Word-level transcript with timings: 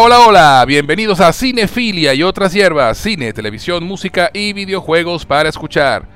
Hola, 0.00 0.20
hola, 0.20 0.64
bienvenidos 0.64 1.18
a 1.18 1.32
Cinefilia 1.32 2.14
y 2.14 2.22
otras 2.22 2.52
hierbas, 2.52 2.98
cine, 2.98 3.32
televisión, 3.32 3.82
música 3.82 4.30
y 4.32 4.52
videojuegos 4.52 5.26
para 5.26 5.48
escuchar. 5.48 6.08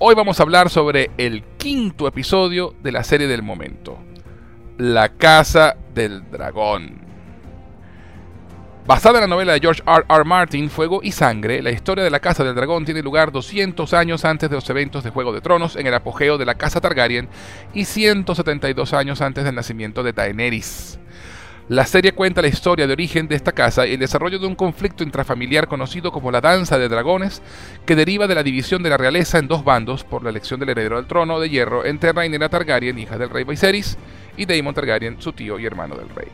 Hoy 0.00 0.16
vamos 0.16 0.40
a 0.40 0.42
hablar 0.42 0.70
sobre 0.70 1.12
el 1.18 1.44
quinto 1.56 2.08
episodio 2.08 2.74
de 2.82 2.90
la 2.90 3.04
serie 3.04 3.28
del 3.28 3.44
momento, 3.44 3.96
La 4.76 5.10
Casa 5.10 5.76
del 5.94 6.28
Dragón. 6.32 7.00
Basada 8.84 9.18
en 9.18 9.22
la 9.22 9.28
novela 9.28 9.52
de 9.52 9.60
George 9.60 9.84
R. 9.86 10.04
R. 10.08 10.24
Martin, 10.24 10.68
Fuego 10.68 10.98
y 11.00 11.12
Sangre, 11.12 11.62
la 11.62 11.70
historia 11.70 12.02
de 12.02 12.10
la 12.10 12.18
Casa 12.18 12.42
del 12.42 12.56
Dragón 12.56 12.84
tiene 12.84 13.02
lugar 13.02 13.30
200 13.30 13.94
años 13.94 14.24
antes 14.24 14.50
de 14.50 14.56
los 14.56 14.68
eventos 14.68 15.04
de 15.04 15.10
Juego 15.10 15.32
de 15.32 15.42
Tronos 15.42 15.76
en 15.76 15.86
el 15.86 15.94
apogeo 15.94 16.38
de 16.38 16.46
la 16.46 16.56
Casa 16.56 16.80
Targaryen 16.80 17.28
y 17.72 17.84
172 17.84 18.94
años 18.94 19.20
antes 19.20 19.44
del 19.44 19.54
nacimiento 19.54 20.02
de 20.02 20.12
Daenerys. 20.12 20.98
La 21.68 21.84
serie 21.84 22.12
cuenta 22.12 22.40
la 22.40 22.48
historia 22.48 22.86
de 22.86 22.94
origen 22.94 23.28
de 23.28 23.36
esta 23.36 23.52
casa 23.52 23.86
y 23.86 23.92
el 23.92 24.00
desarrollo 24.00 24.38
de 24.38 24.46
un 24.46 24.54
conflicto 24.54 25.04
intrafamiliar 25.04 25.68
conocido 25.68 26.10
como 26.10 26.30
la 26.30 26.40
Danza 26.40 26.78
de 26.78 26.88
Dragones, 26.88 27.42
que 27.84 27.94
deriva 27.94 28.26
de 28.26 28.34
la 28.34 28.42
división 28.42 28.82
de 28.82 28.88
la 28.88 28.96
realeza 28.96 29.38
en 29.38 29.48
dos 29.48 29.64
bandos 29.64 30.02
por 30.02 30.24
la 30.24 30.30
elección 30.30 30.58
del 30.60 30.70
heredero 30.70 30.96
del 30.96 31.04
trono 31.04 31.38
de 31.38 31.50
hierro 31.50 31.84
entre 31.84 32.14
Rhaenyra 32.14 32.48
Targaryen, 32.48 32.98
hija 32.98 33.18
del 33.18 33.28
rey 33.28 33.44
Viserys, 33.44 33.98
y 34.38 34.46
Daemon 34.46 34.72
Targaryen, 34.72 35.20
su 35.20 35.34
tío 35.34 35.58
y 35.58 35.66
hermano 35.66 35.94
del 35.94 36.08
rey. 36.08 36.28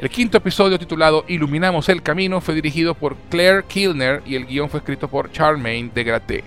El 0.00 0.10
quinto 0.10 0.38
episodio 0.38 0.80
titulado 0.80 1.24
Iluminamos 1.28 1.88
el 1.88 2.02
Camino 2.02 2.40
fue 2.40 2.56
dirigido 2.56 2.94
por 2.94 3.14
Claire 3.30 3.62
Kilner 3.68 4.20
y 4.26 4.34
el 4.34 4.46
guion 4.46 4.68
fue 4.68 4.78
escrito 4.80 5.06
por 5.06 5.30
Charmaine 5.30 5.92
de 5.94 6.02
Graté. 6.02 6.44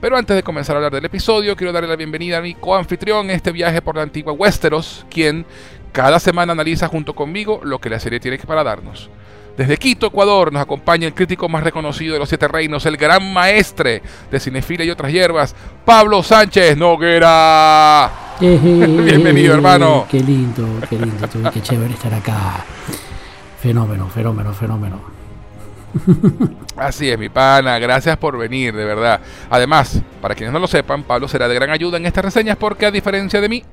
Pero 0.00 0.16
antes 0.16 0.34
de 0.34 0.42
comenzar 0.42 0.76
a 0.76 0.78
hablar 0.78 0.92
del 0.92 1.04
episodio, 1.04 1.54
quiero 1.54 1.74
darle 1.74 1.88
la 1.88 1.96
bienvenida 1.96 2.38
a 2.38 2.40
mi 2.40 2.54
coanfitrión 2.54 3.26
en 3.26 3.36
este 3.36 3.52
viaje 3.52 3.82
por 3.82 3.96
la 3.96 4.02
antigua 4.02 4.32
Westeros, 4.32 5.04
quien 5.10 5.44
cada 5.90 6.20
semana 6.20 6.52
analiza 6.52 6.88
junto 6.88 7.14
conmigo 7.14 7.60
lo 7.62 7.78
que 7.78 7.90
la 7.90 8.00
serie 8.00 8.20
tiene 8.20 8.38
que 8.38 8.46
para 8.46 8.64
darnos. 8.64 9.10
Desde 9.56 9.76
Quito, 9.76 10.06
Ecuador, 10.06 10.52
nos 10.52 10.62
acompaña 10.62 11.06
el 11.06 11.14
crítico 11.14 11.48
más 11.48 11.62
reconocido 11.62 12.14
de 12.14 12.18
los 12.18 12.28
siete 12.28 12.48
reinos, 12.48 12.86
el 12.86 12.96
gran 12.96 13.32
maestre 13.32 14.02
de 14.30 14.40
cinefilia 14.40 14.86
y 14.86 14.90
otras 14.90 15.12
hierbas, 15.12 15.54
Pablo 15.84 16.22
Sánchez 16.22 16.76
Noguera. 16.76 18.10
Bienvenido, 18.40 19.54
hermano. 19.54 20.06
Qué 20.10 20.20
lindo, 20.20 20.66
qué 20.88 20.98
lindo, 20.98 21.28
qué 21.52 21.60
chévere 21.60 21.92
estar 21.92 22.14
acá. 22.14 22.64
Fenómeno, 23.60 24.08
fenómeno, 24.08 24.54
fenómeno. 24.54 25.20
Así 26.76 27.10
es, 27.10 27.18
mi 27.18 27.28
pana, 27.28 27.78
gracias 27.78 28.16
por 28.16 28.38
venir, 28.38 28.74
de 28.74 28.84
verdad. 28.84 29.20
Además, 29.50 30.00
para 30.22 30.34
quienes 30.34 30.52
no 30.52 30.58
lo 30.58 30.66
sepan, 30.66 31.02
Pablo 31.02 31.28
será 31.28 31.48
de 31.48 31.54
gran 31.54 31.70
ayuda 31.70 31.98
en 31.98 32.06
estas 32.06 32.24
reseñas 32.24 32.56
porque 32.56 32.86
a 32.86 32.90
diferencia 32.90 33.40
de 33.40 33.48
mí, 33.48 33.64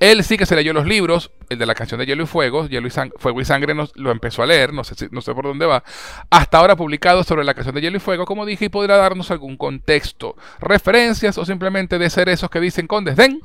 él 0.00 0.24
sí 0.24 0.36
que 0.36 0.46
se 0.46 0.54
leyó 0.56 0.72
los 0.72 0.86
libros, 0.86 1.30
el 1.48 1.58
de 1.58 1.66
la 1.66 1.74
canción 1.74 1.98
de 1.98 2.06
Hielo 2.06 2.24
y 2.24 2.26
Fuego, 2.26 2.66
Hielo 2.66 2.88
y 2.88 2.90
Fuego 3.18 3.40
y 3.40 3.44
Sangre 3.44 3.74
nos, 3.74 3.92
lo 3.96 4.10
empezó 4.10 4.42
a 4.42 4.46
leer, 4.46 4.72
no 4.72 4.84
sé, 4.84 5.08
no 5.10 5.20
sé 5.20 5.34
por 5.34 5.44
dónde 5.44 5.66
va. 5.66 5.82
Hasta 6.30 6.58
ahora 6.58 6.76
publicado 6.76 7.24
sobre 7.24 7.44
la 7.44 7.54
canción 7.54 7.74
de 7.74 7.80
Hielo 7.80 7.96
y 7.96 8.00
Fuego, 8.00 8.24
como 8.24 8.44
dije, 8.46 8.66
y 8.66 8.68
podrá 8.68 8.96
darnos 8.96 9.30
algún 9.30 9.56
contexto, 9.56 10.36
referencias 10.60 11.38
o 11.38 11.44
simplemente 11.44 11.98
de 11.98 12.10
ser 12.10 12.28
esos 12.28 12.50
que 12.50 12.60
dicen 12.60 12.86
con 12.86 13.04
desdén. 13.04 13.40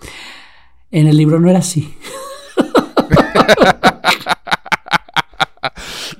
En 0.91 1.07
el 1.07 1.17
libro 1.17 1.39
no 1.39 1.49
era 1.49 1.59
así. 1.59 1.97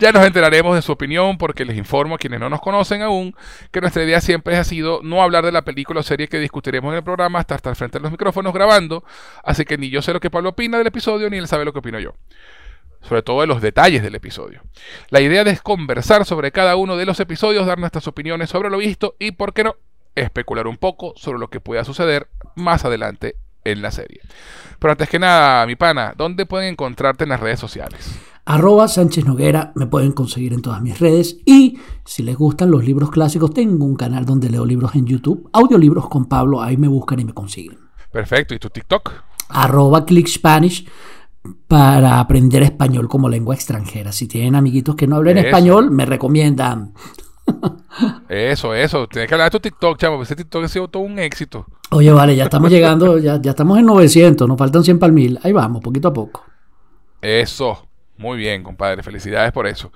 Ya 0.02 0.12
nos 0.12 0.26
enteraremos 0.26 0.74
de 0.74 0.82
su 0.82 0.92
opinión 0.92 1.38
porque 1.38 1.64
les 1.64 1.78
informo 1.78 2.16
a 2.16 2.18
quienes 2.18 2.40
no 2.40 2.50
nos 2.50 2.60
conocen 2.60 3.04
aún 3.04 3.36
que 3.70 3.82
nuestra 3.82 4.04
idea 4.04 4.20
siempre 4.20 4.58
ha 4.58 4.64
sido 4.64 5.02
no 5.04 5.22
hablar 5.22 5.46
de 5.46 5.52
la 5.52 5.62
película 5.62 6.00
o 6.00 6.04
serie 6.04 6.28
que 6.28 6.40
discutiremos 6.40 6.92
en 6.92 6.98
el 6.98 7.04
programa 7.04 7.38
hasta 7.38 7.54
estar 7.54 7.76
frente 7.76 8.00
a 8.00 8.02
los 8.02 8.10
micrófonos 8.10 8.52
grabando, 8.52 9.04
así 9.44 9.64
que 9.64 9.78
ni 9.78 9.92
yo 9.92 10.02
sé 10.02 10.12
lo 10.12 10.20
que 10.20 10.32
Pablo 10.32 10.50
opina 10.50 10.80
del 10.80 10.88
episodio 10.88 11.30
ni 11.30 11.38
él 11.38 11.48
sabe 11.48 11.66
lo 11.66 11.72
que 11.72 11.78
opino 11.78 12.00
yo 12.00 12.16
sobre 13.04 13.22
todo 13.22 13.42
de 13.42 13.48
los 13.48 13.62
detalles 13.62 14.02
del 14.02 14.16
episodio. 14.16 14.64
La 15.10 15.22
idea 15.22 15.44
es 15.44 15.62
conversar 15.62 16.26
sobre 16.26 16.52
cada 16.52 16.76
uno 16.78 16.98
de 16.98 17.06
los 17.06 17.20
episodios, 17.20 17.68
dar 17.68 17.78
nuestras 17.78 18.08
opiniones 18.08 18.50
sobre 18.50 18.72
lo 18.72 18.78
visto 18.78 19.16
y, 19.20 19.32
por 19.32 19.54
qué 19.54 19.64
no, 19.64 19.76
especular 20.16 20.66
un 20.66 20.78
poco 20.78 21.14
sobre 21.16 21.40
lo 21.40 21.50
que 21.50 21.60
pueda 21.60 21.84
suceder 21.84 22.28
más 22.56 22.86
adelante 22.86 23.36
en 23.64 23.82
la 23.82 23.92
serie. 23.92 24.22
Pero 24.80 24.92
antes 24.92 25.10
que 25.10 25.20
nada, 25.20 25.66
mi 25.66 25.76
pana, 25.76 26.14
¿dónde 26.18 26.46
pueden 26.46 26.74
encontrarte 26.74 27.24
en 27.24 27.30
las 27.30 27.40
redes 27.40 27.60
sociales? 27.60 28.20
Arroba 28.46 28.88
Sánchez 28.88 29.26
Noguera, 29.26 29.72
me 29.76 29.86
pueden 29.86 30.12
conseguir 30.12 30.54
en 30.54 30.62
todas 30.62 30.82
mis 30.82 31.00
redes. 31.00 31.38
Y 31.46 31.80
si 32.06 32.24
les 32.24 32.36
gustan 32.36 32.72
los 32.72 32.84
libros 32.84 33.12
clásicos, 33.12 33.54
tengo 33.54 33.86
un 33.86 33.96
canal 33.96 34.26
donde 34.26 34.50
leo 34.50 34.66
libros 34.66 34.96
en 34.96 35.06
YouTube, 35.06 35.50
audiolibros 35.54 36.10
con 36.10 36.26
Pablo, 36.26 36.62
ahí 36.62 36.78
me 36.78 36.88
buscan 36.88 37.20
y 37.20 37.26
me 37.26 37.34
consiguen. 37.34 37.78
Perfecto, 38.12 38.56
¿y 38.56 38.60
tu 38.60 38.70
TikTok? 38.70 39.12
Arroba 39.50 40.06
Click 40.06 40.28
Spanish 40.28 40.88
para 41.68 42.20
aprender 42.20 42.64
español 42.64 43.08
como 43.08 43.30
lengua 43.30 43.56
extranjera. 43.56 44.12
Si 44.12 44.28
tienen 44.28 44.56
amiguitos 44.56 44.96
que 44.96 45.08
no 45.08 45.18
hablen 45.18 45.38
español, 45.38 45.92
me 45.92 46.06
recomiendan. 46.06 46.94
Eso, 48.30 48.74
eso. 48.74 49.08
Tienes 49.08 49.28
que 49.28 49.36
hablar 49.36 49.52
de 49.52 49.58
tu 49.58 49.62
TikTok, 49.62 49.98
chamo. 49.98 50.22
Ese 50.24 50.36
TikTok 50.36 50.64
ha 50.64 50.68
sido 50.68 50.88
todo 50.88 51.04
un 51.04 51.20
éxito. 51.20 51.66
Oye, 51.92 52.12
vale, 52.12 52.36
ya 52.36 52.46
estamos 52.46 52.72
llegando, 52.72 53.18
ya, 53.18 53.40
ya 53.42 53.52
estamos 53.52 53.78
en 53.78 53.86
900, 53.86 54.48
nos 54.48 54.58
faltan 54.58 54.84
100 54.84 54.98
para 54.98 55.10
el 55.10 55.14
mil. 55.14 55.40
Ahí 55.44 55.52
vamos, 55.52 55.82
poquito 55.82 56.08
a 56.08 56.14
poco. 56.14 56.46
Eso. 57.22 57.88
Muy 58.18 58.38
bien, 58.38 58.64
compadre. 58.64 59.04
Felicidades 59.04 59.52
por 59.52 59.68
eso. 59.68 59.92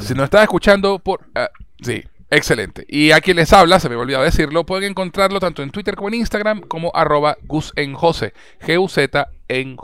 Si 0.00 0.14
nos 0.14 0.24
estás 0.24 0.42
escuchando 0.42 0.98
por... 0.98 1.20
Ah, 1.34 1.48
sí, 1.80 2.04
excelente. 2.30 2.84
Y 2.88 3.10
a 3.10 3.20
quien 3.20 3.38
les 3.38 3.52
habla, 3.52 3.80
se 3.80 3.88
me 3.88 3.96
olvidado 3.96 4.22
decirlo, 4.22 4.64
pueden 4.64 4.90
encontrarlo 4.90 5.40
tanto 5.40 5.62
en 5.62 5.70
Twitter 5.70 5.96
como 5.96 6.08
en 6.08 6.14
Instagram 6.14 6.60
como 6.60 6.92
arroba 6.94 7.38
Gus 7.44 7.72
en 7.76 7.94
Jose. 7.94 8.34
G-U-Z 8.60 9.28
en. 9.48 9.76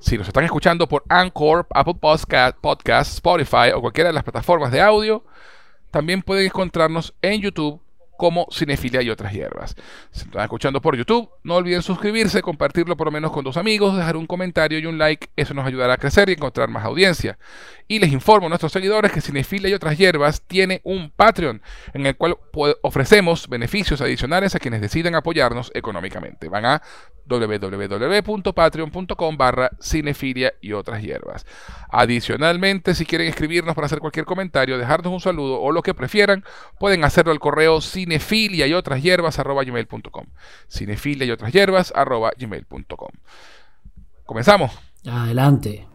Si 0.00 0.18
nos 0.18 0.28
están 0.28 0.44
escuchando 0.44 0.86
por 0.86 1.02
Anchor, 1.08 1.66
Apple 1.74 1.96
Podcast, 2.00 2.56
Podcast, 2.58 3.14
Spotify 3.14 3.70
o 3.74 3.80
cualquiera 3.80 4.08
de 4.08 4.14
las 4.14 4.24
plataformas 4.24 4.70
de 4.70 4.82
audio, 4.82 5.24
también 5.90 6.22
pueden 6.22 6.46
encontrarnos 6.46 7.14
en 7.22 7.40
YouTube 7.40 7.80
como 8.18 8.48
Cinefilia 8.50 9.00
y 9.00 9.10
otras 9.10 9.32
hierbas. 9.32 9.76
Si 10.10 10.24
están 10.24 10.42
escuchando 10.42 10.82
por 10.82 10.96
YouTube, 10.96 11.30
no 11.44 11.54
olviden 11.54 11.82
suscribirse, 11.82 12.42
compartirlo 12.42 12.96
por 12.96 13.06
lo 13.06 13.12
menos 13.12 13.30
con 13.30 13.44
dos 13.44 13.56
amigos, 13.56 13.96
dejar 13.96 14.16
un 14.16 14.26
comentario 14.26 14.80
y 14.80 14.86
un 14.86 14.98
like, 14.98 15.28
eso 15.36 15.54
nos 15.54 15.64
ayudará 15.64 15.94
a 15.94 15.98
crecer 15.98 16.28
y 16.28 16.32
encontrar 16.32 16.68
más 16.68 16.84
audiencia. 16.84 17.38
Y 17.86 18.00
les 18.00 18.12
informo 18.12 18.46
a 18.46 18.48
nuestros 18.48 18.72
seguidores 18.72 19.12
que 19.12 19.20
Cinefilia 19.20 19.70
y 19.70 19.74
otras 19.74 19.96
hierbas 19.96 20.42
tiene 20.42 20.80
un 20.82 21.10
Patreon 21.10 21.62
en 21.94 22.06
el 22.06 22.16
cual 22.16 22.36
ofrecemos 22.82 23.48
beneficios 23.48 24.00
adicionales 24.00 24.56
a 24.56 24.58
quienes 24.58 24.80
deciden 24.80 25.14
apoyarnos 25.14 25.70
económicamente. 25.74 26.48
Van 26.48 26.66
a 26.66 26.82
www.patreon.com 27.28 29.36
barra 29.36 29.70
cinefilia 29.80 30.54
y 30.60 30.72
otras 30.72 31.02
hierbas. 31.02 31.46
Adicionalmente, 31.90 32.94
si 32.94 33.04
quieren 33.04 33.26
escribirnos 33.28 33.74
para 33.74 33.86
hacer 33.86 34.00
cualquier 34.00 34.24
comentario, 34.24 34.78
dejarnos 34.78 35.12
un 35.12 35.20
saludo 35.20 35.60
o 35.60 35.72
lo 35.72 35.82
que 35.82 35.92
prefieran, 35.94 36.44
pueden 36.78 37.04
hacerlo 37.04 37.32
al 37.32 37.38
correo 37.38 37.80
y 38.10 38.74
otras 38.74 39.02
hierbas 39.02 39.38
arroba 39.38 39.64
gmail.com. 39.64 40.26
Cinefilia 40.68 41.26
y 41.26 41.30
otras 41.30 41.52
hierbas 41.52 41.92
arroba 41.94 42.32
gmail.com. 42.36 43.10
Comenzamos. 44.24 44.72
Adelante. 45.06 45.86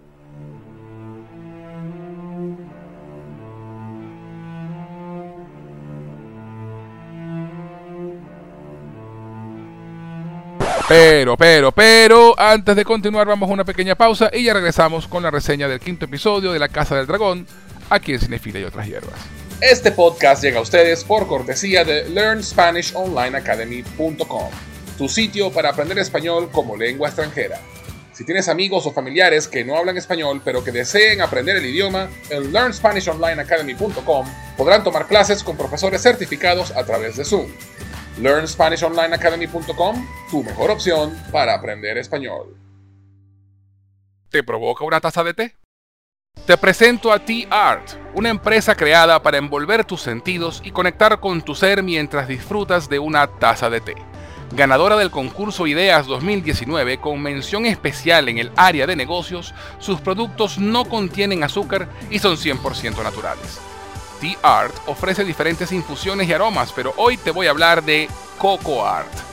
Pero, 10.88 11.38
pero, 11.38 11.72
pero, 11.72 12.38
antes 12.38 12.76
de 12.76 12.84
continuar 12.84 13.26
vamos 13.26 13.50
a 13.50 13.54
una 13.54 13.64
pequeña 13.64 13.96
pausa 13.96 14.30
y 14.34 14.44
ya 14.44 14.54
regresamos 14.54 15.08
con 15.08 15.24
la 15.24 15.32
reseña 15.32 15.68
del 15.68 15.80
quinto 15.80 16.06
episodio 16.06 16.52
de 16.52 16.60
La 16.60 16.68
Casa 16.68 16.96
del 16.96 17.08
Dragón, 17.08 17.48
aquí 17.90 18.14
en 18.14 18.20
Cinefila 18.20 18.60
y 18.60 18.64
otras 18.66 18.88
hierbas. 18.88 19.43
Este 19.64 19.92
podcast 19.94 20.44
llega 20.44 20.60
a 20.60 20.62
ustedes 20.62 21.06
por 21.06 21.26
cortesía 21.26 21.86
de 21.86 22.10
LearnSpanishOnlineAcademy.com, 22.10 24.50
tu 24.98 25.08
sitio 25.08 25.54
para 25.54 25.70
aprender 25.70 25.98
español 26.00 26.50
como 26.52 26.76
lengua 26.76 27.08
extranjera. 27.08 27.62
Si 28.12 28.26
tienes 28.26 28.50
amigos 28.50 28.86
o 28.86 28.92
familiares 28.92 29.48
que 29.48 29.64
no 29.64 29.78
hablan 29.78 29.96
español 29.96 30.42
pero 30.44 30.66
que 30.66 30.74
deseen 30.74 31.22
aprender 31.22 31.56
el 31.56 31.66
idioma, 31.66 32.10
en 32.30 32.52
LearnSpanishOnlineAcademy.com 32.52 34.28
podrán 34.58 34.84
tomar 34.84 35.08
clases 35.08 35.42
con 35.44 35.56
profesores 35.56 36.02
certificados 36.02 36.72
a 36.72 36.86
través 36.86 37.16
de 37.16 37.24
Zoom. 37.24 37.48
LearnSpanishOnlineAcademy.com, 38.20 40.08
tu 40.30 40.44
mejor 40.44 40.72
opción 40.72 41.18
para 41.32 41.54
aprender 41.54 41.98
español. 41.98 42.58
¿Te 44.30 44.44
provoca 44.44 44.84
una 44.84 45.00
taza 45.00 45.24
de 45.24 45.34
té? 45.34 45.56
Te 46.46 46.58
presento 46.58 47.14
a 47.14 47.20
T-Art, 47.20 47.92
una 48.16 48.28
empresa 48.28 48.76
creada 48.76 49.24
para 49.24 49.38
envolver 49.38 49.86
tus 49.86 50.02
sentidos 50.02 50.62
y 50.66 50.72
conectar 50.72 51.22
con 51.22 51.42
tu 51.42 51.56
ser 51.56 51.84
mientras 51.84 52.28
disfrutas 52.28 52.90
de 52.90 53.00
una 53.00 53.28
taza 53.28 53.70
de 53.70 53.80
té. 53.80 53.96
Ganadora 54.52 54.98
del 54.98 55.10
concurso 55.10 55.68
Ideas 55.68 56.06
2019 56.06 56.98
con 56.98 57.22
mención 57.22 57.66
especial 57.66 58.28
en 58.28 58.40
el 58.40 58.52
área 58.58 58.86
de 58.86 58.98
negocios, 58.98 59.54
sus 59.80 60.02
productos 60.02 60.58
no 60.58 60.84
contienen 60.84 61.46
azúcar 61.46 61.88
y 62.12 62.20
son 62.20 62.36
100% 62.36 63.02
naturales. 63.02 63.62
The 64.20 64.38
Art 64.44 64.76
ofrece 64.88 65.24
diferentes 65.24 65.72
infusiones 65.72 66.28
y 66.28 66.34
aromas, 66.34 66.74
pero 66.74 66.94
hoy 66.98 67.16
te 67.16 67.32
voy 67.32 67.48
a 67.48 67.52
hablar 67.52 67.84
de 67.84 68.10
Coco 68.38 68.86
Art. 68.86 69.33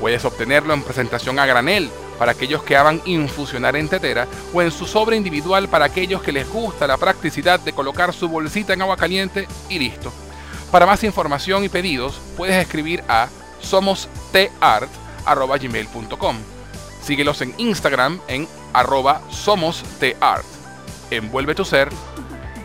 Puedes 0.00 0.24
obtenerlo 0.24 0.74
en 0.74 0.82
presentación 0.82 1.38
a 1.38 1.46
granel 1.46 1.90
para 2.18 2.32
aquellos 2.32 2.62
que 2.62 2.76
aman 2.76 3.00
infusionar 3.04 3.76
en 3.76 3.88
tetera 3.88 4.26
o 4.52 4.62
en 4.62 4.70
su 4.70 4.86
sobre 4.86 5.16
individual 5.16 5.68
para 5.68 5.84
aquellos 5.84 6.22
que 6.22 6.32
les 6.32 6.48
gusta 6.48 6.86
la 6.86 6.96
practicidad 6.96 7.60
de 7.60 7.72
colocar 7.72 8.12
su 8.12 8.28
bolsita 8.28 8.72
en 8.72 8.82
agua 8.82 8.96
caliente 8.96 9.46
y 9.68 9.78
listo. 9.78 10.12
Para 10.70 10.86
más 10.86 11.04
información 11.04 11.64
y 11.64 11.68
pedidos 11.68 12.20
puedes 12.36 12.56
escribir 12.56 13.02
a 13.08 13.28
somosteart.gmail.com 13.60 16.36
Síguelos 17.02 17.42
en 17.42 17.54
Instagram 17.58 18.20
en 18.28 18.48
arroba 18.72 19.20
somosteart. 19.30 20.44
Envuelve 21.10 21.54
tu 21.54 21.64
ser 21.64 21.88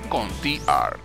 con 0.10 0.30
T-Art. 0.42 1.05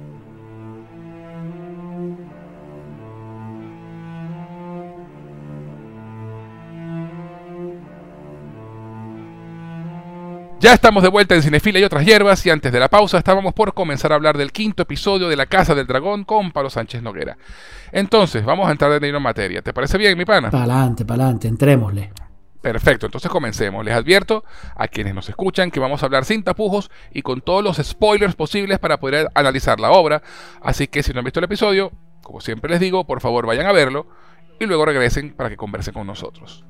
Ya 10.61 10.73
estamos 10.73 11.01
de 11.01 11.09
vuelta 11.09 11.33
en 11.33 11.41
Cinefila 11.41 11.79
y 11.79 11.83
otras 11.83 12.05
hierbas 12.05 12.45
y 12.45 12.51
antes 12.51 12.71
de 12.71 12.79
la 12.79 12.87
pausa 12.87 13.17
estábamos 13.17 13.51
por 13.55 13.73
comenzar 13.73 14.11
a 14.11 14.15
hablar 14.15 14.37
del 14.37 14.51
quinto 14.51 14.83
episodio 14.83 15.27
de 15.27 15.35
La 15.35 15.47
Casa 15.47 15.73
del 15.73 15.87
Dragón 15.87 16.23
con 16.23 16.51
Pablo 16.51 16.69
Sánchez 16.69 17.01
Noguera. 17.01 17.35
Entonces, 17.91 18.45
vamos 18.45 18.67
a 18.67 18.71
entrar 18.71 18.99
de 18.99 19.09
en 19.09 19.21
materia. 19.23 19.63
¿Te 19.63 19.73
parece 19.73 19.97
bien, 19.97 20.15
mi 20.15 20.23
pana? 20.23 20.51
Pa'lante, 20.51 21.03
pa'lante, 21.03 21.47
entrémosle. 21.47 22.11
Perfecto, 22.61 23.07
entonces 23.07 23.31
comencemos. 23.31 23.83
Les 23.83 23.95
advierto 23.95 24.43
a 24.75 24.87
quienes 24.87 25.15
nos 25.15 25.27
escuchan 25.29 25.71
que 25.71 25.79
vamos 25.79 26.03
a 26.03 26.05
hablar 26.05 26.25
sin 26.25 26.43
tapujos 26.43 26.91
y 27.11 27.23
con 27.23 27.41
todos 27.41 27.63
los 27.63 27.77
spoilers 27.77 28.35
posibles 28.35 28.77
para 28.77 28.99
poder 28.99 29.29
analizar 29.33 29.79
la 29.79 29.89
obra. 29.89 30.21
Así 30.61 30.85
que 30.85 31.01
si 31.01 31.11
no 31.11 31.21
han 31.21 31.25
visto 31.25 31.39
el 31.39 31.45
episodio, 31.45 31.91
como 32.21 32.39
siempre 32.39 32.69
les 32.69 32.79
digo, 32.79 33.07
por 33.07 33.19
favor 33.19 33.47
vayan 33.47 33.65
a 33.65 33.71
verlo 33.71 34.05
y 34.59 34.67
luego 34.67 34.85
regresen 34.85 35.33
para 35.33 35.49
que 35.49 35.57
conversen 35.57 35.95
con 35.95 36.05
nosotros. 36.05 36.63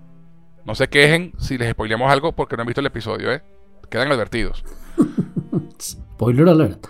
No 0.63 0.75
se 0.75 0.87
quejen 0.87 1.33
si 1.37 1.57
les 1.57 1.71
spoilemos 1.71 2.09
algo 2.09 2.31
porque 2.31 2.55
no 2.55 2.61
han 2.61 2.67
visto 2.67 2.79
el 2.79 2.87
episodio, 2.87 3.33
¿eh? 3.33 3.43
Quedan 3.91 4.09
advertidos. 4.09 4.63
Spoiler 5.79 6.47
alert. 6.47 6.87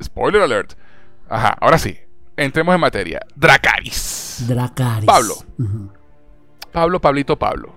Spoiler 0.00 0.40
alert. 0.40 0.74
Ajá, 1.28 1.56
ahora 1.60 1.78
sí. 1.78 1.98
Entremos 2.36 2.74
en 2.76 2.80
materia. 2.80 3.20
Dracaris. 3.34 4.44
Dracaris. 4.46 5.04
Pablo. 5.04 5.34
Pablo, 6.72 7.00
Pablito, 7.00 7.36
Pablo. 7.36 7.74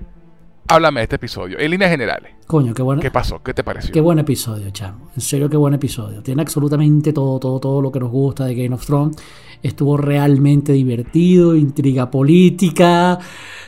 Háblame 0.67 1.01
de 1.01 1.03
este 1.03 1.15
episodio, 1.17 1.59
en 1.59 1.71
líneas 1.71 1.91
generales. 1.91 2.31
Coño, 2.47 2.73
qué 2.73 2.81
bueno. 2.81 3.01
¿Qué 3.01 3.11
pasó? 3.11 3.41
¿Qué 3.43 3.53
te 3.53 3.63
pareció? 3.63 3.91
Qué 3.91 3.99
buen 3.99 4.19
episodio, 4.19 4.69
chamo. 4.71 5.09
En 5.15 5.21
serio, 5.21 5.49
qué 5.49 5.57
buen 5.57 5.73
episodio. 5.73 6.23
Tiene 6.23 6.41
absolutamente 6.41 7.11
todo, 7.11 7.39
todo, 7.39 7.59
todo 7.59 7.81
lo 7.81 7.91
que 7.91 7.99
nos 7.99 8.09
gusta 8.09 8.45
de 8.45 8.55
Game 8.55 8.73
of 8.73 8.85
Thrones. 8.85 9.17
Estuvo 9.61 9.97
realmente 9.97 10.73
divertido, 10.73 11.55
intriga 11.55 12.09
política, 12.09 13.19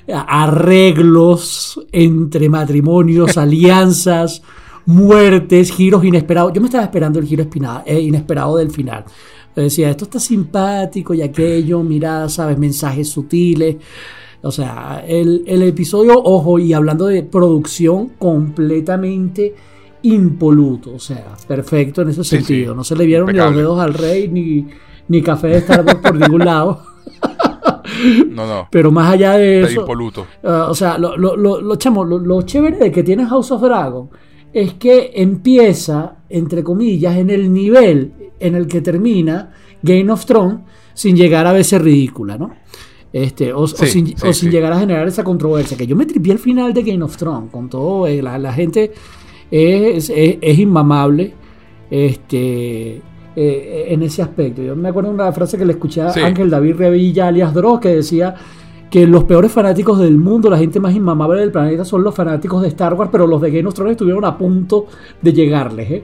arreglos 0.07 1.80
entre 1.92 2.50
matrimonios, 2.50 3.38
alianzas, 3.38 4.41
muertes, 4.86 5.71
giros 5.71 6.03
inesperados. 6.03 6.53
Yo 6.53 6.62
me 6.62 6.68
estaba 6.68 6.86
esperando 6.86 7.19
el 7.19 7.25
giro 7.25 7.48
eh, 7.86 8.00
inesperado 8.00 8.57
del 8.57 8.71
final. 8.71 9.03
decía, 9.56 9.89
esto 9.89 10.06
está 10.06 10.19
simpático 10.19 11.13
y 11.13 11.22
aquello, 11.22 11.84
mira, 11.84 12.29
sabes, 12.29 12.58
mensajes 12.58 13.10
sutiles. 13.10 13.75
O 14.42 14.51
sea, 14.51 15.04
el, 15.08 15.44
episodio, 15.63 16.13
ojo, 16.22 16.60
y 16.60 16.74
hablando 16.74 17.08
de 17.08 17.24
producción 17.24 18.10
completamente 18.20 19.56
impoluto, 20.04 20.94
o 20.94 21.00
sea, 21.00 21.36
perfecto 21.48 22.04
en 22.04 22.10
ese 22.10 22.24
sentido. 22.24 22.75
No 22.75 22.84
se 22.84 22.96
le 22.96 23.06
vieron 23.06 23.27
ni 23.27 23.34
los 23.34 23.56
dedos 23.56 23.80
al 23.80 23.94
rey, 23.94 24.27
ni, 24.27 24.68
ni 25.08 25.22
café 25.22 25.48
de 25.48 25.62
Starbucks 25.62 25.96
por 25.96 26.15
ningún 26.15 26.39
lado. 26.46 26.84
No, 28.30 28.46
no. 28.46 28.68
Pero 28.70 28.92
más 28.92 29.13
allá 29.13 29.34
de 29.34 29.63
eso. 29.63 29.82
Impoluto. 29.82 30.27
Uh, 30.44 30.70
o 30.70 30.75
sea, 30.75 30.98
lo, 30.98 31.18
lo, 31.18 31.36
lo, 31.36 31.62
lo, 31.62 32.42
chévere 32.44 32.77
de 32.77 32.92
que 32.92 33.04
tiene 33.04 33.25
House 33.25 33.51
of 33.51 33.62
Dragon 33.62 34.10
es 34.54 34.74
que 34.75 35.12
empieza, 35.15 36.18
entre 36.30 36.63
comillas, 36.63 37.18
en 37.18 37.30
el 37.30 37.51
nivel 37.51 38.13
en 38.39 38.56
el 38.56 38.68
que 38.68 38.82
termina 38.82 39.51
Game 39.82 40.12
of 40.12 40.25
Thrones 40.25 40.60
sin 40.94 41.15
llegar 41.15 41.46
a 41.46 41.54
veces 41.54 41.82
ridícula, 41.82 42.38
¿no? 42.38 42.51
Este, 43.15 43.53
o, 43.53 43.65
sin, 43.65 44.13
llegar 44.51 44.74
a 44.74 44.77
generar 44.77 45.07
esa 45.07 45.24
controversia. 45.24 45.77
Que 45.77 45.88
yo 45.88 45.95
me 45.95 46.05
tripié 46.05 46.34
al 46.34 46.39
final 46.39 46.74
de 46.74 46.84
Game 46.84 47.01
of 47.01 47.15
Thrones, 47.15 47.50
con 47.50 47.69
todo, 47.69 48.07
eh, 48.07 48.22
la, 48.22 48.51
gente 48.51 48.91
es, 49.50 50.12
es, 50.13 50.60
inmamable. 50.60 51.34
Este, 51.89 53.01
eh, 53.38 53.86
en 53.88 54.03
ese 54.03 54.22
aspecto. 54.22 54.62
Yo 54.62 54.75
me 54.75 54.89
acuerdo 54.89 55.12
de 55.12 55.15
una 55.15 55.31
frase 55.31 55.57
que 55.57 55.63
le 55.63 55.72
escuché 55.72 56.01
a 56.01 56.10
Ángel 56.10 56.50
David 56.50 56.75
Revilla, 56.75 57.29
alias 57.29 57.53
Dross, 57.53 57.79
que 57.79 57.88
decía 57.88 58.36
que 58.89 59.07
los 59.07 59.24
peores 59.24 59.50
fanáticos 59.50 59.98
del 59.98 60.17
mundo, 60.17 60.50
la 60.50 60.57
gente 60.57 60.81
más 60.81 60.93
inmamable 60.93 61.39
del 61.39 61.53
planeta, 61.53 61.86
son 61.86 62.03
los 62.03 62.13
fanáticos 62.13 62.62
de 62.63 62.67
Star 62.67 62.95
Wars, 62.95 63.10
pero 63.13 63.27
los 63.27 63.39
de 63.39 63.50
Game 63.50 63.69
of 63.69 63.74
Thrones 63.74 63.91
estuvieron 63.91 64.25
a 64.25 64.38
punto 64.38 64.88
de 65.22 65.31
llegarles. 65.31 65.89
¿eh? 65.89 66.03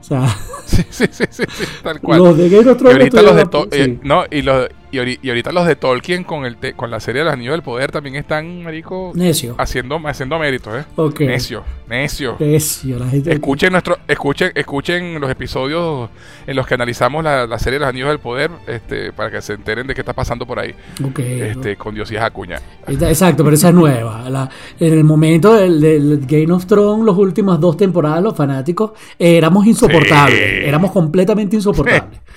O 0.00 0.04
sea, 0.04 0.28
sí, 0.64 0.82
sí, 0.90 1.06
sí, 1.10 1.24
sí, 1.28 1.44
tal 1.82 2.00
cual. 2.00 2.20
Los 2.20 2.36
de 2.36 2.48
Game 2.48 2.70
of 2.70 2.78
Thrones. 2.78 3.08
Y 3.12 3.16
los 3.16 3.34
de 3.34 3.68
eh, 3.72 3.98
no, 4.04 4.22
y 4.30 4.42
los 4.42 4.68
y, 4.92 5.28
ahorita 5.28 5.52
los 5.52 5.66
de 5.66 5.76
Tolkien 5.76 6.24
con 6.24 6.44
el 6.44 6.56
con 6.76 6.90
la 6.90 7.00
serie 7.00 7.20
de 7.20 7.24
los 7.24 7.34
Anillos 7.34 7.52
del 7.52 7.62
Poder 7.62 7.90
también 7.90 8.16
están, 8.16 8.62
marico, 8.62 9.12
necio. 9.14 9.54
haciendo, 9.58 10.00
haciendo 10.04 10.38
méritos, 10.38 10.74
¿eh? 10.80 10.84
Okay. 10.96 11.26
Necio, 11.26 11.64
necio. 11.88 12.36
Necio, 12.38 12.98
la 12.98 13.08
gente. 13.08 13.32
Escuchen 13.32 13.72
nuestro, 13.72 13.98
escuchen, 14.06 14.52
escuchen 14.54 15.20
los 15.20 15.30
episodios 15.30 16.10
en 16.46 16.56
los 16.56 16.66
que 16.66 16.74
analizamos 16.74 17.24
la, 17.24 17.58
serie 17.58 17.78
de 17.78 17.80
los 17.80 17.88
Anillos 17.88 18.08
del 18.08 18.18
Poder, 18.18 18.50
este, 18.66 19.12
para 19.12 19.30
que 19.30 19.40
se 19.40 19.54
enteren 19.54 19.86
de 19.86 19.94
qué 19.94 20.02
está 20.02 20.12
pasando 20.12 20.46
por 20.46 20.58
ahí. 20.58 20.74
Okay. 21.02 21.40
Este, 21.40 21.76
con 21.76 21.94
Dios 21.94 22.10
y 22.12 22.16
Acuña. 22.16 22.60
Exacto, 22.86 23.44
pero 23.44 23.56
esa 23.56 23.68
es 23.68 23.74
nueva. 23.74 24.50
en 24.78 24.92
el 24.92 25.04
momento 25.04 25.54
del, 25.54 26.26
Game 26.26 26.52
of 26.52 26.66
Thrones, 26.66 27.06
las 27.06 27.16
últimas 27.16 27.58
dos 27.58 27.76
temporadas, 27.76 28.22
los 28.22 28.36
fanáticos 28.36 28.92
éramos 29.18 29.66
insoportables. 29.66 30.66
Éramos 30.66 30.92
completamente 30.92 31.56
insoportables. 31.56 32.20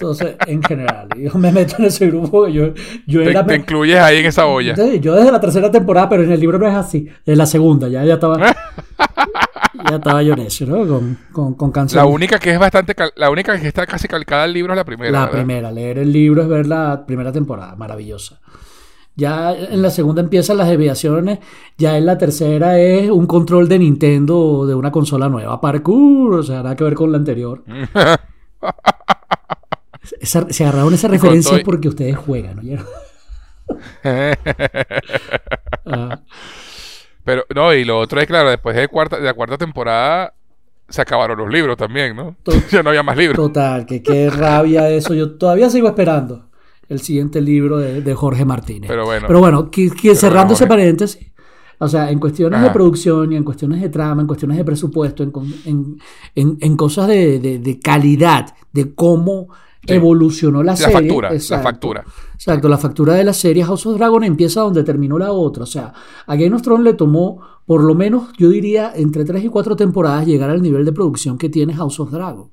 Entonces, 0.00 0.34
en 0.46 0.62
general, 0.62 1.08
yo 1.18 1.34
me 1.38 1.52
meto 1.52 1.76
en 1.78 1.84
ese 1.84 2.06
grupo. 2.06 2.48
Yo, 2.48 2.72
yo 3.06 3.22
te, 3.22 3.30
era, 3.30 3.44
te 3.44 3.56
incluyes 3.56 3.98
ahí 3.98 4.18
en 4.18 4.26
esa 4.26 4.46
olla. 4.46 4.74
Yo 4.98 5.14
desde 5.14 5.30
la 5.30 5.40
tercera 5.40 5.70
temporada, 5.70 6.08
pero 6.08 6.22
en 6.22 6.32
el 6.32 6.40
libro 6.40 6.58
no 6.58 6.66
es 6.66 6.74
así. 6.74 7.06
En 7.26 7.36
la 7.36 7.44
segunda, 7.44 7.86
ya, 7.88 8.02
ya 8.04 8.14
estaba. 8.14 8.38
ya 9.90 9.96
estaba 9.96 10.22
yo 10.22 10.34
necio, 10.34 10.66
¿no? 10.66 10.86
Con, 11.32 11.54
con, 11.54 11.70
con 11.70 11.86
La 11.92 12.06
única 12.06 12.38
que 12.38 12.50
es 12.52 12.58
bastante, 12.58 12.94
cal- 12.94 13.12
la 13.14 13.30
única 13.30 13.60
que 13.60 13.68
está 13.68 13.86
casi 13.86 14.08
calcada 14.08 14.44
al 14.44 14.52
libro 14.54 14.72
es 14.72 14.76
la 14.78 14.84
primera. 14.84 15.10
La 15.10 15.20
¿verdad? 15.26 15.32
primera, 15.32 15.70
leer 15.70 15.98
el 15.98 16.10
libro 16.12 16.42
es 16.42 16.48
ver 16.48 16.66
la 16.66 17.04
primera 17.06 17.30
temporada, 17.30 17.76
maravillosa. 17.76 18.40
Ya 19.16 19.52
en 19.52 19.82
la 19.82 19.90
segunda 19.90 20.22
empiezan 20.22 20.56
las 20.56 20.68
desviaciones, 20.68 21.40
ya 21.76 21.98
en 21.98 22.06
la 22.06 22.16
tercera 22.16 22.78
es 22.78 23.10
un 23.10 23.26
control 23.26 23.68
de 23.68 23.78
Nintendo 23.80 24.64
de 24.66 24.74
una 24.74 24.90
consola 24.90 25.28
nueva, 25.28 25.60
parkour, 25.60 26.36
o 26.36 26.42
sea, 26.42 26.62
nada 26.62 26.74
que 26.74 26.84
ver 26.84 26.94
con 26.94 27.12
la 27.12 27.18
anterior. 27.18 27.62
Esa- 30.20 30.46
se 30.50 30.64
agarraron 30.64 30.92
esa 30.94 31.08
referencia 31.08 31.60
porque 31.64 31.88
ustedes 31.88 32.16
juegan, 32.16 32.58
¿oyeron? 32.60 32.86
Ah, 35.86 36.20
Pero 37.24 37.44
no, 37.54 37.72
y 37.74 37.84
lo 37.84 37.98
otro 37.98 38.20
es 38.20 38.26
claro, 38.26 38.50
después 38.50 38.74
de, 38.76 38.88
cuarta, 38.88 39.16
de 39.18 39.22
la 39.24 39.34
cuarta 39.34 39.58
temporada 39.58 40.34
se 40.88 41.00
acabaron 41.02 41.38
los 41.38 41.48
libros 41.52 41.76
también, 41.76 42.16
¿no? 42.16 42.36
To- 42.42 42.52
ya 42.70 42.82
no 42.82 42.90
había 42.90 43.02
más 43.02 43.16
libros. 43.16 43.36
total, 43.36 43.86
que 43.86 44.02
qué 44.02 44.28
rabia 44.30 44.88
eso. 44.88 45.14
Yo 45.14 45.32
todavía 45.36 45.70
sigo 45.70 45.88
esperando 45.88 46.48
el 46.88 47.00
siguiente 47.00 47.40
libro 47.40 47.78
de, 47.78 48.02
de 48.02 48.14
Jorge 48.14 48.44
Martínez. 48.44 48.88
Pero 48.88 49.04
bueno. 49.04 49.26
Pero 49.28 49.38
bueno, 49.38 49.70
que- 49.70 49.90
que 49.90 50.14
cerrando 50.16 50.54
bueno, 50.54 50.54
ese 50.54 50.66
paréntesis, 50.66 51.30
o 51.78 51.88
sea, 51.88 52.10
en 52.10 52.18
cuestiones 52.18 52.60
de 52.62 52.70
producción 52.70 53.32
y 53.32 53.36
en 53.36 53.44
cuestiones 53.44 53.80
de 53.80 53.88
trama, 53.88 54.20
en 54.22 54.26
cuestiones 54.26 54.56
de 54.58 54.64
presupuesto, 54.64 55.22
en, 55.22 55.32
en- 56.34 56.58
en 56.60 56.76
cosas 56.76 57.06
de, 57.06 57.38
de- 57.38 57.58
de 57.60 57.78
calidad, 57.78 58.54
de 58.72 58.92
cómo 58.94 59.48
Sí. 59.86 59.94
evolucionó 59.94 60.62
la, 60.62 60.72
La 60.72 60.76
serie. 60.76 60.92
factura, 60.94 61.30
la 61.32 61.58
factura. 61.60 62.04
Exacto, 62.34 62.68
la 62.68 62.76
factura 62.78 63.14
de 63.14 63.24
la 63.24 63.32
serie 63.32 63.64
House 63.64 63.86
of 63.86 63.96
Dragon 63.96 64.22
empieza 64.24 64.60
donde 64.60 64.84
terminó 64.84 65.18
la 65.18 65.32
otra. 65.32 65.62
O 65.64 65.66
sea, 65.66 65.92
a 66.26 66.36
Game 66.36 66.54
of 66.54 66.62
Thrones 66.62 66.84
le 66.84 66.94
tomó, 66.94 67.40
por 67.66 67.82
lo 67.82 67.94
menos, 67.94 68.28
yo 68.38 68.50
diría, 68.50 68.92
entre 68.94 69.24
3 69.24 69.44
y 69.44 69.48
4 69.48 69.76
temporadas 69.76 70.26
llegar 70.26 70.50
al 70.50 70.60
nivel 70.62 70.84
de 70.84 70.92
producción 70.92 71.38
que 71.38 71.48
tiene 71.48 71.74
House 71.74 71.98
of 72.00 72.10
Dragon. 72.10 72.50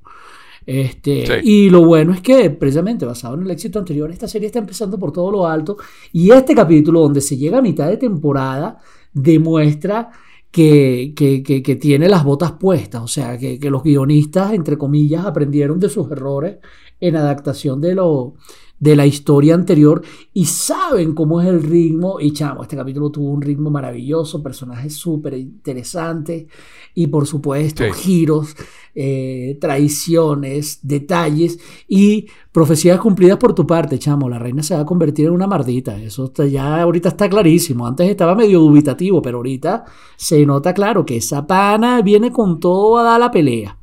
Este, 0.66 1.26
Sí. 1.26 1.34
Y 1.44 1.70
lo 1.70 1.86
bueno 1.86 2.14
es 2.14 2.22
que, 2.22 2.50
precisamente 2.50 3.06
basado 3.06 3.36
en 3.36 3.44
el 3.44 3.52
éxito 3.52 3.80
anterior, 3.80 4.10
esta 4.12 4.28
serie 4.28 4.48
está 4.48 4.60
empezando 4.60 4.98
por 5.00 5.12
todo 5.12 5.32
lo 5.32 5.48
alto. 5.48 5.78
Y 6.12 6.32
este 6.32 6.54
capítulo, 6.56 7.02
donde 7.02 7.22
se 7.22 7.38
llega 7.38 7.60
a 7.60 7.62
mitad 7.62 7.88
de 7.88 7.98
temporada, 7.98 8.78
demuestra 9.14 10.10
que, 10.52 11.14
que- 11.16 11.44
que- 11.44 11.62
que 11.62 11.76
tiene 11.76 12.10
las 12.10 12.24
botas 12.24 12.54
puestas. 12.54 13.02
O 13.02 13.08
sea, 13.08 13.38
que, 13.38 13.60
que 13.60 13.70
los 13.70 13.84
guionistas, 13.84 14.54
entre 14.54 14.78
comillas, 14.78 15.26
aprendieron 15.26 15.80
de 15.80 15.90
sus 15.90 16.10
errores 16.12 16.58
en 17.00 17.16
adaptación 17.16 17.82
de 17.82 17.96
lo 17.96 18.34
de 18.80 18.96
la 18.96 19.08
historia 19.08 19.56
anterior 19.56 20.04
y 20.34 20.46
saben 20.46 21.16
cómo 21.16 21.42
es 21.42 21.48
el 21.48 21.64
ritmo 21.64 22.20
y 22.20 22.32
chamo, 22.32 22.62
este 22.62 22.76
capítulo 22.76 23.10
tuvo 23.10 23.32
un 23.32 23.42
ritmo 23.42 23.72
maravilloso, 23.72 24.44
personajes 24.44 24.96
súper 24.96 25.34
interesantes 25.34 26.46
y 26.94 27.08
por 27.08 27.26
supuesto 27.26 27.84
Sí. 27.84 27.92
giros, 27.92 28.56
eh, 28.94 29.58
traiciones, 29.60 30.80
detalles 30.84 31.58
y 31.88 32.28
profecías 32.52 33.00
cumplidas 33.00 33.38
por 33.38 33.54
tu 33.56 33.66
parte, 33.66 33.98
chamo, 33.98 34.30
la 34.30 34.38
reina 34.38 34.62
se 34.62 34.76
va 34.76 34.82
a 34.82 34.86
convertir 34.86 35.26
en 35.26 35.32
una 35.34 35.48
mardita, 35.48 36.00
eso 36.00 36.26
está- 36.26 36.46
ya 36.46 36.80
ahorita 36.80 37.10
está 37.10 37.28
clarísimo, 37.28 37.88
antes 37.88 38.08
estaba 38.10 38.36
medio 38.36 38.60
dubitativo, 38.60 39.24
pero 39.24 39.38
ahorita 39.38 39.86
se 40.18 40.46
nota 40.46 40.74
claro 40.76 41.04
que 41.04 41.18
esa 41.18 41.48
pana 41.48 42.02
viene 42.04 42.32
con 42.32 42.60
todo 42.60 43.00
a 43.00 43.04
dar 43.04 43.20
la 43.20 43.32
pelea. 43.32 43.78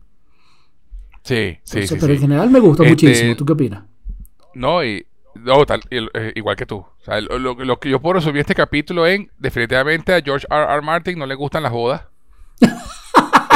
Sí, 1.25 1.59
sí, 1.65 1.79
Entonces, 1.79 1.89
sí. 1.89 1.95
pero 1.97 2.07
sí. 2.09 2.13
en 2.15 2.21
general 2.21 2.51
me 2.51 2.61
gustó 2.61 2.83
Este- 2.85 2.91
muchísimo, 3.07 3.35
¿tú 3.37 3.45
qué 3.47 3.53
opinas? 3.55 3.85
No, 4.55 4.85
y. 4.85 5.05
No, 5.35 5.67
tal, 5.67 5.81
eh, 5.91 6.33
igual 6.37 6.55
que 6.55 6.65
tú. 6.67 6.77
O 6.77 6.97
sea, 7.05 7.21
lo, 7.21 7.39
lo- 7.41 7.55
lo 7.55 7.81
que 7.81 7.89
yo 7.91 8.01
puedo 8.01 8.15
resumir 8.15 8.41
este 8.43 8.55
capítulo 8.55 9.07
en. 9.07 9.31
Definitivamente 9.39 10.15
a 10.15 10.21
George 10.21 10.47
R. 10.49 10.63
R. 10.75 10.83
Martin 10.83 11.19
no 11.19 11.27
le 11.27 11.35
gustan 11.35 11.63
las 11.65 11.73
bodas. 11.73 12.03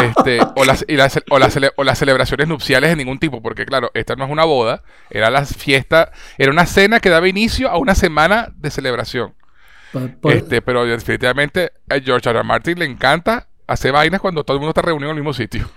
este, 0.03 0.41
o, 0.57 0.65
las, 0.65 0.85
y 0.89 0.97
las, 0.97 1.21
o, 1.31 1.39
las 1.39 1.57
cele- 1.57 1.73
o 1.77 1.85
las 1.85 1.99
celebraciones 1.99 2.49
nupciales 2.49 2.91
de 2.91 2.97
ningún 2.97 3.19
tipo. 3.19 3.43
Porque, 3.43 3.65
claro, 3.65 3.91
esta 3.95 4.17
no 4.17 4.25
es 4.25 4.31
una 4.31 4.45
boda. 4.45 4.83
Era 5.11 5.31
la 5.31 5.45
fiesta. 5.45 6.11
Era 6.37 6.51
una 6.51 6.67
cena 6.67 7.01
que 7.01 7.11
daba 7.11 7.29
inicio 7.29 7.69
a 7.71 7.79
una 7.79 7.95
semana 7.95 8.49
de 8.57 8.71
celebración. 8.71 9.35
Este, 10.25 10.61
pero 10.61 10.85
definitivamente 10.85 11.73
a 11.89 11.99
George 12.01 12.29
R. 12.29 12.39
R. 12.39 12.47
Martin 12.47 12.79
le 12.79 12.85
encanta 12.85 13.47
hacer 13.69 13.93
vainas 13.93 14.21
cuando 14.21 14.43
todo 14.43 14.57
el 14.57 14.61
mundo 14.61 14.71
está 14.71 14.83
reunido 14.83 15.11
en 15.13 15.17
el 15.17 15.23
mismo 15.23 15.33
sitio. 15.33 15.69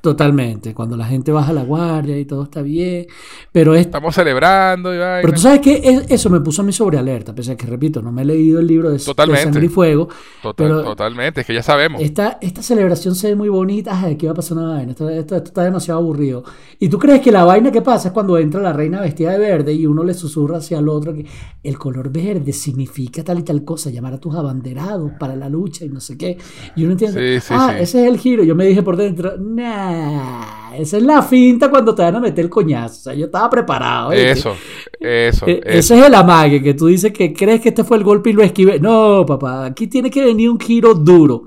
Totalmente, 0.00 0.74
cuando 0.74 0.96
la 0.96 1.04
gente 1.06 1.30
baja 1.30 1.52
la 1.52 1.62
guardia 1.62 2.18
y 2.18 2.24
todo 2.24 2.42
está 2.44 2.60
bien. 2.62 3.06
Pero, 3.52 3.74
es, 3.74 3.82
Estamos 3.82 4.14
celebrando 4.14 4.90
y 4.92 4.96
pero 4.96 5.04
vainas. 5.10 5.34
tú 5.34 5.40
sabes 5.40 5.60
que 5.60 5.80
es- 5.84 6.10
eso 6.10 6.28
me 6.30 6.40
puso 6.40 6.62
a 6.62 6.64
mí 6.64 6.72
sobre 6.72 6.98
alerta, 6.98 7.32
pese 7.34 7.52
a 7.52 7.56
que, 7.56 7.66
repito, 7.66 8.02
no 8.02 8.10
me 8.10 8.22
he 8.22 8.24
leído 8.24 8.58
el 8.58 8.66
libro 8.66 8.90
de. 8.90 8.98
Sangre 8.98 9.66
y 9.66 9.68
Fuego. 9.68 10.08
Total- 10.42 10.54
pero- 10.68 10.82
totalmente, 10.82 11.42
es 11.42 11.46
que 11.46 11.54
ya 11.54 11.62
sabemos. 11.62 12.02
Esta, 12.02 12.38
esta 12.40 12.62
celebración 12.62 13.14
se 13.14 13.28
ve 13.28 13.36
muy 13.36 13.48
bonita. 13.48 13.92
Ay, 14.02 14.14
aquí 14.14 14.26
va 14.26 14.32
a 14.32 14.34
pasar 14.34 14.58
una 14.58 14.74
vaina. 14.74 14.90
Esto, 14.92 15.08
esto- 15.08 15.36
esto 15.36 15.48
está 15.50 15.62
demasiado 15.62 16.00
aburrido. 16.00 16.42
Y 16.80 16.88
tú 16.88 16.98
crees 16.98 17.20
que 17.20 17.30
la 17.30 17.44
vaina 17.44 17.70
que 17.70 17.82
pasa 17.82 18.08
es 18.08 18.14
cuando 18.14 18.36
entra 18.38 18.60
la 18.60 18.72
reina 18.72 19.00
vestida 19.00 19.30
de 19.32 19.38
verde 19.38 19.72
y 19.72 19.86
uno 19.86 20.02
le 20.02 20.14
susurra 20.14 20.56
hacia 20.58 20.78
el 20.80 20.88
otro 20.88 21.14
que 21.14 21.26
el 21.62 21.78
color 21.78 22.10
verde 22.10 22.52
significa 22.52 23.22
tal 23.22 23.38
y 23.38 23.42
tal 23.44 23.64
cosa, 23.64 23.90
llamar 23.90 24.14
a 24.14 24.18
tus 24.18 24.34
abanderados 24.34 25.12
para 25.20 25.36
la 25.36 25.48
lucha 25.48 25.84
y 25.84 25.90
no 25.90 26.00
sé 26.00 26.11
qué. 26.16 26.38
Y 26.76 26.84
uno 26.84 26.92
entiende, 26.92 27.40
Sí, 27.40 27.46
sí, 27.48 27.54
ah, 27.56 27.70
sí. 27.76 27.82
ese 27.82 28.02
es 28.04 28.08
el 28.12 28.18
giro. 28.18 28.44
Yo 28.44 28.54
me 28.54 28.64
dije 28.66 28.82
por 28.82 28.96
dentro, 28.96 29.36
nah, 29.38 30.72
esa 30.74 30.96
es 30.96 31.02
la 31.02 31.22
finta 31.22 31.70
cuando 31.70 31.94
te 31.94 32.02
van 32.02 32.16
a 32.16 32.20
meter 32.20 32.44
el 32.44 32.50
coñazo. 32.50 32.94
O 32.94 33.02
sea, 33.02 33.14
yo 33.14 33.26
estaba 33.26 33.48
preparado. 33.50 34.10
¿viste? 34.10 34.30
Eso, 34.30 34.54
eso, 35.00 35.46
Eh, 35.46 35.60
eso. 35.64 35.78
Ese 35.94 35.98
es 36.00 36.06
el 36.06 36.14
amague, 36.14 36.62
que 36.62 36.74
tú 36.74 36.86
dices 36.86 37.12
que 37.12 37.32
crees 37.32 37.60
que 37.60 37.70
este 37.70 37.84
fue 37.84 37.96
el 37.96 38.04
golpe 38.04 38.30
y 38.30 38.32
lo 38.32 38.42
esquivé. 38.42 38.78
No, 38.80 39.24
papá, 39.26 39.66
aquí 39.66 39.86
tiene 39.86 40.10
que 40.10 40.24
venir 40.24 40.50
un 40.50 40.58
giro 40.60 40.94
duro. 40.94 41.44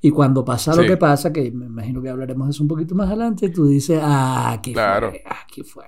Y 0.00 0.10
cuando 0.10 0.44
pasa 0.44 0.74
lo 0.74 0.82
Sí. 0.82 0.88
que 0.88 0.96
pasa, 0.98 1.32
que 1.32 1.50
me 1.50 1.64
imagino 1.66 2.02
que 2.02 2.10
hablaremos 2.10 2.46
de 2.46 2.50
eso 2.50 2.62
un 2.62 2.68
poquito 2.68 2.94
más 2.94 3.06
adelante, 3.08 3.48
tú 3.48 3.66
dices, 3.66 3.98
ah, 4.02 4.50
aquí 4.52 4.72
Claro. 4.74 5.10
fue, 5.10 5.22
aquí 5.26 5.62
fue. 5.62 5.84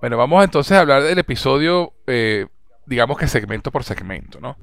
Bueno, 0.00 0.16
vamos 0.16 0.42
entonces 0.42 0.72
a 0.76 0.80
hablar 0.80 1.04
del 1.04 1.18
episodio, 1.18 1.92
eh, 2.08 2.46
digamos 2.86 3.16
que 3.16 3.28
segmento 3.28 3.70
por 3.70 3.84
segmento, 3.84 4.40
¿no? 4.40 4.56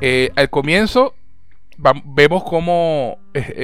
Eh, 0.00 0.30
al 0.36 0.50
comienzo 0.50 1.14
va- 1.84 1.94
vemos 2.04 2.44
como 2.44 3.18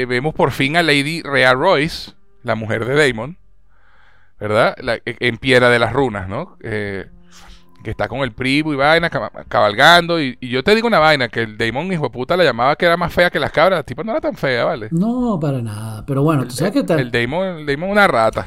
vemos 0.09 0.35
por 0.35 0.51
fin 0.51 0.77
a 0.77 0.83
Lady 0.83 1.23
Rhea 1.23 1.55
Royce, 1.55 2.13
la 2.43 2.55
mujer 2.55 2.85
de 2.87 3.09
Damon, 3.09 3.37
¿verdad? 4.41 4.75
La- 4.81 4.97
e- 4.97 5.03
en 5.21 5.37
Piedra 5.39 5.69
de 5.69 5.79
las 5.79 5.93
Runas, 5.93 6.29
¿no? 6.29 6.57
Eh, 6.63 7.07
que 7.85 7.91
está 7.91 8.07
con 8.09 8.21
el 8.21 8.31
primo 8.33 8.73
y 8.73 8.77
vaina, 8.77 9.11
caba- 9.11 9.33
cabalgando. 9.49 10.21
Y, 10.21 10.39
y 10.41 10.49
yo 10.51 10.63
te 10.63 10.73
digo 10.75 10.87
una 10.87 11.01
vaina, 11.01 11.29
que 11.29 11.43
el 11.43 11.59
Damon, 11.59 11.93
hijo 11.93 12.05
de 12.05 12.11
puta, 12.11 12.37
la 12.37 12.45
llamaba 12.45 12.77
que 12.77 12.87
era 12.87 12.97
más 12.97 13.13
fea 13.13 13.29
que 13.29 13.41
las 13.41 13.51
cabras. 13.51 13.81
La 13.81 13.83
tipa 13.83 14.05
no 14.05 14.13
era 14.13 14.21
tan 14.21 14.35
fea, 14.37 14.65
¿vale? 14.65 14.87
No, 14.93 15.39
para 15.41 15.61
nada. 15.61 16.07
Pero 16.07 16.23
bueno, 16.23 16.45
tú 16.45 16.51
sabes 16.55 16.73
que 16.73 16.85
ta- 16.85 16.95
El 17.01 17.11
Damon, 17.11 17.59
el 17.59 17.67
Damon 17.67 17.91
una 17.91 18.07
rata. 18.07 18.47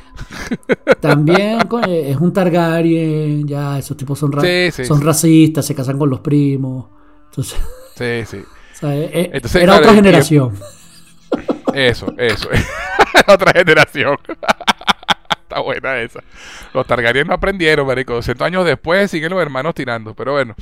también 1.01 1.59
coño, 1.67 1.85
es 1.91 2.15
un 2.17 2.31
Targaryen, 2.31 3.45
ya 3.47 3.77
esos 3.77 3.97
tipos 3.97 4.17
son, 4.17 4.31
ra- 4.31 4.41
Sí, 4.41 4.69
sí, 4.71 4.85
son 4.85 4.99
sí. 4.99 5.03
racistas, 5.03 5.65
se 5.65 5.75
casan 5.75 5.97
con 5.99 6.09
los 6.09 6.21
primos. 6.21 6.85
Entonces, 7.37 7.59
Sí, 7.95 8.25
sí. 8.25 8.45
Eh, 8.81 9.31
Entonces, 9.33 9.63
era 9.63 9.71
claro, 9.77 9.83
otra 9.83 9.95
generación. 9.95 10.53
Eso, 11.73 12.13
eso. 12.17 12.49
Otra 13.27 13.51
generación. 13.53 14.17
Está 15.41 15.59
buena 15.61 15.97
esa. 15.99 16.19
Los 16.73 16.85
Targaryen 16.85 17.25
no 17.27 17.33
aprendieron, 17.33 17.87
marico. 17.87 18.13
200 18.13 18.45
años 18.45 18.65
después 18.65 19.09
siguen 19.09 19.31
los 19.31 19.41
hermanos 19.41 19.73
tirando. 19.73 20.13
Pero 20.13 20.33
bueno. 20.33 20.55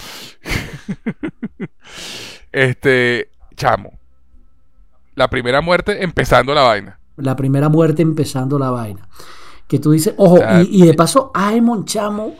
este, 2.52 3.30
chamo. 3.56 4.00
La 5.16 5.28
primera 5.28 5.60
muerte 5.62 6.04
empezando 6.04 6.54
la 6.54 6.62
vaina. 6.62 7.00
La 7.18 7.36
primera 7.36 7.68
muerte 7.68 8.04
empezando 8.04 8.58
la 8.58 8.70
vaina. 8.70 9.08
Que 9.68 9.80
tú 9.80 9.92
dices, 9.92 10.14
ojo, 10.18 10.36
O 10.36 10.38
sea, 10.38 10.62
y, 10.62 10.84
y 10.84 10.86
de 10.86 10.94
paso, 10.94 11.32
Aemon 11.34 11.86
Chamo, 11.86 12.36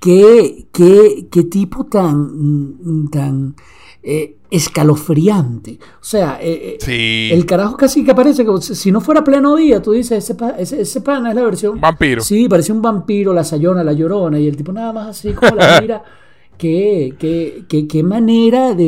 qué, 0.00 0.66
qué, 0.72 1.28
qué 1.30 1.42
tipo 1.44 1.84
tan, 1.86 3.08
tan 3.10 3.54
eh, 4.02 4.36
escalofriante. 4.50 5.78
O 6.00 6.04
sea, 6.04 6.38
eh, 6.40 6.76
eh, 6.78 6.78
Sí. 6.80 7.30
el 7.34 7.46
carajo 7.46 7.76
casi 7.76 8.04
que 8.04 8.10
aparece, 8.12 8.44
como 8.44 8.60
si 8.60 8.90
no 8.90 9.00
fuera 9.00 9.22
pleno 9.22 9.56
día, 9.56 9.80
tú 9.82 9.92
dices, 9.92 10.24
ese, 10.24 10.34
pa- 10.34 10.50
ese, 10.58 10.80
ese 10.80 11.00
pana 11.00 11.30
es 11.30 11.34
la 11.36 11.42
versión. 11.44 11.80
Vampiro. 11.80 12.22
Sí, 12.22 12.48
parecía 12.48 12.74
un 12.74 12.82
vampiro, 12.82 13.32
la 13.32 13.44
sayona, 13.44 13.84
la 13.84 13.92
llorona, 13.92 14.38
y 14.40 14.48
el 14.48 14.56
tipo 14.56 14.72
nada 14.72 14.92
más 14.92 15.08
así 15.08 15.32
como 15.32 15.54
la 15.56 15.80
mira. 15.80 16.02
Qué, 16.60 17.14
qué, 17.18 17.64
qué, 17.66 17.88
qué 17.88 18.02
manera 18.02 18.74
de, 18.74 18.84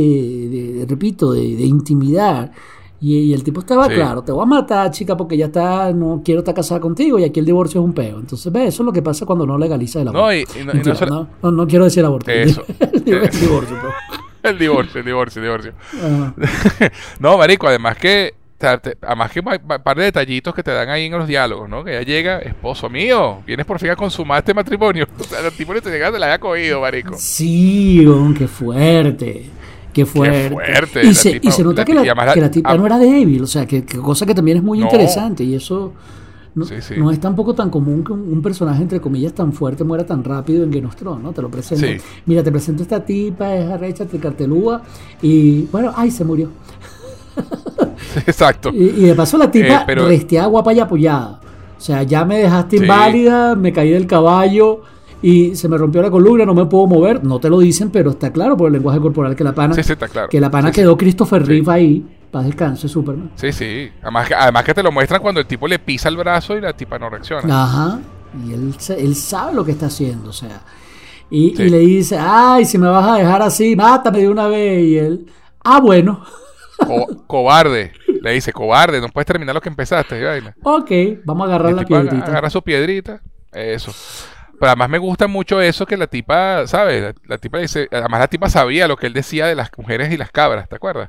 de- 0.77 0.87
repito, 0.87 1.33
de, 1.33 1.57
de 1.57 1.65
intimidar 1.65 2.53
Y, 3.03 3.19
y 3.19 3.35
el 3.35 3.43
tipo 3.43 3.61
estaba 3.61 3.89
Sí. 3.89 3.95
claro, 3.95 4.23
te 4.23 4.31
voy 4.31 4.45
a 4.45 4.47
matar, 4.47 4.91
chica, 4.93 5.17
porque 5.17 5.37
ya 5.37 5.47
está, 5.47 5.93
no 5.93 6.23
quiero 6.25 6.39
estar 6.39 6.55
casada 6.55 6.81
contigo 6.81 7.19
y 7.19 7.25
aquí 7.25 7.41
el 7.41 7.47
divorcio 7.47 7.81
es 7.81 7.85
un 7.85 7.93
peo. 7.93 8.21
Entonces, 8.21 8.53
ve, 8.53 8.69
eso 8.69 8.83
es 8.85 8.87
lo 8.87 8.93
que 8.93 9.03
pasa 9.03 9.27
cuando 9.27 9.45
no 9.45 9.59
legaliza 9.59 10.01
el 10.01 10.09
aborto. 10.09 10.27
No, 10.27 10.33
y, 10.33 10.41
y 10.41 10.65
no, 10.65 10.67
no 10.67 10.75
Mentira, 10.75 11.07
no, 11.07 11.29
no, 11.43 11.51
no 11.51 11.67
quiero 11.67 11.85
decir 11.85 11.99
el 12.01 12.07
aborto. 12.07 12.31
Eso. 12.31 12.65
el 12.81 13.05
divorcio, 13.05 13.77
el 14.45 14.59
divorcio, 14.59 15.01
el 15.01 15.07
divorcio, 15.07 15.43
el 15.43 15.47
divorcio. 15.47 15.73
No, 17.19 17.39
marico, 17.39 17.67
además 17.67 17.97
que, 17.97 18.35
además 18.61 19.33
que 19.33 19.41
un 19.41 19.83
par 19.83 19.97
de 19.97 20.05
detallitos 20.05 20.55
que 20.55 20.63
te 20.63 20.71
dan 20.71 20.89
ahí 20.89 21.07
en 21.07 21.13
los 21.13 21.27
diálogos, 21.27 21.69
¿no? 21.69 21.83
Que 21.83 21.95
ya 21.95 22.03
llega, 22.03 22.39
esposo 22.39 22.89
mío, 22.89 23.43
vienes 23.45 23.67
por 23.67 23.81
fin 23.81 23.91
a 23.91 23.97
consumar 23.97 24.39
este 24.39 24.55
matrimonio. 24.55 25.09
O 25.19 25.25
sea, 25.25 25.41
el 25.41 25.53
tipo 25.53 25.75
ni 25.75 25.81
te 25.81 25.91
llega, 25.91 26.13
te 26.13 26.21
la 26.21 26.27
había 26.27 26.39
cogido, 26.39 26.81
marico. 26.81 27.15
Sí, 27.17 28.07
qué 28.39 28.47
fuerte. 28.47 29.51
Qué 29.93 30.07
fuerte. 30.07 30.51
fuerte, 30.51 31.07
Y, 31.07 31.15
se, 31.15 31.33
tipa- 31.41 31.49
y 31.49 31.53
se 31.53 31.63
nota 31.65 31.83
la 31.83 31.85
que, 31.85 31.95
la, 31.95 32.03
la- 32.15 32.35
que 32.35 32.41
la 32.41 32.51
tipa 32.51 32.71
ah. 32.71 32.77
no 32.77 32.87
era 32.87 32.99
débil, 32.99 33.43
o 33.43 33.47
sea, 33.47 33.67
que, 33.67 33.85
que 33.85 33.99
cosa 33.99 34.25
que 34.27 34.35
también 34.35 34.59
es 34.59 34.63
muy 34.63 34.79
No. 34.79 34.85
interesante 34.87 35.45
y 35.45 35.55
eso 35.55 35.93
no, 36.55 36.65
Sí, 36.67 36.75
sí. 36.81 36.95
no 36.99 37.11
es 37.11 37.19
tampoco 37.21 37.55
tan 37.55 37.71
común 37.71 38.05
que 38.05 38.13
un, 38.13 38.21
un 38.31 38.43
personaje, 38.43 38.83
entre 38.83 39.01
comillas, 39.01 39.33
tan 39.33 39.53
fuerte 39.53 39.85
muera 39.85 40.05
tan 40.05 40.23
rápido 40.25 40.65
en 40.65 40.71
Game 40.71 40.87
of 40.87 40.97
Thrones, 40.97 41.23
¿no? 41.23 41.33
Te 41.33 41.41
lo 41.43 41.51
presento. 41.51 41.87
Sí. 41.87 41.97
Mira, 42.27 42.43
te 42.43 42.51
presento 42.53 42.83
esta 42.83 43.05
tipa, 43.05 43.55
es 43.55 43.71
arrecha, 43.71 44.05
te 44.07 44.19
cartelúa 44.19 44.83
y 45.23 45.63
bueno, 45.73 45.93
ay, 45.97 46.11
se 46.11 46.25
murió. 46.25 46.49
Exacto. 48.27 48.71
Y, 48.73 48.83
y 48.85 49.05
de 49.07 49.15
paso 49.15 49.39
la 49.39 49.51
tipa 49.51 49.83
Eh, 49.83 49.85
pero- 49.87 50.49
guapa 50.51 50.73
y 50.73 50.81
apoyada. 50.81 51.41
O 51.79 51.81
sea, 51.85 52.03
ya 52.05 52.25
me 52.25 52.39
dejaste 52.39 52.77
inválida, 52.77 53.57
me 53.57 53.73
caí 53.73 53.91
del 53.91 54.07
caballo 54.07 54.83
y 55.23 55.55
se 55.57 55.69
me 55.69 55.79
rompió 55.79 56.03
la 56.03 56.11
columna, 56.11 56.45
no 56.45 56.53
me 56.55 56.67
puedo 56.67 56.87
mover. 56.87 57.23
No 57.25 57.39
te 57.39 57.49
lo 57.49 57.59
dicen, 57.61 57.91
pero 57.91 58.11
está 58.11 58.33
claro 58.33 58.57
por 58.57 58.67
el 58.67 58.73
lenguaje 58.75 59.01
corporal 59.01 59.35
que 59.37 59.45
la 59.45 59.55
pana, 59.55 59.75
Sí, 59.75 59.83
sí, 59.83 59.93
está 59.93 60.09
claro. 60.09 60.29
que 60.29 60.41
la 60.41 60.51
pana 60.51 60.69
Sí, 60.69 60.75
quedó 60.81 60.97
Christopher 60.97 61.47
Reeve 61.47 61.73
ahí. 61.73 62.07
Para 62.31 62.47
descanse, 62.47 62.89
Superman. 62.89 63.31
Sí, 63.35 63.53
sí. 63.53 63.91
Además, 64.03 64.27
que- 64.29 64.35
además 64.35 64.65
que 64.65 64.73
te 64.75 64.83
lo 64.83 64.91
muestran 64.91 65.21
cuando 65.21 65.41
el 65.41 65.47
tipo 65.47 65.69
le 65.69 65.79
pisa 65.79 66.09
el 66.09 66.17
brazo 66.17 66.57
y 66.57 66.61
la 66.63 66.73
tipa 66.73 66.99
no 66.99 67.11
reacciona. 67.11 67.63
Ajá. 67.65 68.01
Y 68.47 68.53
él, 68.55 68.75
él 68.99 69.15
sabe 69.15 69.53
lo 69.55 69.65
que 69.65 69.73
está 69.73 69.87
haciendo, 69.87 70.31
o 70.31 70.33
sea. 70.33 70.63
Y, 71.31 71.53
le 71.69 71.79
dice, 71.79 72.19
ay, 72.19 72.65
si 72.65 72.77
me 72.79 72.89
vas 72.89 73.07
a 73.07 73.17
dejar 73.19 73.41
así, 73.43 73.77
mátame 73.77 74.19
de 74.21 74.29
una 74.31 74.47
vez. 74.49 74.83
Y 74.83 74.97
él, 74.99 75.27
ah, 75.63 75.81
bueno, 75.81 76.25
Co- 76.79 77.25
cobarde. 77.27 77.93
Le 78.23 78.33
dice, 78.33 78.53
cobarde, 78.53 79.01
no 79.01 79.09
puedes 79.09 79.27
terminar 79.27 79.55
lo 79.55 79.61
que 79.61 79.69
empezaste. 79.69 80.23
vaina. 80.25 80.55
ok, 80.63 80.91
vamos 81.25 81.45
a 81.47 81.49
agarrar 81.55 81.73
la 81.75 81.85
piedrita. 81.85 82.27
agarra 82.27 82.51
su 82.51 82.63
piedrita. 82.63 83.21
Eso. 83.53 83.93
Pero 84.63 84.71
además 84.71 84.91
me 84.91 84.99
gusta 84.99 85.27
mucho 85.27 85.61
eso 85.61 85.87
que 85.87 85.97
la 85.97 86.07
tipa, 86.07 86.69
¿sabes? 86.69 87.03
La, 87.03 87.15
la 87.27 87.39
tipa 87.39 87.59
dice, 87.59 87.89
además 87.91 88.21
la 88.21 88.29
tipa 88.29 88.49
sabía 88.49 88.87
lo 88.87 88.97
que 88.97 89.09
él 89.09 89.13
decía 89.13 89.49
de 89.49 89.57
las 89.57 89.71
mujeres 89.77 90.13
y 90.13 90.17
las 90.17 90.31
cabras, 90.31 90.69
¿te 90.69 90.77
acuerdas? 90.77 91.09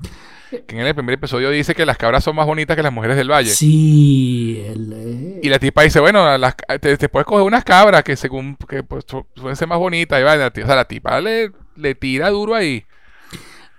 Que 0.50 0.79
en 0.79 0.88
el 0.88 0.95
primer 0.95 1.13
episodio 1.13 1.51
dice 1.51 1.75
que 1.75 1.86
las 1.86 1.98
cabras 2.00 2.24
son 2.24 2.36
más 2.36 2.48
bonitas 2.48 2.75
que 2.75 2.81
las 2.81 2.91
mujeres 2.91 3.15
del 3.15 3.29
valle. 3.29 3.51
Sí, 3.51 4.60
él, 4.65 4.91
eh, 4.95 5.39
Y 5.43 5.50
la 5.50 5.60
tipa 5.60 5.83
dice, 5.83 6.00
bueno, 6.00 6.36
las, 6.39 6.55
te, 6.81 6.98
te 6.98 7.10
puedes 7.10 7.27
coger 7.27 7.45
unas 7.45 7.63
cabras 7.63 8.03
que 8.03 8.15
según 8.15 8.55
que 8.67 8.81
pues, 8.81 9.05
su- 9.07 9.27
suelen 9.36 9.55
ser 9.55 9.67
más 9.67 9.77
bonitas. 9.77 10.19
Y 10.19 10.24
vaina, 10.24 10.50
tío. 10.50 10.63
O 10.63 10.67
sea, 10.67 10.75
la 10.75 10.86
tipa 10.86 11.22
le, 11.22 11.51
le 11.75 11.93
tira 11.93 12.31
duro 12.31 12.55
ahí. 12.55 12.83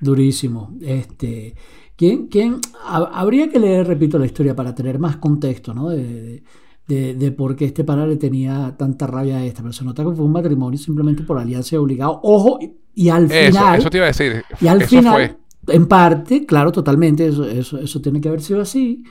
Durísimo. 0.00 0.72
Este, 0.82 1.54
¿quién, 1.96 2.26
quién, 2.28 2.60
ha- 2.84 3.10
habría 3.12 3.48
que 3.48 3.58
leer, 3.58 3.86
repito, 3.86 4.18
la 4.18 4.26
historia 4.26 4.54
para 4.54 4.74
tener 4.74 4.98
más 4.98 5.16
contexto, 5.16 5.74
¿no? 5.74 5.88
De, 5.90 6.02
de, 6.04 6.42
de 6.86 7.32
por 7.32 7.56
qué 7.56 7.64
este 7.66 7.84
pana 7.84 8.06
le 8.06 8.16
tenía 8.16 8.74
tanta 8.76 9.06
rabia 9.06 9.36
a 9.38 9.44
esta. 9.44 9.62
Pero 9.62 9.72
se 9.72 9.84
nota 9.84 10.04
que 10.04 10.12
fue 10.12 10.24
un 10.24 10.32
matrimonio 10.32 10.78
simplemente 10.78 11.22
por 11.22 11.38
alianza 11.38 11.80
obligado. 11.80 12.20
Ojo, 12.22 12.58
y, 12.60 12.74
y 12.94 13.08
al 13.08 13.24
Eso, 13.30 13.58
final, 13.58 13.78
eso 13.78 13.90
te 13.90 13.96
iba 13.98 14.04
a 14.06 14.08
decir. 14.08 14.44
y 14.60 14.66
al 14.66 14.82
eso 14.82 14.88
final, 14.90 15.38
fue. 15.66 15.74
en 15.74 15.86
parte, 15.86 16.44
claro, 16.46 16.70
totalmente, 16.72 17.26
eso, 17.26 17.44
eso, 17.46 17.78
eso 17.78 18.00
tiene 18.02 18.20
que 18.20 18.28
haber 18.28 18.42
sido 18.42 18.60
así. 18.60 19.02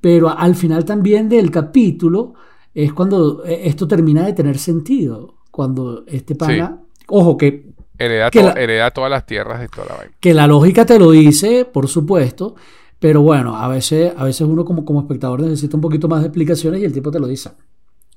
Pero 0.00 0.28
al 0.30 0.54
final 0.54 0.84
también 0.84 1.28
del 1.28 1.50
capítulo 1.50 2.34
es 2.72 2.92
cuando 2.92 3.44
eh, 3.44 3.62
esto 3.64 3.86
termina 3.88 4.24
de 4.26 4.32
tener 4.32 4.58
sentido. 4.58 5.34
Cuando 5.50 6.04
este 6.06 6.34
pana, 6.36 6.80
ojo, 7.08 7.36
que 7.36 7.72
Hereda, 7.98 8.30
to- 8.30 8.56
hereda 8.56 8.90
todas 8.92 9.10
las 9.10 9.26
tierras 9.26 9.64
y 9.64 9.68
toda 9.68 9.88
la 9.88 9.96
vaina. 9.96 10.12
que 10.20 10.32
la 10.32 10.46
lógica 10.46 10.86
te 10.86 10.98
lo 11.00 11.10
dice, 11.10 11.64
por 11.64 11.88
supuesto, 11.88 12.54
pero 12.98 13.22
bueno, 13.22 13.56
a 13.56 13.68
veces, 13.68 14.12
a 14.16 14.24
veces 14.24 14.42
uno 14.46 14.64
como, 14.64 14.84
como 14.84 15.00
espectador 15.00 15.40
necesita 15.42 15.76
un 15.76 15.80
poquito 15.82 16.08
más 16.08 16.20
de 16.20 16.26
explicaciones 16.28 16.80
y 16.80 16.84
el 16.84 16.92
tipo 16.92 17.10
te 17.10 17.20
lo 17.20 17.26
dice. 17.28 17.50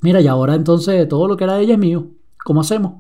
Mira, 0.01 0.21
y 0.21 0.27
ahora 0.27 0.55
entonces 0.55 1.07
todo 1.07 1.27
lo 1.27 1.37
que 1.37 1.43
era 1.43 1.55
de 1.55 1.63
ella 1.63 1.73
es 1.73 1.79
mío. 1.79 2.07
¿Cómo 2.43 2.61
hacemos? 2.61 2.93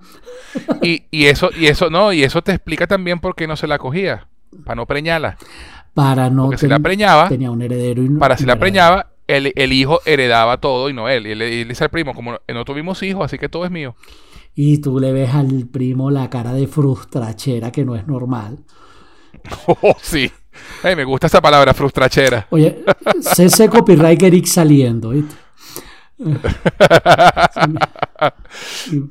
Y, 0.83 1.03
y 1.11 1.25
eso, 1.25 1.49
y 1.57 1.67
eso, 1.67 1.89
no, 1.89 2.11
y 2.13 2.23
eso 2.23 2.41
te 2.41 2.51
explica 2.53 2.87
también 2.87 3.19
por 3.19 3.35
qué 3.35 3.47
no 3.47 3.55
se 3.55 3.67
la 3.67 3.77
cogía. 3.79 4.27
Para 4.65 4.75
no 4.75 4.85
preñarla. 4.85 5.37
Para 5.93 6.29
no 6.29 6.43
Porque 6.43 6.57
si 6.57 6.61
ten- 6.61 6.71
la 6.71 6.79
preñaba, 6.79 7.29
tenía 7.29 7.51
un 7.51 7.61
heredero 7.61 8.03
y 8.03 8.09
no, 8.09 8.19
para 8.19 8.37
si 8.37 8.45
la 8.45 8.57
preñaba, 8.59 9.07
el, 9.27 9.53
el 9.55 9.73
hijo 9.73 9.99
heredaba 10.05 10.57
todo 10.59 10.89
y 10.89 10.93
no 10.93 11.07
él. 11.09 11.27
Y 11.27 11.31
él, 11.31 11.67
dice 11.67 11.83
al 11.85 11.89
primo, 11.89 12.13
como 12.13 12.33
no, 12.33 12.39
no 12.53 12.65
tuvimos 12.65 13.01
hijos, 13.03 13.25
así 13.25 13.37
que 13.37 13.49
todo 13.49 13.65
es 13.65 13.71
mío. 13.71 13.95
Y 14.55 14.79
tú 14.79 14.99
le 14.99 15.11
ves 15.13 15.33
al 15.33 15.67
primo 15.67 16.11
la 16.11 16.29
cara 16.29 16.53
de 16.53 16.67
frustrachera 16.67 17.71
que 17.71 17.85
no 17.85 17.95
es 17.95 18.07
normal. 18.07 18.59
Oh, 19.67 19.95
sí. 20.01 20.31
Ay, 20.83 20.95
me 20.95 21.03
gusta 21.03 21.27
esa 21.27 21.41
palabra, 21.41 21.73
frustrachera. 21.73 22.47
Oye, 22.49 22.83
CC 23.21 23.69
Copyright 23.69 24.21
Eric 24.21 24.45
saliendo, 24.45 25.09
¿viste? 25.09 25.35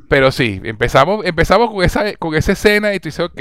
Pero 0.08 0.30
sí, 0.30 0.60
empezamos, 0.62 1.24
empezamos 1.24 1.70
con 1.70 1.82
esa, 1.84 2.14
con 2.16 2.34
esa 2.34 2.52
escena 2.52 2.94
y 2.94 3.00
tú 3.00 3.08
dices, 3.08 3.24
ok, 3.26 3.40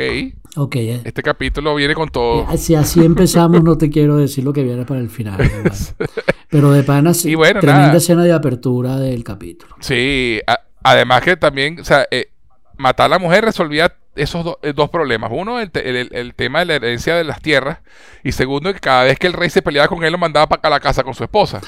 Ok, 0.56 0.76
eh. 0.78 1.02
este 1.04 1.22
capítulo 1.22 1.76
viene 1.76 1.93
con 1.93 2.10
todo. 2.10 2.48
Eh, 2.52 2.58
Si 2.58 2.74
así 2.76 3.04
empezamos, 3.06 3.63
no 3.63 3.78
te 3.78 3.89
quiero 3.89 4.17
decir 4.17 4.43
lo 4.43 4.54
que 4.54 4.63
viene 4.63 4.86
para 4.86 5.00
el 5.00 5.10
final. 5.10 5.38
Pero 6.50 6.72
de 6.72 6.82
pana, 6.84 7.13
sí, 7.13 7.36
bueno, 7.36 7.60
tremenda 7.60 7.88
nada. 7.88 7.98
escena 7.98 8.24
de 8.24 8.34
apertura 8.34 8.98
del 8.98 9.24
capítulo. 9.24 9.76
Sí, 9.80 10.39
a- 10.48 10.60
además 10.84 11.22
que 11.22 11.38
también, 11.38 11.80
o 11.80 11.84
sea, 11.84 12.08
eh, 12.10 12.32
matar 12.78 13.06
a 13.06 13.10
la 13.10 13.19
mujer 13.19 13.45
resolvía 13.45 13.93
esos 14.21 14.43
do- 14.43 14.60
eh, 14.62 14.73
dos 14.73 14.89
problemas. 14.89 15.32
Uno, 15.34 15.60
el, 15.60 15.71
te- 15.71 15.88
el- 15.89 16.10
el 16.12 16.34
tema 16.36 16.60
de 16.60 16.65
la 16.65 16.75
herencia 16.75 17.15
de 17.15 17.23
las 17.23 17.41
tierras. 17.41 17.79
Y 18.23 18.32
segundo, 18.32 18.73
que 18.73 18.79
cada 18.79 19.03
vez 19.03 19.17
que 19.19 19.27
el 19.27 19.34
rey 19.34 19.49
se 19.49 19.62
peleaba 19.62 19.88
con 19.88 20.03
él, 20.03 20.12
lo 20.12 20.17
mandaba 20.17 20.47
para 20.47 20.69
la 20.69 20.79
casa 20.79 21.03
con 21.03 21.13
su 21.13 21.23
esposa. 21.23 21.62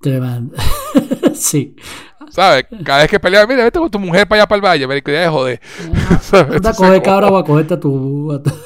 Tremenda. 0.00 0.56
sí. 1.34 1.76
¿Sabes? 2.30 2.66
Cada 2.84 3.00
vez 3.00 3.10
que 3.10 3.20
peleaba, 3.20 3.46
mira, 3.46 3.64
vete 3.64 3.78
con 3.78 3.90
tu 3.90 3.98
mujer 3.98 4.26
para 4.26 4.42
allá 4.42 4.48
para 4.48 4.56
el 4.56 4.64
valle, 4.86 5.02
ya 5.12 5.20
de 5.20 5.28
joder. 5.28 5.60
¿Sabes? 6.20 6.32
Anda 6.32 6.54
a 6.54 6.56
Entonces, 6.56 6.76
coger 6.76 6.92
como- 6.94 7.02
cabra 7.02 7.28
o 7.28 7.36
a 7.36 7.44
cogerte 7.44 7.74
a 7.74 7.80
tu. 7.80 8.32
a 8.32 8.42
tu-. 8.42 8.50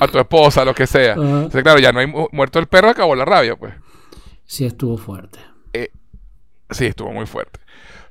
A 0.00 0.06
tu 0.08 0.18
esposa, 0.18 0.64
lo 0.64 0.74
que 0.74 0.86
sea. 0.86 1.14
Entonces, 1.14 1.62
claro, 1.62 1.78
ya 1.78 1.90
no 1.90 2.00
hay 2.00 2.06
mu- 2.06 2.28
muerto 2.32 2.58
el 2.58 2.66
perro, 2.66 2.90
acabó 2.90 3.14
la 3.14 3.24
rabia, 3.24 3.56
pues. 3.56 3.72
Sí, 4.44 4.66
estuvo 4.66 4.98
fuerte. 4.98 5.38
Sí, 6.70 6.86
estuvo 6.86 7.12
muy 7.12 7.26
fuerte. 7.26 7.60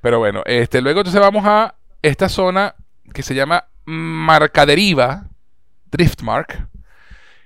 Pero 0.01 0.19
bueno, 0.19 0.41
este, 0.45 0.81
luego 0.81 1.01
entonces 1.01 1.21
vamos 1.21 1.43
a 1.45 1.75
esta 2.01 2.29
zona 2.29 2.73
que 3.13 3.21
se 3.21 3.35
llama 3.35 3.65
Marcaderiva, 3.85 5.29
Driftmark, 5.91 6.67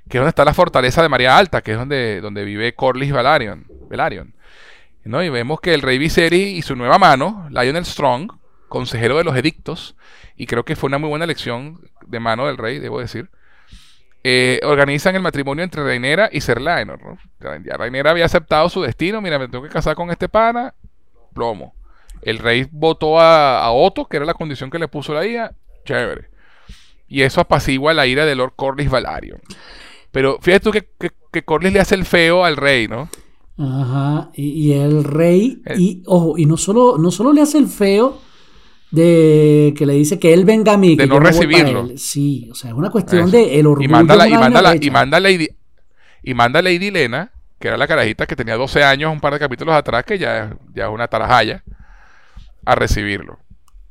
que 0.09 0.17
es 0.17 0.19
donde 0.19 0.29
está 0.29 0.45
la 0.45 0.53
fortaleza 0.53 1.01
de 1.01 1.09
María 1.09 1.37
Alta, 1.37 1.61
que 1.61 1.73
es 1.73 1.77
donde, 1.77 2.21
donde 2.21 2.43
vive 2.43 2.73
Corlys 2.73 3.11
Velaryon. 3.11 3.65
Velaryon. 3.89 4.33
¿no? 5.03 5.23
Y 5.23 5.29
vemos 5.29 5.59
que 5.61 5.73
el 5.73 5.81
rey 5.81 5.97
Viserys 5.97 6.57
y 6.57 6.61
su 6.61 6.75
nueva 6.75 6.97
mano, 6.97 7.47
Lionel 7.49 7.85
Strong, 7.85 8.31
consejero 8.67 9.17
de 9.17 9.23
los 9.23 9.35
edictos, 9.35 9.95
y 10.35 10.45
creo 10.45 10.63
que 10.63 10.75
fue 10.75 10.87
una 10.87 10.97
muy 10.97 11.09
buena 11.09 11.25
elección 11.25 11.81
de 12.05 12.19
mano 12.19 12.47
del 12.47 12.57
rey, 12.57 12.79
debo 12.79 12.99
decir, 12.99 13.29
eh, 14.23 14.59
organizan 14.63 15.15
el 15.15 15.21
matrimonio 15.21 15.63
entre 15.63 15.83
Rhaenyra 15.83 16.29
y 16.31 16.41
Ser 16.41 16.61
Laenor, 16.61 17.01
¿no? 17.01 17.17
Ya- 17.39 17.77
Rhaenyra 17.77 18.11
había 18.11 18.25
aceptado 18.25 18.69
su 18.69 18.81
destino, 18.81 19.21
mira, 19.21 19.39
me 19.39 19.47
tengo 19.47 19.63
que 19.63 19.69
casar 19.69 19.95
con 19.95 20.11
este 20.11 20.29
pana, 20.29 20.73
plomo. 21.33 21.73
El 22.21 22.37
rey 22.37 22.67
votó 22.71 23.19
a, 23.19 23.63
a 23.63 23.71
Otto, 23.71 24.05
que 24.05 24.17
era 24.17 24.25
la 24.25 24.33
condición 24.33 24.69
que 24.69 24.77
le 24.79 24.87
puso 24.87 25.13
la 25.13 25.25
hija, 25.25 25.53
chévere. 25.93 26.29
Y 27.07 27.23
eso 27.23 27.41
apacigua 27.41 27.93
la 27.93 28.05
ira 28.07 28.25
de 28.25 28.35
Lord 28.35 28.53
Corlys 28.55 28.89
Valarion. 28.89 29.39
Pero 30.11 30.37
fíjate 30.41 30.63
tú 30.63 30.71
que, 30.71 30.87
que, 30.99 31.11
que 31.31 31.43
Corlys 31.43 31.73
le 31.73 31.79
hace 31.79 31.95
el 31.95 32.05
feo 32.05 32.45
al 32.45 32.55
rey, 32.57 32.87
¿no? 32.87 33.09
Ajá. 33.57 34.29
Y, 34.35 34.67
y 34.69 34.73
el 34.73 35.03
rey. 35.03 35.61
El- 35.65 35.79
Y, 35.79 36.03
ojo, 36.05 36.37
y 36.37 36.45
no 36.45 36.57
solo, 36.57 36.97
no 36.97 37.11
solo 37.11 37.33
le 37.33 37.41
hace 37.41 37.57
el 37.57 37.67
feo 37.67 38.21
de 38.91 39.73
que 39.77 39.85
le 39.85 39.93
dice 39.93 40.17
que 40.19 40.33
él 40.33 40.45
venga 40.45 40.73
a 40.73 40.77
mí. 40.77 40.95
De 40.95 41.03
que 41.03 41.09
no 41.09 41.19
recibirlo. 41.19 41.81
él. 41.81 41.99
Sí, 41.99 42.47
o 42.51 42.55
sea, 42.55 42.71
es 42.71 42.75
una 42.75 42.89
cuestión 42.89 43.23
Eso. 43.27 43.31
de 43.37 43.59
el 43.59 43.67
orgullo. 43.67 43.85
y 43.87 43.91
manda 43.91 44.15
la, 44.15 44.27
y 44.27 44.33
manda 44.33 44.61
la, 44.61 44.75
y 44.79 44.89
manda 44.89 45.19
Lady, 45.19 45.47
y 46.23 46.33
manda 46.33 46.61
Lady 46.61 46.89
Lena, 46.91 47.31
que 47.59 47.67
era 47.67 47.77
la 47.77 47.87
carajita 47.87 48.25
que 48.25 48.35
tenía 48.35 48.55
12 48.55 48.83
años 48.83 49.11
un 49.11 49.19
par 49.19 49.33
de 49.33 49.39
capítulos 49.39 49.75
atrás, 49.75 50.03
que 50.05 50.17
ya, 50.17 50.55
ya 50.73 50.85
es 50.85 50.91
una 50.91 51.07
tarajaya, 51.07 51.63
a 52.65 52.75
recibirlo. 52.75 53.39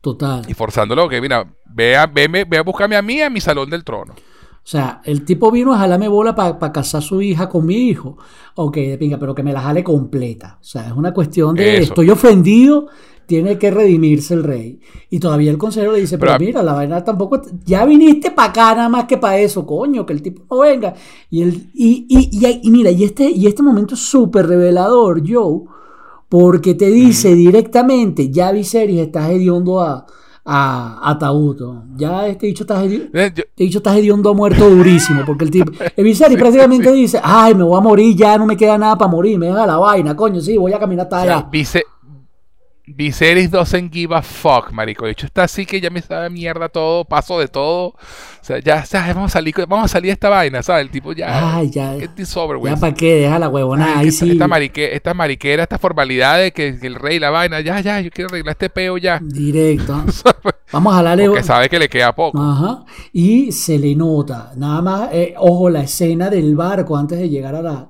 Total. 0.00 0.42
Y 0.48 0.54
forzándolo 0.54 1.08
que, 1.08 1.20
mira, 1.20 1.52
ve 1.66 1.96
a, 1.96 2.06
veme- 2.06 2.46
ve 2.48 2.58
a 2.58 2.62
buscarme 2.62 2.96
a 2.96 3.02
mí 3.02 3.20
a 3.20 3.30
mi 3.30 3.40
salón 3.40 3.68
del 3.70 3.84
trono. 3.84 4.14
O 4.14 4.70
sea, 4.70 5.00
el 5.04 5.24
tipo 5.24 5.50
vino 5.50 5.72
a 5.72 5.78
jalarme 5.78 6.08
bola 6.08 6.34
para 6.34 6.72
casar 6.72 6.98
a 6.98 7.02
su 7.02 7.22
hija 7.22 7.48
con 7.48 7.64
mi 7.64 7.88
hijo. 7.88 8.18
Ok, 8.54 8.76
de 8.76 8.98
pinga, 8.98 9.18
pero 9.18 9.34
que 9.34 9.42
me 9.42 9.52
la 9.52 9.62
jale 9.62 9.82
completa. 9.82 10.58
O 10.60 10.64
sea, 10.64 10.86
es 10.88 10.92
una 10.92 11.12
cuestión 11.14 11.54
de 11.56 11.78
Eso. 11.78 11.84
estoy 11.84 12.10
ofendido, 12.10 12.86
tiene 13.24 13.56
que 13.58 13.70
redimirse 13.70 14.34
el 14.34 14.44
rey. 14.44 14.78
Y 15.08 15.20
todavía 15.20 15.50
el 15.50 15.56
consejero 15.58 15.92
le 15.92 16.00
dice, 16.00 16.18
pero, 16.18 16.32
Pero- 16.32 16.44
mira, 16.44 16.62
la 16.62 16.74
vaina 16.74 17.02
tampoco, 17.02 17.40
ya 17.64 17.86
viniste 17.86 18.30
para 18.30 18.50
acá 18.50 18.74
nada 18.74 18.88
más 18.90 19.06
que 19.06 19.16
para 19.16 19.38
eso, 19.38 19.64
coño, 19.66 20.04
que 20.04 20.12
el 20.12 20.20
tipo 20.22 20.42
no 20.50 20.60
venga. 20.60 20.94
Y, 21.30 21.42
el, 21.42 21.70
y, 21.74 22.06
y, 22.08 22.28
y, 22.46 22.60
y 22.62 22.70
mira, 22.70 22.90
y 22.90 23.04
este, 23.04 23.30
y 23.30 23.46
este 23.46 23.62
momento 23.62 23.94
es 23.94 24.00
súper 24.00 24.46
revelador, 24.46 25.22
Joe, 25.26 25.62
porque 26.28 26.74
te 26.74 26.86
dice 26.90 27.34
directamente, 27.34 28.30
ya 28.30 28.52
Viserys 28.52 29.00
estás 29.00 29.30
hediondo 29.30 29.80
a, 29.80 30.04
a, 30.44 31.10
a 31.10 31.18
Tauto. 31.18 31.84
Ya 31.96 32.26
este 32.26 32.46
dicho 32.46 32.64
está 32.64 32.82
hediondo. 32.84 33.08
Eh, 33.18 33.32
yo- 33.34 33.44
Te 33.54 33.62
he 33.64 33.66
dicho, 33.66 33.78
estás 33.78 33.96
hediondo 33.96 34.30
a 34.30 34.34
muerto 34.34 34.68
durísimo, 34.68 35.22
porque 35.26 35.44
el 35.44 35.50
tipo, 35.50 35.72
el 35.96 36.04
Viserys 36.04 36.38
prácticamente 36.38 36.92
dice, 36.92 37.20
ay, 37.22 37.54
me 37.54 37.64
voy 37.64 37.78
a 37.78 37.80
morir, 37.80 38.14
ya 38.16 38.36
no 38.38 38.46
me 38.46 38.56
queda 38.56 38.76
nada 38.78 38.96
para 38.96 39.10
morir, 39.10 39.38
me 39.38 39.46
deja 39.46 39.66
la 39.66 39.78
vaina, 39.78 40.14
coño, 40.16 40.40
sí, 40.40 40.56
voy 40.56 40.72
a 40.72 40.78
caminar 40.78 41.04
hasta 41.06 41.20
o 41.20 41.24
sea, 41.24 41.36
allá. 41.38 41.48
Viserys 42.94 43.50
doesn't 43.50 43.92
give 43.92 44.14
a 44.14 44.22
fuck, 44.22 44.70
marico. 44.72 45.04
De 45.04 45.12
hecho, 45.12 45.26
está 45.26 45.44
así 45.44 45.66
que 45.66 45.80
ya 45.80 45.90
me 45.90 46.00
sabe 46.00 46.30
mierda 46.30 46.68
todo, 46.68 47.04
paso 47.04 47.38
de 47.38 47.48
todo. 47.48 47.88
O 47.88 47.96
sea, 48.42 48.58
ya, 48.60 48.84
vamos 49.14 49.30
a 49.30 49.34
salir, 49.34 49.54
vamos 49.68 49.84
a 49.84 49.88
salir 49.88 50.08
de 50.08 50.12
esta 50.12 50.28
vaina, 50.28 50.62
¿sabes? 50.62 50.82
El 50.86 50.90
tipo 50.90 51.12
ya. 51.12 51.56
Ay, 51.56 51.70
ya, 51.70 51.92
over 52.36 52.58
ya 52.64 52.76
para 52.76 52.94
qué, 52.94 53.16
deja 53.16 53.38
la 53.38 53.48
huevona, 53.48 53.98
ahí 53.98 54.08
esta, 54.08 54.24
sí, 54.24 54.32
esta 54.32 54.46
marique- 54.48 54.90
esta 54.92 55.14
mariquera, 55.14 55.62
esta 55.64 55.78
formalidad 55.78 56.38
de 56.38 56.52
que, 56.52 56.78
que 56.78 56.86
el 56.86 56.94
rey, 56.94 57.18
la 57.18 57.30
vaina, 57.30 57.60
ya, 57.60 57.80
ya, 57.80 58.00
yo 58.00 58.10
quiero 58.10 58.28
arreglar 58.30 58.52
este 58.52 58.70
peo 58.70 58.96
ya. 58.98 59.20
directo. 59.22 60.04
Vamos 60.72 60.92
a 60.92 60.96
jalarle. 60.96 61.28
Porque 61.28 61.42
sabe 61.42 61.68
que 61.68 61.78
le 61.78 61.88
queda 61.88 62.14
poco. 62.14 62.40
Ajá. 62.40 62.84
Y 63.12 63.52
se 63.52 63.78
le 63.78 63.94
nota, 63.94 64.52
nada 64.56 64.82
más, 64.82 65.08
eh, 65.12 65.34
ojo, 65.38 65.70
la 65.70 65.82
escena 65.82 66.28
del 66.30 66.54
barco 66.56 66.96
antes 66.96 67.18
de 67.18 67.28
llegar 67.28 67.54
a 67.54 67.62
la, 67.62 67.88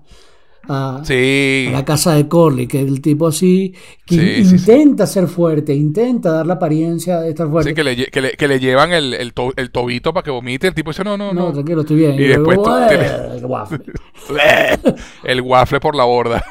a, 0.69 1.01
Sí. 1.03 1.67
a 1.69 1.73
la 1.73 1.85
casa 1.85 2.15
de 2.15 2.29
Corley, 2.29 2.67
que 2.67 2.81
el 2.81 3.01
tipo 3.01 3.27
así, 3.27 3.75
que 4.07 4.15
Sí, 4.15 4.45
sí, 4.45 4.55
intenta 4.57 5.07
ser 5.07 5.27
fuerte, 5.27 5.75
intenta 5.75 6.31
dar 6.33 6.47
la 6.47 6.55
apariencia 6.55 7.21
de 7.21 7.31
estar 7.31 7.49
fuerte. 7.51 7.71
Sí, 7.71 7.75
que 7.75 7.85
le, 7.85 7.97
que 8.07 8.21
le, 8.21 8.31
que 8.33 8.49
le 8.49 8.61
llevan 8.61 8.93
el, 8.93 9.15
el, 9.15 9.33
to- 9.33 9.53
el 9.57 9.71
tobito 9.71 10.13
para 10.13 10.23
que 10.25 10.31
vomite. 10.31 10.69
El 10.69 10.75
tipo 10.75 10.91
dice, 10.91 11.03
no, 11.05 11.17
no, 11.17 11.33
no, 11.33 11.47
no. 11.47 11.53
tranquilo, 11.53 11.81
estoy 11.81 11.97
bien. 11.97 12.15
Y 12.15 12.19
después 12.25 12.57
luego, 12.57 12.65
tú- 12.65 12.95
"Eh, 12.95 13.37
el 13.39 13.45
waffle". 13.47 13.81
el 15.25 15.41
waffle 15.41 15.81
por 15.81 15.95
la 15.97 16.05
borda. 16.05 16.45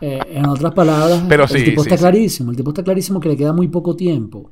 Eh, 0.00 0.18
en 0.32 0.46
otras 0.46 0.72
palabras, 0.72 1.22
Pero 1.28 1.44
el 1.44 1.64
tipo 1.64 1.82
está 1.82 1.96
clarísimo, 1.96 2.50
el 2.50 2.56
tipo 2.56 2.70
está 2.70 2.82
clarísimo 2.82 3.20
que 3.20 3.28
le 3.28 3.36
queda 3.36 3.52
muy 3.52 3.68
poco 3.68 3.94
tiempo. 3.94 4.50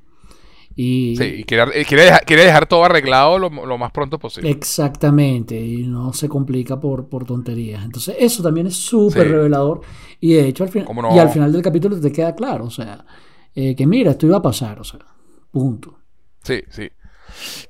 Y 0.82 1.14
Sí, 1.14 1.44
quiere, 1.44 1.66
dejar, 1.66 2.24
dejar 2.24 2.66
todo 2.66 2.84
arreglado 2.86 3.38
lo, 3.38 3.50
lo 3.50 3.76
más 3.76 3.92
pronto 3.92 4.18
posible. 4.18 4.48
Exactamente, 4.48 5.60
y 5.60 5.82
no 5.86 6.14
se 6.14 6.26
complica 6.26 6.80
por, 6.80 7.06
por 7.06 7.26
tonterías. 7.26 7.84
Entonces, 7.84 8.16
eso 8.18 8.42
también 8.42 8.66
es 8.66 8.76
súper 8.76 9.24
Sí. 9.24 9.28
revelador. 9.28 9.82
Y 10.20 10.32
de 10.32 10.48
hecho, 10.48 10.64
al 10.64 10.70
final, 10.70 10.86
¿Cómo 10.86 11.02
no? 11.02 11.14
y 11.14 11.18
al 11.18 11.28
final 11.28 11.52
del 11.52 11.60
capítulo 11.60 12.00
te 12.00 12.10
queda 12.10 12.34
claro, 12.34 12.64
o 12.64 12.70
sea, 12.70 13.04
eh, 13.54 13.76
que 13.76 13.86
mira, 13.86 14.12
esto 14.12 14.24
iba 14.24 14.38
a 14.38 14.42
pasar, 14.42 14.80
o 14.80 14.84
sea, 14.84 15.00
punto. 15.50 15.98
Sí, 16.42 16.62
sí. 16.70 16.90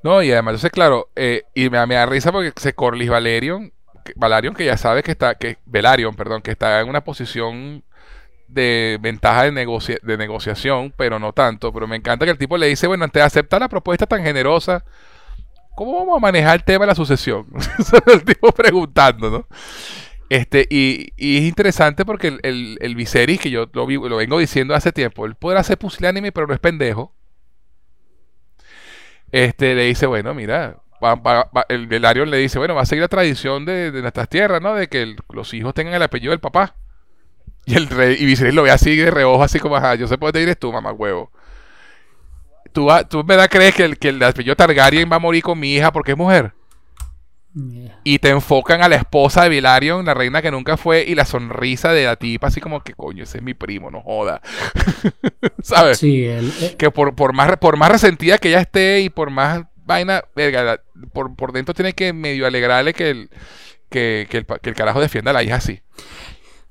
No, 0.03 0.23
y 0.23 0.31
además, 0.31 0.53
entonces, 0.53 0.71
claro, 0.71 1.09
eh, 1.17 1.43
y 1.53 1.69
me, 1.69 1.85
me 1.87 1.95
da 1.95 2.05
risa 2.05 2.31
porque 2.31 2.53
se 2.55 2.73
Corlys 2.73 3.09
Valerion, 3.09 3.73
que, 4.05 4.13
Valerion 4.15 4.53
que 4.55 4.63
ya 4.65 4.77
sabe 4.77 5.03
que 5.03 5.11
está, 5.11 5.35
que 5.35 5.57
Velaryon, 5.65 6.15
perdón, 6.15 6.41
que 6.41 6.51
está 6.51 6.79
en 6.79 6.87
una 6.87 7.03
posición 7.03 7.83
de 8.53 8.97
ventaja 9.01 9.43
de, 9.43 9.51
negocia- 9.51 9.97
de 10.03 10.17
negociación, 10.17 10.93
pero 10.97 11.19
no 11.19 11.33
tanto. 11.33 11.71
Pero 11.73 11.87
me 11.87 11.95
encanta 11.97 12.25
que 12.25 12.31
el 12.31 12.37
tipo 12.37 12.57
le 12.57 12.67
dice, 12.67 12.87
bueno, 12.87 13.03
antes 13.05 13.21
de 13.21 13.25
aceptar 13.25 13.61
la 13.61 13.69
propuesta 13.69 14.05
tan 14.05 14.23
generosa, 14.23 14.83
¿cómo 15.75 15.93
vamos 15.99 16.17
a 16.17 16.21
manejar 16.21 16.55
el 16.57 16.63
tema 16.63 16.85
de 16.85 16.89
la 16.91 16.95
sucesión? 16.95 17.47
el 18.07 18.23
tipo 18.25 18.51
preguntando, 18.51 19.29
¿no? 19.31 19.47
Este, 20.29 20.67
y, 20.69 21.09
y 21.17 21.37
es 21.39 21.43
interesante 21.43 22.05
porque 22.05 22.29
el, 22.29 22.39
el, 22.43 22.77
el 22.81 22.95
Viserys, 22.95 23.39
que 23.41 23.51
yo 23.51 23.67
lo, 23.73 23.87
lo 23.87 24.17
vengo 24.17 24.39
diciendo 24.39 24.75
hace 24.75 24.91
tiempo, 24.93 25.25
él 25.25 25.35
podrá 25.35 25.63
ser 25.63 25.77
pusilánime, 25.77 26.31
pero 26.31 26.47
no 26.47 26.53
es 26.53 26.59
pendejo. 26.61 27.13
Este, 29.31 29.75
le 29.75 29.83
dice, 29.85 30.05
bueno, 30.07 30.33
mira, 30.33 30.77
va- 31.01 31.65
el 31.69 31.87
Velaryon 31.87 32.29
le 32.29 32.37
dice, 32.37 32.59
bueno, 32.59 32.75
va 32.75 32.81
a 32.81 32.85
seguir 32.85 33.01
la 33.01 33.07
tradición 33.07 33.65
de, 33.65 33.91
de 33.91 34.01
nuestras 34.01 34.27
tierras, 34.29 34.61
¿no? 34.61 34.75
De 34.75 34.87
que 34.87 35.01
el- 35.03 35.17
los 35.29 35.53
hijos 35.53 35.73
tengan 35.73 35.93
el 35.95 36.03
apellido 36.03 36.31
del 36.31 36.39
papá. 36.39 36.75
Y 37.71 37.75
el 37.75 37.87
rey, 37.87 38.17
y 38.19 38.25
Viserys 38.25 38.53
lo 38.53 38.63
ve 38.63 38.71
así 38.71 38.95
de 38.95 39.11
reojo, 39.11 39.43
así 39.43 39.59
como, 39.59 39.75
ajá, 39.75 39.95
yo 39.95 40.07
sé 40.07 40.17
por 40.17 40.29
dónde 40.31 40.43
eres 40.43 40.59
tú, 40.59 40.71
mamá 40.71 40.91
huevo. 40.91 41.31
¿Tú, 42.73 42.87
¿Tú 43.09 43.23
verdad 43.23 43.49
crees 43.49 43.75
que 43.75 43.83
el, 43.83 43.97
que 43.97 44.09
el 44.09 44.23
apellido 44.23 44.55
Targaryen 44.55 45.09
va 45.11 45.17
a 45.17 45.19
morir 45.19 45.43
con 45.43 45.59
mi 45.59 45.73
hija 45.75 45.91
porque 45.91 46.11
es 46.13 46.17
mujer? 46.17 46.53
Yeah. 47.53 47.99
Y 48.05 48.19
te 48.19 48.29
enfocan 48.29 48.81
a 48.81 48.87
la 48.87 48.95
esposa 48.95 49.43
de 49.43 49.49
Velaryon, 49.49 50.05
la 50.05 50.13
reina 50.13 50.41
que 50.41 50.51
nunca 50.51 50.77
fue, 50.77 51.03
y 51.05 51.15
la 51.15 51.25
sonrisa 51.25 51.91
de 51.91 52.05
la 52.05 52.15
tipa, 52.15 52.47
así 52.47 52.61
como 52.61 52.81
que, 52.81 52.93
coño, 52.93 53.23
ese 53.23 53.39
es 53.39 53.43
mi 53.43 53.53
primo, 53.53 53.91
no 53.91 54.01
joda. 54.01 54.41
¿Sabes? 55.61 55.97
Sí, 55.99 56.25
él, 56.25 56.51
eh, 56.61 56.75
Que 56.77 56.91
por, 56.91 57.13
por, 57.15 57.33
más, 57.33 57.57
por 57.57 57.75
más 57.77 57.91
resentida 57.91 58.37
que 58.37 58.49
ella 58.49 58.61
esté 58.61 59.01
y 59.01 59.09
por 59.09 59.29
más 59.31 59.63
vaina, 59.85 60.23
verga, 60.35 60.63
la- 60.63 60.81
por, 61.13 61.35
por 61.35 61.51
dentro 61.51 61.73
tiene 61.73 61.93
que 61.93 62.13
medio 62.13 62.47
alegrarle 62.47 62.93
que 62.93 63.09
el, 63.09 63.29
que, 63.89 64.27
que 64.29 64.37
el, 64.39 64.45
que 64.45 64.69
el 64.69 64.75
carajo 64.75 65.01
defienda 65.01 65.31
a 65.31 65.33
la 65.33 65.43
hija 65.43 65.55
así. 65.55 65.81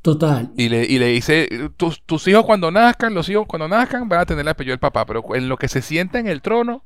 Total. 0.02 0.52
Y 0.56 0.68
le, 0.68 0.84
y 0.84 0.98
le 0.98 1.06
dice, 1.08 1.48
tus, 1.76 2.02
tus 2.02 2.26
hijos 2.28 2.44
cuando 2.44 2.70
nazcan, 2.70 3.14
los 3.14 3.28
hijos 3.28 3.46
cuando 3.46 3.68
nazcan 3.68 4.08
van 4.08 4.20
a 4.20 4.26
tener 4.26 4.42
el 4.42 4.48
apellido 4.48 4.72
del 4.72 4.80
papá, 4.80 5.04
pero 5.06 5.22
en 5.34 5.48
lo 5.48 5.56
que 5.56 5.68
se 5.68 5.82
sienta 5.82 6.18
en 6.18 6.26
el 6.26 6.42
trono, 6.42 6.84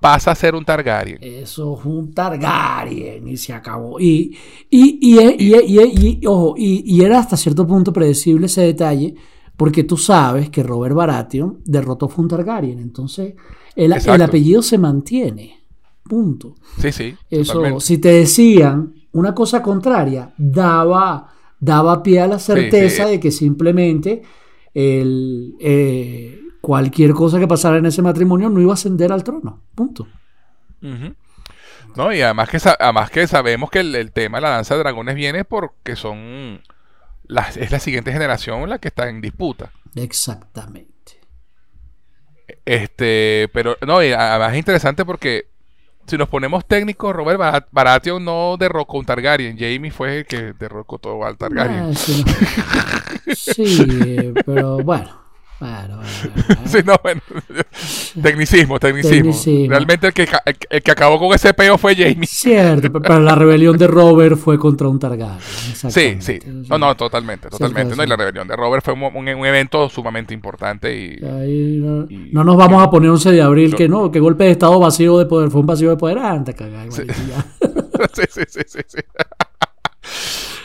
pasa 0.00 0.30
a 0.30 0.34
ser 0.34 0.54
un 0.54 0.64
Targaryen. 0.64 1.18
Eso 1.20 1.78
es 1.78 1.84
un 1.84 2.12
Targaryen 2.14 3.26
y 3.26 3.36
se 3.36 3.52
acabó. 3.52 3.98
Y, 4.00 4.36
y, 4.70 4.98
y, 5.00 5.18
y, 5.38 6.26
ojo, 6.26 6.54
y, 6.56 6.84
y 6.86 7.04
era 7.04 7.18
hasta 7.18 7.36
cierto 7.36 7.66
punto 7.66 7.92
predecible 7.92 8.46
ese 8.46 8.62
detalle, 8.62 9.14
porque 9.56 9.84
tú 9.84 9.96
sabes 9.96 10.50
que 10.50 10.62
Robert 10.62 10.94
Baratheon 10.94 11.58
derrotó 11.64 12.08
fue 12.08 12.22
un 12.22 12.28
Targaryen. 12.28 12.78
Entonces, 12.78 13.34
el, 13.74 13.92
el 13.92 14.22
apellido 14.22 14.62
se 14.62 14.78
mantiene. 14.78 15.58
Punto. 16.04 16.54
Sí, 16.80 16.90
sí. 16.92 17.14
Eso, 17.28 17.54
totalmente. 17.54 17.84
si 17.84 17.98
te 17.98 18.08
decían 18.08 18.94
una 19.12 19.34
cosa 19.34 19.62
contraria, 19.62 20.32
daba, 20.38 21.34
daba 21.60 22.02
pie 22.02 22.20
a 22.20 22.26
la 22.26 22.38
certeza 22.38 23.04
sí. 23.04 23.10
de 23.10 23.20
que 23.20 23.30
simplemente 23.30 24.22
el, 24.74 25.54
eh, 25.60 26.40
cualquier 26.60 27.12
cosa 27.12 27.38
que 27.38 27.48
pasara 27.48 27.78
en 27.78 27.86
ese 27.86 28.02
matrimonio 28.02 28.48
no 28.48 28.60
iba 28.60 28.72
a 28.72 28.74
ascender 28.74 29.12
al 29.12 29.24
trono. 29.24 29.62
Punto. 29.74 30.06
No, 31.96 32.12
y 32.12 32.20
además 32.20 32.48
que, 32.48 32.58
además 32.78 33.10
que 33.10 33.26
sabemos 33.26 33.70
que 33.70 33.80
el, 33.80 33.94
el 33.94 34.12
tema 34.12 34.38
de 34.38 34.42
la 34.42 34.50
danza 34.50 34.74
de 34.74 34.80
dragones 34.80 35.14
viene 35.14 35.44
porque 35.44 35.96
son 35.96 36.60
las, 37.24 37.56
es 37.56 37.70
la 37.70 37.80
siguiente 37.80 38.12
generación 38.12 38.68
la 38.68 38.78
que 38.78 38.88
está 38.88 39.08
en 39.08 39.20
disputa. 39.20 39.72
Exactamente. 39.94 41.20
Este, 42.64 43.48
pero 43.52 43.76
no, 43.86 44.02
y 44.02 44.12
además 44.12 44.52
es 44.52 44.58
interesante 44.58 45.04
porque 45.04 45.48
si 46.08 46.16
nos 46.18 46.28
ponemos 46.28 46.64
técnicos, 46.66 47.14
Robert 47.14 47.38
Bara- 47.38 47.66
Baratheon 47.70 48.24
no 48.24 48.56
derrocó 48.58 48.98
un 48.98 49.04
Targaryen, 49.06 49.56
Jamie 49.58 49.90
fue 49.90 50.18
el 50.18 50.26
que 50.26 50.54
derrocó 50.58 50.98
todo 50.98 51.24
al 51.24 51.36
Targaryen. 51.36 51.90
Ah, 51.90 51.94
sí, 51.94 52.24
no. 52.26 52.32
Sí, 53.36 53.86
eh, 54.06 54.32
pero 54.46 54.78
bueno. 54.78 55.27
Bueno, 55.60 55.96
bueno, 55.96 56.08
bueno, 56.34 56.44
bueno. 56.46 56.60
Sí, 56.66 56.78
no, 56.84 56.96
bueno, 57.02 57.20
tecnicismo, 58.22 58.78
tecnicismo, 58.78 59.16
Tecnicismo. 59.16 59.68
Realmente 59.70 60.06
el 60.08 60.12
que, 60.12 60.22
el, 60.22 60.56
el 60.70 60.82
que 60.82 60.90
acabó 60.90 61.18
con 61.18 61.34
ese 61.34 61.52
peo 61.54 61.76
fue 61.78 61.96
Jamie. 61.96 62.26
Cierto, 62.26 62.92
pe- 62.92 63.00
pero 63.00 63.20
la 63.20 63.34
rebelión 63.34 63.76
de 63.76 63.86
Robert 63.86 64.36
fue 64.36 64.58
contra 64.58 64.86
un 64.88 64.98
Targaryen. 64.98 65.40
Sí, 65.90 66.16
sí. 66.20 66.38
No, 66.68 66.78
no, 66.78 66.96
totalmente, 66.96 67.48
totalmente. 67.48 67.96
No, 67.96 68.04
y 68.04 68.06
la 68.06 68.16
rebelión 68.16 68.46
de 68.46 68.54
Robert 68.56 68.84
fue 68.84 68.94
un, 68.94 69.02
un- 69.02 69.28
un 69.28 69.46
evento 69.46 69.88
sumamente 69.88 70.32
importante 70.34 70.94
y 70.96 71.24
Ahí 71.24 71.78
no, 71.80 72.06
Y- 72.08 72.30
no 72.32 72.44
nos 72.44 72.56
vamos 72.56 72.82
a 72.82 72.90
poner 72.90 73.10
11 73.10 73.32
de 73.32 73.42
abril 73.42 73.74
que 73.74 73.88
no, 73.88 74.10
que 74.10 74.20
golpe 74.20 74.44
de 74.44 74.50
estado 74.52 74.78
vacío 74.78 75.18
de 75.18 75.26
poder, 75.26 75.50
fue 75.50 75.60
un 75.60 75.66
vacío 75.66 75.90
de 75.90 75.96
poder 75.96 76.18
antes, 76.18 76.54
cagar, 76.54 76.86
Sí. 76.92 77.02
sí, 78.14 78.22
sí, 78.30 78.42
sí, 78.48 78.60
sí, 78.66 78.80
sí. 78.86 78.98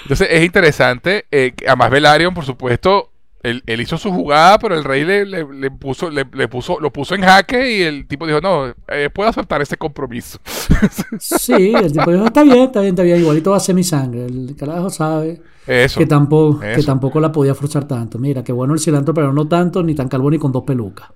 Entonces 0.03 0.27
es 0.31 0.43
interesante. 0.43 1.25
eh, 1.31 1.53
además, 1.67 1.89
Velaryon, 1.89 2.33
por 2.33 2.45
supuesto, 2.45 3.09
él, 3.43 3.61
él 3.65 3.81
hizo 3.81 3.97
su 3.97 4.11
jugada, 4.11 4.57
pero 4.57 4.75
el 4.75 4.83
rey 4.83 5.03
le, 5.03 5.25
le- 5.25 5.45
le 5.53 5.69
puso, 5.71 6.09
le, 6.09 6.25
le 6.33 6.47
puso, 6.47 6.79
lo 6.79 6.91
puso 6.91 7.13
en 7.15 7.21
jaque 7.21 7.77
y 7.77 7.81
el 7.83 8.07
tipo 8.07 8.25
dijo, 8.25 8.41
no, 8.41 8.73
eh, 8.87 9.09
puedo 9.13 9.29
aceptar 9.29 9.61
ese 9.61 9.77
compromiso. 9.77 10.39
Sí, 11.19 11.73
el 11.75 11.91
tipo 11.93 12.11
dijo, 12.11 12.25
está 12.25 12.43
bien, 12.43 12.63
está 12.63 12.79
bien, 12.81 12.93
está 12.93 13.03
bien, 13.03 13.19
igualito 13.19 13.51
va 13.51 13.57
a 13.57 13.59
ser 13.59 13.75
mi 13.75 13.83
sangre. 13.83 14.25
El 14.25 14.55
carajo 14.57 14.89
sabe 14.89 15.41
Eso. 15.67 15.99
que 15.99 16.05
tampoco, 16.05 16.59
que 16.59 16.83
tampoco 16.83 17.19
la 17.19 17.31
podía 17.31 17.53
forzar 17.55 17.87
tanto. 17.87 18.17
Mira, 18.17 18.43
qué 18.43 18.51
bueno 18.51 18.73
el 18.73 18.79
cilantro, 18.79 19.13
pero 19.13 19.31
no 19.33 19.47
tanto, 19.47 19.83
ni 19.83 19.93
tan 19.95 20.07
calvo 20.07 20.29
ni 20.31 20.39
con 20.39 20.51
dos 20.51 20.63
pelucas. 20.63 21.09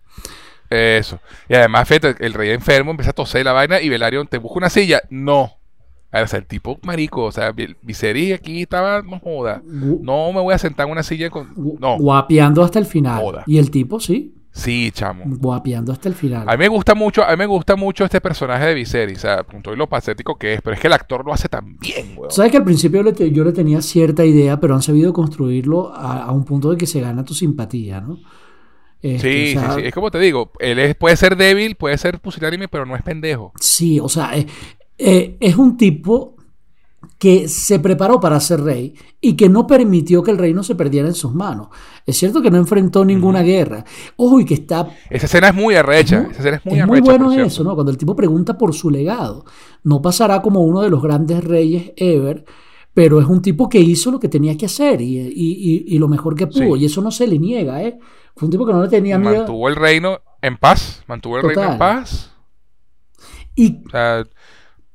Eso. 0.69 1.19
Y 1.47 1.55
además, 1.55 1.87
fíjate, 1.87 2.15
el 2.25 2.33
rey 2.33 2.49
enfermo 2.51 2.91
empieza 2.91 3.11
a 3.11 3.13
toser 3.13 3.45
la 3.45 3.53
vaina 3.53 3.79
y 3.81 3.87
Velaryon 3.89 4.27
te 4.27 4.37
busca 4.37 4.57
una 4.57 4.69
silla. 4.69 5.01
No. 5.09 5.56
O 6.13 6.27
sea, 6.27 6.39
el 6.39 6.45
tipo 6.45 6.79
marico, 6.83 7.25
o 7.25 7.31
sea, 7.31 7.51
Vi- 7.51 7.75
Viserys 7.81 8.33
aquí 8.35 8.61
estaba, 8.61 9.01
no 9.01 9.19
joda. 9.19 9.61
No 9.65 10.31
me 10.31 10.41
voy 10.41 10.53
a 10.53 10.57
sentar 10.57 10.85
en 10.87 10.93
una 10.93 11.03
silla 11.03 11.29
con... 11.29 11.53
No. 11.79 11.97
Guapeando 11.97 12.63
hasta 12.63 12.79
el 12.79 12.85
final. 12.85 13.21
Joda. 13.21 13.43
Y 13.45 13.57
el 13.57 13.69
tipo, 13.69 13.99
sí. 13.99 14.33
Sí, 14.51 14.89
chamo. 14.91 15.23
guapeando 15.27 15.91
hasta 15.91 16.09
el 16.09 16.15
final. 16.15 16.49
A 16.49 16.53
mí 16.53 16.57
me 16.57 16.67
gusta 16.69 16.95
mucho, 16.95 17.23
a 17.23 17.29
mí 17.29 17.37
me 17.37 17.45
gusta 17.45 17.75
mucho 17.75 18.03
este 18.05 18.19
personaje 18.21 18.65
de 18.65 18.73
Viserys, 18.73 19.19
o 19.19 19.21
sea, 19.21 19.43
todo 19.43 19.71
y 19.75 19.77
lo 19.77 19.87
patético 19.87 20.35
que 20.35 20.55
es, 20.55 20.61
pero 20.63 20.73
es 20.73 20.79
que 20.79 20.87
el 20.87 20.93
actor 20.93 21.23
lo 21.23 21.31
hace 21.31 21.47
tan 21.47 21.77
bien, 21.77 22.13
weón. 22.17 22.31
Sabes 22.31 22.49
que 22.51 22.57
al 22.57 22.63
principio 22.63 23.03
le 23.03 23.13
te- 23.13 23.29
yo 23.31 23.43
le 23.43 23.51
tenía 23.51 23.81
cierta 23.83 24.25
idea, 24.25 24.59
pero 24.59 24.73
han 24.73 24.81
sabido 24.81 25.13
construirlo 25.13 25.93
a, 25.93 26.23
a 26.23 26.31
un 26.31 26.43
punto 26.43 26.71
de 26.71 26.77
que 26.77 26.87
se 26.87 27.01
gana 27.01 27.23
tu 27.23 27.35
simpatía, 27.35 28.01
¿no? 28.01 28.17
Este, 28.99 29.51
Sí, 29.51 29.57
o 29.57 29.59
sea, 29.59 29.73
sí, 29.75 29.81
sí. 29.81 29.87
Es 29.89 29.93
como 29.93 30.09
te 30.09 30.17
digo, 30.17 30.51
él 30.59 30.79
es- 30.79 30.95
puede 30.95 31.15
ser 31.17 31.37
débil, 31.37 31.75
puede 31.75 31.99
ser 31.99 32.19
pusilánime, 32.19 32.67
pero 32.67 32.83
no 32.87 32.95
es 32.95 33.03
pendejo. 33.03 33.53
Sí, 33.59 33.99
o 33.99 34.09
sea, 34.09 34.35
eh, 34.35 34.47
eh, 34.97 35.37
es 35.39 35.55
un 35.57 35.77
tipo 35.77 36.35
que 37.19 37.47
se 37.47 37.79
preparó 37.79 38.19
para 38.19 38.39
ser 38.39 38.61
rey 38.61 38.93
y 39.19 39.35
que 39.35 39.49
no 39.49 39.65
permitió 39.65 40.21
que 40.21 40.29
el 40.31 40.37
reino 40.37 40.61
se 40.63 40.75
perdiera 40.75 41.07
en 41.07 41.15
sus 41.15 41.33
manos. 41.33 41.69
Es 42.05 42.17
cierto 42.17 42.41
que 42.43 42.51
no 42.51 42.57
enfrentó 42.57 43.03
ninguna 43.03 43.41
guerra. 43.41 43.83
Ojo, 44.17 44.39
y 44.39 44.45
que 44.45 44.53
está 44.53 44.87
Esa 45.09 45.25
escena 45.25 45.47
es 45.49 45.55
muy 45.55 45.73
arrecha. 45.75 46.21
muy- 46.21 46.31
Esa 46.31 46.39
escena 46.39 46.57
es 46.57 46.65
muy 46.65 46.75
es 46.75 46.81
arrecha. 46.81 46.87
muy 46.87 47.01
bueno 47.01 47.31
cierto. 47.31 47.47
eso, 47.47 47.63
¿no? 47.63 47.73
Cuando 47.73 47.91
el 47.91 47.97
tipo 47.97 48.15
pregunta 48.15 48.55
por 48.57 48.73
su 48.75 48.91
legado. 48.91 49.45
No 49.83 50.01
pasará 50.01 50.41
como 50.43 50.61
uno 50.61 50.81
de 50.81 50.89
los 50.91 51.01
grandes 51.01 51.43
reyes 51.43 51.91
ever, 51.95 52.45
pero 52.93 53.19
es 53.19 53.25
un 53.27 53.41
tipo 53.41 53.67
que 53.67 53.79
hizo 53.79 54.11
lo 54.11 54.19
que 54.19 54.29
tenía 54.29 54.55
que 54.55 54.67
hacer 54.67 55.01
y, 55.01 55.17
y- 55.17 55.27
y- 55.27 55.95
y 55.95 55.97
lo 55.99 56.07
mejor 56.07 56.35
que 56.35 56.45
pudo. 56.47 56.75
Sí. 56.75 56.81
Y 56.83 56.85
eso 56.85 57.01
no 57.01 57.09
se 57.11 57.25
le 57.25 57.39
niega, 57.39 57.81
¿eh? 57.81 57.97
Fue 58.35 58.45
un 58.45 58.51
tipo 58.51 58.65
que 58.65 58.73
no 58.73 58.83
le 58.83 58.89
tenía 58.89 59.17
miedo. 59.17 59.37
Mantuvo 59.37 59.67
el 59.69 59.75
reino 59.75 60.19
en 60.41 60.57
paz. 60.57 61.03
Mantuvo 61.07 61.37
el 61.37 61.43
reino 61.47 61.71
en 61.71 61.77
paz. 61.79 62.31
Y, 63.55 63.83
O 63.87 63.89
sea, 63.89 64.23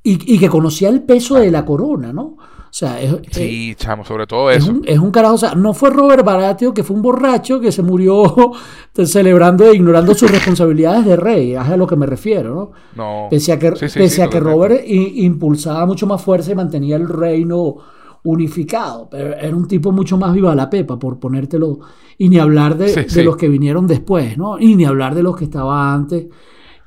y- 0.02 0.34
y 0.34 0.38
que 0.38 0.48
conocía 0.48 0.88
el 0.88 1.02
peso 1.02 1.36
de 1.36 1.50
la 1.50 1.64
corona, 1.64 2.12
¿no? 2.12 2.36
O 2.72 2.74
sea, 2.74 2.98
es, 3.02 3.14
sí, 3.32 3.74
chamo, 3.76 4.02
sobre 4.02 4.26
todo 4.26 4.50
es 4.50 4.62
eso. 4.62 4.72
un, 4.72 4.82
es 4.86 4.98
un 4.98 5.10
carajo. 5.10 5.34
O 5.34 5.38
sea, 5.38 5.54
no 5.54 5.74
fue 5.74 5.90
Robert 5.90 6.24
Baratheon, 6.24 6.72
que 6.72 6.82
fue 6.82 6.96
un 6.96 7.02
borracho 7.02 7.60
que 7.60 7.70
se 7.70 7.82
murió 7.82 8.24
celebrando 9.04 9.66
e 9.70 9.76
ignorando 9.76 10.14
sus 10.14 10.30
responsabilidades 10.30 11.04
de 11.04 11.16
rey. 11.16 11.52
Es 11.52 11.58
a 11.60 11.76
lo 11.76 11.86
que 11.86 11.96
me 11.96 12.06
refiero, 12.06 12.54
¿no? 12.54 12.70
No. 12.96 13.26
Pese 13.28 13.52
a 13.52 13.58
que, 13.58 13.76
Sí, 13.76 13.90
sí, 13.90 13.98
pese 13.98 14.16
sí, 14.16 14.22
a 14.22 14.30
que. 14.30 14.40
Robert 14.40 14.80
impulsaba 14.86 15.84
mucho 15.84 16.06
más 16.06 16.22
fuerza 16.22 16.52
y 16.52 16.54
mantenía 16.54 16.96
el 16.96 17.08
reino 17.08 17.76
unificado, 18.24 19.08
pero 19.10 19.34
era 19.34 19.54
un 19.54 19.66
tipo 19.68 19.92
mucho 19.92 20.16
más 20.16 20.32
viva 20.32 20.54
la 20.54 20.70
pepa, 20.70 20.98
por 20.98 21.18
ponértelo, 21.18 21.80
y 22.16 22.28
ni 22.28 22.38
hablar 22.38 22.76
de, 22.78 23.04
de 23.04 23.24
los 23.24 23.36
que 23.36 23.48
vinieron 23.48 23.86
después, 23.86 24.38
¿no? 24.38 24.58
Y 24.58 24.76
ni 24.76 24.84
hablar 24.84 25.14
de 25.14 25.22
los 25.24 25.36
que 25.36 25.44
estaba 25.44 25.92
antes, 25.92 26.26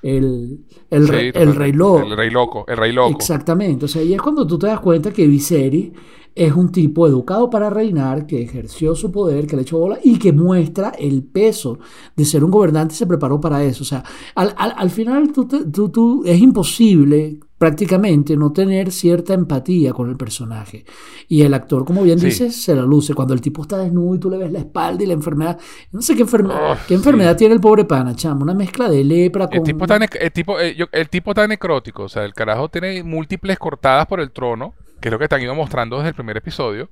el, 0.10 0.60
el, 0.90 1.06
Sí, 1.06 1.12
rey 1.12 1.72
loco. 1.74 2.00
El 2.08 2.18
rey 2.18 2.30
loco. 2.30 2.66
El 2.68 2.78
rey 2.78 2.92
loco. 2.92 3.12
Exactamente, 3.12 3.86
o 3.86 3.88
sea, 3.88 4.04
y 4.04 4.14
es 4.14 4.22
cuando 4.22 4.46
tú 4.46 4.58
te 4.60 4.68
das 4.68 4.80
cuenta 4.80 5.12
que 5.12 5.26
Viserys 5.28 5.92
es 6.34 6.54
un 6.54 6.70
tipo 6.72 7.08
educado 7.08 7.50
para 7.50 7.70
reinar, 7.70 8.28
que 8.28 8.42
ejerció 8.42 8.94
su 8.94 9.10
poder, 9.12 9.48
que 9.48 9.56
le 9.56 9.62
echó 9.62 9.78
bola 9.80 9.98
y 10.04 10.20
que 10.20 10.34
muestra 10.34 10.90
el 11.00 11.24
peso 11.24 11.80
de 12.16 12.26
ser 12.26 12.44
un 12.44 12.52
gobernante 12.52 12.94
y 12.94 12.98
se 12.98 13.08
preparó 13.08 13.40
para 13.40 13.64
eso. 13.64 13.84
O 13.84 13.86
sea, 13.86 14.04
al, 14.36 14.54
al- 14.58 14.74
al 14.76 14.90
final 14.90 15.32
tú, 15.32 15.48
te- 15.48 15.66
tú- 15.66 15.90
tú- 15.90 16.24
es 16.26 16.38
imposible 16.42 17.40
prácticamente 17.58 18.36
no 18.36 18.52
tener 18.52 18.92
cierta 18.92 19.34
empatía 19.34 19.94
con 19.94 20.10
el 20.10 20.18
personaje. 20.18 20.86
Y 21.28 21.44
el 21.44 21.54
actor, 21.54 21.86
como 21.86 22.04
bien 22.04 22.20
Sí. 22.20 22.26
dices, 22.28 22.62
se 22.62 22.76
la 22.76 22.82
luce. 22.82 23.14
Cuando 23.14 23.34
el 23.34 23.42
tipo 23.42 23.62
está 23.62 23.78
desnudo 23.78 24.16
y 24.16 24.20
tú 24.20 24.30
le 24.30 24.38
ves 24.38 24.52
la 24.52 24.60
espalda 24.60 25.04
y 25.04 25.08
la 25.08 25.14
enfermedad. 25.14 25.58
No 25.92 26.02
sé 26.02 26.16
qué, 26.16 26.24
enfermedad 26.24 26.74
Uf, 26.74 26.86
qué 26.88 26.94
enfermedad 26.96 27.38
tiene 27.38 27.54
el 27.56 27.62
pobre 27.62 27.86
pana, 27.86 28.16
chamo. 28.16 28.44
Una 28.44 28.54
mezcla 28.54 28.90
de 28.90 29.04
lepra 29.04 29.48
con... 29.48 29.58
El 29.58 29.64
tipo, 29.64 29.86
está 29.86 29.98
nec- 29.98 30.18
el, 30.20 30.32
tipo, 30.32 30.60
eh, 30.60 30.76
yo- 30.76 30.88
el 30.92 31.08
tipo 31.10 31.32
está 31.32 31.48
necrótico, 31.48 32.04
o 32.04 32.10
sea, 32.10 32.26
el 32.26 32.34
carajo 32.34 32.68
tiene 32.70 33.02
múltiples 33.04 33.58
cortadas 33.58 34.06
por 34.08 34.20
el 34.20 34.32
trono, 34.32 34.74
que 35.00 35.08
es 35.08 35.12
lo 35.14 35.20
que 35.20 35.28
te 35.28 35.36
han 35.36 35.42
ido 35.42 35.56
mostrando 35.56 35.96
desde 35.98 36.10
el 36.10 36.16
primer 36.16 36.36
episodio, 36.38 36.90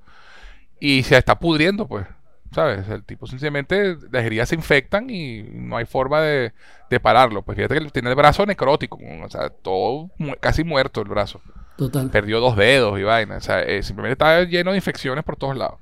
y 0.80 1.04
se 1.04 1.17
está 1.17 1.38
pudriendo, 1.39 1.88
pues, 1.88 2.06
¿sabes? 2.54 2.88
El 2.89 3.04
tipo 3.04 3.28
sencillamente, 3.28 3.98
las 4.12 4.24
heridas 4.26 4.50
se 4.50 4.56
infectan 4.56 5.10
y 5.10 5.44
no 5.44 5.78
hay 5.78 5.86
forma 5.86 6.22
de, 6.22 6.54
de 6.89 7.00
pararlo. 7.00 7.42
Pues 7.44 7.56
fíjate 7.58 7.80
que 7.80 7.89
tiene 7.89 8.10
el 8.10 8.16
brazo 8.16 8.46
necrótico, 8.46 8.98
o 9.24 9.30
sea, 9.30 9.50
todo 9.50 10.10
mu- 10.18 10.36
casi 10.39 10.63
muerto 10.63 11.02
el 11.02 11.10
brazo. 11.10 11.42
Total. 11.78 12.10
Perdió 12.10 12.39
dos 12.39 12.56
dedos 12.56 13.00
y 13.00 13.04
vaina, 13.04 13.38
o 13.38 13.42
sea, 13.42 13.62
eh, 13.63 13.82
simplemente 13.84 14.13
está 14.13 14.44
lleno 14.44 14.72
de 14.72 14.78
infecciones 14.78 15.24
por 15.24 15.36
todos 15.36 15.58
lados. 15.58 15.80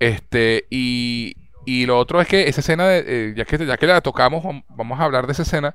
Este, 0.00 0.66
y, 0.70 1.36
y 1.64 1.86
lo 1.86 1.98
otro 1.98 2.20
es 2.20 2.28
que 2.28 2.48
esa 2.48 2.60
escena, 2.60 2.86
de, 2.88 3.04
eh, 3.06 3.34
ya, 3.36 3.44
que, 3.44 3.64
ya 3.64 3.76
que 3.76 3.86
la 3.86 4.00
tocamos, 4.00 4.44
vam- 4.44 4.64
vamos 4.68 5.00
a 5.00 5.04
hablar 5.04 5.26
de 5.26 5.32
esa 5.32 5.42
escena, 5.42 5.74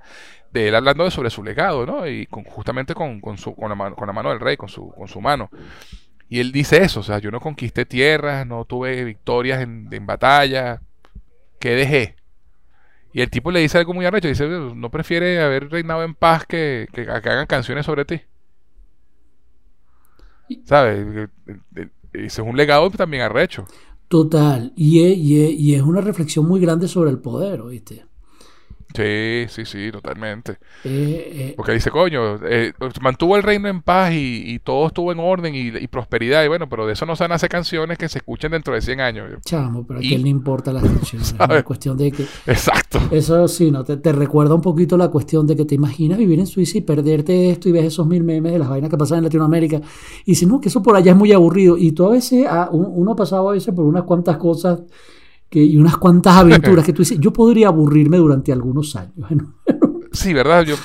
de 0.52 0.68
él 0.68 0.76
hablando 0.76 1.04
de 1.04 1.12
sobre 1.12 1.30
su 1.30 1.44
legado, 1.44 1.86
¿no? 1.86 2.08
Y 2.08 2.26
con, 2.26 2.44
justamente 2.44 2.94
con, 2.96 3.22
con, 3.22 3.38
su, 3.38 3.56
con, 3.56 3.70
la 3.70 3.76
mano, 3.76 3.96
con 3.96 4.08
la 4.08 4.14
mano 4.14 4.30
del 4.30 4.40
rey, 4.40 4.58
con 4.58 4.70
su, 4.70 4.90
con 4.92 5.08
su 5.08 5.22
mano. 5.22 5.50
Y 6.30 6.40
él 6.40 6.52
dice 6.52 6.84
eso, 6.84 7.00
o 7.02 7.04
sea, 7.04 7.20
yo 7.20 7.32
no 7.32 7.40
conquisté 7.42 7.86
tierras, 7.86 8.46
no 8.48 8.66
tuve 8.66 9.04
victorias 9.04 9.62
en, 9.62 9.88
en 9.92 10.06
batalla, 10.06 10.82
¿qué 11.60 11.72
dejé? 11.72 12.16
Y 13.14 13.22
el 13.22 13.30
tipo 13.32 13.52
le 13.52 13.60
dice 13.62 13.78
algo 13.80 13.94
muy 13.94 14.06
arrecho, 14.06 14.28
dice, 14.28 14.48
¿no 14.48 14.92
prefiere 14.92 15.42
haber 15.42 15.70
reinado 15.70 16.04
en 16.04 16.16
paz 16.16 16.46
que, 16.46 16.88
que, 16.94 17.06
que 17.06 17.12
hagan 17.12 17.48
canciones 17.48 17.86
sobre 17.86 18.06
ti? 18.06 18.22
¿Sabes? 20.66 21.30
Ese 22.14 22.26
es 22.42 22.48
un 22.48 22.58
legado 22.58 22.90
también 22.92 23.24
arrecho. 23.24 23.68
Total, 24.08 24.74
y 24.76 25.04
es, 25.04 25.18
y 25.18 25.42
es- 25.44 25.60
y 25.60 25.76
es 25.76 25.82
una 25.84 26.02
reflexión 26.02 26.48
muy 26.48 26.60
grande 26.60 26.88
sobre 26.88 27.12
el 27.12 27.20
poder, 27.20 27.62
¿oíste? 27.62 28.06
Sí, 28.96 29.46
sí, 29.50 29.66
sí, 29.66 29.92
totalmente. 29.92 30.54
Eh, 30.84 31.32
eh, 31.50 31.54
Porque 31.56 31.74
dice, 31.74 31.92
coño, 31.92 32.38
eh, 32.44 32.74
mantuvo 33.02 33.38
el 33.38 33.44
reino 33.44 33.68
en 33.70 33.84
paz 33.84 34.12
y, 34.14 34.44
y 34.48 34.60
todo 34.60 34.88
estuvo 34.88 35.12
en 35.12 35.20
orden 35.20 35.54
y, 35.54 35.68
y 35.68 35.88
prosperidad. 35.88 36.44
Y 36.44 36.48
bueno, 36.48 36.68
pero 36.68 36.88
de 36.88 36.94
eso 36.94 37.06
no 37.06 37.16
se 37.16 37.24
van 37.24 37.32
a 37.32 37.36
hacer 37.36 37.50
canciones 37.50 38.00
que 38.00 38.10
se 38.10 38.18
escuchen 38.18 38.52
dentro 38.52 38.74
de 38.74 38.82
100 38.82 39.00
años. 39.00 39.30
chamo, 39.46 39.86
pero 39.86 40.00
a 40.00 40.04
y- 40.04 40.10
quién 40.10 40.24
le 40.24 40.30
importa 40.30 40.74
las 40.74 40.84
canciones. 40.84 41.28
¿Sabes? 41.38 41.60
Es 41.60 41.64
cuestión 41.64 41.98
de 41.98 42.12
que. 42.12 42.24
Exacto. 42.48 43.00
Eso 43.12 43.48
sí, 43.48 43.70
¿no? 43.70 43.84
Te, 43.84 43.98
te 43.98 44.12
recuerda 44.12 44.56
un 44.56 44.62
poquito 44.62 44.98
la 44.98 45.10
cuestión 45.10 45.46
de 45.46 45.56
que 45.56 45.66
te 45.66 45.76
imaginas 45.76 46.18
vivir 46.18 46.40
en 46.40 46.48
Suiza 46.48 46.80
y 46.80 46.82
perderte 46.82 47.52
esto 47.52 47.70
y 47.70 47.72
ves 47.72 47.86
esos 47.86 48.08
mil 48.08 48.24
memes 48.24 48.52
de 48.54 48.60
las 48.60 48.70
vainas 48.70 48.90
que 48.90 48.98
pasan 48.98 49.20
en 49.20 49.26
Latinoamérica 49.26 49.78
y 50.26 50.32
dices, 50.32 50.48
no, 50.48 50.60
que 50.60 50.70
eso 50.70 50.82
por 50.82 50.96
allá 50.96 51.12
es 51.12 51.18
muy 51.18 51.32
aburrido. 51.32 51.78
Y 51.78 51.92
tú 51.92 52.08
a 52.08 52.10
veces, 52.10 52.48
un- 52.72 52.92
uno 52.96 53.12
ha 53.12 53.16
pasado 53.16 53.50
a 53.50 53.54
veces 53.54 53.74
por 53.74 53.86
unas 53.86 54.04
cuantas 54.04 54.38
cosas 54.38 54.82
que, 55.50 55.64
y 55.64 55.78
unas 55.78 55.98
cuantas 55.98 56.36
aventuras 56.36 56.86
que 56.86 56.94
tú 56.94 57.02
dices, 57.02 57.20
yo 57.20 57.32
podría 57.34 57.68
aburrirme 57.70 58.18
durante 58.18 58.52
algunos 58.52 58.96
años. 58.96 59.14
¿no? 59.32 59.56
Sí, 60.12 60.34
¿verdad? 60.34 60.64
Yo, 60.66 60.76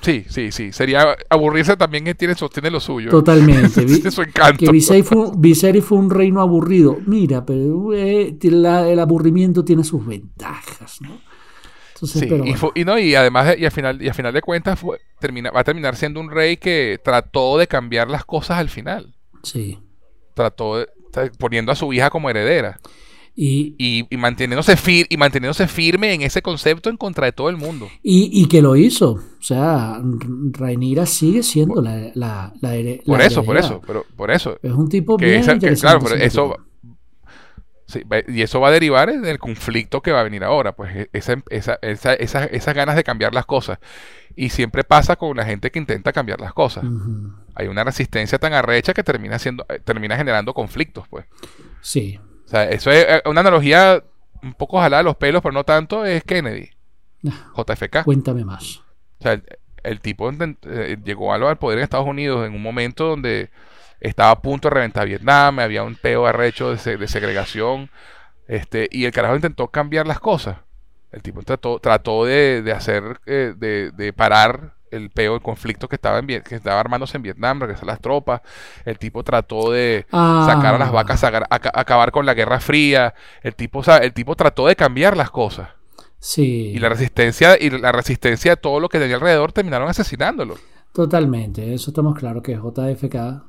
sí, 0.00 0.24
sí, 0.30 0.50
sí. 0.52 0.72
Sería 0.72 1.14
aburrirse 1.28 1.76
también 1.76 2.02
que 2.02 2.14
tiene, 2.14 2.34
tiene 2.34 2.70
lo 2.70 2.80
suyo. 2.80 3.10
Totalmente. 3.10 3.84
Vi- 3.84 3.96
Tiene 3.96 4.10
su 4.10 4.22
encanto. 4.22 4.56
Que 4.64 4.72
Viserys 4.72 5.06
fue, 5.06 5.26
Viserys 5.36 5.84
fue 5.84 5.98
un 5.98 6.08
reino 6.08 6.40
aburrido. 6.40 6.96
Mira, 7.04 7.44
pero 7.44 7.92
eh, 7.92 8.38
la- 8.44 8.88
el 8.88 8.98
aburrimiento 8.98 9.66
tiene 9.66 9.84
sus 9.84 10.06
ventajas, 10.06 10.98
¿no? 11.02 11.10
Entonces, 11.94 12.22
Sí, 12.22 12.26
pero 12.26 12.44
y, 12.74 12.84
no, 12.86 12.98
y 12.98 13.14
además, 13.14 13.48
de- 13.48 13.58
y 13.60 13.66
al 13.66 13.70
final, 13.70 14.00
y 14.00 14.08
al 14.08 14.14
final 14.14 14.32
de 14.32 14.40
cuentas, 14.40 14.78
fue, 14.80 14.98
termina, 15.18 15.50
va 15.50 15.60
a 15.60 15.64
terminar 15.64 15.94
siendo 15.94 16.18
un 16.18 16.30
rey 16.30 16.56
que 16.56 16.98
trató 17.04 17.58
de 17.58 17.66
cambiar 17.66 18.08
las 18.08 18.24
cosas 18.24 18.56
al 18.58 18.70
final. 18.70 19.14
sí. 19.42 19.78
Trató 20.32 20.78
de, 20.78 20.88
poniendo 21.38 21.70
a 21.70 21.74
su 21.76 21.92
hija 21.92 22.08
como 22.08 22.30
heredera. 22.30 22.78
Y, 23.36 23.74
Y, 23.78 24.06
y 24.10 24.16
manteniéndose 24.16 24.76
fir- 24.76 25.06
y 25.08 25.16
manteniéndose 25.16 25.66
firme 25.66 26.12
en 26.12 26.22
ese 26.22 26.42
concepto 26.42 26.90
en 26.90 26.96
contra 26.96 27.26
de 27.26 27.32
todo 27.32 27.48
el 27.48 27.56
mundo. 27.56 27.88
y, 28.02 28.28
y 28.32 28.46
que 28.48 28.60
lo 28.60 28.76
hizo. 28.76 29.12
O 29.12 29.42
sea, 29.42 29.96
R- 29.98 30.26
Rhaenyra 30.52 31.06
sigue 31.06 31.42
siendo 31.42 31.80
la, 31.80 32.10
la, 32.14 32.52
Por 33.06 33.20
eso, 33.22 33.42
por 33.44 33.56
eso, 33.56 33.80
pero 33.86 34.04
por 34.16 34.30
eso. 34.30 34.58
Es 34.62 34.72
un 34.72 34.88
tipo 34.88 35.16
Que 35.16 35.26
bien 35.26 35.40
esa- 35.40 35.52
que 35.52 35.54
interesante. 35.56 35.98
claro, 35.98 36.00
pero 36.04 36.22
eso 36.24 36.56
sí, 37.86 38.02
y 38.28 38.42
eso 38.42 38.60
va 38.60 38.68
a 38.68 38.72
derivar 38.72 39.10
en 39.10 39.24
el 39.24 39.38
conflicto 39.38 40.00
que 40.00 40.12
va 40.12 40.20
a 40.20 40.24
venir 40.24 40.44
ahora, 40.44 40.72
pues 40.76 40.94
e- 40.94 41.10
esa, 41.12 41.42
esa, 41.50 41.78
esa- 41.82 42.14
esa- 42.14 42.44
esas 42.44 42.74
ganas 42.74 42.94
de 42.96 43.04
cambiar 43.04 43.34
las 43.34 43.46
cosas. 43.46 43.78
Y 44.36 44.50
siempre 44.50 44.84
pasa 44.84 45.16
con 45.16 45.36
la 45.36 45.44
gente 45.44 45.70
que 45.70 45.78
intenta 45.78 46.12
cambiar 46.12 46.40
las 46.40 46.52
cosas. 46.52 46.84
Hay 47.54 47.66
una 47.66 47.82
resistencia 47.84 48.38
tan 48.38 48.52
arrecha 48.52 48.94
que 48.94 49.02
termina 49.02 49.38
siendo, 49.38 49.66
eh, 49.68 49.80
termina 49.84 50.16
generando 50.16 50.54
conflictos, 50.54 51.08
pues. 51.08 51.24
Sí. 51.80 52.18
O 52.50 52.52
sea, 52.52 52.64
eso 52.68 52.90
es 52.90 53.06
eh, 53.08 53.22
una 53.26 53.42
analogía 53.42 54.02
un 54.42 54.54
poco 54.54 54.80
jalada 54.80 55.02
de 55.02 55.04
los 55.04 55.16
pelos, 55.16 55.40
pero 55.40 55.52
no 55.52 55.62
tanto, 55.62 56.04
es 56.04 56.24
Kennedy, 56.24 56.70
JFK. 57.54 58.02
Cuéntame 58.04 58.44
más. 58.44 58.78
O 59.20 59.22
sea, 59.22 59.34
el, 59.34 59.44
el 59.84 60.00
tipo 60.00 60.28
eh, 60.32 60.96
llegó 61.04 61.32
al, 61.32 61.44
al 61.44 61.58
poder 61.58 61.78
en 61.78 61.84
Estados 61.84 62.08
Unidos 62.08 62.44
en 62.46 62.54
un 62.54 62.62
momento 62.62 63.06
donde 63.06 63.50
estaba 64.00 64.32
a 64.32 64.42
punto 64.42 64.68
de 64.68 64.74
reventar 64.74 65.06
Vietnam, 65.06 65.60
había 65.60 65.84
un 65.84 65.94
peo 65.94 66.26
arrecho 66.26 66.70
de, 66.72 66.78
se- 66.78 66.96
de 66.96 67.06
segregación, 67.06 67.88
este, 68.48 68.88
y 68.90 69.04
el 69.04 69.12
carajo 69.12 69.36
intentó 69.36 69.68
cambiar 69.68 70.08
las 70.08 70.18
cosas. 70.18 70.56
El 71.12 71.22
tipo 71.22 71.42
trató, 71.42 71.78
trató 71.78 72.24
de, 72.24 72.62
de 72.62 72.72
hacer, 72.72 73.20
eh, 73.26 73.54
de, 73.56 73.92
de 73.92 74.12
parar 74.12 74.74
el 74.90 75.10
peo, 75.10 75.34
el 75.34 75.42
conflicto 75.42 75.88
que 75.88 75.96
estaba, 75.96 76.18
en, 76.18 76.26
que 76.26 76.54
estaba 76.54 76.80
armándose 76.80 77.16
en 77.16 77.22
Vietnam, 77.22 77.60
regresar 77.60 77.86
las 77.86 78.00
tropas. 78.00 78.40
El 78.84 78.98
tipo 78.98 79.22
trató 79.24 79.70
de 79.72 80.06
Ah. 80.12 80.44
sacar 80.48 80.74
a 80.74 80.78
las 80.78 80.92
vacas, 80.92 81.20
sacar- 81.20 81.46
aca- 81.50 81.72
acabar 81.74 82.10
con 82.12 82.26
la 82.26 82.34
Guerra 82.34 82.60
Fría. 82.60 83.14
El 83.42 83.54
tipo, 83.54 83.82
el 84.00 84.12
tipo 84.12 84.36
trató 84.36 84.66
de 84.66 84.76
cambiar 84.76 85.16
las 85.16 85.30
cosas. 85.30 85.68
Sí. 86.18 86.72
Y 86.74 86.78
la 86.78 86.88
resistencia, 86.90 87.56
y 87.58 87.70
la 87.70 87.92
resistencia 87.92 88.52
de 88.52 88.56
todo 88.56 88.78
lo 88.80 88.88
que 88.88 88.98
tenía 88.98 89.16
alrededor 89.16 89.52
terminaron 89.52 89.88
asesinándolo. 89.88 90.56
Totalmente, 90.92 91.72
eso 91.72 91.90
estamos 91.90 92.18
claros 92.18 92.42
que 92.42 92.56
JFK 92.56 93.44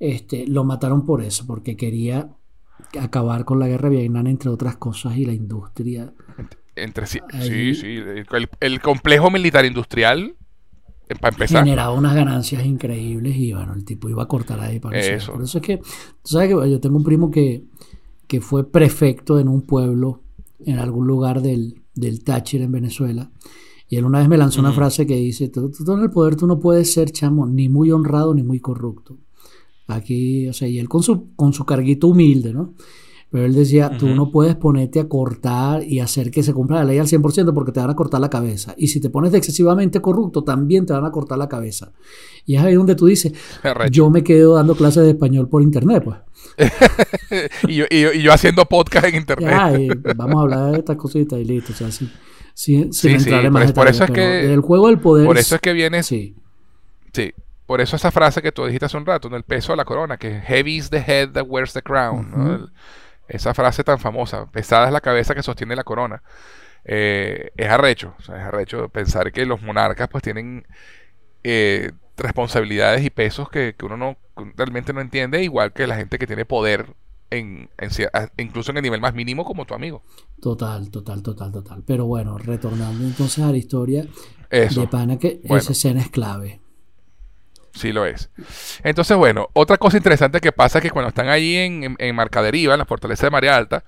este, 0.00 0.46
lo 0.46 0.64
mataron 0.64 1.06
por 1.06 1.22
eso, 1.22 1.46
porque 1.46 1.76
quería 1.76 2.28
acabar 3.00 3.44
con 3.44 3.58
la 3.60 3.68
guerra 3.68 3.88
de 3.88 3.96
Vietnam, 3.98 4.26
entre 4.26 4.50
otras 4.50 4.76
cosas, 4.76 5.16
y 5.16 5.24
la 5.24 5.32
industria 5.32 6.12
Entre 6.76 7.06
sí, 7.06 7.20
Ahí. 7.32 7.74
sí, 7.74 7.74
sí. 7.76 8.02
El, 8.32 8.48
el 8.60 8.80
complejo 8.80 9.30
militar 9.30 9.64
industrial, 9.64 10.34
para 11.20 11.34
empezar. 11.34 11.64
generaba 11.64 11.92
unas 11.94 12.14
ganancias 12.14 12.64
increíbles 12.64 13.36
y 13.36 13.52
bueno, 13.52 13.74
el 13.74 13.84
tipo 13.84 14.08
iba 14.08 14.22
a 14.22 14.28
cortar 14.28 14.60
ahí 14.60 14.80
para 14.80 14.98
Eso. 14.98 15.32
Por 15.32 15.42
eso 15.42 15.58
es 15.58 15.64
que, 15.64 15.78
tú 15.78 15.84
sabes 16.24 16.48
que 16.48 16.70
yo 16.70 16.80
tengo 16.80 16.96
un 16.96 17.04
primo 17.04 17.30
que, 17.30 17.64
que 18.26 18.40
fue 18.40 18.70
prefecto 18.70 19.38
en 19.38 19.48
un 19.48 19.62
pueblo, 19.62 20.22
en 20.64 20.78
algún 20.78 21.06
lugar 21.06 21.42
del, 21.42 21.82
del 21.94 22.24
Táchira 22.24 22.64
en 22.64 22.72
Venezuela. 22.72 23.30
Y 23.88 23.96
él 23.96 24.04
una 24.04 24.20
vez 24.20 24.28
me 24.28 24.38
lanzó 24.38 24.60
una 24.60 24.72
frase 24.72 25.06
que 25.06 25.16
dice, 25.16 25.48
tú, 25.48 25.70
tú 25.70 25.92
en 25.92 26.00
el 26.00 26.10
poder 26.10 26.36
tú 26.36 26.46
no 26.46 26.58
puedes 26.58 26.92
ser, 26.92 27.10
chamo, 27.10 27.46
ni 27.46 27.68
muy 27.68 27.90
honrado 27.90 28.34
ni 28.34 28.42
muy 28.42 28.58
corrupto. 28.60 29.18
Aquí, 29.86 30.48
o 30.48 30.52
sea, 30.54 30.66
y 30.66 30.78
él 30.78 30.88
con 30.88 31.02
su, 31.02 31.34
con 31.36 31.52
su 31.52 31.66
carguito 31.66 32.08
humilde, 32.08 32.54
¿no? 32.54 32.72
Pero 33.34 33.46
él 33.46 33.54
decía, 33.56 33.90
tú 33.98 34.06
no 34.14 34.30
puedes 34.30 34.54
ponerte 34.54 35.00
a 35.00 35.08
cortar 35.08 35.82
y 35.82 35.98
hacer 35.98 36.30
que 36.30 36.44
se 36.44 36.54
cumpla 36.54 36.76
la 36.76 36.84
ley 36.84 36.98
al 37.00 37.08
100% 37.08 37.52
porque 37.52 37.72
te 37.72 37.80
van 37.80 37.90
a 37.90 37.96
cortar 37.96 38.20
la 38.20 38.30
cabeza. 38.30 38.76
Y 38.78 38.86
si 38.86 39.00
te 39.00 39.10
pones 39.10 39.32
de 39.32 39.38
excesivamente 39.38 40.00
corrupto, 40.00 40.44
también 40.44 40.86
te 40.86 40.92
van 40.92 41.04
a 41.04 41.10
cortar 41.10 41.36
la 41.38 41.48
cabeza. 41.48 41.90
Y 42.46 42.54
es 42.54 42.62
ahí 42.62 42.74
donde 42.74 42.94
tú 42.94 43.06
dices, 43.06 43.32
Arrecho. 43.64 43.90
yo 43.90 44.08
me 44.08 44.22
quedo 44.22 44.54
dando 44.54 44.76
clases 44.76 45.02
de 45.02 45.10
español 45.10 45.48
por 45.48 45.62
internet, 45.62 46.04
pues. 46.04 46.16
y, 47.66 47.74
yo, 47.74 47.86
y 47.90 48.02
yo- 48.02 48.12
y 48.12 48.22
yo 48.22 48.32
haciendo 48.32 48.64
podcast 48.66 49.06
en 49.06 49.16
internet. 49.16 49.50
Ya, 49.50 49.78
y 49.80 49.88
vamos 50.14 50.36
a 50.36 50.40
hablar 50.42 50.70
de 50.70 50.78
estas 50.78 50.96
cositas 50.96 51.36
y 51.40 51.44
listo. 51.44 51.72
O 51.72 51.76
sea, 51.76 51.90
Sí, 51.90 52.88
sí, 52.92 53.08
entrar 53.08 53.40
en 53.40 53.46
por 53.46 53.52
más 53.52 53.64
es- 53.64 53.72
por 53.72 53.88
eso 53.88 54.04
es 54.04 54.10
que- 54.12 54.52
El 54.52 54.60
juego 54.60 54.86
del 54.86 55.00
poder. 55.00 55.26
Por 55.26 55.38
eso 55.38 55.56
es 55.56 55.60
que 55.60 55.72
viene, 55.72 56.04
Sí, 56.04 56.36
sí, 57.12 57.32
por 57.66 57.80
eso 57.80 57.96
esa 57.96 58.12
frase 58.12 58.42
que 58.42 58.52
tú 58.52 58.64
dijiste 58.64 58.86
hace 58.86 58.96
un 58.96 59.06
rato, 59.06 59.28
¿no? 59.28 59.36
el 59.36 59.42
peso 59.42 59.72
de 59.72 59.78
la 59.78 59.84
corona, 59.84 60.18
que 60.18 60.40
heavy 60.40 60.76
is 60.76 60.88
the 60.90 60.98
head 61.04 61.30
that 61.32 61.46
wears 61.48 61.72
the 61.72 61.82
crown. 61.82 62.30
¿no? 62.30 62.36
Ujú. 62.44 62.52
El- 62.52 62.68
esa 63.28 63.54
frase 63.54 63.84
tan 63.84 63.98
famosa, 63.98 64.46
pesada 64.50 64.86
es 64.86 64.92
la 64.92 65.00
cabeza 65.00 65.34
que 65.34 65.42
sostiene 65.42 65.76
la 65.76 65.84
corona. 65.84 66.22
Eh, 66.84 67.50
es 67.56 67.68
arrecho, 67.68 68.14
o 68.18 68.22
sea, 68.22 68.36
es 68.38 68.44
arrecho 68.44 68.88
pensar 68.90 69.32
que 69.32 69.46
los 69.46 69.62
monarcas 69.62 70.08
pues 70.08 70.22
tienen 70.22 70.66
eh, 71.44 71.92
responsabilidades 72.16 73.04
y 73.04 73.10
pesos 73.10 73.48
que, 73.50 73.74
que 73.76 73.86
uno 73.86 73.96
no 73.96 74.16
realmente 74.56 74.92
no 74.92 75.00
entiende, 75.00 75.42
igual 75.42 75.72
que 75.72 75.86
la 75.86 75.96
gente 75.96 76.18
que 76.18 76.26
tiene 76.26 76.44
poder 76.44 76.94
en, 77.30 77.70
incluso 78.38 78.70
en 78.70 78.76
el 78.78 78.82
nivel 78.82 79.00
más 79.00 79.14
mínimo 79.14 79.44
como 79.44 79.64
tu 79.64 79.74
amigo. 79.74 80.02
total, 80.40 80.90
total, 80.90 81.22
total, 81.22 81.52
total. 81.52 81.82
Pero 81.86 82.06
bueno, 82.06 82.38
retornando 82.38 83.04
entonces 83.04 83.44
a 83.44 83.50
la 83.50 83.56
historia 83.56 84.06
Eso. 84.50 84.80
de 84.80 84.88
Pana, 84.88 85.18
que 85.18 85.40
Bueno. 85.42 85.58
esa 85.62 85.72
escena 85.72 86.00
es 86.00 86.10
clave. 86.10 86.60
Sí 87.74 87.92
lo 87.92 88.06
es. 88.06 88.30
Entonces, 88.84 89.16
bueno, 89.16 89.48
otra 89.52 89.76
cosa 89.78 89.96
interesante 89.96 90.40
que 90.40 90.52
pasa 90.52 90.78
es 90.78 90.82
que 90.82 90.90
cuando 90.90 91.08
están 91.08 91.28
allí 91.28 91.56
en, 91.56 91.84
en, 91.84 91.96
en 91.98 92.14
Marcaderiva, 92.14 92.74
en 92.74 92.78
la 92.78 92.84
fortaleza 92.86 93.26
de 93.26 93.30
María 93.30 93.56
Alta, 93.56 93.84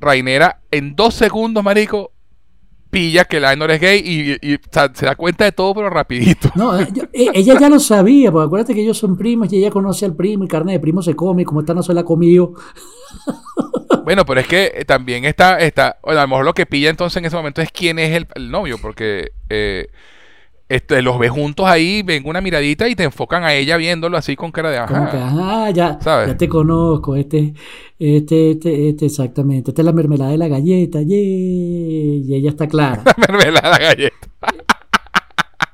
Rainera 0.00 0.60
en 0.70 0.96
dos 0.96 1.14
segundos, 1.14 1.62
marico, 1.62 2.12
pilla 2.90 3.24
que 3.26 3.40
Lainor 3.40 3.70
es 3.72 3.80
gay 3.80 4.38
y, 4.40 4.58
se 4.70 5.06
da 5.06 5.14
cuenta 5.16 5.44
de 5.44 5.52
todo, 5.52 5.74
pero 5.74 5.90
rapidito. 5.90 6.50
No, 6.54 6.78
eh, 6.78 6.88
eh, 7.12 7.28
ella 7.34 7.58
ya 7.58 7.68
lo 7.68 7.78
sabía, 7.78 8.32
porque 8.32 8.46
acuérdate 8.46 8.74
que 8.74 8.82
ellos 8.82 8.96
son 8.96 9.16
primos 9.16 9.52
y 9.52 9.58
ella 9.58 9.70
conoce 9.70 10.06
al 10.06 10.14
primo 10.14 10.44
y 10.44 10.48
carne 10.48 10.72
de 10.72 10.80
primo 10.80 11.02
se 11.02 11.14
come, 11.14 11.42
y 11.42 11.44
como 11.44 11.60
esta 11.60 11.74
no 11.74 11.82
se 11.82 11.92
la 11.92 12.00
ha 12.00 12.04
comido. 12.04 12.54
Bueno, 14.04 14.24
pero 14.24 14.38
es 14.38 14.46
que 14.46 14.72
eh, 14.72 14.84
también 14.84 15.24
está, 15.24 15.58
está, 15.58 15.98
bueno, 16.00 16.20
a 16.20 16.22
lo 16.22 16.28
mejor 16.28 16.44
lo 16.44 16.54
que 16.54 16.64
pilla 16.64 16.90
entonces 16.90 17.16
en 17.16 17.24
ese 17.24 17.34
momento 17.34 17.60
es 17.60 17.72
quién 17.72 17.98
es 17.98 18.14
el, 18.14 18.28
el 18.36 18.52
novio, 18.52 18.78
porque 18.80 19.32
eh, 19.48 19.88
este, 20.68 21.00
los 21.02 21.18
ve 21.18 21.28
juntos 21.28 21.64
ahí, 21.66 22.02
ven 22.02 22.22
una 22.26 22.40
miradita 22.40 22.88
y 22.88 22.94
te 22.96 23.04
enfocan 23.04 23.44
a 23.44 23.54
ella 23.54 23.76
viéndolo 23.76 24.16
así 24.16 24.34
con 24.34 24.50
cara 24.50 24.70
de 24.70 24.86
Como 24.92 25.10
que, 25.10 25.16
ajá. 25.16 25.70
ya, 25.70 25.98
¿Sabes? 26.00 26.28
ya 26.28 26.36
te 26.36 26.48
conozco, 26.48 27.14
este, 27.14 27.54
este, 27.98 28.50
este, 28.52 28.88
este, 28.88 29.06
exactamente. 29.06 29.70
Esta 29.70 29.82
es 29.82 29.86
la 29.86 29.92
mermelada 29.92 30.32
de 30.32 30.38
la 30.38 30.48
galleta, 30.48 31.02
yeah, 31.02 31.18
y 31.18 32.34
ella 32.34 32.50
está 32.50 32.66
clara. 32.66 33.02
Mermelada 33.16 33.70
la 33.70 33.78
galleta. 33.78 34.16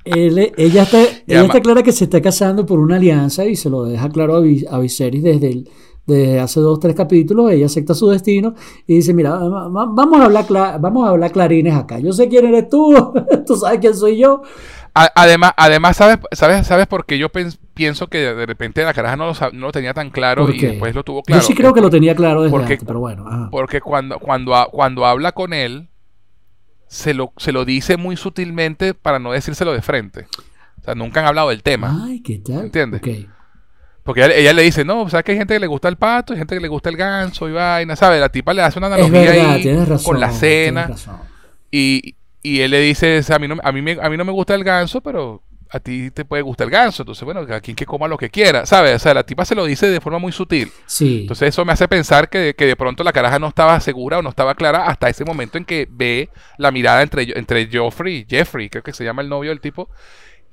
Él- 0.05 0.51
ella 0.57 0.83
está, 0.83 1.01
ella 1.27 1.43
está 1.43 1.61
clara 1.61 1.81
que 1.81 1.91
se 1.91 2.03
está 2.05 2.21
casando 2.21 2.65
por 2.65 2.79
una 2.79 2.97
alianza 2.97 3.45
y 3.45 3.55
se 3.55 3.69
lo 3.69 3.85
deja 3.85 4.09
claro 4.09 4.35
a, 4.35 4.39
a 4.75 4.79
Viserys 4.79 5.23
desde, 5.23 5.47
el- 5.49 5.69
desde 6.05 6.39
hace 6.41 6.59
dos 6.59 6.79
tres 6.81 6.93
capítulos. 6.95 7.49
Ella 7.51 7.67
acepta 7.67 7.93
su 7.93 8.09
destino 8.09 8.53
y 8.85 8.95
dice: 8.95 9.13
Mira, 9.13 9.31
va- 9.31 9.69
va- 9.69 9.85
vamos 9.89 10.19
a 10.19 10.25
hablar, 10.25 10.45
vamos 10.81 11.07
a 11.07 11.11
hablar 11.11 11.31
clarines 11.31 11.73
acá. 11.73 11.99
Yo 11.99 12.11
sé 12.11 12.27
quién 12.27 12.45
eres 12.45 12.67
tú, 12.67 12.93
tú 13.47 13.55
sabes 13.55 13.79
quién 13.79 13.95
soy 13.95 14.17
yo. 14.17 14.41
A- 14.95 15.11
Además, 15.15 15.53
además 15.57 15.97
¿sabes, 15.97 16.17
sabes, 16.33 16.67
¿sabes 16.67 16.85
por 16.87 17.05
qué 17.05 17.17
yo 17.17 17.29
pienso 17.29 18.07
que 18.07 18.19
de 18.19 18.45
repente 18.45 18.83
la 18.83 18.93
caraja 18.93 19.15
no 19.15 19.25
lo, 19.27 19.33
no 19.51 19.65
lo 19.67 19.71
tenía 19.71 19.93
tan 19.93 20.11
claro 20.11 20.45
¿Por 20.45 20.55
y 20.55 20.59
después 20.59 20.93
lo 20.93 21.03
tuvo 21.03 21.23
claro? 21.23 21.41
Yo 21.41 21.47
sí 21.47 21.55
creo 21.55 21.73
que 21.73 21.81
lo 21.81 21.89
tenía 21.89 22.15
claro 22.15 22.43
desde 22.43 22.51
porque- 22.51 22.73
antes, 22.73 22.85
pero 22.87 22.99
bueno. 22.99 23.25
ajá. 23.27 23.49
Porque 23.51 23.81
cuando, 23.81 24.19
cuando, 24.19 24.67
cuando 24.71 25.05
habla 25.05 25.31
con 25.31 25.53
él, 25.53 25.89
se 26.87 27.13
lo, 27.15 27.33
se 27.37 27.51
lo 27.51 27.65
dice 27.65 27.97
muy 27.97 28.15
sutilmente 28.17 28.93
para 28.93 29.17
no 29.17 29.31
decírselo 29.31 29.73
de 29.73 29.81
frente. 29.81 30.27
O 30.79 30.83
sea, 30.83 30.93
nunca 30.95 31.21
han 31.21 31.25
hablado 31.25 31.49
del 31.49 31.63
tema. 31.63 32.03
Ay, 32.05 32.21
¿qué 32.21 32.37
tal? 32.39 32.65
¿Entiendes? 32.65 33.01
Porque 34.03 34.23
ella, 34.23 34.35
ella 34.35 34.53
le 34.53 34.61
dice, 34.63 34.83
no, 34.85 35.09
¿sabes 35.09 35.23
que 35.23 35.31
hay 35.31 35.37
gente 35.37 35.53
que 35.55 35.59
le 35.61 35.67
gusta 35.67 35.87
el 35.87 35.95
pato 35.95 36.33
y 36.33 36.37
gente 36.37 36.53
que 36.55 36.61
le 36.61 36.67
gusta 36.67 36.89
el 36.89 36.97
ganso 36.97 37.47
y 37.47 37.53
vaina? 37.53 37.95
¿Sabes? 37.95 38.19
La 38.19 38.29
tipa 38.29 38.53
le 38.53 38.61
hace 38.61 38.77
una 38.77 38.87
analogía 38.87 39.21
verdad, 39.21 39.51
ahí 39.53 40.03
con 40.03 40.19
la 40.19 40.31
cena. 40.31 40.89
Y, 41.71 42.15
y 42.43 42.59
él 42.59 42.71
le 42.71 42.81
dice, 42.81 43.21
a 43.33 43.39
mí, 43.39 43.47
no, 43.47 43.55
a, 43.63 43.71
mí 43.71 43.81
me, 43.81 43.97
a 44.01 44.09
mí 44.09 44.17
no 44.17 44.25
me 44.25 44.33
gusta 44.33 44.53
el 44.53 44.65
ganso, 44.65 45.01
pero 45.01 45.41
a 45.71 45.79
ti 45.79 46.11
te 46.11 46.23
puede 46.23 46.43
gustar 46.43 46.65
el 46.65 46.71
ganso. 46.71 47.01
Entonces, 47.01 47.23
bueno, 47.23 47.39
a 47.41 47.59
quien 47.61 47.75
que 47.75 47.85
coma 47.85 48.07
lo 48.07 48.17
que 48.17 48.29
quiera, 48.29 48.65
¿sabes? 48.65 48.95
O 48.95 48.99
sea, 48.99 49.13
la 49.13 49.23
tipa 49.23 49.43
se 49.43 49.55
lo 49.55 49.65
dice 49.65 49.87
de 49.89 49.99
forma 49.99 50.19
muy 50.19 50.31
sutil. 50.31 50.71
Sí. 50.85 51.21
Entonces 51.21 51.49
eso 51.49 51.65
me 51.65 51.73
hace 51.73 51.87
pensar 51.87 52.29
que, 52.29 52.53
que 52.55 52.67
de 52.67 52.75
pronto 52.75 53.03
la 53.03 53.11
caraja 53.11 53.39
no 53.39 53.47
estaba 53.47 53.79
segura 53.79 54.19
o 54.19 54.21
no 54.21 54.29
estaba 54.29 54.53
clara 54.53 54.85
hasta 54.85 55.09
ese 55.09 55.25
momento 55.25 55.57
en 55.57 55.65
que 55.65 55.87
ve 55.89 56.29
la 56.57 56.71
mirada 56.71 57.01
entre, 57.01 57.37
entre 57.37 57.67
Joffrey, 57.71 58.25
Jeffrey, 58.29 58.69
creo 58.69 58.83
que 58.83 58.93
se 58.93 59.03
llama 59.03 59.21
el 59.21 59.29
novio 59.29 59.49
del 59.49 59.61
tipo, 59.61 59.89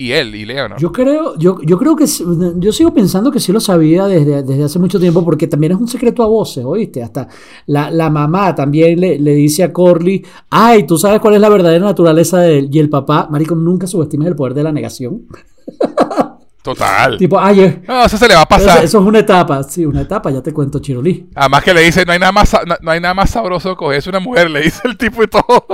y 0.01 0.13
él, 0.13 0.35
y 0.35 0.47
Leonard. 0.47 0.81
Yo 0.81 0.91
creo, 0.91 1.37
yo, 1.37 1.59
yo 1.63 1.77
creo 1.77 1.95
que 1.95 2.07
yo 2.07 2.73
sigo 2.73 2.95
pensando 2.95 3.31
que 3.31 3.39
sí 3.39 3.53
lo 3.53 3.61
sabía 3.61 4.07
desde, 4.07 4.43
desde 4.43 4.65
hace 4.65 4.79
mucho 4.79 4.99
tiempo, 4.99 5.23
porque 5.23 5.47
también 5.47 5.73
es 5.73 5.79
un 5.79 5.89
secreto 5.89 6.23
a 6.23 6.27
voces, 6.27 6.65
¿oíste? 6.65 7.03
Hasta 7.03 7.29
la, 7.67 7.91
la 7.91 8.09
mamá 8.09 8.55
también 8.55 8.99
le, 8.99 9.19
le 9.19 9.35
dice 9.35 9.63
a 9.63 9.71
Corley, 9.75 10.25
ay, 10.49 10.85
tú 10.85 10.97
sabes 10.97 11.21
cuál 11.21 11.35
es 11.35 11.41
la 11.43 11.51
verdadera 11.51 11.85
naturaleza 11.85 12.39
de 12.39 12.61
él. 12.61 12.71
Y 12.73 12.79
el 12.79 12.89
papá, 12.89 13.29
marico, 13.31 13.55
nunca 13.55 13.87
subestimes 13.87 14.29
el 14.29 14.37
poder 14.37 14.55
de 14.55 14.63
la 14.63 14.73
negación. 14.73 15.27
Total. 16.63 17.19
Tipo, 17.19 17.39
ay, 17.39 17.83
No, 17.87 18.03
eso 18.07 18.17
se 18.17 18.27
le 18.27 18.35
va 18.35 18.43
a 18.43 18.49
pasar. 18.49 18.83
eso 18.83 19.01
es 19.01 19.05
una 19.05 19.19
etapa. 19.19 19.63
Sí, 19.65 19.85
una 19.85 20.01
etapa, 20.01 20.31
ya 20.31 20.43
te 20.43 20.55
cuento, 20.55 20.79
Chirolí. 20.79 21.29
Además 21.35 21.63
que 21.63 21.75
le 21.75 21.83
dice, 21.83 22.07
no 22.07 22.13
hay 22.13 22.19
nada 22.19 22.33
más, 22.33 22.57
no, 22.67 22.75
no 22.81 22.91
hay 22.91 23.01
nada 23.01 23.13
más 23.13 23.29
sabroso 23.29 23.69
que 23.69 23.77
cogerse 23.77 24.09
una 24.09 24.21
mujer, 24.21 24.51
le 24.51 24.63
dice 24.63 24.81
el 24.85 24.97
tipo 24.97 25.23
y 25.23 25.27
todo. 25.27 25.67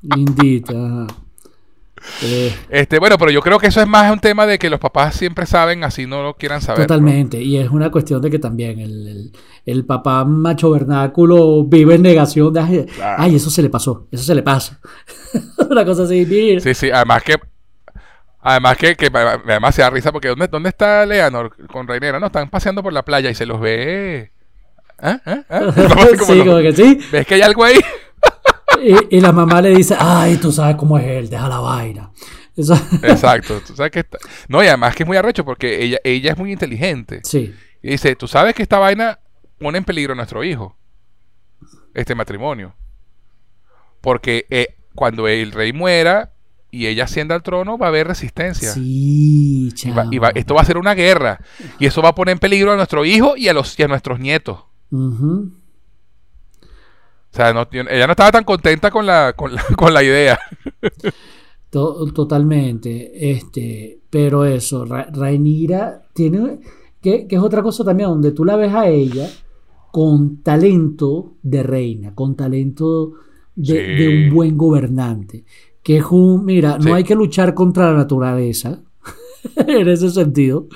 Lindita. 0.00 1.06
Eh, 2.22 2.54
Este, 2.70 2.98
bueno, 2.98 3.16
pero 3.18 3.30
yo 3.30 3.40
creo 3.40 3.58
que 3.58 3.68
eso 3.68 3.80
es 3.80 3.86
más 3.86 4.10
un 4.12 4.18
tema 4.20 4.46
de 4.46 4.58
que 4.58 4.70
los 4.70 4.80
papás 4.80 5.14
siempre 5.14 5.46
saben, 5.46 5.84
así 5.84 6.06
no 6.06 6.22
lo 6.22 6.34
quieran 6.34 6.60
saber. 6.60 6.80
¿no? 6.80 6.86
Totalmente, 6.86 7.40
y 7.42 7.58
es 7.58 7.70
una 7.70 7.90
cuestión 7.90 8.20
de 8.22 8.30
que 8.30 8.38
también 8.38 8.78
el, 8.80 9.06
el- 9.08 9.32
el 9.66 9.84
papá 9.84 10.24
macho 10.24 10.70
vernáculo 10.70 11.64
vive 11.64 11.94
en 11.96 12.02
negación 12.02 12.52
de, 12.52 12.60
ay, 12.60 12.86
Claro. 12.86 13.22
ay, 13.22 13.36
eso 13.36 13.50
se 13.50 13.60
le 13.62 13.68
pasó, 13.70 14.06
eso 14.10 14.24
se 14.24 14.34
le 14.34 14.42
pasa. 14.42 14.80
una 15.70 15.84
cosa 15.84 16.04
así, 16.04 16.24
mira. 16.26 16.60
Sí, 16.60 16.74
sí, 16.74 16.90
además 16.90 17.22
que 17.22 17.36
además 18.40 18.76
que, 18.78 18.94
que 18.96 19.10
además 19.14 19.74
se 19.74 19.82
da 19.82 19.90
risa 19.90 20.10
porque 20.12 20.28
¿dónde, 20.28 20.48
dónde 20.48 20.70
está 20.70 21.04
Leonor 21.04 21.54
con 21.66 21.86
Reinera? 21.86 22.18
No, 22.18 22.26
están 22.26 22.48
paseando 22.48 22.82
por 22.82 22.92
la 22.92 23.04
playa 23.04 23.28
y 23.30 23.34
se 23.34 23.44
los 23.46 23.60
ve. 23.60 24.32
¿Ah? 24.98 25.20
¿Ah? 25.26 25.42
¿Ah? 25.50 25.60
Como 25.76 26.02
sí, 26.26 26.34
los- 26.36 26.46
como 26.46 26.58
que 26.58 26.72
sí. 26.74 26.98
¿Ves 27.12 27.26
que 27.26 27.34
hay 27.34 27.42
algo 27.42 27.62
ahí? 27.64 27.78
Y, 28.82 29.16
y 29.16 29.20
la 29.20 29.32
mamá 29.32 29.60
le 29.62 29.70
dice, 29.70 29.96
ay, 29.98 30.36
tú 30.36 30.50
sabes 30.52 30.76
cómo 30.76 30.98
es 30.98 31.06
él, 31.06 31.28
deja 31.30 31.48
la 31.48 31.58
vaina. 31.60 32.10
Eso- 32.56 32.74
Exacto. 33.02 33.60
Tú 33.66 33.74
sabes 33.76 33.92
que 33.92 34.00
está- 34.00 34.18
No, 34.48 34.62
y 34.62 34.66
además 34.66 34.94
que 34.96 35.02
es 35.04 35.06
muy 35.06 35.16
arrecho 35.16 35.44
porque 35.44 35.82
ella, 35.84 35.98
ella 36.04 36.32
es 36.32 36.38
muy 36.38 36.52
inteligente. 36.52 37.20
sí, 37.24 37.54
Y 37.82 37.90
dice, 37.90 38.16
tú 38.16 38.26
sabes 38.28 38.54
que 38.54 38.62
esta 38.62 38.78
vaina 38.78 39.18
pone 39.58 39.78
en 39.78 39.84
peligro 39.84 40.12
a 40.12 40.16
nuestro 40.16 40.42
hijo. 40.44 40.76
Este 41.94 42.14
matrimonio. 42.14 42.74
Porque 44.00 44.46
eh, 44.50 44.74
cuando 44.94 45.26
el 45.28 45.52
rey 45.52 45.72
muera 45.72 46.32
y 46.70 46.86
ella 46.86 47.04
ascienda 47.04 47.34
al 47.34 47.42
trono, 47.42 47.78
va 47.78 47.86
a 47.86 47.88
haber 47.88 48.06
resistencia. 48.06 48.72
sí, 48.72 49.68
Y 49.84 49.90
va- 49.90 50.06
y 50.10 50.18
va- 50.18 50.32
esto 50.34 50.54
va 50.54 50.60
a 50.62 50.64
ser 50.64 50.76
una 50.78 50.94
guerra. 50.94 51.40
Y 51.78 51.86
eso 51.86 52.02
va 52.02 52.10
a 52.10 52.14
poner 52.14 52.32
en 52.32 52.38
peligro 52.38 52.72
a 52.72 52.76
nuestro 52.76 53.04
hijo 53.04 53.36
y 53.36 53.48
a, 53.48 53.52
los, 53.52 53.78
y 53.78 53.82
a 53.82 53.88
nuestros 53.88 54.18
nietos. 54.20 54.64
Ujú. 54.90 55.52
O 57.32 57.36
sea, 57.36 57.52
no, 57.52 57.66
ella 57.70 58.06
no 58.06 58.12
estaba 58.12 58.32
tan 58.32 58.44
contenta 58.44 58.90
con 58.90 59.06
la, 59.06 59.32
con 59.36 59.54
la, 59.54 59.62
con 59.76 59.92
la 59.94 60.02
idea. 60.02 60.38
To- 61.70 62.06
totalmente. 62.12 63.30
Este, 63.30 64.00
pero 64.10 64.44
eso, 64.44 64.84
Ra- 64.84 65.08
Rhaenyra 65.12 66.02
tiene, 66.14 66.60
que, 67.02 67.26
que 67.26 67.36
es 67.36 67.42
otra 67.42 67.62
cosa 67.62 67.84
también, 67.84 68.08
donde 68.08 68.32
tú 68.32 68.44
la 68.44 68.56
ves 68.56 68.72
a 68.74 68.88
ella 68.88 69.28
con 69.92 70.42
talento 70.42 71.34
de 71.42 71.62
reina, 71.62 72.14
con 72.14 72.34
talento 72.36 73.12
de, 73.54 73.64
Sí. 73.96 74.02
de 74.04 74.08
un 74.28 74.34
buen 74.34 74.56
gobernante. 74.56 75.44
Que 75.82 75.98
es 75.98 76.04
un, 76.10 76.44
mira, 76.44 76.78
no 76.78 76.94
hay 76.94 77.04
que 77.04 77.14
luchar 77.14 77.54
contra 77.54 77.90
la 77.92 77.98
naturaleza, 77.98 78.82
en 79.56 79.88
ese 79.88 80.10
sentido. 80.10 80.66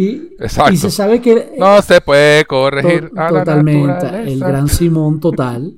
Y, 0.00 0.34
Exacto. 0.38 0.72
y 0.72 0.76
se 0.76 0.90
sabe 0.90 1.20
que 1.20 1.54
No 1.58 1.82
se 1.82 2.00
puede 2.00 2.42
to- 2.44 2.48
corregir 2.48 3.10
a 3.16 3.30
la 3.32 3.40
totalmente 3.40 4.06
el 4.32 4.38
gran 4.38 4.68
Simón 4.68 5.18
total. 5.18 5.74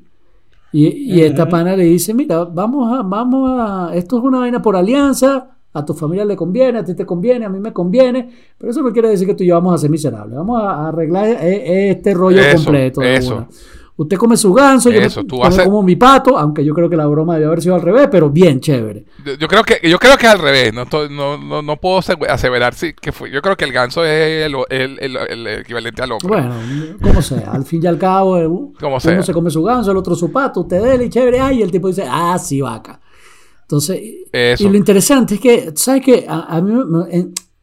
Y, 0.72 0.86
y 1.14 1.22
esta 1.22 1.48
pana 1.48 1.74
le 1.74 1.84
dice, 1.84 2.12
mira, 2.14 2.44
vamos 2.44 2.92
a, 2.96 3.02
vamos 3.02 3.50
a, 3.58 3.90
esto 3.94 4.18
es 4.18 4.24
una 4.24 4.40
vaina 4.40 4.60
por 4.62 4.76
alianza, 4.76 5.48
a 5.72 5.84
tu 5.84 5.94
familia 5.94 6.24
le 6.24 6.36
conviene, 6.36 6.78
a 6.80 6.84
ti 6.84 6.94
te 6.94 7.06
conviene, 7.06 7.44
a 7.46 7.48
mí 7.48 7.58
me 7.60 7.72
conviene, 7.72 8.28
pero 8.58 8.70
eso 8.70 8.82
no 8.82 8.92
quiere 8.92 9.08
decir 9.08 9.26
que 9.26 9.34
tú 9.34 9.42
y 9.42 9.46
yo 9.48 9.54
vamos 9.54 9.74
a 9.74 9.78
ser 9.78 9.90
miserables. 9.90 10.36
Vamos 10.36 10.60
a, 10.62 10.88
arreglar 10.88 11.26
e, 11.28 11.90
este 11.90 12.12
rollo 12.14 12.40
Eso, 12.40 12.56
completo. 12.64 13.02
eso. 13.02 13.36
una. 13.36 13.48
Usted 14.02 14.16
come 14.16 14.34
su 14.38 14.50
ganso, 14.54 14.88
yo 14.88 14.98
Eso, 14.98 15.24
tú 15.24 15.36
come 15.36 15.48
haces- 15.48 15.64
como 15.66 15.82
mi 15.82 15.94
pato, 15.94 16.38
aunque 16.38 16.64
yo 16.64 16.72
creo 16.72 16.88
que 16.88 16.96
la 16.96 17.06
broma 17.06 17.34
debe 17.34 17.48
haber 17.48 17.60
sido 17.60 17.74
al 17.74 17.82
revés, 17.82 18.08
pero 18.10 18.30
bien 18.30 18.58
chévere. 18.58 19.04
Yo- 19.38 19.46
creo 19.46 19.62
que 19.62 19.78
yo 19.86 19.98
creo 19.98 20.16
que 20.16 20.24
es 20.26 20.32
al 20.32 20.38
revés. 20.38 20.72
No, 20.72 20.86
no, 21.10 21.36
no, 21.36 21.60
no 21.60 21.76
puedo 21.76 21.98
ase- 21.98 22.16
aseverar 22.28 22.72
si 22.72 22.94
que 22.94 23.12
fue. 23.12 23.30
Yo 23.30 23.42
creo 23.42 23.58
que 23.58 23.66
el 23.66 23.72
ganso 23.72 24.02
es 24.02 24.46
el, 24.46 24.54
el- 24.70 24.98
el- 25.00 25.16
el 25.16 25.46
equivalente 25.60 26.00
al 26.02 26.12
hombre. 26.12 26.28
Bueno, 26.28 26.54
como 27.02 27.20
sea, 27.20 27.50
al 27.52 27.64
fin 27.66 27.82
y 27.82 27.86
al 27.88 27.98
cabo, 27.98 28.38
eh, 28.38 28.44
Como 28.46 28.72
uno 28.92 29.00
sea. 29.00 29.22
se 29.22 29.34
come 29.34 29.50
su 29.50 29.62
ganso, 29.62 29.90
el 29.90 29.98
otro 29.98 30.14
su 30.14 30.32
pato, 30.32 30.60
usted 30.62 30.82
dele, 30.82 31.04
y 31.04 31.08
chévere, 31.10 31.38
ay, 31.38 31.58
y 31.58 31.62
el 31.62 31.70
tipo 31.70 31.88
dice, 31.88 32.04
ah, 32.08 32.38
sí, 32.38 32.62
vaca. 32.62 32.98
Entonces, 33.62 34.00
Eso. 34.32 34.64
y 34.64 34.70
lo 34.70 34.76
interesante 34.78 35.34
es 35.34 35.40
que, 35.40 35.72
¿sabes 35.76 36.02
qué? 36.02 36.24
A, 36.26 36.56
a 36.56 36.60
mí 36.62 36.72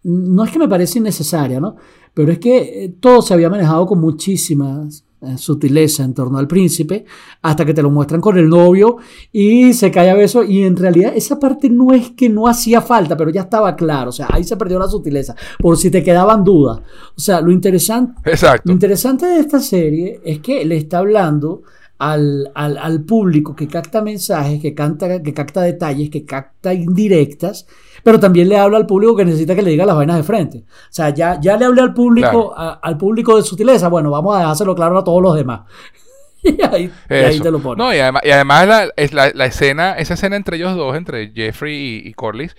no 0.04 0.44
es 0.44 0.52
que 0.52 0.60
me 0.60 0.68
parece 0.68 1.00
innecesaria, 1.00 1.60
¿no? 1.60 1.76
Pero 2.14 2.32
es 2.32 2.38
que 2.38 2.84
eh, 2.86 2.96
todo 3.00 3.24
se 3.24 3.34
había 3.34 3.50
manejado 3.50 3.86
con 3.88 4.00
muchísimas 4.00 5.04
sutileza 5.38 6.04
en 6.04 6.14
torno 6.14 6.38
al 6.38 6.48
príncipe, 6.48 7.06
hasta 7.42 7.66
que 7.66 7.74
te 7.74 7.82
lo 7.82 7.90
muestran 7.90 8.22
con 8.22 8.38
el 8.38 8.48
novio 8.48 8.98
y 9.32 9.74
se 9.74 9.90
cae 9.92 10.10
a 10.10 10.14
beso, 10.14 10.44
y 10.44 10.64
en 10.64 10.76
realidad 10.76 11.14
esa 11.16 11.40
parte 11.40 11.70
no 11.70 11.92
es 11.92 12.12
que 12.12 12.30
no 12.30 12.48
hacía 12.48 12.82
falta, 12.82 13.18
pero 13.18 13.32
ya 13.32 13.42
estaba 13.42 13.76
claro, 13.76 14.10
o 14.10 14.14
sea, 14.14 14.28
ahí 14.30 14.44
se 14.44 14.58
perdió 14.58 14.78
la 14.80 14.88
sutileza, 14.88 15.36
por 15.60 15.76
si 15.78 15.90
te 15.90 16.04
quedaban 16.04 16.44
dudas. 16.44 16.80
O 17.16 17.20
sea, 17.20 17.42
lo 17.42 17.52
interesante, 17.52 18.14
Exacto. 18.30 18.64
lo 18.66 18.74
interesante 18.74 19.26
de 19.26 19.40
esta 19.40 19.60
serie 19.60 20.20
es 20.24 20.40
que 20.40 20.64
le 20.66 20.78
está 20.78 21.00
hablando 21.00 21.64
al, 22.00 22.52
al- 22.54 22.78
al 22.78 23.02
público 23.04 23.56
que 23.56 23.68
capta 23.68 24.04
mensajes, 24.04 24.62
que, 24.62 24.76
canta, 24.76 25.20
que 25.24 25.34
capta 25.34 25.62
detalles, 25.64 26.12
que 26.12 26.24
capta 26.26 26.72
indirectas, 26.74 27.66
pero 28.08 28.22
también 28.22 28.48
le 28.48 28.56
habla 28.58 28.78
al 28.78 28.86
público 28.86 29.18
que 29.18 29.26
necesita 29.26 29.54
que 29.54 29.62
le 29.62 29.72
diga 29.72 29.86
las 29.86 29.94
vainas 29.98 30.16
de 30.16 30.24
frente. 30.24 30.60
O 30.60 30.88
sea, 30.92 31.10
ya, 31.10 31.38
ya 31.42 31.58
le 31.58 31.66
hablé 31.66 31.82
al 31.82 31.94
público, 31.94 32.30
Claro. 32.30 32.58
a- 32.58 32.80
al 32.82 32.96
público 32.98 33.36
de 33.36 33.44
sutileza, 33.44 33.90
bueno, 33.90 34.10
vamos 34.12 34.34
a 34.34 34.40
dejárselo 34.40 34.74
claro 34.76 34.98
a 34.98 35.04
todos 35.04 35.22
los 35.22 35.36
demás. 35.36 35.64
y 36.42 36.62
ahí, 36.64 36.90
y 37.10 37.14
ahí 37.14 37.34
Eso. 37.36 37.44
te 37.44 37.52
lo 37.52 37.60
pones. 37.60 37.86
No, 37.86 37.94
y 37.94 38.00
además, 38.00 38.22
y 38.26 38.30
además 38.32 38.66
la, 38.66 38.88
es 38.96 39.12
la, 39.12 39.30
la 39.36 39.46
escena, 39.46 39.92
esa 39.98 40.14
escena 40.14 40.38
entre 40.38 40.56
ellos 40.56 40.74
dos, 40.78 40.96
entre 40.96 41.32
Jeffrey 41.36 41.76
y, 41.76 42.08
y 42.08 42.14
Corlys, 42.14 42.56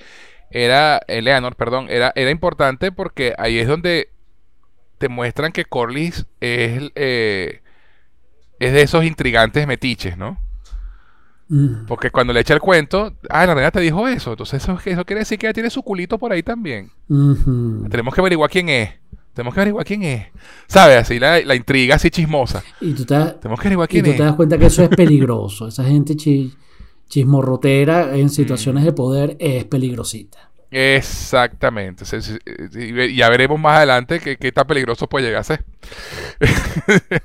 era, 0.50 1.00
Eleanor, 1.08 1.56
perdón, 1.56 1.86
era, 1.88 2.12
era 2.14 2.30
importante 2.30 2.92
porque 2.92 3.32
ahí 3.38 3.58
es 3.58 3.66
donde 3.68 4.10
te 4.98 5.08
muestran 5.08 5.52
que 5.52 5.64
Corlys 5.64 6.26
es, 6.40 6.90
eh, 6.94 7.62
es 8.58 8.72
de 8.74 8.82
esos 8.82 9.02
intrigantes 9.02 9.66
metiches, 9.66 10.18
¿no? 10.18 10.36
Mm. 11.48 11.86
Porque 11.86 12.10
cuando 12.10 12.32
le 12.32 12.40
echa 12.40 12.52
el 12.54 12.60
cuento, 12.60 13.14
ah, 13.30 13.46
la 13.46 13.54
reina 13.54 13.70
te 13.70 13.80
dijo 13.80 14.06
eso, 14.06 14.32
entonces 14.32 14.62
eso, 14.62 14.78
eso 14.84 15.04
quiere 15.04 15.20
decir 15.20 15.38
que 15.38 15.46
ella 15.46 15.54
tiene 15.54 15.70
su 15.70 15.82
culito 15.82 16.18
por 16.18 16.32
ahí 16.32 16.42
también. 16.42 16.90
Tenemos 17.90 18.14
que 18.14 18.20
averiguar 18.20 18.50
quién 18.50 18.68
es. 18.68 18.90
Tenemos 19.32 19.54
que 19.54 19.60
averiguar 19.60 19.86
quién 19.86 20.02
es. 20.02 20.26
¿Sabes? 20.66 20.96
Así 20.98 21.18
la, 21.18 21.40
la 21.40 21.54
intriga 21.54 21.94
así 21.94 22.10
chismosa. 22.10 22.62
Y 22.80 22.92
tú 22.92 23.04
te, 23.04 23.14
das- 23.14 23.40
Tenemos 23.40 23.60
que 23.60 23.68
averiguar 23.68 23.88
y 23.88 23.92
quién 23.92 24.04
tú 24.04 24.10
es. 24.10 24.16
te 24.16 24.22
das 24.24 24.34
cuenta 24.34 24.58
que 24.58 24.66
eso 24.66 24.82
es 24.82 24.88
peligroso. 24.90 25.68
Esa 25.68 25.84
gente 25.84 26.16
chi- 26.16 26.52
chismorrotera 27.08 28.16
en 28.16 28.28
situaciones 28.30 28.84
de 28.84 28.92
poder 28.92 29.36
es 29.38 29.64
peligrosita. 29.64 30.50
Exactamente. 30.70 32.04
Y 32.74 33.14
ya 33.16 33.30
veremos 33.30 33.58
más 33.58 33.78
adelante 33.78 34.20
qué, 34.20 34.36
qué 34.36 34.52
tan 34.52 34.66
peligroso 34.66 35.08
puede 35.08 35.26
llegar 35.26 35.40
a 35.40 35.44
ser. 35.44 35.64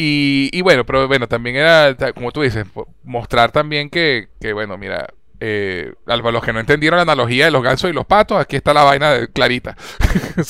y, 0.00 0.50
y 0.58 0.62
bueno, 0.62 0.84
pero 0.86 1.06
bueno, 1.08 1.28
también 1.28 1.56
era, 1.56 1.96
como 2.14 2.32
tú 2.32 2.42
dices, 2.42 2.66
mostrar 3.04 3.52
también 3.52 3.90
que, 3.90 4.28
que, 4.40 4.52
bueno, 4.52 4.78
mira, 4.78 5.08
eh, 5.40 5.94
a 6.06 6.16
los 6.16 6.44
que 6.44 6.52
no 6.52 6.60
entendieron 6.60 6.96
la 6.98 7.02
analogía 7.02 7.46
de 7.46 7.50
los 7.50 7.62
gansos 7.62 7.90
y 7.90 7.92
los 7.92 8.06
patos, 8.06 8.38
aquí 8.40 8.56
está 8.56 8.74
la 8.74 8.84
vaina 8.84 9.12
de 9.12 9.28
clarita. 9.32 9.76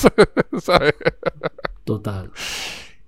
¿Sabes? 0.61 0.95
Total. 1.85 2.31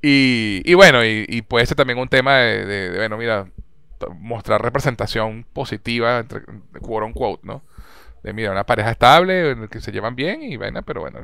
Y, 0.00 0.62
y 0.64 0.74
bueno, 0.74 1.04
y, 1.04 1.24
y 1.28 1.42
puede 1.42 1.66
ser 1.66 1.76
también 1.76 1.98
un 1.98 2.08
tema 2.08 2.38
de, 2.38 2.66
de- 2.66 2.90
de, 2.90 2.98
bueno, 2.98 3.16
mira, 3.18 3.46
mostrar 4.20 4.62
representación 4.62 5.46
positiva, 5.52 6.18
entre, 6.20 6.42
quote 6.80 7.06
unquote, 7.06 7.46
¿no? 7.46 7.62
De, 8.22 8.32
mira, 8.32 8.52
una 8.52 8.66
pareja 8.66 8.92
estable, 8.92 9.68
que 9.70 9.80
se 9.80 9.92
llevan 9.92 10.16
bien 10.16 10.42
y 10.42 10.56
vaina, 10.56 10.82
pero 10.82 11.00
bueno, 11.02 11.20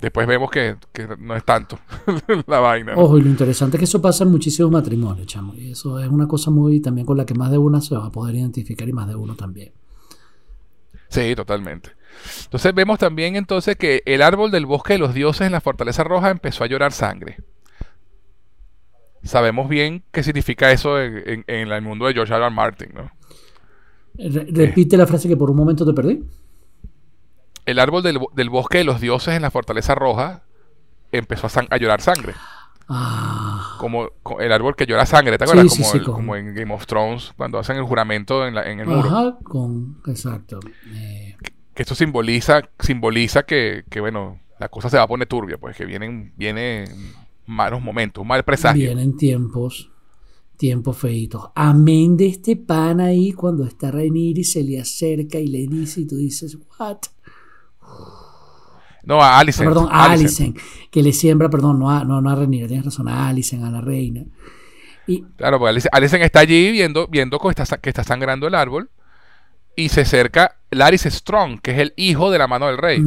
después 0.00 0.26
vemos 0.26 0.50
que, 0.50 0.76
que 0.92 1.08
no 1.18 1.34
es 1.36 1.44
tanto 1.44 1.78
la 2.46 2.60
vaina. 2.60 2.94
¿no? 2.94 3.02
Ojo, 3.02 3.18
y 3.18 3.22
lo 3.22 3.28
interesante 3.28 3.76
es 3.76 3.78
que 3.80 3.84
eso 3.84 4.00
pasa 4.02 4.24
en 4.24 4.30
muchísimos 4.30 4.70
matrimonios, 4.70 5.26
chamo. 5.26 5.54
Y 5.54 5.72
eso 5.72 5.98
es 5.98 6.08
una 6.08 6.26
cosa 6.28 6.50
muy 6.50 6.80
también 6.80 7.06
con 7.06 7.16
la 7.16 7.26
que 7.26 7.34
más 7.34 7.50
de 7.50 7.58
una 7.58 7.80
se 7.80 7.94
va 7.96 8.06
a 8.06 8.10
poder 8.12 8.34
identificar 8.36 8.88
y 8.88 8.92
más 8.92 9.08
de 9.08 9.14
uno 9.14 9.34
también. 9.36 9.72
Sí, 11.08 11.34
totalmente. 11.34 11.90
Entonces 12.44 12.74
vemos 12.74 12.98
también 12.98 13.36
entonces 13.36 13.76
que 13.76 14.02
el 14.06 14.22
árbol 14.22 14.50
del 14.50 14.66
bosque 14.66 14.92
de 14.94 14.98
los 15.00 15.14
dioses 15.14 15.46
en 15.46 15.52
la 15.52 15.60
fortaleza 15.60 16.04
roja 16.04 16.30
empezó 16.30 16.64
a 16.64 16.66
llorar 16.66 16.92
sangre. 16.92 17.38
Sabemos 19.22 19.68
bien 19.68 20.02
qué 20.12 20.22
significa 20.22 20.72
eso 20.72 21.00
en, 21.00 21.16
en- 21.28 21.44
en 21.46 21.70
el 21.72 21.82
mundo 21.82 22.06
de 22.06 22.14
George 22.14 22.32
R. 22.32 22.42
R. 22.46 22.54
Martin, 22.54 22.88
¿no? 22.94 23.10
Re- 24.14 24.46
repite 24.50 24.96
la 24.96 25.06
frase 25.06 25.28
que 25.28 25.36
por 25.36 25.50
un 25.50 25.56
momento 25.56 25.84
te 25.84 25.92
perdí. 25.92 26.24
El 27.66 27.78
árbol 27.78 28.02
del, 28.02 28.18
del 28.34 28.50
bosque 28.50 28.78
de 28.78 28.84
los 28.84 29.00
dioses 29.00 29.34
en 29.34 29.42
la 29.42 29.50
fortaleza 29.50 29.94
roja 29.94 30.42
empezó 31.12 31.48
a, 31.70 31.76
llorar 31.76 32.00
sangre. 32.00 32.34
Ah, 32.88 33.76
Como 33.78 34.08
co- 34.22 34.40
el 34.40 34.50
árbol 34.52 34.74
que 34.74 34.86
llora 34.86 35.06
sangre, 35.06 35.38
¿te 35.38 35.44
acuerdas? 35.44 35.72
sí, 35.72 35.78
como, 35.82 35.92
sí, 35.92 35.98
el- 35.98 36.04
con- 36.04 36.14
como 36.14 36.36
en 36.36 36.54
Game 36.54 36.74
of 36.74 36.86
Thrones, 36.86 37.32
cuando 37.36 37.58
hacen 37.58 37.76
el 37.76 37.84
juramento 37.84 38.46
en, 38.46 38.54
la- 38.54 38.68
en 38.70 38.80
el 38.80 38.86
muro. 38.86 39.08
ajá, 39.08 39.36
con. 39.44 39.98
Exacto. 40.06 40.58
Eh, 40.92 41.36
Que 41.74 41.82
esto 41.82 41.94
simboliza, 41.94 42.62
simboliza 42.80 43.44
que, 43.44 43.84
que, 43.88 44.00
bueno, 44.00 44.40
la 44.58 44.68
cosa 44.68 44.90
se 44.90 44.96
va 44.96 45.04
a 45.04 45.08
poner 45.08 45.28
turbia, 45.28 45.56
pues 45.56 45.76
que 45.76 45.84
vienen, 45.84 46.32
vienen 46.36 46.84
malos 47.46 47.80
momentos, 47.80 48.22
un 48.22 48.28
mal 48.28 48.42
presagio. 48.44 48.82
vienen 48.86 49.16
tiempos. 49.16 49.90
Tiempos 50.56 50.98
feitos. 50.98 51.48
Amén 51.54 52.18
de 52.18 52.26
este 52.26 52.54
pan 52.54 53.00
ahí 53.00 53.32
cuando 53.32 53.64
está 53.64 53.90
Rhaenyra 53.90 54.40
y 54.40 54.44
se 54.44 54.62
le 54.62 54.78
acerca 54.78 55.38
y 55.38 55.46
le 55.46 55.66
dice 55.66 56.02
y 56.02 56.06
tú 56.06 56.16
dices, 56.16 56.58
¿what? 56.78 56.98
No, 59.04 59.22
a 59.22 59.38
Alicent. 59.38 59.68
perdón, 59.68 59.88
a 59.90 60.12
Alicent. 60.12 60.56
Alicent, 60.56 60.88
que 60.90 61.02
le 61.02 61.12
siembra, 61.12 61.48
perdón, 61.48 61.78
no 61.78 61.90
a, 61.90 62.04
no, 62.04 62.20
no 62.20 62.30
a 62.30 62.34
Rhaenyra, 62.34 62.66
tienes 62.68 62.84
razón, 62.84 63.08
a 63.08 63.28
Alicent, 63.28 63.64
a 63.64 63.70
la 63.70 63.80
reina. 63.80 64.24
Y 65.06 65.22
Claro, 65.36 65.58
porque 65.58 65.70
Alicent, 65.70 65.94
Alicent 65.94 66.22
está 66.22 66.40
allí 66.40 66.70
viendo, 66.72 67.06
viendo 67.08 67.38
que 67.38 67.48
está, 67.48 67.64
que 67.78 67.88
está 67.88 68.04
sangrando 68.04 68.46
el 68.46 68.54
árbol 68.54 68.90
y 69.76 69.88
se 69.88 70.02
acerca 70.02 70.56
Larys 70.70 71.02
Strong, 71.02 71.60
que 71.60 71.70
es 71.72 71.78
el 71.78 71.94
hijo 71.96 72.30
de 72.30 72.38
la 72.38 72.46
mano 72.46 72.66
del 72.66 72.76
rey. 72.78 73.00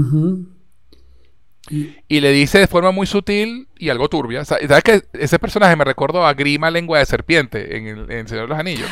y- 1.69 1.95
Y 2.09 2.19
le 2.19 2.31
dice 2.31 2.59
de 2.59 2.67
forma 2.67 2.91
muy 2.91 3.07
sutil 3.07 3.69
y 3.77 3.87
algo 3.89 4.09
turbia. 4.09 4.43
Sa- 4.43 4.57
¿Sabes 4.67 4.83
que 4.83 5.03
ese 5.13 5.39
personaje 5.39 5.75
me 5.77 5.85
recordó 5.85 6.25
a 6.25 6.33
Grima 6.33 6.69
Lengua 6.69 6.99
de 6.99 7.05
Serpiente 7.05 7.77
en, 7.77 7.87
el, 7.87 8.11
en 8.11 8.27
Señor 8.27 8.43
de 8.45 8.49
los 8.49 8.59
Anillos? 8.59 8.89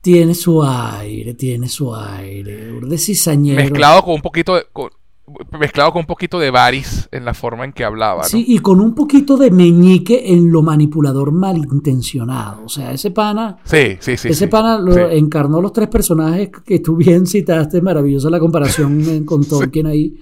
tiene 0.00 0.34
su 0.36 0.62
aire, 0.62 1.34
tiene 1.34 1.68
su 1.68 1.94
aire. 1.96 2.70
De 2.80 2.96
cizañero. 2.98 3.56
Mezclado 3.60 4.02
con 4.04 4.14
un 4.14 4.22
poquito 4.22 4.54
de. 4.54 4.64
con- 4.72 4.90
mezclado 5.58 5.92
con 5.92 6.00
un 6.00 6.06
poquito 6.06 6.38
de 6.38 6.50
Varys 6.50 7.08
en 7.12 7.24
la 7.24 7.34
forma 7.34 7.64
en 7.64 7.72
que 7.72 7.84
hablaba. 7.84 8.22
¿no? 8.22 8.28
Sí, 8.28 8.44
y 8.48 8.58
con 8.60 8.80
un 8.80 8.94
poquito 8.94 9.36
de 9.36 9.50
meñique 9.50 10.32
en 10.32 10.50
lo 10.52 10.62
manipulador 10.62 11.32
malintencionado. 11.32 12.64
O 12.64 12.68
sea, 12.68 12.92
ese 12.92 13.10
pana, 13.10 13.58
sí, 13.64 13.96
sí, 14.00 14.16
sí. 14.16 14.28
ese 14.28 14.44
sí. 14.44 14.46
pana 14.46 14.78
lo 14.78 14.92
Sí. 14.94 15.00
encarnó 15.12 15.60
los 15.60 15.72
tres 15.72 15.88
personajes 15.88 16.50
que 16.64 16.78
tú 16.78 16.96
bien 16.96 17.26
citaste, 17.26 17.80
maravillosa 17.82 18.30
la 18.30 18.38
comparación 18.40 19.24
con 19.24 19.44
Tolkien 19.44 19.86
ahí. 19.86 20.16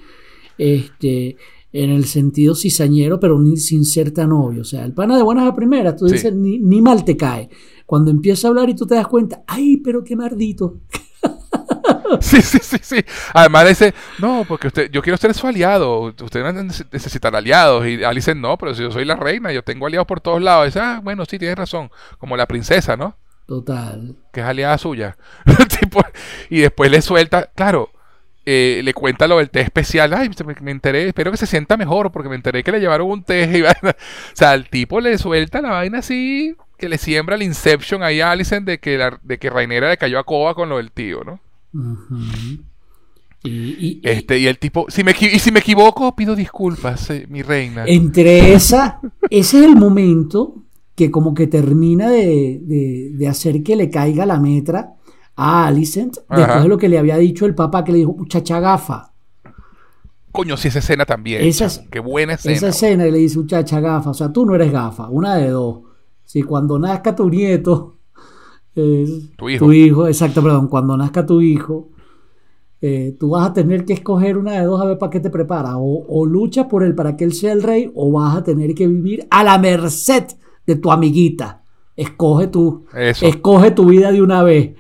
Este, 0.57 1.37
en 1.73 1.91
el 1.91 2.05
sentido 2.05 2.55
cizañero, 2.55 3.19
pero 3.19 3.39
ni, 3.39 3.57
sin 3.57 3.85
ser 3.85 4.13
tan 4.13 4.31
obvio. 4.33 4.61
O 4.63 4.65
sea, 4.65 4.85
el 4.85 4.93
pana 4.95 5.17
de 5.17 5.23
buenas 5.23 5.49
a 5.49 5.55
primeras, 5.57 5.97
tú 5.97 6.07
Sí. 6.09 6.15
dices, 6.15 6.35
ni, 6.35 6.59
ni 6.61 6.81
mal 6.81 7.05
te 7.05 7.17
cae. 7.17 7.49
Cuando 7.87 8.11
empieza 8.11 8.47
a 8.47 8.51
hablar 8.51 8.71
y 8.71 8.75
tú 8.75 8.87
te 8.87 8.95
das 8.95 9.09
cuenta, 9.09 9.43
ay, 9.47 9.79
pero 9.79 10.03
qué 10.05 10.17
mardito. 10.17 10.77
Sí, 12.21 12.41
sí, 12.43 12.59
sí, 12.63 12.79
sí. 12.81 13.05
Además 13.33 13.69
dice, 13.69 13.95
no, 14.19 14.45
porque 14.47 14.69
usted, 14.69 14.91
yo 14.91 15.03
quiero 15.03 15.17
ser 15.17 15.35
su 15.35 15.47
aliado. 15.47 16.01
Usted 16.01 16.43
no 16.43 16.51
neces- 16.53 16.87
necesitan 16.93 17.35
aliados. 17.35 17.87
Y 17.87 18.05
Alice 18.05 18.35
no, 18.35 18.57
pero 18.57 18.75
si 18.75 18.83
yo 18.83 18.91
soy 18.91 19.05
la 19.05 19.17
reina, 19.17 19.53
yo 19.53 19.63
tengo 19.63 19.87
aliados 19.87 20.07
por 20.07 20.21
todos 20.21 20.41
lados. 20.41 20.67
dice, 20.67 20.81
ah, 20.81 21.01
bueno, 21.03 21.25
sí, 21.25 21.39
tienes 21.39 21.57
razón. 21.59 21.91
Como 22.19 22.37
la 22.37 22.47
princesa, 22.47 22.97
¿no? 22.97 23.17
Total. 23.47 24.17
que 24.33 24.41
es 24.41 24.47
aliada 24.47 24.79
suya. 24.79 25.17
Tipo, 25.81 26.01
y 26.49 26.61
después 26.61 26.91
le 26.91 27.03
suelta, 27.03 27.51
claro, 27.55 27.91
eh, 28.47 28.81
le 28.85 28.95
cuenta 28.95 29.27
lo 29.27 29.39
del 29.39 29.51
té 29.51 29.61
especial. 29.61 30.15
Ay, 30.15 30.31
me, 30.61 30.71
enteré, 30.71 31.09
espero 31.09 31.31
que 31.31 31.37
se 31.37 31.47
sienta 31.47 31.77
mejor 31.77 32.11
porque 32.13 32.29
me 32.29 32.37
enteré 32.37 32.63
que 32.63 32.73
le 32.73 32.81
llevaron 32.81 33.11
un 33.11 33.25
té. 33.25 33.43
y 33.53 33.61
vaina. 33.63 33.91
O 33.91 34.37
sea, 34.37 34.55
el 34.55 34.69
tipo 34.71 35.01
le 35.01 35.19
suelta 35.19 35.61
la 35.61 35.71
vaina 35.71 35.99
así, 35.99 36.57
que 36.79 36.89
le 36.89 36.99
siembra 36.99 37.37
el 37.37 37.43
Inception 37.43 38.03
ahí 38.03 38.21
a 38.21 38.31
Alicent 38.31 38.67
de 38.67 38.79
que, 38.79 38.97
la, 38.99 39.19
de 39.23 39.39
que 39.39 39.51
Rainera 39.51 39.89
le 39.91 39.97
cayó 39.99 40.19
a 40.19 40.25
coba 40.25 40.55
con 40.55 40.69
lo 40.69 40.77
del 40.79 40.91
tío, 40.93 41.23
¿no? 41.25 41.41
Y, 43.43 43.51
y- 43.51 43.77
y- 43.81 44.01
Este, 44.03 44.39
y 44.39 44.47
el 44.47 44.59
tipo, 44.59 44.87
si 44.89 45.05
me, 45.05 45.13
y 45.21 45.39
si 45.39 45.53
me 45.53 45.61
equivoco, 45.61 46.15
pido 46.17 46.35
disculpas, 46.35 47.11
eh, 47.11 47.27
mi 47.29 47.43
reina. 47.43 47.85
Entre 47.87 48.55
esa, 48.55 49.01
ese 49.29 49.59
es 49.59 49.65
el 49.65 49.77
momento 49.77 50.55
que 50.95 51.11
como 51.11 51.35
que 51.35 51.47
termina 51.47 52.09
de, 52.09 52.61
de- 52.63 53.11
de 53.15 53.29
hacer 53.29 53.63
que 53.63 53.77
le 53.77 53.91
caiga 53.91 54.25
la 54.25 54.41
metra 54.41 54.95
a 55.37 55.67
Alicent 55.67 56.17
después 56.29 56.63
de 56.63 56.69
lo 56.69 56.79
que 56.79 56.89
le 56.89 56.97
había 56.99 57.17
dicho 57.19 57.45
el 57.47 57.55
papá 57.55 57.85
que 57.85 57.93
le 57.93 57.99
dijo, 57.99 58.15
muchacha 58.15 58.61
gafa. 58.61 59.11
Coño, 60.33 60.57
sí, 60.57 60.69
esa 60.69 60.79
escena 60.79 61.05
también. 61.05 61.43
Esa 61.45 61.69
Qué 61.91 62.01
buena 62.01 62.35
escena. 62.35 62.55
Esa 62.57 62.69
escena 62.69 63.07
y 63.07 63.11
le 63.11 63.19
dice, 63.19 63.39
muchacha 63.39 63.79
gafa, 63.81 64.11
o 64.11 64.15
sea, 64.15 64.33
tú 64.33 64.47
no 64.47 64.55
eres 64.55 64.73
gafa, 64.73 65.09
una 65.09 65.37
de 65.37 65.51
dos. 65.51 65.81
Si 66.25 66.43
cuando 66.43 66.79
nazca 66.79 67.15
tu 67.15 67.29
nieto, 67.29 67.94
eh, 68.77 69.07
Tu 69.37 69.49
hijo. 69.51 69.65
tu 69.67 69.73
hijo, 69.73 70.07
exacto, 70.09 70.43
perdón, 70.43 70.69
cuando 70.69 70.97
nazca 70.97 71.25
tu 71.27 71.41
hijo, 71.41 71.91
eh, 72.81 73.17
tú 73.19 73.31
vas 73.31 73.49
a 73.49 73.53
tener 73.53 73.85
que 73.85 73.95
escoger 73.95 74.37
una 74.37 74.53
de 74.53 74.65
dos 74.65 74.81
a 74.81 74.85
ver 74.85 74.99
para 74.99 75.11
qué 75.11 75.21
te 75.21 75.31
preparas. 75.31 75.75
O, 75.77 76.05
o 76.09 76.27
luchas 76.27 76.67
por 76.67 76.83
él 76.83 76.95
para 76.95 77.17
que 77.17 77.25
él 77.25 77.33
sea 77.33 77.53
el 77.53 77.63
rey, 77.63 77.91
o 77.95 78.13
vas 78.13 78.37
a 78.37 78.45
tener 78.45 78.75
que 78.75 78.87
vivir 78.87 79.27
a 79.31 79.43
la 79.45 79.59
merced 79.59 80.25
de 80.67 80.77
tu 80.77 80.93
amiguita. 80.93 81.63
Escoge 81.97 82.49
tú, 82.49 82.87
Eso. 82.95 83.27
escoge 83.27 83.71
tu 83.71 83.87
vida 83.87 84.11
de 84.13 84.21
una 84.21 84.43
vez. 84.43 84.73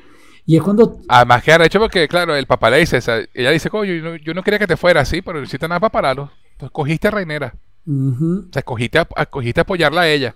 Y 0.47 0.57
es 0.57 0.63
cuando 0.63 0.99
Además 1.09 1.43
que 1.43 1.55
hecho 1.65 1.79
porque, 1.81 2.07
claro, 2.07 2.35
el 2.37 2.47
papá 2.47 2.69
le 2.69 2.79
dice, 2.79 2.99
o 2.99 3.01
sea, 3.01 3.21
ella 3.33 3.51
dice, 3.51 3.71
coño, 3.71 3.95
yo 3.95 4.03
no, 4.03 4.17
yo 4.17 4.35
no 4.35 4.43
quería 4.43 4.59
que 4.59 4.67
te 4.67 4.77
fuera 4.77 5.01
así, 5.01 5.23
pero 5.23 5.39
no 5.39 5.45
hiciste 5.45 5.67
nada 5.67 5.81
para 5.81 5.93
pararlo. 5.93 6.31
Entonces 6.53 6.71
cogiste 6.73 7.09
a 7.09 7.13
Reinera. 7.13 7.55
Ujú, 7.87 8.47
O 8.49 8.53
sea, 8.53 8.61
escogiste, 8.61 8.99
escogiste 9.17 9.61
apoyarla 9.63 10.03
a 10.03 10.09
ella. 10.09 10.35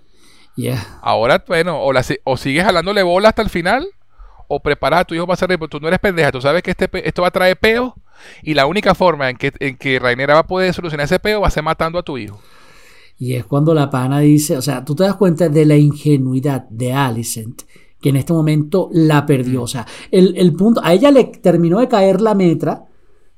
Yeah. 0.61 0.99
Ahora, 1.01 1.43
bueno, 1.47 1.81
o, 1.81 1.93
la, 1.93 2.03
si- 2.03 2.19
o 2.23 2.37
sigues 2.37 2.63
jalándole 2.63 3.03
bola 3.03 3.29
hasta 3.29 3.41
el 3.41 3.49
final, 3.49 3.87
o 4.47 4.59
preparas 4.61 5.01
a 5.01 5.05
tu 5.05 5.15
hijo 5.15 5.27
para 5.27 5.37
ser 5.37 5.57
tú 5.69 5.79
no 5.79 5.87
eres 5.87 5.99
pendeja, 5.99 6.31
tú 6.31 6.41
sabes 6.41 6.63
que 6.63 6.71
este, 6.71 6.89
esto 7.07 7.21
va 7.21 7.27
a 7.29 7.31
traer 7.31 7.57
peo, 7.57 7.95
y 8.43 8.53
la 8.53 8.65
única 8.65 8.93
forma 8.95 9.29
en 9.29 9.37
que, 9.37 9.53
en 9.59 9.77
que 9.77 9.99
Rhaenyra 9.99 10.33
va 10.33 10.39
a 10.41 10.47
poder 10.47 10.73
solucionar 10.73 11.05
ese 11.05 11.19
peo 11.19 11.41
va 11.41 11.47
a 11.47 11.51
ser 11.51 11.63
matando 11.63 11.99
a 11.99 12.03
tu 12.03 12.17
hijo. 12.17 12.39
Y 13.17 13.33
es 13.35 13.45
cuando 13.45 13.73
la 13.73 13.89
pana 13.89 14.19
dice, 14.19 14.57
o 14.57 14.61
sea, 14.61 14.83
tú 14.85 14.95
te 14.95 15.03
das 15.03 15.15
cuenta 15.15 15.49
de 15.49 15.65
la 15.65 15.75
ingenuidad 15.75 16.63
de 16.69 16.93
Alicent, 16.93 17.63
que 18.01 18.09
en 18.09 18.15
este 18.15 18.31
momento 18.33 18.89
la 18.93 19.21
Mm. 19.21 19.25
perdió. 19.25 19.61
O 19.63 19.67
sea, 19.67 19.85
el, 20.09 20.33
el 20.37 20.53
punto, 20.53 20.79
a 20.83 20.93
ella 20.93 21.11
le 21.11 21.25
terminó 21.25 21.79
de 21.79 21.89
caer 21.89 22.21
la 22.21 22.33
metra 22.33 22.85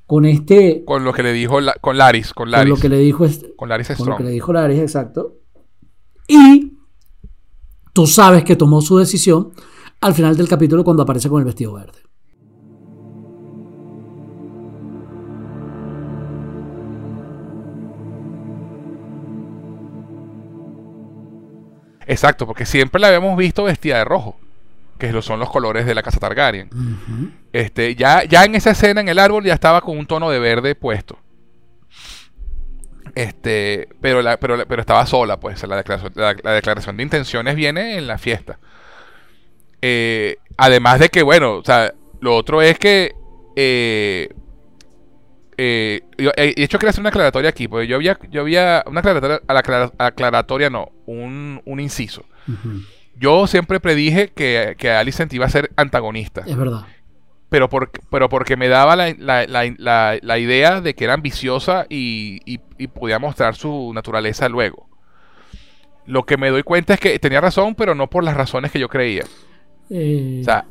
con 0.06 0.24
este, 0.24 0.84
Con 0.84 1.04
lo 1.04 1.12
que 1.12 1.22
le 1.24 1.32
dijo 1.32 1.60
la- 1.60 1.74
con 1.80 1.98
Laris, 1.98 2.32
con 2.32 2.44
con 2.44 2.50
Laris, 2.52 2.68
lo 2.70 2.76
que 2.76 2.88
le 2.88 2.98
dijo 2.98 3.24
este- 3.24 3.54
con 3.56 3.68
Laris 3.68 3.88
con 3.88 3.96
lo 3.96 4.02
Strong. 4.04 4.18
que 4.18 4.24
le 4.24 4.30
dijo 4.30 4.52
Laris, 4.52 4.78
exacto. 4.80 5.34
Y 6.28 6.72
tú 7.92 8.06
sabes 8.06 8.44
que 8.44 8.56
tomó 8.56 8.80
su 8.80 8.98
decisión 8.98 9.52
al 10.00 10.14
final 10.14 10.36
del 10.36 10.48
capítulo 10.48 10.84
cuando 10.84 11.02
aparece 11.02 11.28
con 11.28 11.40
el 11.40 11.44
vestido 11.44 11.74
verde. 11.74 12.00
Exacto, 22.06 22.46
porque 22.46 22.66
siempre 22.66 23.00
la 23.00 23.06
habíamos 23.08 23.36
visto 23.36 23.64
vestida 23.64 23.98
de 23.98 24.04
rojo, 24.04 24.36
que 24.98 25.22
son 25.22 25.38
los 25.38 25.50
colores 25.50 25.86
de 25.86 25.94
la 25.94 26.02
casa 26.02 26.18
Targaryen. 26.18 26.68
Este, 27.52 27.94
ya, 27.94 28.24
ya 28.24 28.44
en 28.44 28.54
esa 28.54 28.72
escena 28.72 29.00
en 29.00 29.08
el 29.08 29.18
árbol 29.18 29.44
ya 29.44 29.54
estaba 29.54 29.80
con 29.80 29.96
un 29.96 30.06
tono 30.06 30.28
de 30.28 30.40
verde 30.40 30.74
puesto. 30.74 31.18
Este, 33.14 33.88
pero, 34.00 34.22
la- 34.22 34.38
pero, 34.38 34.56
la- 34.56 34.64
pero 34.66 34.80
estaba 34.80 35.04
sola, 35.06 35.38
pues. 35.38 35.62
La 35.66 35.76
declaración, 35.76 36.12
la- 36.16 36.36
la 36.42 36.52
declaración 36.52 36.96
de 36.96 37.02
intenciones 37.02 37.54
viene 37.56 37.96
en 37.98 38.06
la 38.06 38.18
fiesta. 38.18 38.58
Eh, 39.82 40.36
además 40.56 41.00
de 41.00 41.08
que, 41.08 41.22
bueno, 41.22 41.56
o 41.56 41.64
sea, 41.64 41.92
lo 42.20 42.36
otro 42.36 42.62
es 42.62 42.78
que. 42.78 43.12
Eh, 43.56 44.30
eh, 45.58 46.00
yo- 46.18 46.30
eh, 46.36 46.54
de 46.56 46.62
hecho, 46.64 46.78
quería 46.78 46.90
hacer 46.90 47.00
una 47.02 47.10
aclaratoria 47.10 47.50
aquí, 47.50 47.68
porque 47.68 47.86
yo 47.86 47.96
había, 47.96 48.18
yo 48.30 48.40
había 48.40 48.82
una 48.86 49.00
aclaratoria, 49.00 49.40
a 49.46 49.52
la 49.54 49.60
aclara- 49.60 49.92
aclaratoria 49.98 50.70
no, 50.70 50.90
un, 51.06 51.60
un 51.64 51.80
inciso. 51.80 52.24
Yo 53.16 53.46
siempre 53.46 53.78
predije 53.78 54.28
que, 54.28 54.74
que 54.78 54.90
Alicent 54.90 55.32
iba 55.34 55.46
a 55.46 55.50
ser 55.50 55.70
antagonista 55.76 56.42
Es 56.46 56.56
verdad. 56.56 56.86
Pero, 57.52 57.68
por- 57.68 57.90
pero 58.10 58.28
porque 58.28 58.56
me 58.56 58.66
daba 58.66 58.96
la, 58.96 59.14
la- 59.16 59.46
la- 59.46 59.74
la- 59.78 60.18
la 60.20 60.38
idea 60.38 60.80
de 60.80 60.94
que 60.94 61.04
era 61.04 61.14
ambiciosa 61.14 61.86
y, 61.88 62.40
y- 62.44 62.60
y 62.78 62.86
podía 62.88 63.20
mostrar 63.20 63.54
su 63.54 63.92
naturaleza 63.94 64.48
luego. 64.48 64.88
Lo 66.06 66.24
que 66.24 66.36
me 66.36 66.50
doy 66.50 66.64
cuenta 66.64 66.94
es 66.94 67.00
que 67.00 67.16
tenía 67.20 67.40
razón, 67.40 67.74
pero 67.76 67.94
no 67.94 68.08
por 68.10 68.24
las 68.24 68.36
razones 68.36 68.72
que 68.72 68.80
yo 68.80 68.88
creía. 68.88 69.24
Eh, 69.90 70.38
O 70.40 70.44
sea, 70.44 70.64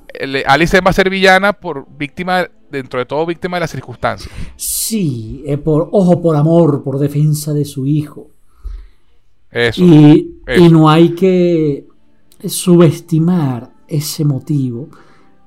Alicent 0.47 0.85
va 0.85 0.89
a 0.89 0.93
ser 0.93 1.09
villana 1.09 1.53
por 1.53 1.85
víctima, 1.95 2.49
dentro 2.69 2.99
de 2.99 3.05
todo, 3.05 3.25
víctima 3.25 3.57
de 3.57 3.61
las 3.61 3.71
circunstancias. 3.71 4.33
sí, 4.55 5.43
eh, 5.45 5.57
por, 5.57 5.87
ojo, 5.91 6.21
por 6.21 6.35
amor, 6.35 6.83
por 6.83 6.97
defensa 6.99 7.53
de 7.53 7.63
su 7.63 7.85
hijo. 7.85 8.31
Eso. 9.51 9.83
Y, 9.83 10.37
eso. 10.47 10.63
y 10.65 10.69
no 10.69 10.89
hay 10.89 11.09
que 11.15 11.85
subestimar 12.45 13.69
ese 13.87 14.25
motivo, 14.25 14.89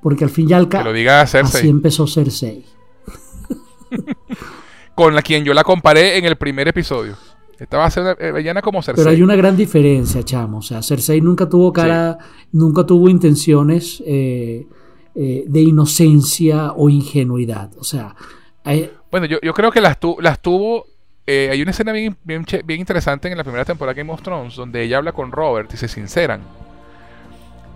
porque 0.05 0.23
al 0.23 0.29
fin 0.29 0.47
y 0.47 0.53
al 0.53 0.69
cabo 0.69 0.91
así 0.91 1.67
empezó 1.67 2.05
Cersei. 2.05 2.63
con 4.93 5.15
la 5.15 5.23
quien 5.23 5.43
yo 5.43 5.51
la 5.55 5.63
comparé 5.63 6.19
en 6.19 6.25
el 6.25 6.35
primer 6.35 6.67
episodio. 6.67 7.17
Esta 7.57 7.79
va 7.79 7.85
a 7.85 7.89
ser 7.89 8.15
eh, 8.19 8.53
como 8.61 8.83
Cersei. 8.83 9.03
Pero 9.03 9.15
hay 9.15 9.23
una 9.23 9.35
gran 9.35 9.57
diferencia, 9.57 10.21
chamo. 10.21 10.59
O 10.59 10.61
sea, 10.61 10.83
Cersei 10.83 11.21
nunca 11.21 11.49
tuvo 11.49 11.73
cara, 11.73 12.19
nunca 12.51 12.85
tuvo 12.85 13.09
intenciones 13.09 14.03
eh, 14.05 14.67
eh, 15.15 15.43
de 15.47 15.61
inocencia 15.61 16.73
o 16.73 16.87
ingenuidad. 16.87 17.71
O 17.79 17.83
sea, 17.83 18.15
hay- 18.63 18.91
Bueno, 19.09 19.25
yo, 19.25 19.39
yo 19.41 19.55
creo 19.55 19.71
que 19.71 19.81
las, 19.81 19.99
tu- 19.99 20.17
las 20.21 20.39
tuvo. 20.39 20.85
eh, 21.25 21.49
hay 21.51 21.63
una 21.63 21.71
escena 21.71 21.91
bien, 21.93 22.15
bien, 22.23 22.45
bien 22.63 22.79
interesante 22.79 23.27
en 23.27 23.35
la 23.39 23.43
primera 23.43 23.65
temporada 23.65 23.95
de 23.95 24.01
Game 24.01 24.13
of 24.13 24.21
Thrones 24.21 24.55
donde 24.55 24.83
ella 24.83 24.97
habla 24.97 25.13
con 25.13 25.31
Robert 25.31 25.73
y 25.73 25.77
se 25.77 25.87
sinceran. 25.87 26.41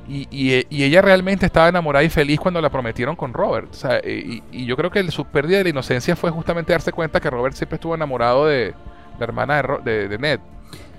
Y, 0.09 0.27
y, 0.31 0.53
eh, 0.53 0.65
y 0.71 0.83
ella 0.83 1.01
realmente 1.03 1.45
estaba 1.45 1.69
enamorada 1.69 2.03
y 2.03 2.09
feliz 2.09 2.39
cuando 2.39 2.59
la 2.61 2.71
prometieron 2.71 3.15
con 3.15 3.31
Robert. 3.31 3.69
O 3.71 3.73
sea, 3.75 3.99
y, 3.99 4.41
y 4.51 4.65
yo 4.65 4.75
creo 4.75 4.89
que 4.89 4.99
el- 4.99 5.11
su 5.11 5.23
pérdida 5.25 5.59
de 5.59 5.65
la 5.65 5.69
inocencia 5.69 6.15
fue 6.15 6.31
justamente 6.31 6.73
darse 6.73 6.91
cuenta 6.91 7.19
que 7.19 7.29
Robert 7.29 7.55
siempre 7.55 7.75
estuvo 7.75 7.93
enamorado 7.93 8.47
de 8.47 8.73
la 9.19 9.23
hermana 9.23 9.57
de, 9.57 9.61
Ro- 9.61 9.81
de- 9.85 10.07
de 10.07 10.17
Ned. 10.17 10.39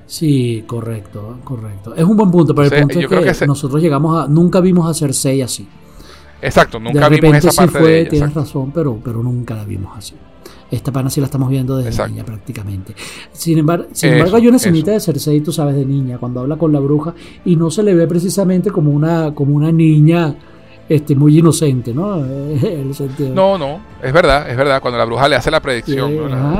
sí, 0.06 0.62
correcto, 0.66 1.38
correcto. 1.44 1.94
Es 1.96 2.04
un 2.04 2.16
buen 2.16 2.30
punto, 2.30 2.54
pero 2.54 2.66
O 2.66 2.68
sea, 2.68 2.78
el 2.78 2.82
punto 2.84 3.00
yo 3.00 3.06
es 3.06 3.08
creo 3.08 3.22
que, 3.22 3.28
que 3.28 3.34
se- 3.34 3.46
nosotros 3.46 3.82
llegamos 3.82 4.24
a, 4.24 4.28
nunca 4.28 4.60
vimos 4.60 4.88
a 4.88 4.94
Cersei 4.94 5.42
así. 5.42 5.68
Exacto, 6.42 6.78
nunca 6.80 7.08
de 7.08 7.16
vimos 7.16 7.32
repente 7.32 7.38
esa 7.38 7.50
sí 7.50 7.56
parte 7.56 7.78
fue, 7.78 7.90
de 7.90 8.00
ella. 8.00 8.08
tienes 8.10 8.28
exacto. 8.30 8.40
razón, 8.48 8.72
pero, 8.72 9.00
pero 9.04 9.22
nunca 9.22 9.54
la 9.54 9.64
vimos 9.64 9.96
así. 9.96 10.14
Esta 10.70 10.92
pana 10.92 11.10
sí 11.10 11.20
la 11.20 11.26
estamos 11.26 11.48
viendo 11.50 11.76
desde 11.76 11.90
Exacto. 11.90 12.12
niña 12.12 12.24
prácticamente. 12.24 12.94
Sin, 13.32 13.58
embargo, 13.58 13.86
sin 13.92 14.10
Eso, 14.10 14.18
embargo, 14.18 14.36
hay 14.36 14.46
una 14.48 14.56
escenita 14.56 14.92
de 14.92 15.00
Cersei, 15.00 15.40
tú 15.40 15.52
sabes, 15.52 15.74
de 15.74 15.84
niña, 15.84 16.18
cuando 16.18 16.40
habla 16.40 16.56
con 16.56 16.72
la 16.72 16.78
bruja 16.80 17.14
y 17.44 17.56
no 17.56 17.70
se 17.70 17.82
le 17.82 17.94
ve 17.94 18.06
precisamente 18.06 18.70
como 18.70 18.90
una, 18.92 19.34
como 19.34 19.54
una 19.56 19.72
niña 19.72 20.34
este, 20.88 21.14
muy 21.16 21.38
inocente, 21.38 21.92
¿no? 21.94 22.16
El 22.24 22.94
sentido- 22.94 23.34
No, 23.34 23.56
no, 23.58 23.80
es 24.02 24.12
verdad, 24.12 24.48
es 24.50 24.56
verdad. 24.56 24.80
Cuando 24.80 24.98
la 24.98 25.04
bruja 25.04 25.28
le 25.28 25.36
hace 25.36 25.50
la 25.50 25.60
predicción. 25.60 26.12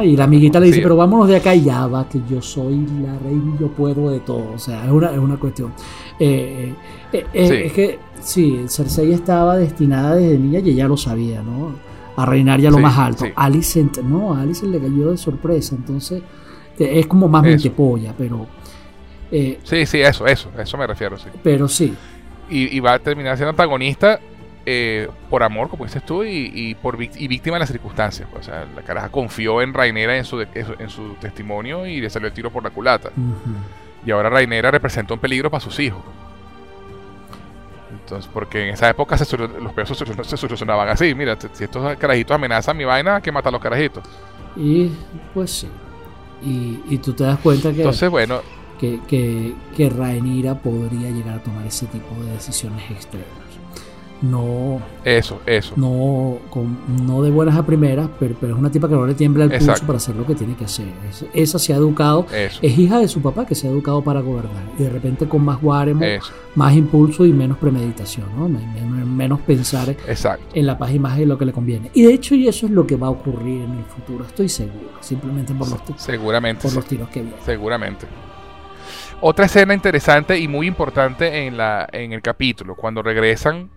Y 0.04 0.16
la 0.16 0.24
amiguita 0.24 0.58
le 0.60 0.66
dice, 0.66 0.76
Sí. 0.78 0.82
pero 0.82 0.96
vámonos 0.96 1.28
de 1.28 1.36
acá 1.36 1.54
y 1.54 1.64
ya 1.64 1.86
va, 1.86 2.08
que 2.08 2.20
yo 2.28 2.40
soy 2.42 2.86
la 3.02 3.16
reina 3.18 3.54
y 3.56 3.60
yo 3.60 3.68
puedo 3.68 4.10
de 4.10 4.20
todo. 4.20 4.52
O 4.54 4.58
sea, 4.58 4.84
es 4.86 4.90
una, 4.90 5.10
es 5.12 5.18
una 5.18 5.36
cuestión. 5.36 5.72
Eh, 6.18 6.72
eh, 7.12 7.26
eh, 7.32 7.48
Sí. 7.48 7.54
Es 7.66 7.72
que 7.72 7.98
sí, 8.20 8.60
Cersei 8.68 9.12
estaba 9.12 9.56
destinada 9.56 10.14
desde 10.16 10.38
niña 10.38 10.58
y 10.60 10.70
ella 10.70 10.86
lo 10.88 10.96
sabía, 10.96 11.42
¿no? 11.42 11.89
A 12.22 12.26
reinar 12.26 12.60
ya 12.60 12.70
lo 12.70 12.76
Sí, 12.76 12.82
más 12.82 12.98
alto. 12.98 13.24
sí. 13.24 13.32
Alicent, 13.36 13.98
no, 13.98 14.34
a 14.34 14.42
Alicent 14.42 14.72
le 14.72 14.80
cayó 14.80 15.10
de 15.10 15.16
sorpresa, 15.16 15.74
entonces 15.74 16.22
te- 16.76 16.98
es 16.98 17.06
como 17.06 17.28
más 17.28 17.42
mentepolla, 17.42 18.14
pero, 18.16 18.46
eh, 19.30 19.58
Sí, 19.64 19.86
sí, 19.86 20.00
eso, 20.00 20.26
eso, 20.26 20.50
eso 20.58 20.76
me 20.78 20.86
refiero, 20.86 21.16
sí. 21.18 21.28
pero 21.42 21.68
sí. 21.68 21.94
y, 22.48 22.76
y 22.76 22.80
va 22.80 22.94
a 22.94 22.98
terminar 22.98 23.36
siendo 23.36 23.50
antagonista 23.50 24.18
eh, 24.66 25.08
por 25.30 25.42
amor, 25.42 25.68
como 25.70 25.84
dices 25.84 26.04
tú, 26.04 26.22
y, 26.22 26.50
y 26.54 26.74
por 26.74 27.02
y 27.02 27.28
víctima 27.28 27.56
de 27.56 27.60
las 27.60 27.70
circunstancias. 27.70 28.28
pues, 28.30 28.46
o 28.46 28.50
sea, 28.50 28.66
la 28.76 28.82
caraja 28.82 29.08
confió 29.08 29.62
en 29.62 29.72
Rainera 29.72 30.16
en 30.16 30.24
su, 30.24 30.36
de- 30.38 30.48
en 30.78 30.90
su- 30.90 31.14
testimonio 31.20 31.86
y 31.86 32.00
le 32.00 32.10
salió 32.10 32.28
el 32.28 32.34
tiro 32.34 32.50
por 32.50 32.62
la 32.62 32.70
culata. 32.70 33.10
Y 34.04 34.10
ahora 34.10 34.28
Rainera 34.30 34.70
representa 34.70 35.14
un 35.14 35.20
peligro 35.20 35.50
para 35.50 35.60
sus 35.62 35.78
hijos. 35.80 36.02
Entonces, 38.10 38.30
porque 38.32 38.64
en 38.68 38.74
esa 38.74 38.88
época 38.90 39.16
se 39.16 39.36
los 39.36 39.72
peos 39.72 39.88
se, 39.88 39.94
solu- 39.94 40.24
se 40.24 40.36
solucionaban 40.36 40.88
así. 40.88 41.14
Mira, 41.14 41.36
si 41.52 41.64
estos 41.64 41.96
carajitos 41.96 42.34
amenazan 42.34 42.76
mi 42.76 42.84
vaina, 42.84 43.16
hay 43.16 43.22
que 43.22 43.30
matar 43.30 43.50
a 43.50 43.52
los 43.52 43.60
carajitos. 43.60 44.02
Y 44.56 44.90
pues 45.32 45.50
sí. 45.50 45.68
Y, 46.42 46.80
y 46.88 46.98
tú 46.98 47.12
te 47.12 47.24
das 47.24 47.38
cuenta 47.38 47.70
que, 47.72 47.78
Entonces, 47.78 48.10
bueno, 48.10 48.40
que, 48.80 49.00
que, 49.06 49.54
que 49.76 49.90
Rhaenyra 49.90 50.54
podría 50.56 51.10
llegar 51.10 51.38
a 51.38 51.42
tomar 51.42 51.66
ese 51.66 51.86
tipo 51.86 52.14
de 52.24 52.32
decisiones 52.32 52.90
extremas. 52.90 53.28
No, 54.22 54.80
eso, 55.02 55.40
eso. 55.46 55.72
no, 55.76 56.36
con- 56.50 56.78
no 57.06 57.22
de 57.22 57.30
buenas 57.30 57.56
a 57.56 57.64
primeras, 57.64 58.06
pero, 58.18 58.34
pero 58.38 58.52
es 58.52 58.58
una 58.58 58.70
tipa 58.70 58.86
que 58.86 58.94
no 58.94 59.06
le 59.06 59.14
tiembla 59.14 59.44
el 59.44 59.50
pulso 59.50 59.86
para 59.86 59.96
hacer 59.96 60.14
lo 60.14 60.26
que 60.26 60.34
tiene 60.34 60.54
que 60.56 60.66
hacer. 60.66 60.88
Es- 61.08 61.24
esa 61.32 61.58
se 61.58 61.72
ha 61.72 61.76
educado, 61.76 62.26
Eso, 62.30 62.58
es 62.60 62.78
hija 62.78 62.98
de 62.98 63.08
su 63.08 63.22
papá 63.22 63.46
que 63.46 63.54
se 63.54 63.66
ha 63.66 63.70
educado 63.70 64.02
para 64.04 64.20
gobernar. 64.20 64.62
Y 64.78 64.82
de 64.82 64.90
repente 64.90 65.26
con 65.26 65.42
más 65.42 65.60
guáremo, 65.62 66.04
eso, 66.04 66.32
más 66.54 66.74
impulso 66.74 67.24
y 67.24 67.32
menos 67.32 67.56
premeditación, 67.56 68.26
¿no? 68.38 68.46
Men- 68.48 68.74
men- 68.74 69.16
menos 69.16 69.40
pensar 69.40 69.88
exacto. 70.06 70.44
en 70.54 70.66
la 70.66 70.76
paz 70.76 70.92
y 70.92 70.98
más 70.98 71.18
en 71.18 71.28
lo 71.28 71.38
que 71.38 71.46
le 71.46 71.52
conviene. 71.52 71.90
Y 71.94 72.02
de 72.02 72.12
hecho, 72.12 72.34
y 72.34 72.46
eso 72.46 72.66
es 72.66 72.72
lo 72.72 72.86
que 72.86 72.96
va 72.96 73.06
a 73.06 73.10
ocurrir 73.10 73.62
en 73.62 73.70
el 73.78 73.84
futuro, 73.84 74.24
estoy 74.26 74.48
seguro, 74.50 74.90
simplemente 75.00 75.54
por 75.54 75.68
los, 75.70 75.80
Seguramente. 75.96 76.60
por 76.62 76.70
sí. 76.72 76.76
los 76.76 76.84
tiros 76.84 77.08
que 77.08 77.22
vienen. 77.22 77.40
Seguramente. 77.44 78.06
Otra 79.22 79.46
escena 79.46 79.72
interesante 79.74 80.38
y 80.38 80.46
muy 80.48 80.66
importante 80.66 81.46
en, 81.46 81.56
la, 81.56 81.88
en 81.92 82.12
el 82.12 82.22
capítulo, 82.22 82.74
cuando 82.74 83.02
regresan 83.02 83.68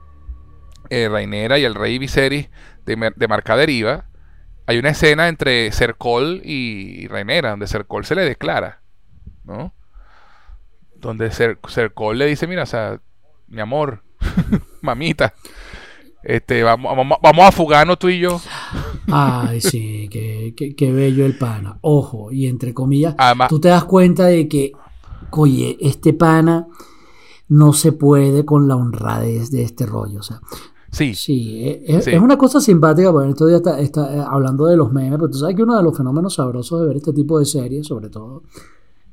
eh, 0.90 1.08
Rainera 1.10 1.58
y 1.60 1.64
el 1.64 1.76
rey 1.76 1.98
Viserys 2.00 2.50
de, 2.86 3.12
de 3.16 3.28
Marcaderiva, 3.28 4.06
hay 4.66 4.78
una 4.78 4.90
escena 4.90 5.28
entre 5.28 5.72
Cercol 5.72 6.42
y 6.44 7.08
Rainera, 7.08 7.52
donde 7.52 7.68
Cercol 7.68 8.06
se 8.06 8.16
le 8.16 8.24
declara, 8.24 8.82
¿no? 9.44 9.74
Donde 10.96 11.30
Cer- 11.32 11.60
Cercol 11.68 12.18
le 12.18 12.28
dice, 12.28 12.48
mira, 12.48 12.64
o 12.64 12.68
sea, 12.68 13.02
mi 13.48 13.60
amor, 13.62 14.04
mamita, 14.82 15.34
este, 16.24 16.64
vamos, 16.64 16.96
vamos, 16.96 17.18
vamos 17.22 17.46
a 17.46 17.52
fugarnos 17.52 18.00
tú 18.00 18.08
y 18.08 18.20
yo. 18.20 18.40
Ay, 19.12 19.60
sí, 19.60 20.08
qué, 20.10 20.54
qué- 20.56 20.76
qué 20.76 20.94
bello 20.94 21.26
el 21.26 21.38
pana. 21.38 21.78
Ojo, 21.82 22.32
y 22.32 22.48
entre 22.48 22.74
comillas, 22.74 23.16
Además- 23.18 23.50
tú 23.50 23.60
te 23.60 23.68
das 23.68 23.84
cuenta 23.84 24.28
de 24.28 24.48
que, 24.48 24.72
oye, 25.32 25.78
este 25.82 26.14
pana 26.14 26.68
no 27.50 27.74
se 27.74 27.92
puede 27.92 28.46
con 28.46 28.70
la 28.70 28.78
honradez 28.78 29.52
de 29.52 29.64
este 29.64 29.86
rollo. 29.86 30.22
O 30.22 30.24
sea, 30.24 30.40
Sí, 30.94 31.16
sí, 31.16 31.68
es, 31.68 31.80
es- 31.98 32.06
Sí. 32.06 32.12
es 32.12 32.22
una 32.22 32.38
cosa 32.38 32.62
simpática, 32.62 33.12
porque 33.12 33.30
estos 33.30 33.48
días 33.48 33.58
está, 33.62 33.80
está, 33.82 34.16
eh, 34.16 34.24
hablando 34.26 34.66
de 34.68 34.78
los 34.78 34.94
memes, 34.94 35.14
pero 35.18 35.30
tú 35.30 35.38
sabes 35.40 35.56
que 35.56 35.64
uno 35.64 35.76
de 35.76 35.84
los 35.84 35.98
fenómenos 35.98 36.36
sabrosos 36.36 36.82
de 36.82 36.88
ver 36.88 36.98
este 36.98 37.12
tipo 37.14 37.40
de 37.40 37.46
series, 37.46 37.88
sobre 37.88 38.10
todo, 38.10 38.44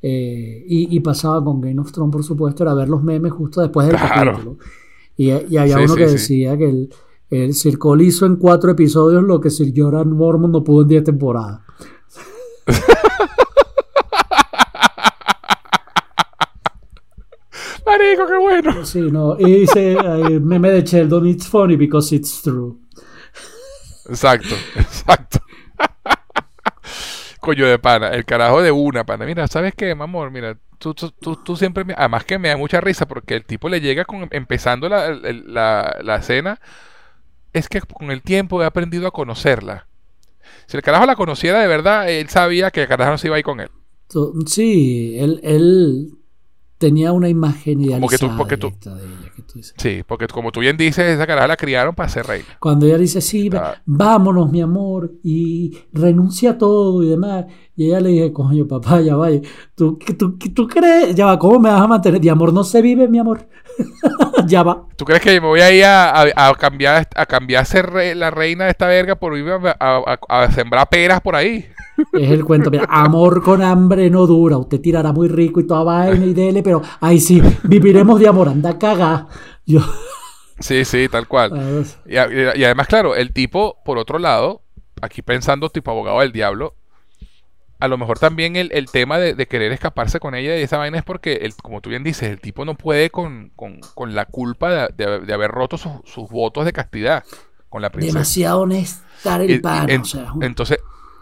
eh, 0.03 0.64
y, 0.68 0.95
y 0.95 1.01
pasaba 1.01 1.43
con 1.43 1.61
Game 1.61 1.81
of 1.81 1.91
Thrones, 1.91 2.12
por 2.12 2.22
supuesto, 2.22 2.62
era 2.62 2.74
ver 2.74 2.89
los 2.89 3.03
memes 3.03 3.33
justo 3.33 3.61
después 3.62 3.87
del 3.87 3.97
Claro. 3.97 4.33
capítulo. 4.33 4.57
Y, 5.16 5.31
y 5.31 5.57
había 5.57 5.76
Sí, 5.78 5.85
uno 5.85 5.95
que 5.97 6.07
decía 6.07 6.57
que 6.57 6.68
el, 6.68 6.91
el 7.31 7.55
Sir 7.55 7.78
Cole 7.78 8.05
hizo 8.05 8.26
en 8.26 8.37
cuatro 8.37 8.70
episodios 8.70 9.22
lo 9.22 9.41
que 9.41 9.51
Sir 9.51 9.72
Jordan 9.76 10.12
Mormon 10.12 10.53
no 10.53 10.62
pudo 10.64 10.83
en 10.83 10.89
diez 10.89 11.05
temporadas. 11.05 11.61
marico, 18.20 18.26
qué 18.26 18.38
bueno. 18.38 18.84
Sí, 18.86 19.00
no. 19.00 19.36
Y 19.38 19.60
dice 19.60 19.92
eh, 19.92 20.40
meme 20.40 20.70
de 20.70 20.82
Sheldon, 20.82 21.26
it's 21.26 21.46
funny 21.46 21.76
because 21.76 22.14
it's 22.14 22.42
true. 22.42 22.76
Exacto, 24.08 24.54
exacto. 24.76 25.38
Coño 27.40 27.66
de 27.66 27.78
pana, 27.78 28.08
el 28.08 28.24
carajo 28.24 28.62
de 28.62 28.70
una, 28.70 29.04
pana. 29.04 29.24
Mira, 29.24 29.46
¿sabes 29.46 29.74
qué, 29.74 29.94
mi 29.94 30.02
amor? 30.02 30.30
Mira, 30.30 30.58
tú, 30.78 30.92
tú, 30.94 31.10
tú, 31.10 31.36
tú 31.36 31.56
siempre 31.56 31.84
me... 31.84 31.94
Además 31.96 32.24
que 32.24 32.38
me 32.38 32.48
da 32.48 32.56
mucha 32.56 32.80
risa 32.80 33.06
porque 33.06 33.34
el 33.34 33.44
tipo 33.44 33.68
le 33.68 33.80
llega 33.80 34.04
con 34.04 34.28
empezando 34.30 34.88
la, 34.88 35.10
la, 35.12 35.96
la 36.02 36.22
cena. 36.22 36.60
Es 37.52 37.68
que 37.68 37.80
con 37.80 38.10
el 38.10 38.22
tiempo 38.22 38.62
he 38.62 38.66
aprendido 38.66 39.06
a 39.06 39.10
conocerla. 39.10 39.86
Si 40.66 40.76
el 40.76 40.82
carajo 40.82 41.06
la 41.06 41.16
conociera 41.16 41.60
de 41.60 41.66
verdad, 41.66 42.10
él 42.10 42.28
sabía 42.28 42.70
que 42.70 42.82
el 42.82 42.88
carajo 42.88 43.12
no 43.12 43.18
se 43.18 43.28
iba 43.28 43.36
a 43.36 43.38
ir 43.38 43.44
con 43.44 43.60
él. 43.60 43.70
Sí, 44.46 45.16
él, 45.18 45.40
él 45.42 46.19
tenía 46.81 47.12
una 47.12 47.28
imagen 47.28 47.78
que 47.78 47.85
tú- 47.85 47.91
idealizada 47.91 48.37
porque 48.39 48.57
tú- 48.57 48.70
de 48.70 48.91
ella. 48.91 49.33
que 49.37 49.43
tú 49.43 49.53
dices. 49.59 49.74
Sí, 49.76 50.03
porque 50.07 50.26
como 50.28 50.51
tú 50.51 50.61
bien 50.61 50.78
dices, 50.78 51.05
esa 51.05 51.26
caraja 51.26 51.47
la 51.47 51.57
criaron 51.59 51.95
para 51.95 52.09
ser 52.09 52.24
reina. 52.26 52.47
Cuando 52.59 52.87
ella 52.87 52.97
dice, 52.97 53.20
sí, 53.20 53.51
Ah. 53.55 53.74
vámonos, 53.85 54.51
mi 54.51 54.62
amor, 54.62 55.12
y 55.22 55.76
renuncia 55.93 56.53
a 56.53 56.59
todo 56.59 57.03
y 57.03 57.09
demás. 57.11 57.45
Y 57.76 57.87
ella 57.89 58.01
le 58.01 58.09
dije, 58.11 58.33
coño, 58.33 58.66
papá, 58.66 59.01
ya 59.03 59.14
vaya. 59.14 59.41
¿Tú, 59.74 59.99
tú, 60.18 60.39
tú 60.39 60.66
crees? 60.66 61.14
Ya 61.14 61.26
va, 61.26 61.39
¿cómo 61.39 61.59
me 61.61 61.68
vas 61.70 61.83
a 61.83 61.87
mantener? 61.87 62.18
De 62.20 62.31
amor 62.31 62.53
no 62.53 62.64
se 62.64 62.81
vive, 62.81 63.07
mi 63.09 63.18
amor. 63.18 63.47
ya 64.47 64.62
va. 64.62 64.84
¿Tú 64.97 65.05
crees 65.05 65.20
que 65.22 65.41
me 65.41 65.47
voy 65.47 65.61
a 65.61 65.70
ir 65.72 65.84
a, 65.84 66.11
a- 66.11 66.49
a 66.49 66.55
cambiar 66.55 67.09
a 67.14 67.26
cambiar 67.26 67.62
a 67.62 67.64
ser 67.64 67.91
re- 67.91 68.14
la 68.14 68.30
reina 68.30 68.64
de 68.64 68.70
esta 68.70 68.86
verga 68.86 69.14
por 69.16 69.36
irme 69.36 69.53
a, 69.78 70.49
sembrar 70.55 70.88
peras 70.88 71.20
por 71.20 71.36
ahí? 71.36 71.66
Es 72.12 72.30
el 72.30 72.45
cuento. 72.45 72.70
Mira, 72.70 72.86
amor 72.88 73.43
con 73.43 73.62
hambre 73.62 74.09
no 74.11 74.26
dura. 74.26 74.57
Usted 74.59 74.80
tirará 74.80 75.12
muy 75.12 75.28
rico 75.28 75.61
y 75.61 75.66
toda 75.66 75.84
vaina 75.84 76.24
y 76.24 76.32
dele, 76.34 76.62
pero 76.62 76.80
ahí 77.01 77.20
sí, 77.20 77.43
viviremos 77.64 78.18
de 78.20 78.28
amor. 78.28 78.49
Anda 78.49 78.78
caga. 78.78 79.26
Yo. 79.66 79.80
Sí, 80.62 80.84
sí, 80.84 81.09
tal 81.09 81.26
cual. 81.26 81.86
Y 82.07 82.18
además, 82.18 82.86
claro, 82.86 83.14
el 83.16 83.32
tipo, 83.32 83.78
por 83.82 83.97
otro 83.97 84.18
lado, 84.18 84.61
aquí 85.01 85.22
pensando 85.22 85.70
tipo 85.70 85.91
abogado 85.91 86.20
del 86.20 86.32
diablo, 86.32 86.74
a 87.81 87.89
lo 87.89 87.99
mejor 87.99 88.18
también 88.18 88.57
el, 88.57 88.70
el 88.72 88.87
tema 88.91 89.18
de, 89.18 89.35
de 89.35 89.47
querer 89.49 89.72
escaparse 89.72 90.20
con 90.20 90.35
ella 90.35 90.57
y 90.57 90.62
esa 90.62 90.78
vaina 90.78 90.99
es 90.99 91.05
porque, 91.05 91.33
el, 91.43 91.55
como 91.57 91.81
tú 91.81 91.91
bien 91.91 92.05
dices, 92.05 92.28
el 92.31 92.41
tipo 92.41 92.64
no 92.64 92.74
puede 92.76 93.11
con, 93.11 93.51
con- 93.57 93.81
con 93.95 94.14
la 94.14 94.26
culpa 94.26 94.89
de, 94.89 95.07
de- 95.07 95.20
de 95.20 95.35
haber 95.35 95.51
roto 95.51 95.78
sus, 95.78 95.93
sus 96.05 96.28
votos 96.31 96.64
de 96.64 96.72
castidad 96.72 97.24
con 97.68 97.83
la 97.83 97.91
princesa. 97.91 98.14
Demasiado 98.18 98.61
honestar 98.61 99.41
el 99.43 99.61
pan. 99.61 99.91
en- 99.91 100.01
o 100.03 100.05
sea, 100.05 100.33
un- 100.33 100.43
entonces, 100.45 100.78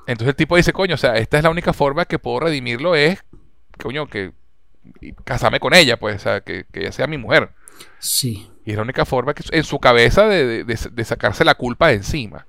entonces 0.06 0.28
el 0.30 0.36
tipo 0.36 0.56
dice, 0.56 0.72
coño, 0.72 0.94
o 0.94 0.98
sea, 0.98 1.16
esta 1.16 1.36
es 1.38 1.44
la 1.44 1.50
única 1.50 1.72
forma 1.72 2.04
que 2.06 2.18
puedo 2.18 2.40
redimirlo 2.40 2.94
es, 2.96 3.22
coño, 3.82 4.06
que 4.08 4.32
casarme 5.24 5.60
con 5.60 5.74
ella, 5.74 5.98
pues, 5.98 6.16
o 6.16 6.18
sea, 6.18 6.40
que, 6.40 6.64
que 6.72 6.80
ella 6.80 6.92
sea 6.92 7.06
mi 7.06 7.18
mujer. 7.18 7.50
sí. 7.98 8.50
Y 8.64 8.72
es 8.72 8.76
la 8.76 8.82
única 8.82 9.06
forma 9.06 9.32
que 9.32 9.42
en 9.50 9.64
su 9.64 9.78
cabeza 9.78 10.26
de, 10.28 10.44
de- 10.46 10.64
de- 10.64 10.90
de 10.92 11.04
sacarse 11.04 11.42
la 11.44 11.54
culpa 11.54 11.88
de 11.88 11.94
encima. 11.94 12.46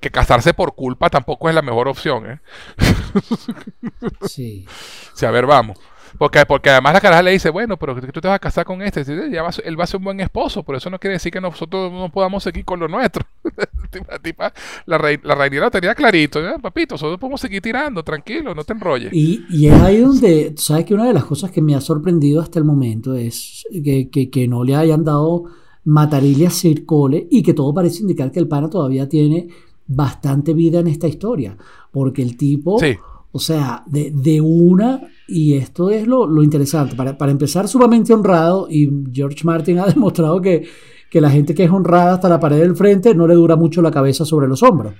Que 0.00 0.10
casarse 0.10 0.54
por 0.54 0.74
culpa 0.74 1.10
tampoco 1.10 1.48
es 1.48 1.54
la 1.54 1.62
mejor 1.62 1.88
opción, 1.88 2.30
¿eh? 2.30 2.40
Sí. 4.28 4.66
Sea, 5.14 5.28
a 5.28 5.32
ver, 5.32 5.46
vamos. 5.46 5.78
Porque, 6.16 6.46
porque 6.46 6.70
además 6.70 6.94
la 6.94 7.00
caraja 7.02 7.22
le 7.22 7.32
dice, 7.32 7.50
bueno, 7.50 7.76
pero 7.76 7.94
que 7.94 8.10
tú 8.10 8.20
te 8.20 8.28
vas 8.28 8.36
a 8.36 8.38
casar 8.38 8.64
con 8.64 8.80
este. 8.80 9.04
Ya 9.30 9.42
va 9.42 9.50
él 9.62 9.78
va 9.78 9.84
a 9.84 9.86
ser 9.86 9.98
un 9.98 10.04
buen 10.04 10.20
esposo, 10.20 10.62
pero 10.62 10.78
eso 10.78 10.88
no 10.88 10.98
quiere 10.98 11.14
decir 11.14 11.30
que 11.30 11.40
nosotros 11.40 11.92
no 11.92 12.10
podamos 12.10 12.42
seguir 12.42 12.64
con 12.64 12.80
lo 12.80 12.88
nuestro. 12.88 13.26
la, 14.08 14.18
tipa, 14.18 14.52
la, 14.86 14.96
rey, 14.96 15.18
la 15.22 15.34
reinera 15.34 15.66
lo 15.66 15.70
tenía 15.70 15.94
clarito. 15.94 16.40
¿eh? 16.40 16.54
Papito, 16.62 16.94
nosotros 16.94 17.18
podemos 17.20 17.40
seguir 17.40 17.60
tirando, 17.60 18.02
tranquilo, 18.02 18.54
no 18.54 18.64
te 18.64 18.72
enrolles. 18.72 19.12
Y, 19.12 19.44
y 19.50 19.68
es 19.68 19.74
ahí 19.82 19.98
donde, 19.98 20.54
sabes 20.56 20.86
que 20.86 20.94
una 20.94 21.04
de 21.06 21.12
las 21.12 21.24
cosas 21.26 21.50
que 21.50 21.60
me 21.60 21.74
ha 21.74 21.80
sorprendido 21.80 22.40
hasta 22.40 22.58
el 22.58 22.64
momento 22.64 23.14
es 23.14 23.64
que, 23.84 24.08
que- 24.10 24.30
que 24.30 24.48
no 24.48 24.64
le 24.64 24.76
hayan 24.76 25.04
dado 25.04 25.44
matarilla 25.88 26.48
a 26.48 26.50
Sir 26.50 26.84
Cole 26.84 27.26
y 27.30 27.42
que 27.42 27.54
todo 27.54 27.72
parece 27.72 28.02
indicar 28.02 28.30
que 28.30 28.40
el 28.40 28.46
pana 28.48 28.68
todavía 28.68 29.08
tiene 29.08 29.48
bastante 29.86 30.52
vida 30.52 30.80
en 30.80 30.86
esta 30.88 31.08
historia. 31.08 31.56
Porque 31.90 32.22
el 32.22 32.36
tipo, 32.36 32.78
Sí. 32.78 32.94
o 33.32 33.38
sea, 33.38 33.84
de, 33.86 34.10
de 34.10 34.40
una, 34.40 35.00
y 35.26 35.54
esto 35.54 35.90
es 35.90 36.06
lo, 36.06 36.26
lo 36.26 36.42
interesante, 36.42 36.94
para, 36.94 37.16
para 37.16 37.32
empezar 37.32 37.68
sumamente 37.68 38.12
honrado, 38.12 38.68
y 38.70 38.88
George 39.12 39.44
Martin 39.44 39.78
ha 39.80 39.86
demostrado 39.86 40.40
que, 40.42 40.64
que 41.10 41.20
la 41.22 41.30
gente 41.30 41.54
que 41.54 41.64
es 41.64 41.70
honrada 41.70 42.14
hasta 42.14 42.28
la 42.28 42.38
pared 42.38 42.58
del 42.60 42.76
frente 42.76 43.14
no 43.14 43.26
le 43.26 43.34
dura 43.34 43.56
mucho 43.56 43.80
la 43.80 43.90
cabeza 43.90 44.24
sobre 44.26 44.46
los 44.46 44.62
hombros. 44.62 44.92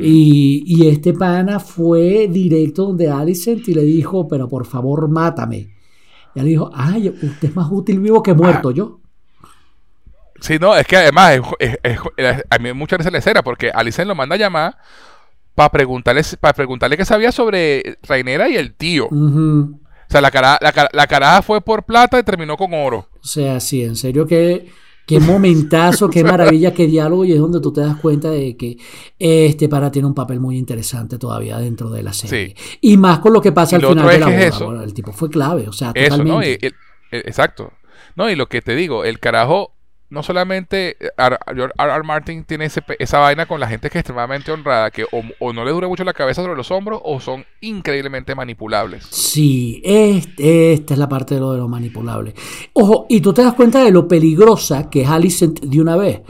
Y, 0.00 0.64
y 0.66 0.88
este 0.88 1.12
pana 1.12 1.60
fue 1.60 2.26
directo 2.28 2.86
donde 2.86 3.08
Alicent 3.08 3.68
y 3.68 3.74
le 3.74 3.84
dijo, 3.84 4.26
pero 4.26 4.48
por 4.48 4.66
favor 4.66 5.08
mátame. 5.08 5.68
Y 6.34 6.40
él 6.40 6.46
dijo, 6.46 6.68
ay, 6.74 7.08
usted 7.10 7.48
es 7.48 7.54
más 7.56 7.68
útil 7.70 8.00
vivo 8.00 8.22
que 8.24 8.34
muerto, 8.34 8.70
Ah. 8.70 8.72
yo. 8.72 8.98
Sí, 10.42 10.58
no, 10.60 10.76
es 10.76 10.86
que 10.86 10.96
además 10.96 11.40
es- 11.58 11.78
es- 11.82 11.98
es- 12.16 12.44
a 12.50 12.58
mí 12.58 12.72
muchas 12.74 12.98
veces 12.98 13.12
le 13.12 13.20
cera 13.22 13.42
porque 13.42 13.70
Alicent 13.72 14.08
lo 14.08 14.14
manda 14.14 14.34
a 14.34 14.38
llamar 14.38 14.76
para 15.54 15.70
preguntarle, 15.70 16.22
para 16.40 16.52
preguntarle 16.54 16.96
qué 16.96 17.04
sabía 17.04 17.32
sobre 17.32 17.96
Reinera 18.02 18.48
y 18.48 18.56
el 18.56 18.74
tío. 18.74 19.06
O 19.06 20.10
sea, 20.12 20.20
la 20.20 20.30
cara, 20.30 20.58
la, 20.60 20.88
la 20.92 21.06
caraja 21.06 21.42
fue 21.42 21.60
por 21.62 21.84
plata 21.84 22.18
y 22.18 22.22
terminó 22.22 22.56
con 22.56 22.74
oro. 22.74 23.08
O 23.22 23.24
sea, 23.26 23.60
sí, 23.60 23.82
en 23.82 23.96
serio, 23.96 24.26
qué, 24.26 24.68
qué 25.06 25.20
momentazo, 25.20 26.10
qué 26.10 26.22
maravilla, 26.24 26.74
qué 26.74 26.86
diálogo. 26.86 27.24
Y 27.24 27.32
es 27.32 27.38
donde 27.38 27.60
tú 27.60 27.72
te 27.72 27.80
das 27.80 27.96
cuenta 27.96 28.30
de 28.30 28.56
que 28.56 28.76
este 29.18 29.68
pana 29.68 29.90
tiene 29.90 30.08
un 30.08 30.14
papel 30.14 30.38
muy 30.40 30.58
interesante 30.58 31.18
todavía 31.18 31.56
dentro 31.58 31.88
de 31.88 32.02
la 32.02 32.12
serie. 32.12 32.54
Y 32.82 32.96
más 32.98 33.20
con 33.20 33.32
lo 33.32 33.40
que 33.40 33.52
pasa 33.52 33.76
al 33.76 33.82
final 33.82 34.06
de 34.06 34.18
la 34.18 34.26
que 34.26 34.32
boda. 34.32 34.42
es 34.46 34.54
eso. 34.54 34.64
Bueno, 34.66 34.82
el 34.82 34.92
tipo 34.92 35.12
fue 35.12 35.30
clave, 35.30 35.66
o 35.68 35.72
sea, 35.72 35.92
Eso, 35.94 36.18
¿no? 36.18 36.24
totalmente. 36.24 36.58
Y- 36.62 36.66
el- 36.66 36.74
el- 37.12 37.20
exacto. 37.28 37.72
No, 38.16 38.28
y 38.28 38.36
lo 38.36 38.48
que 38.48 38.60
te 38.60 38.74
digo, 38.74 39.04
el 39.06 39.18
carajo, 39.18 39.74
no 40.12 40.22
solamente 40.22 40.96
R. 41.16 41.38
R. 41.46 41.72
R. 41.78 42.02
Martin 42.04 42.44
tiene 42.44 42.66
ese 42.66 42.82
esa 42.98 43.18
vaina 43.18 43.46
con 43.46 43.58
la 43.58 43.66
gente 43.66 43.88
que 43.88 43.98
es 43.98 44.02
extremadamente 44.02 44.52
honrada, 44.52 44.90
que 44.90 45.04
o, 45.04 45.22
o 45.40 45.52
no 45.54 45.64
le 45.64 45.70
dura 45.70 45.88
mucho 45.88 46.04
la 46.04 46.12
cabeza 46.12 46.42
sobre 46.42 46.54
los 46.54 46.70
hombros 46.70 47.00
o 47.02 47.18
son 47.18 47.44
increíblemente 47.62 48.34
manipulables. 48.34 49.06
Sí, 49.10 49.80
este- 49.84 50.74
esta 50.74 50.92
es 50.94 50.98
la 51.00 51.08
parte 51.08 51.34
de 51.34 51.40
lo 51.40 51.52
de 51.52 51.58
lo 51.58 51.68
manipulable. 51.68 52.34
Ojo, 52.74 53.06
y 53.08 53.22
tú 53.22 53.32
te 53.32 53.42
das 53.42 53.54
cuenta 53.54 53.82
de 53.82 53.90
lo 53.90 54.06
peligrosa 54.06 54.90
que 54.90 55.00
es 55.02 55.08
Alicent 55.08 55.60
de 55.60 55.80
una 55.80 55.96
vez. 55.96 56.20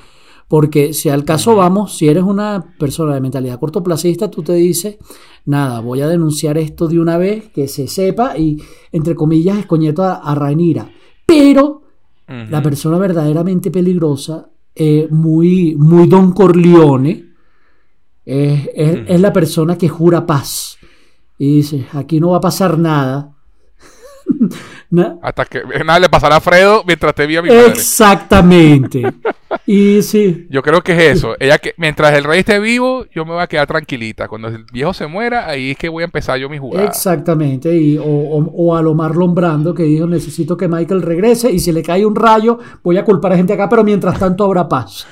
Porque 0.46 0.92
si 0.92 1.08
al 1.08 1.24
caso 1.24 1.56
vamos, 1.56 1.96
si 1.96 2.08
eres 2.08 2.22
una 2.22 2.74
persona 2.78 3.14
de 3.14 3.20
mentalidad 3.22 3.58
cortoplacista, 3.58 4.30
tú 4.30 4.42
te 4.42 4.52
dices, 4.52 4.98
nada, 5.46 5.80
voy 5.80 6.02
a 6.02 6.08
denunciar 6.08 6.58
esto 6.58 6.88
de 6.88 7.00
una 7.00 7.16
vez, 7.16 7.48
que 7.54 7.66
se 7.68 7.88
sepa, 7.88 8.36
y 8.36 8.62
entre 8.92 9.14
comillas, 9.14 9.58
escoñeto 9.58 10.04
a, 10.04 10.16
a 10.16 10.34
Rhaenyra. 10.34 10.90
Pero 11.24 11.82
La 12.26 12.62
persona 12.62 12.96
verdaderamente 12.96 13.70
peligrosa, 13.70 14.48
eh, 14.74 15.06
muy, 15.10 15.74
muy 15.76 16.06
Don 16.06 16.32
Corleone, 16.32 17.26
es, 18.24 18.68
es 18.74 19.20
la 19.20 19.32
persona 19.32 19.76
que 19.76 19.88
jura 19.88 20.24
paz. 20.24 20.78
Y 21.36 21.56
dice, 21.56 21.86
aquí 21.92 22.20
no 22.20 22.30
va 22.30 22.38
a 22.38 22.40
pasar 22.40 22.78
nada 22.78 23.32
Hasta 25.22 25.44
que 25.44 25.62
nada 25.84 25.98
le 25.98 26.08
pasará 26.08 26.36
a 26.36 26.40
Fredo 26.40 26.84
mientras 26.86 27.14
te 27.14 27.26
vi 27.26 27.36
a 27.36 27.42
mi 27.42 27.48
madre. 27.48 27.68
Exactamente. 27.68 29.02
y 29.66 30.02
sí. 30.02 30.46
Yo 30.50 30.62
creo 30.62 30.82
que 30.82 30.92
es 30.92 31.18
eso. 31.18 31.34
Ella 31.40 31.58
que 31.58 31.74
mientras 31.76 32.12
el 32.14 32.24
rey 32.24 32.40
esté 32.40 32.58
vivo, 32.58 33.06
yo 33.14 33.24
me 33.24 33.32
voy 33.32 33.42
a 33.42 33.46
quedar 33.46 33.66
tranquilita. 33.66 34.28
Cuando 34.28 34.48
el 34.48 34.64
viejo 34.72 34.92
se 34.92 35.06
muera, 35.06 35.48
ahí 35.48 35.72
es 35.72 35.78
que 35.78 35.88
voy 35.88 36.02
a 36.02 36.06
empezar 36.06 36.38
yo 36.38 36.48
mi 36.48 36.58
jugada. 36.58 36.86
Exactamente. 36.86 37.74
Y, 37.74 37.96
o, 37.98 38.04
o, 38.04 38.76
a 38.76 38.82
lo 38.82 38.94
Marlon 38.94 39.34
Brando 39.34 39.74
que 39.74 39.84
dijo 39.84 40.06
necesito 40.06 40.56
que 40.56 40.68
Michael 40.68 41.02
regrese 41.02 41.50
y 41.50 41.58
si 41.58 41.72
le 41.72 41.82
cae 41.82 42.04
un 42.04 42.14
rayo, 42.14 42.58
voy 42.82 42.98
a 42.98 43.04
culpar 43.04 43.32
a 43.32 43.36
gente 43.36 43.52
acá, 43.52 43.68
pero 43.68 43.84
mientras 43.84 44.18
tanto 44.18 44.44
habrá 44.44 44.68
paz. 44.68 45.06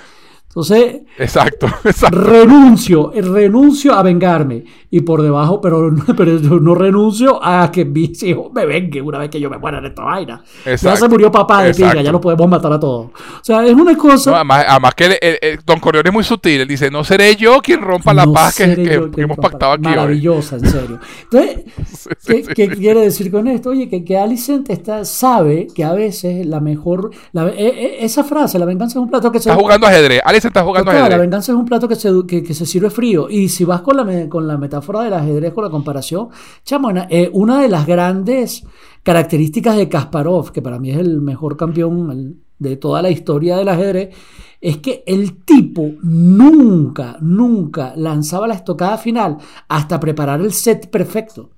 Entonces, 0.50 1.02
exacto, 1.18 1.68
renuncio, 2.10 3.12
renuncio 3.14 3.94
a 3.94 4.02
vengarme. 4.02 4.64
Y 4.92 5.02
por 5.02 5.22
debajo, 5.22 5.60
pero, 5.60 5.94
pero 6.16 6.32
no 6.40 6.74
renuncio 6.74 7.38
a 7.40 7.70
que 7.70 7.84
mis 7.84 8.20
hijos 8.24 8.52
me 8.52 8.66
vengan 8.66 9.02
una 9.02 9.18
vez 9.18 9.30
que 9.30 9.38
yo 9.38 9.48
me 9.48 9.58
muera 9.58 9.78
en 9.78 9.86
esta 9.86 10.02
vaina. 10.02 10.42
Ya 10.64 10.96
se 10.96 11.08
murió 11.08 11.30
papá 11.30 11.62
de 11.62 11.72
pinga, 11.72 12.02
ya 12.02 12.10
lo 12.10 12.20
podemos 12.20 12.48
matar 12.48 12.72
a 12.72 12.80
todos. 12.80 13.10
O 13.12 13.44
sea, 13.44 13.64
es 13.64 13.74
una 13.74 13.96
cosa. 13.96 14.40
además, 14.40 14.94
que 14.96 15.60
Don 15.64 15.78
Corleone 15.78 16.08
es 16.08 16.12
muy 16.12 16.24
sutil. 16.24 16.62
Él 16.62 16.66
dice: 16.66 16.90
No 16.90 17.04
seré 17.04 17.36
yo 17.36 17.60
quien 17.60 17.80
rompa 17.80 18.12
la 18.12 18.26
paz 18.26 18.56
que, 18.56 19.10
hemos 19.16 19.38
pactado 19.38 19.74
aquí. 19.74 19.84
Maravillosa, 19.84 20.56
en 20.56 20.68
serio. 20.68 20.98
Entonces, 21.30 22.48
¿qué, 22.56 22.68
quiere 22.70 23.02
decir 23.02 23.30
con 23.30 23.46
esto? 23.46 23.70
Oye, 23.70 23.88
que, 23.88 24.04
que 24.04 24.18
Alicent 24.18 24.68
está, 24.70 25.04
sabe 25.04 25.68
que 25.72 25.84
a 25.84 25.92
veces 25.92 26.44
la 26.44 26.58
mejor. 26.58 27.12
La, 27.30 27.48
e, 27.50 27.68
e, 27.68 28.04
esa 28.04 28.24
frase, 28.24 28.58
la 28.58 28.64
venganza 28.64 28.98
es 28.98 29.02
un 29.04 29.10
plato 29.10 29.30
que 29.30 29.38
se. 29.38 29.50
Está 29.50 29.62
jugando 29.62 29.86
ajedrez 29.86 30.20
se 30.40 30.48
está 30.48 30.62
jugando 30.62 30.92
La 30.92 31.18
venganza 31.18 31.52
es 31.52 31.58
un 31.58 31.64
plato 31.64 31.88
que 31.88 31.94
se, 31.94 32.10
que, 32.26 32.54
se 32.54 32.66
sirve 32.66 32.90
frío. 32.90 33.28
Y 33.28 33.48
si 33.48 33.64
vas 33.64 33.80
con 33.82 33.96
la, 33.96 34.28
con 34.28 34.46
la 34.46 34.58
metáfora 34.58 35.02
del 35.02 35.14
ajedrez, 35.14 35.52
con 35.52 35.64
la 35.64 35.70
comparación, 35.70 36.28
chamona, 36.64 37.06
eh, 37.10 37.30
una 37.32 37.60
de 37.60 37.68
las 37.68 37.86
grandes 37.86 38.64
características 39.02 39.76
de 39.76 39.88
Kasparov, 39.88 40.52
que 40.52 40.62
para 40.62 40.78
mí 40.78 40.90
es 40.90 40.98
el 40.98 41.20
mejor 41.20 41.56
campeón 41.56 42.40
de 42.58 42.76
toda 42.76 43.02
la 43.02 43.10
historia 43.10 43.56
del 43.56 43.68
ajedrez, 43.68 44.14
es 44.60 44.76
que 44.78 45.02
el 45.06 45.44
tipo 45.44 45.92
nunca, 46.02 47.16
nunca 47.20 47.94
lanzaba 47.96 48.46
la 48.46 48.54
estocada 48.54 48.98
final 48.98 49.38
hasta 49.68 49.98
preparar 49.98 50.40
el 50.40 50.52
set 50.52 50.90
perfecto. 50.90 51.50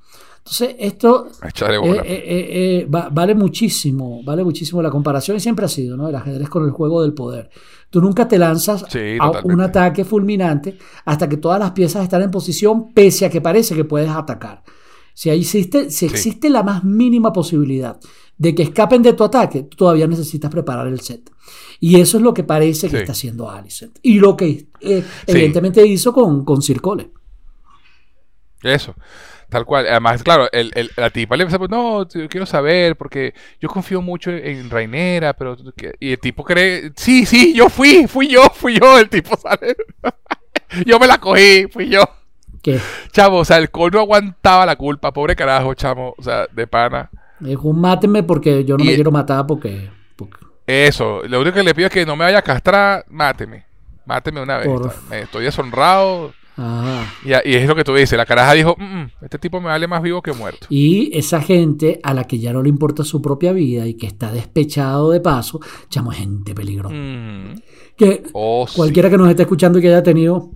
Entonces, 0.45 0.74
esto 0.80 1.28
eh, 1.45 2.03
eh, 2.05 2.86
vale 2.88 3.34
muchísimo, 3.34 4.24
vale 4.24 4.43
muchísimo 4.43 4.82
la 4.82 4.90
comparación 4.90 5.36
y 5.36 5.40
siempre 5.40 5.66
ha 5.66 5.68
sido, 5.68 5.97
¿no? 5.97 6.09
El 6.09 6.16
ajedrez 6.16 6.49
con 6.49 6.64
el 6.64 6.72
juego 6.72 7.01
del 7.01 7.14
poder. 7.14 7.49
Tú 7.90 8.01
nunca 8.01 8.26
te 8.26 8.38
lanzas 8.38 8.84
a 9.20 9.30
un 9.45 9.61
ataque 9.61 10.05
fulminante 10.05 10.76
hasta 11.05 11.28
que 11.28 11.36
todas 11.36 11.61
las 11.61 11.70
piezas 11.70 12.03
están 12.03 12.22
en 12.22 12.30
posición, 12.32 12.93
pese 12.93 13.26
a 13.26 13.30
que 13.30 13.40
parece 13.40 13.76
que 13.76 13.84
puedes 13.84 14.11
atacar. 14.11 14.64
Si 15.14 15.30
existe, 15.30 15.90
si 15.90 16.07
existe 16.07 16.51
la 16.51 16.64
más 16.64 16.82
mínima 16.82 17.32
posibilidad 17.32 18.01
de 18.36 18.55
que 18.55 18.64
escapen 18.64 19.03
de 19.03 19.12
tu 19.12 19.22
ataque, 19.22 19.62
tú 19.64 19.76
todavía 19.76 20.09
necesitas 20.09 20.51
preparar 20.51 20.88
el 20.88 21.01
set. 21.01 21.30
Y 21.78 22.01
eso 22.01 22.16
es 22.16 22.22
lo 22.22 22.34
que 22.34 22.45
parece 22.45 22.88
que 22.88 22.99
está 22.99 23.12
haciendo 23.12 23.49
Alicent. 23.51 23.99
Y 24.03 24.18
lo 24.18 24.36
que 24.36 24.66
eh, 24.80 25.05
evidentemente 25.26 25.86
hizo 25.86 26.12
con, 26.12 26.45
con 26.45 26.62
Circole. 26.62 27.11
Eso. 28.62 28.95
Tal 29.53 29.66
cual. 29.66 29.86
Además, 29.86 30.22
claro, 30.22 30.48
el, 30.50 30.72
el, 30.74 30.90
la 30.96 31.11
tipa 31.11 31.36
le 31.36 31.44
dice, 31.44 31.59
no, 31.68 32.09
yo 32.09 32.26
quiero 32.30 32.46
saber, 32.46 32.96
porque 32.96 33.34
yo 33.61 33.68
confío 33.68 34.00
mucho 34.00 34.30
en 34.30 34.70
Rainera, 34.70 35.34
pero... 35.34 35.59
Y 36.00 36.12
el 36.12 36.18
tipo 36.18 36.42
cree, 36.42 36.90
sí, 36.96 37.26
sí, 37.26 37.53
yo 37.53 37.68
fui, 37.68 38.07
fui 38.09 38.28
yo, 38.28 38.44
fui 38.55 38.80
yo, 38.80 38.98
el 38.98 39.11
tipo 39.11 39.36
sale. 39.36 39.76
yo 40.86 40.98
me 40.98 41.07
la 41.07 41.18
cogí, 41.18 41.66
fui 41.70 41.90
yo. 41.90 42.03
¿Qué? 42.62 42.80
Chavo, 43.11 43.40
o 43.40 43.44
sea, 43.44 43.59
el 43.59 43.68
no 43.92 43.98
aguantaba 43.98 44.64
la 44.64 44.76
culpa, 44.76 45.12
pobre 45.12 45.36
carajo, 45.36 45.74
chamo, 45.74 46.14
o 46.16 46.22
sea, 46.22 46.46
de 46.50 46.66
pana. 46.66 47.11
Dijo, 47.38 47.74
máteme 47.74 48.22
porque 48.22 48.64
yo 48.64 48.78
no 48.78 48.84
me 48.84 48.94
quiero 48.94 49.12
matar 49.12 49.46
porque, 49.46 49.90
Eso, 50.66 51.20
lo 51.28 51.42
único 51.42 51.57
que 51.57 51.62
le 51.62 51.74
pido 51.74 51.88
es 51.88 51.92
que 51.92 52.07
no 52.07 52.16
me 52.16 52.24
vaya 52.24 52.38
a 52.38 52.42
castrar, 52.42 53.05
máteme. 53.11 53.66
Máteme 54.07 54.40
una 54.40 54.57
vez. 54.57 54.68
Estoy 55.11 55.44
deshonrado 55.44 56.32
y, 57.24 57.32
es 57.32 57.66
lo 57.66 57.74
que 57.74 57.84
tú 57.84 57.94
dices, 57.94 58.16
la 58.16 58.26
caraja 58.26 58.53
dijo, 58.53 58.76
mm, 58.78 58.82
mm, 58.82 59.11
este 59.22 59.38
tipo 59.38 59.61
me 59.61 59.68
vale 59.68 59.86
más 59.86 60.03
vivo 60.03 60.20
que 60.20 60.32
muerto. 60.32 60.66
Y 60.68 61.16
esa 61.16 61.40
gente 61.40 62.00
a 62.03 62.12
la 62.12 62.24
que 62.24 62.38
ya 62.38 62.53
no 62.53 62.62
le 62.62 62.68
importa 62.68 63.05
su 63.05 63.22
propia 63.22 63.53
vida 63.53 63.86
y 63.86 63.94
que 63.94 64.07
está 64.07 64.30
despechado 64.30 65.11
de 65.11 65.20
paso, 65.20 65.61
chamo, 65.88 66.11
gente 66.11 66.55
peligrosa. 66.55 66.94
Mm. 66.94 67.55
Que 67.96 68.22
oh, 68.32 68.66
cualquiera 68.74 69.09
que 69.09 69.16
nos 69.16 69.30
esté 69.30 69.42
escuchando 69.42 69.78
y 69.78 69.82
que 69.82 69.88
haya 69.88 70.03
tenido 70.03 70.50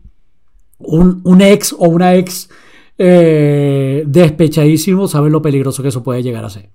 un, 0.78 1.40
ex 1.40 1.72
o 1.72 1.88
una 1.88 2.14
ex 2.14 2.50
eh, 2.98 4.04
despechadísimo, 4.06 5.08
sabe 5.08 5.30
lo 5.30 5.40
peligroso 5.40 5.82
que 5.82 5.88
eso 5.88 6.02
puede 6.02 6.22
llegar 6.22 6.44
a 6.44 6.50
ser. 6.50 6.70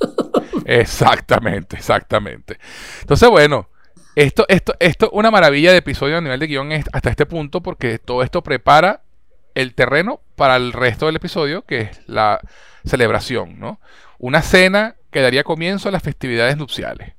exactamente, 0.64 1.76
exactamente. 1.76 2.58
Entonces, 3.00 3.28
bueno. 3.30 3.68
Esto, 4.18 4.46
esto, 4.48 4.74
esto, 4.80 5.10
una 5.12 5.30
maravilla 5.30 5.70
de 5.70 5.78
episodio 5.78 6.18
a 6.18 6.20
nivel 6.20 6.40
de 6.40 6.48
guion 6.48 6.72
hasta 6.72 7.08
este 7.08 7.24
punto, 7.24 7.62
porque 7.62 8.00
todo 8.00 8.24
esto 8.24 8.42
prepara 8.42 9.02
el 9.54 9.74
terreno 9.74 10.20
para 10.34 10.56
el 10.56 10.72
resto 10.72 11.06
del 11.06 11.14
episodio, 11.14 11.62
que 11.62 11.82
es 11.82 12.00
la 12.08 12.40
celebración, 12.84 13.60
¿no? 13.60 13.78
Una 14.18 14.42
cena 14.42 14.96
que 15.12 15.20
daría 15.20 15.44
comienzo 15.44 15.88
a 15.88 15.92
las 15.92 16.02
festividades 16.02 16.56
nupciales. 16.56 17.12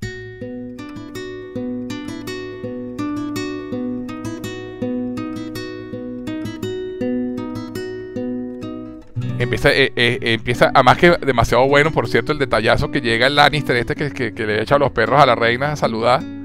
Empieza, 9.40 9.72
eh, 9.72 9.94
eh, 9.96 10.20
empieza, 10.22 10.70
además 10.74 10.98
que 10.98 11.12
demasiado 11.26 11.66
bueno, 11.66 11.94
por 11.94 12.10
cierto, 12.10 12.34
el 12.34 12.40
detallazo 12.40 12.92
que 12.92 13.00
llega 13.00 13.28
el 13.28 13.36
Lannister 13.36 13.78
este 13.78 13.96
que, 13.96 14.12
que, 14.12 14.34
que 14.34 14.46
le 14.46 14.62
echa 14.62 14.78
los 14.78 14.92
perros 14.92 15.22
a 15.22 15.26
la 15.26 15.36
reina 15.36 15.72
a 15.72 15.76
saludar. 15.78 16.39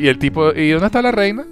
Y 0.00 0.08
el 0.08 0.18
tipo, 0.18 0.52
¿y 0.54 0.70
dónde 0.70 0.86
está 0.86 1.02
la 1.02 1.12
reina? 1.12 1.44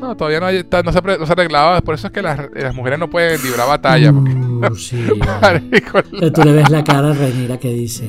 No, 0.00 0.16
todavía 0.16 0.38
no, 0.38 0.46
hay, 0.46 0.64
no, 0.84 0.92
se, 0.92 1.02
no 1.02 1.26
se 1.26 1.32
arreglaba. 1.32 1.80
Por 1.80 1.96
eso 1.96 2.06
es 2.06 2.12
que 2.12 2.22
las, 2.22 2.38
las 2.54 2.72
mujeres 2.72 3.00
no 3.00 3.10
pueden 3.10 3.42
librar 3.42 3.66
batalla. 3.66 4.12
Uh, 4.12 4.74
sí, 4.76 5.04
tú 6.34 6.42
le 6.44 6.52
ves 6.52 6.70
la 6.70 6.84
cara 6.84 7.10
a 7.10 7.14
Renira 7.14 7.58
que 7.58 7.72
dice, 7.72 8.08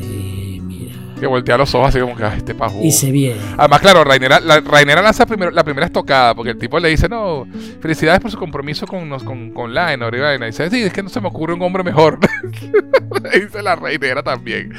que 1.20 1.28
voltea 1.28 1.58
los 1.58 1.74
ojos 1.76 1.90
así 1.90 2.00
como 2.00 2.16
que 2.16 2.26
este 2.26 2.54
pajú. 2.54 2.82
Y 2.84 2.92
se 2.92 3.12
viene. 3.12 3.40
Además, 3.58 3.82
claro, 3.82 4.04
Rainera, 4.04 4.40
la, 4.40 4.60
Rainera 4.60 5.02
lanza 5.02 5.26
primero, 5.26 5.52
la 5.52 5.64
primera 5.64 5.86
estocada, 5.86 6.36
porque 6.36 6.52
el 6.52 6.58
tipo 6.58 6.80
le 6.80 6.90
dice, 6.90 7.08
no, 7.10 7.48
felicidades 7.80 8.20
por 8.20 8.32
su 8.32 8.38
compromiso 8.38 8.86
con, 8.86 9.08
nos, 9.08 9.24
con, 9.24 9.52
con 9.52 9.74
Laenor. 9.74 10.16
Y 10.16 10.46
dice, 10.46 10.70
sí, 10.70 10.82
es 10.84 10.94
que 10.94 11.04
no 11.04 11.10
se 11.10 11.22
me 11.22 11.28
ocurre 11.28 11.54
un 11.54 11.62
hombre 11.62 11.84
mejor. 11.84 12.20
dice 13.34 13.62
la 13.62 13.76
Rainera 13.76 14.24
también. 14.24 14.72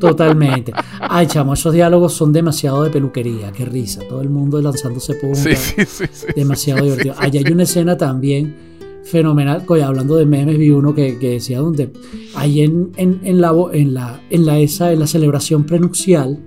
Totalmente. 0.00 0.72
Ay, 1.00 1.26
chamo, 1.26 1.54
esos 1.54 1.72
diálogos 1.72 2.14
son 2.14 2.32
demasiado 2.32 2.84
de 2.84 2.90
peluquería, 2.90 3.52
qué 3.52 3.64
risa. 3.64 4.00
Todo 4.08 4.22
el 4.22 4.30
mundo 4.30 4.60
lanzándose. 4.60 5.14
Sí, 5.34 5.56
sí, 5.56 5.84
sí, 5.86 6.04
sí. 6.10 6.26
Demasiado 6.34 6.82
divertido. 6.82 7.14
Allá 7.18 7.40
hay 7.44 7.52
una 7.52 7.64
escena 7.64 7.96
también 7.96 8.73
fenomenal. 9.04 9.64
Oye, 9.68 9.82
hablando 9.82 10.16
de 10.16 10.26
memes, 10.26 10.58
vi 10.58 10.70
uno 10.70 10.94
que, 10.94 11.14
decía 11.16 11.60
donde 11.60 11.92
ahí 12.34 12.62
en, 12.62 12.92
en, 12.96 13.40
la, 13.40 13.52
en, 13.72 13.94
la, 13.94 14.20
en, 14.30 14.46
la, 14.46 14.58
esa, 14.58 14.92
en 14.92 15.00
la 15.00 15.06
celebración 15.06 15.64
prenupcial, 15.64 16.38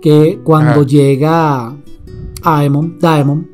que 0.00 0.40
cuando 0.44 0.84
llega 0.84 1.74
Daemon, 2.42 2.98
Daemon 3.00 3.48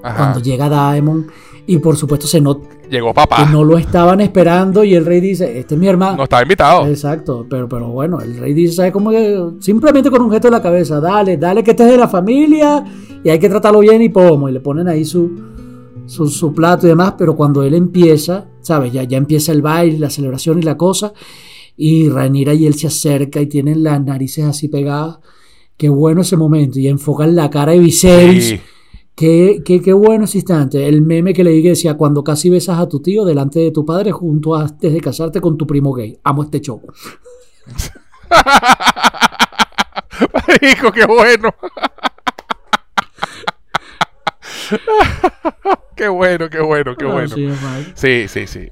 cuando 0.00 0.40
llega 0.40 0.68
Daemon, 0.68 1.26
y 1.66 1.78
por 1.78 1.96
supuesto 1.96 2.26
se 2.26 2.40
nota 2.40 2.66
Llegó 2.90 3.14
papá. 3.14 3.44
Que 3.44 3.52
no 3.52 3.62
lo 3.62 3.78
estaban 3.78 4.20
esperando 4.20 4.82
y 4.82 4.96
el 4.96 5.06
rey 5.06 5.20
dice, 5.20 5.60
este 5.60 5.76
es 5.76 5.80
mi 5.80 5.86
hermano. 5.86 6.16
No 6.16 6.24
estaba 6.24 6.42
invitado. 6.42 6.88
Exacto, 6.88 7.46
pero, 7.48 7.68
pero 7.68 7.86
bueno, 7.86 8.20
el 8.20 8.36
rey 8.36 8.52
dice, 8.52 8.74
¿sabes 8.74 8.90
cómo 8.90 9.10
que? 9.10 9.40
Simplemente 9.60 10.10
con 10.10 10.20
un 10.22 10.30
gesto 10.30 10.48
de 10.48 10.52
la 10.52 10.60
cabeza, 10.60 10.98
dale, 10.98 11.36
dale 11.36 11.62
que 11.62 11.70
este 11.70 11.84
es 11.84 11.90
de 11.92 11.96
la 11.96 12.08
familia 12.08 12.84
y 13.22 13.28
hay 13.28 13.38
que 13.38 13.48
tratarlo 13.48 13.78
bien 13.78 14.02
y 14.02 14.08
pomo. 14.08 14.48
Y 14.48 14.52
le 14.52 14.58
ponen 14.58 14.88
ahí 14.88 15.04
su, 15.04 15.30
su, 16.10 16.52
plato 16.52 16.86
y 16.86 16.90
demás, 16.90 17.14
pero 17.16 17.36
cuando 17.36 17.62
él 17.62 17.74
empieza, 17.74 18.46
¿sabes? 18.60 18.92
Ya, 18.92 19.04
ya 19.04 19.16
empieza 19.16 19.52
el 19.52 19.62
baile, 19.62 19.98
la 19.98 20.10
celebración 20.10 20.58
y 20.58 20.62
la 20.62 20.76
cosa, 20.76 21.12
y 21.76 22.08
Rhaenyra 22.08 22.52
y 22.54 22.66
él 22.66 22.74
se 22.74 22.88
acerca 22.88 23.40
y 23.40 23.46
tienen 23.46 23.84
las 23.84 24.02
narices 24.02 24.44
así 24.44 24.68
pegadas. 24.68 25.18
Qué 25.76 25.88
bueno 25.88 26.22
ese 26.22 26.36
momento, 26.36 26.78
y 26.78 26.88
enfocan 26.88 27.36
la 27.36 27.48
cara 27.48 27.72
de 27.72 27.78
Viserys. 27.78 28.60
Qué, 29.14 29.62
qué, 29.64 29.92
bueno 29.92 30.24
ese 30.24 30.38
instante. 30.38 30.88
El 30.88 31.02
meme 31.02 31.32
que 31.32 31.44
le 31.44 31.50
dije 31.50 31.70
decía, 31.70 31.94
cuando 31.94 32.24
casi 32.24 32.50
besas 32.50 32.78
a 32.78 32.88
tu 32.88 33.00
tío 33.00 33.24
delante 33.24 33.60
de 33.60 33.70
tu 33.70 33.84
padre 33.84 34.12
junto 34.12 34.56
antes 34.56 34.92
de 34.92 35.00
casarte 35.00 35.40
con 35.40 35.56
tu 35.56 35.66
primo 35.66 35.92
gay. 35.92 36.18
Amo 36.24 36.42
este 36.42 36.60
choco. 36.60 36.92
Hijo, 40.62 40.92
qué 40.92 41.06
bueno. 41.06 41.54
qué 46.00 46.08
bueno, 46.08 46.48
qué 46.48 46.60
bueno, 46.60 46.96
qué 46.96 47.04
ah, 47.04 47.12
bueno. 47.12 47.36
Sí, 47.94 48.26
sí, 48.26 48.46
sí. 48.46 48.68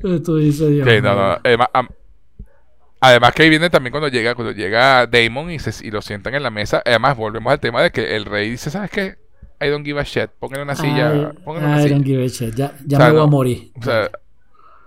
Además, 3.01 3.33
que 3.35 3.43
ahí 3.43 3.51
viene 3.51 3.69
también 3.69 3.91
cuando 3.91 4.09
llega, 4.09 4.35
cuando 4.35 4.53
llega 4.53 5.07
Damon 5.07 5.51
y, 5.51 5.59
se, 5.59 5.87
y 5.87 5.91
lo 5.91 6.01
sientan 6.01 6.35
en 6.35 6.43
la 6.43 6.51
mesa. 6.51 6.83
Además, 6.87 7.17
volvemos 7.19 7.53
al 7.53 7.61
tema 7.61 7.83
de 7.83 7.91
que 7.91 8.17
el 8.17 8.25
rey 8.25 8.51
dice, 8.51 8.71
¿sabes 8.71 8.91
qué? 8.91 9.17
I 9.61 9.69
don't 9.69 9.85
give 9.85 10.01
a 10.01 10.05
shit. 10.05 10.31
Pónganle 10.39 10.65
una 10.65 10.75
silla. 10.75 11.15
I, 11.15 11.39
una 11.45 11.85
I 11.85 11.89
don't 11.91 12.05
give 12.05 12.25
a 12.25 12.29
shit. 12.29 12.55
Ya, 12.55 12.75
ya 12.87 12.99
me 12.99 13.13
voy 13.13 13.23
a 13.23 13.27
morir. 13.27 13.73
O 13.79 13.83
sea, 13.83 14.11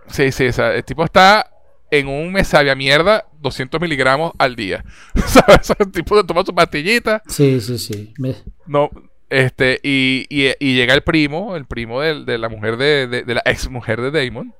sí, 0.07 0.31
sí. 0.31 0.47
O 0.47 0.53
sea, 0.53 0.73
el 0.73 0.83
tipo 0.83 1.05
está 1.05 1.47
en 1.91 2.07
un 2.07 2.31
me 2.31 2.43
sabe 2.43 2.71
a 2.71 2.75
mierda 2.75 3.27
200 3.39 3.79
miligramos 3.79 4.31
al 4.39 4.55
día. 4.55 4.83
¿Sabes? 5.27 5.73
El 5.77 5.91
tipo 5.91 6.17
se 6.17 6.23
toma 6.23 6.43
su 6.43 6.55
pastillita. 6.55 7.21
Sí, 7.27 7.61
sí, 7.61 7.77
sí. 7.77 8.13
Me- 8.17 8.35
No, 8.65 8.89
este, 9.31 9.79
y, 9.83 10.25
y- 10.29 10.53
y 10.59 10.75
llega 10.75 10.93
el 10.93 11.01
primo, 11.03 11.55
el 11.55 11.65
primo 11.65 12.01
del- 12.01 12.25
de, 12.25 12.37
la 12.37 12.49
mujer 12.49 12.77
de, 12.77 13.07
de- 13.07 13.23
de 13.23 13.33
la 13.35 13.41
ex 13.45 13.69
mujer 13.69 14.01
de 14.01 14.11
Damon, 14.11 14.53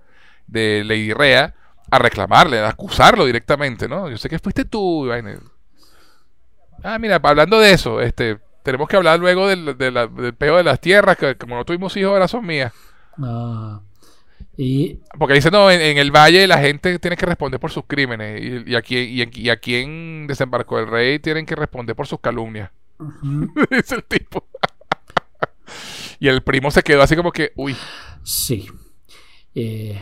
de 0.48 0.84
Lady 0.86 1.14
Rea, 1.14 1.54
a 1.92 2.00
reclamarle, 2.00 2.60
a 2.60 2.70
acusarlo 2.70 3.26
directamente, 3.26 3.88
¿no? 3.88 4.10
Yo 4.10 4.18
sé 4.18 4.30
que 4.30 4.40
fuiste 4.40 4.66
tú, 4.66 5.08
vaina. 5.08 5.38
Ah, 6.84 6.98
mira, 7.00 7.20
hablando 7.22 7.60
de 7.60 7.74
eso, 7.74 8.02
este, 8.02 8.40
tenemos 8.64 8.88
que 8.88 8.96
hablar 8.96 9.20
luego 9.20 9.48
del, 9.48 9.78
de 9.78 9.92
la- 9.92 10.08
del 10.08 10.34
peo 10.34 10.58
de 10.58 10.64
las 10.64 10.80
tierras, 10.80 11.18
que 11.18 11.36
como 11.36 11.56
no 11.56 11.66
tuvimos 11.66 11.96
hijos, 11.98 12.14
ahora 12.14 12.28
son 12.28 12.46
mías. 12.46 12.74
ah, 13.22 13.82
y 14.58 15.00
Porque 15.18 15.36
dice, 15.36 15.52
no, 15.52 15.70
en, 15.72 15.82
en 15.82 15.98
el 15.98 16.12
valle 16.12 16.48
la 16.48 16.60
gente 16.60 16.98
tiene 17.00 17.18
que 17.18 17.26
responder 17.26 17.60
por 17.60 17.72
sus 17.72 17.86
crímenes, 17.86 18.42
y, 18.42 18.72
y 18.72 18.76
aquí, 18.76 18.98
y, 18.98 19.30
y 19.34 19.50
aquí 19.50 19.76
en 19.76 20.28
Desembarco 20.28 20.78
del 20.78 20.88
Rey 20.88 21.20
tienen 21.20 21.46
que 21.46 21.56
responder 21.56 21.96
por 21.96 22.08
sus 22.08 22.20
calumnias. 22.20 22.72
Dice 23.72 23.96
el 23.96 24.04
tipo. 24.04 24.48
y 26.20 26.28
el 26.28 26.42
primo 26.44 26.72
se 26.72 26.84
quedó 26.84 27.02
así 27.02 27.16
como 27.16 27.32
que, 27.32 27.52
uy, 27.56 27.76
sí. 28.24 28.68
Eh, 29.54 30.02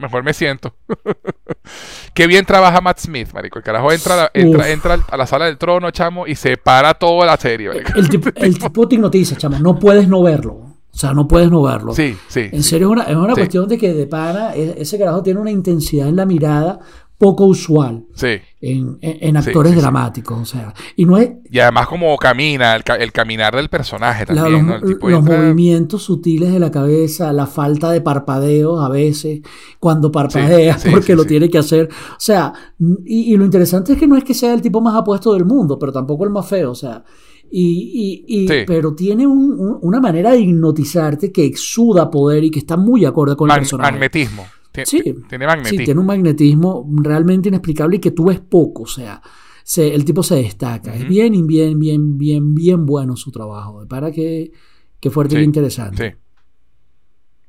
mejor 0.00 0.24
me 0.24 0.34
siento. 0.34 0.74
Qué 2.14 2.26
bien 2.26 2.44
trabaja 2.44 2.80
Matt 2.80 2.98
Smith, 2.98 3.32
marico. 3.32 3.58
El 3.58 3.64
carajo 3.64 3.92
entra, 3.92 4.14
a 4.14 4.16
la- 4.16 4.30
entra, 4.34 4.68
entra 4.70 4.98
a 5.08 5.16
la 5.16 5.26
sala 5.26 5.44
del 5.46 5.58
trono, 5.58 5.90
chamo, 5.92 6.26
y 6.26 6.34
se 6.34 6.56
para 6.56 6.94
toda 6.94 7.24
la 7.26 7.36
serie, 7.36 7.68
marico. 7.68 7.92
el, 7.96 8.08
tipo, 8.08 8.30
el 8.34 8.58
tipo 8.58 8.88
te 8.88 8.94
hipnotiza, 8.96 9.36
chamo. 9.36 9.58
No 9.60 9.78
puedes 9.78 10.08
no 10.08 10.22
verlo. 10.22 10.52
O 10.92 10.96
sea, 10.96 11.12
no 11.12 11.28
puedes 11.28 11.48
no 11.52 11.62
verlo. 11.62 11.94
Sí, 11.94 12.16
sí. 12.26 12.48
En 12.52 12.64
sí. 12.64 12.70
serio, 12.70 12.88
es 12.88 12.92
una, 12.92 13.02
es 13.04 13.14
una 13.14 13.34
Sí. 13.34 13.40
cuestión 13.42 13.68
de 13.68 13.78
que 13.78 13.94
de 13.94 14.06
pana, 14.08 14.54
e- 14.56 14.74
ese 14.78 14.98
carajo 14.98 15.22
tiene 15.22 15.38
una 15.38 15.52
intensidad 15.52 16.08
en 16.08 16.16
la 16.16 16.26
mirada 16.26 16.80
poco 17.20 17.44
usual 17.44 18.06
Sí. 18.14 18.38
en, 18.62 18.96
en- 19.02 19.36
actores 19.36 19.72
sí, 19.72 19.76
sí. 19.76 19.80
dramáticos. 19.82 20.38
O 20.40 20.44
sea, 20.46 20.72
y 20.96 21.04
no 21.04 21.18
es 21.18 21.30
Y 21.50 21.58
además 21.58 21.86
como 21.86 22.16
camina, 22.16 22.74
el, 22.74 22.82
ca- 22.82 22.96
el 22.96 23.12
caminar 23.12 23.54
del 23.54 23.68
personaje 23.68 24.24
también, 24.24 24.52
los, 24.52 24.62
¿no? 24.64 24.74
El 24.76 24.94
tipo 24.94 25.10
los 25.10 25.20
entra- 25.20 25.36
movimientos 25.38 26.02
sutiles 26.02 26.50
de 26.50 26.58
la 26.58 26.70
cabeza, 26.70 27.30
la 27.34 27.46
falta 27.46 27.90
de 27.92 28.00
parpadeos 28.00 28.82
a 28.82 28.88
veces, 28.88 29.40
cuando 29.78 30.10
parpadea, 30.10 30.78
porque 30.90 31.14
lo 31.14 31.26
tiene 31.26 31.50
que 31.50 31.58
hacer. 31.58 31.90
O 32.12 32.14
sea, 32.18 32.54
y, 33.04 33.34
y 33.34 33.36
lo 33.36 33.44
interesante 33.44 33.92
es 33.92 33.98
que 33.98 34.06
no 34.08 34.16
es 34.16 34.24
que 34.24 34.32
sea 34.34 34.54
el 34.54 34.62
tipo 34.62 34.80
más 34.80 34.94
apuesto 34.96 35.34
del 35.34 35.44
mundo, 35.44 35.78
pero 35.78 35.92
tampoco 35.92 36.24
el 36.24 36.30
más 36.30 36.48
feo. 36.48 36.70
O 36.70 36.74
sea, 36.74 37.04
y, 37.52 38.24
y- 38.26 38.44
y- 38.44 38.48
Sí. 38.48 38.54
pero 38.66 38.94
tiene 38.94 39.26
un- 39.26 39.58
un- 39.60 39.78
una 39.82 40.00
manera 40.00 40.30
de 40.30 40.38
hipnotizarte 40.40 41.30
que 41.30 41.44
exuda 41.44 42.08
poder 42.10 42.44
y 42.44 42.50
que 42.50 42.60
está 42.60 42.78
muy 42.78 43.04
acorde 43.04 43.36
con 43.36 43.50
el 43.50 43.56
personaje. 43.58 43.90
magnetismo. 43.92 44.46
Sí. 44.84 45.02
Tiene 45.28 45.46
magnetismo. 45.46 45.78
Sí, 45.78 45.84
tiene 45.84 46.00
un 46.00 46.06
magnetismo 46.06 46.88
realmente 47.02 47.48
inexplicable 47.48 47.96
y 47.96 48.00
que 48.00 48.10
tú 48.12 48.26
ves 48.26 48.40
poco. 48.40 48.82
O 48.84 48.86
sea, 48.86 49.20
se- 49.64 49.94
el 49.94 50.04
tipo 50.04 50.22
se 50.22 50.36
destaca. 50.36 50.94
Es 50.94 51.06
bien, 51.08 51.46
bien, 51.46 51.78
bien, 51.78 52.16
bien, 52.18 52.54
bien 52.54 52.86
bueno 52.86 53.16
su 53.16 53.30
trabajo. 53.32 53.86
Para 53.88 54.10
que, 54.12 54.52
que 55.00 55.10
fuerte 55.10 55.34
Sí, 55.36 55.40
y 55.40 55.44
interesante. 55.44 56.10
Sí. 56.10 56.16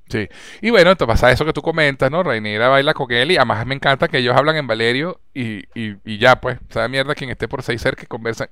Sí. 0.09 0.27
Y 0.61 0.71
bueno, 0.71 0.91
entonces 0.91 1.13
pasa 1.13 1.31
eso 1.31 1.45
que 1.45 1.53
tú 1.53 1.61
comentas, 1.61 2.11
¿no? 2.11 2.21
Reinera 2.21 2.67
baila 2.67 2.93
con 2.93 3.09
él 3.13 3.31
y 3.31 3.37
además 3.37 3.65
me 3.65 3.75
encanta 3.75 4.09
que 4.09 4.17
ellos 4.17 4.35
hablan 4.35 4.57
en 4.57 4.67
Valerio 4.67 5.21
y, 5.33 5.59
y, 5.73 5.95
y 6.03 6.17
ya, 6.17 6.41
pues, 6.41 6.57
o 6.69 6.73
sea, 6.73 6.89
mierda 6.89 7.15
quien 7.15 7.29
esté 7.29 7.47
por 7.47 7.63
seis 7.63 7.81
ser 7.81 7.95
que 7.95 8.07
conversan. 8.07 8.49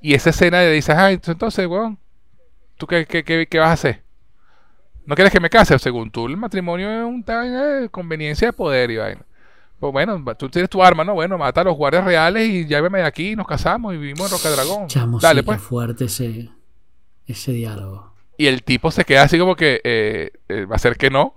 Y 0.00 0.14
esa 0.14 0.30
escena 0.30 0.58
de 0.58 0.72
dices, 0.72 0.96
ay, 0.96 1.20
entonces, 1.24 1.64
weón, 1.68 1.98
¿tú 2.76 2.88
qué, 2.88 3.06
qué, 3.06 3.22
qué, 3.22 3.46
qué 3.48 3.58
vas 3.60 3.68
a 3.68 3.72
hacer? 3.74 4.02
¿No 5.06 5.14
quieres 5.14 5.32
que 5.32 5.40
me 5.40 5.48
case? 5.48 5.78
Según 5.78 6.10
tú, 6.10 6.26
el 6.26 6.36
matrimonio 6.36 6.90
es 6.90 7.04
un 7.06 7.24
vaina 7.24 7.64
de 7.64 7.88
conveniencia 7.88 8.48
de 8.48 8.52
poder 8.52 8.90
y 8.90 8.96
vaina. 8.96 9.22
Pues 9.78 9.92
bueno, 9.92 10.22
tú 10.38 10.48
tienes 10.48 10.70
tu 10.70 10.82
arma, 10.82 11.04
¿no? 11.04 11.14
Bueno, 11.14 11.36
mata 11.38 11.60
a 11.60 11.64
los 11.64 11.76
guardias 11.76 12.04
reales 12.04 12.48
y 12.48 12.66
llévame 12.66 12.98
de 12.98 13.04
aquí, 13.04 13.36
nos 13.36 13.46
casamos 13.46 13.94
y 13.94 13.98
vivimos 13.98 14.32
en 14.32 14.38
Roca 14.38 14.50
Dragón. 14.50 14.86
Chamo, 14.88 15.18
Dale, 15.20 15.40
sí, 15.40 15.46
pues. 15.46 15.60
fuerte 15.60 16.06
ese, 16.06 16.50
ese 17.26 17.52
diálogo. 17.52 18.14
Y 18.38 18.46
el 18.46 18.62
tipo 18.62 18.90
se 18.90 19.04
queda 19.04 19.22
así 19.22 19.38
como 19.38 19.54
que 19.54 19.80
eh, 19.84 20.30
eh, 20.48 20.64
va 20.64 20.76
a 20.76 20.78
ser 20.78 20.96
que 20.96 21.10
no. 21.10 21.34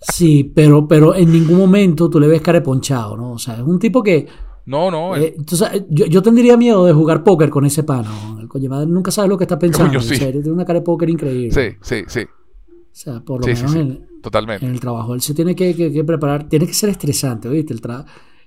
Sí, 0.00 0.50
pero, 0.54 0.86
pero 0.86 1.14
en 1.14 1.30
ningún 1.32 1.58
momento 1.58 2.08
tú 2.08 2.20
le 2.20 2.28
ves 2.28 2.40
careponchado, 2.40 3.16
¿no? 3.16 3.32
O 3.32 3.38
sea, 3.38 3.54
es 3.54 3.60
un 3.60 3.78
tipo 3.78 4.02
que. 4.02 4.26
No, 4.68 4.90
no. 4.90 5.16
eh, 5.16 5.34
tú 5.46 5.56
sabes, 5.56 5.82
yo, 5.88 6.04
yo 6.06 6.22
tendría 6.22 6.56
miedo 6.56 6.84
de 6.84 6.92
jugar 6.92 7.24
póker 7.24 7.48
con 7.48 7.64
ese 7.64 7.82
pano. 7.84 8.38
El 8.38 8.48
coño 8.48 8.68
nunca 8.86 9.10
sabe 9.10 9.28
lo 9.28 9.38
que 9.38 9.44
está 9.44 9.58
pensando. 9.58 9.88
Coño, 9.90 10.00
sí. 10.02 10.18
tiene 10.18 10.50
una 10.50 10.64
cara 10.66 10.80
de 10.80 10.84
póker 10.84 11.08
increíble. 11.08 11.50
Sí, 11.52 11.76
sí, 11.80 12.04
sí. 12.06 12.20
O 12.20 12.74
sea, 12.92 13.20
por 13.20 13.40
lo 13.40 13.46
Sí, 13.46 13.54
menos 13.54 13.72
sí. 13.72 13.78
en- 13.78 14.08
Totalmente. 14.22 14.66
en 14.66 14.72
el 14.72 14.80
trabajo. 14.80 15.14
Él 15.14 15.20
se 15.22 15.32
tiene 15.32 15.54
que, 15.56 15.74
que- 15.74 15.90
que 15.92 16.04
preparar, 16.04 16.48
tiene 16.48 16.66
que 16.66 16.74
ser 16.74 16.90
estresante, 16.90 17.48
¿viste? 17.48 17.72
El 17.72 17.80
tra- 17.80 18.04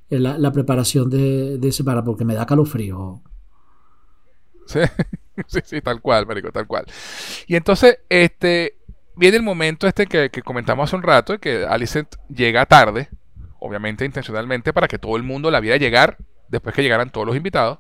la, 0.10 0.38
la 0.38 0.52
preparación 0.52 1.10
de, 1.10 1.58
de 1.58 1.68
ese 1.70 1.84
para, 1.84 2.04
porque 2.04 2.24
me 2.26 2.36
da 2.36 2.46
calofrío. 2.46 3.22
Sí, 4.68 4.80
sí, 5.48 5.60
sí, 5.64 5.82
tal 5.82 6.02
cual, 6.02 6.28
marico, 6.28 6.52
tal 6.52 6.68
cual. 6.68 6.86
Y 7.48 7.56
entonces, 7.56 8.00
este, 8.10 8.78
viene 9.16 9.38
el 9.38 9.44
momento 9.44 9.88
este 9.88 10.06
que, 10.06 10.30
que 10.30 10.42
comentamos 10.44 10.90
hace 10.90 10.96
un 10.96 11.04
rato, 11.04 11.40
que 11.40 11.66
Alicent 11.66 12.10
llega 12.30 12.66
tarde, 12.66 13.10
obviamente 13.62 14.04
intencionalmente, 14.04 14.74
para 14.74 14.88
que 14.88 15.00
todo 15.00 15.16
el 15.16 15.24
mundo 15.24 15.52
la 15.52 15.60
viera 15.60 15.78
llegar, 15.78 16.18
después 16.50 16.76
que 16.76 16.82
llegaran 16.82 17.12
todos 17.12 17.26
los 17.28 17.36
invitados, 17.36 17.80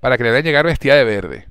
para 0.00 0.16
que 0.16 0.24
le 0.24 0.30
vieran 0.30 0.44
llegar 0.44 0.66
vestida 0.66 0.96
de 0.96 1.04
verde. 1.04 1.48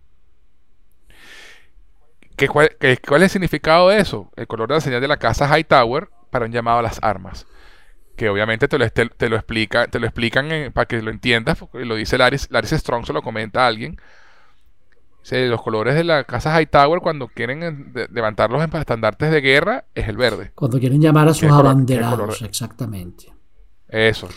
¿Qué, 2.36 2.50
cuál, 2.50 2.70
es 2.82 3.00
el 3.10 3.30
significado 3.30 3.90
de 3.90 4.00
eso? 4.00 4.30
El 4.36 4.48
color 4.48 4.68
de 4.68 4.76
la 4.76 4.82
señal 4.82 5.02
de 5.02 5.08
la 5.08 5.18
casa 5.18 5.48
Hightower 5.48 6.10
para 6.30 6.46
un 6.46 6.52
llamado 6.52 6.80
a 6.80 6.82
las 6.82 7.00
armas. 7.02 7.48
Que 8.18 8.28
obviamente 8.28 8.68
te 8.68 8.78
lo, 8.78 8.90
te, 8.90 9.08
te 9.08 9.30
lo 9.30 9.38
explica, 9.38 9.88
te 9.88 10.00
lo 10.00 10.06
explican 10.06 10.52
eh, 10.52 10.72
para 10.72 10.86
que 10.86 11.02
lo 11.02 11.12
entiendas, 11.12 11.58
porque 11.58 11.86
lo 11.86 11.96
dice 11.96 12.18
Laris, 12.18 12.50
Laris 12.52 12.72
Strong, 12.72 13.06
se 13.06 13.14
lo 13.14 13.22
comenta 13.22 13.64
a 13.64 13.68
alguien. 13.68 13.98
Dice, 15.26 15.48
los 15.48 15.60
colores 15.62 15.96
de 15.96 16.04
la 16.04 16.24
casa 16.24 16.62
Hightower 16.62 17.00
cuando 17.02 17.28
quieren 17.28 17.64
eh, 17.64 17.72
de- 17.72 18.08
levantar 18.12 18.52
los 18.52 18.64
estandartes 18.64 19.32
de 19.32 19.42
guerra 19.42 19.86
es 19.96 20.08
el 20.08 20.18
verde. 20.18 20.52
Cuando 20.54 20.80
quieren 20.80 21.02
llamar 21.02 21.28
a 21.28 21.34
sus 21.34 21.42
¿Qué 21.42 21.48
color- 21.48 21.64
qué 21.64 21.70
abanderados, 21.70 22.42
exactamente. 22.44 23.34
Eso. 23.90 24.30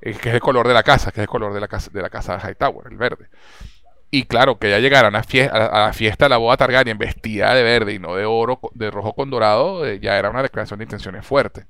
Que 0.00 0.10
es 0.10 0.26
el 0.26 0.40
color 0.40 0.66
de 0.66 0.74
la 0.74 0.82
casa, 0.82 1.12
que 1.12 1.20
es 1.20 1.22
el 1.24 1.28
color 1.28 1.54
de 1.54 1.60
la 1.60 1.68
casa, 1.68 1.88
de 1.92 2.02
la 2.02 2.10
casa 2.10 2.36
Hightower, 2.38 2.88
el 2.90 2.96
verde. 2.98 3.28
Y 4.10 4.24
claro, 4.24 4.58
que 4.58 4.68
ella 4.68 4.80
llegara 4.80 5.06
a, 5.06 5.10
una 5.10 5.22
fie- 5.22 5.48
a 5.50 5.86
la, 5.86 5.92
fiesta 5.92 6.24
de 6.26 6.30
la 6.30 6.36
boda 6.38 6.56
Targaryen 6.56 6.98
vestida 6.98 7.54
de 7.54 7.62
verde 7.62 7.94
y 7.94 7.98
no 8.00 8.14
de 8.16 8.24
oro, 8.24 8.58
de 8.74 8.90
rojo 8.90 9.12
con 9.14 9.30
dorado, 9.30 9.86
eh, 9.86 10.00
ya 10.00 10.18
era 10.18 10.30
una 10.30 10.42
declaración 10.42 10.78
de 10.78 10.84
intenciones 10.84 11.24
fuerte. 11.26 11.66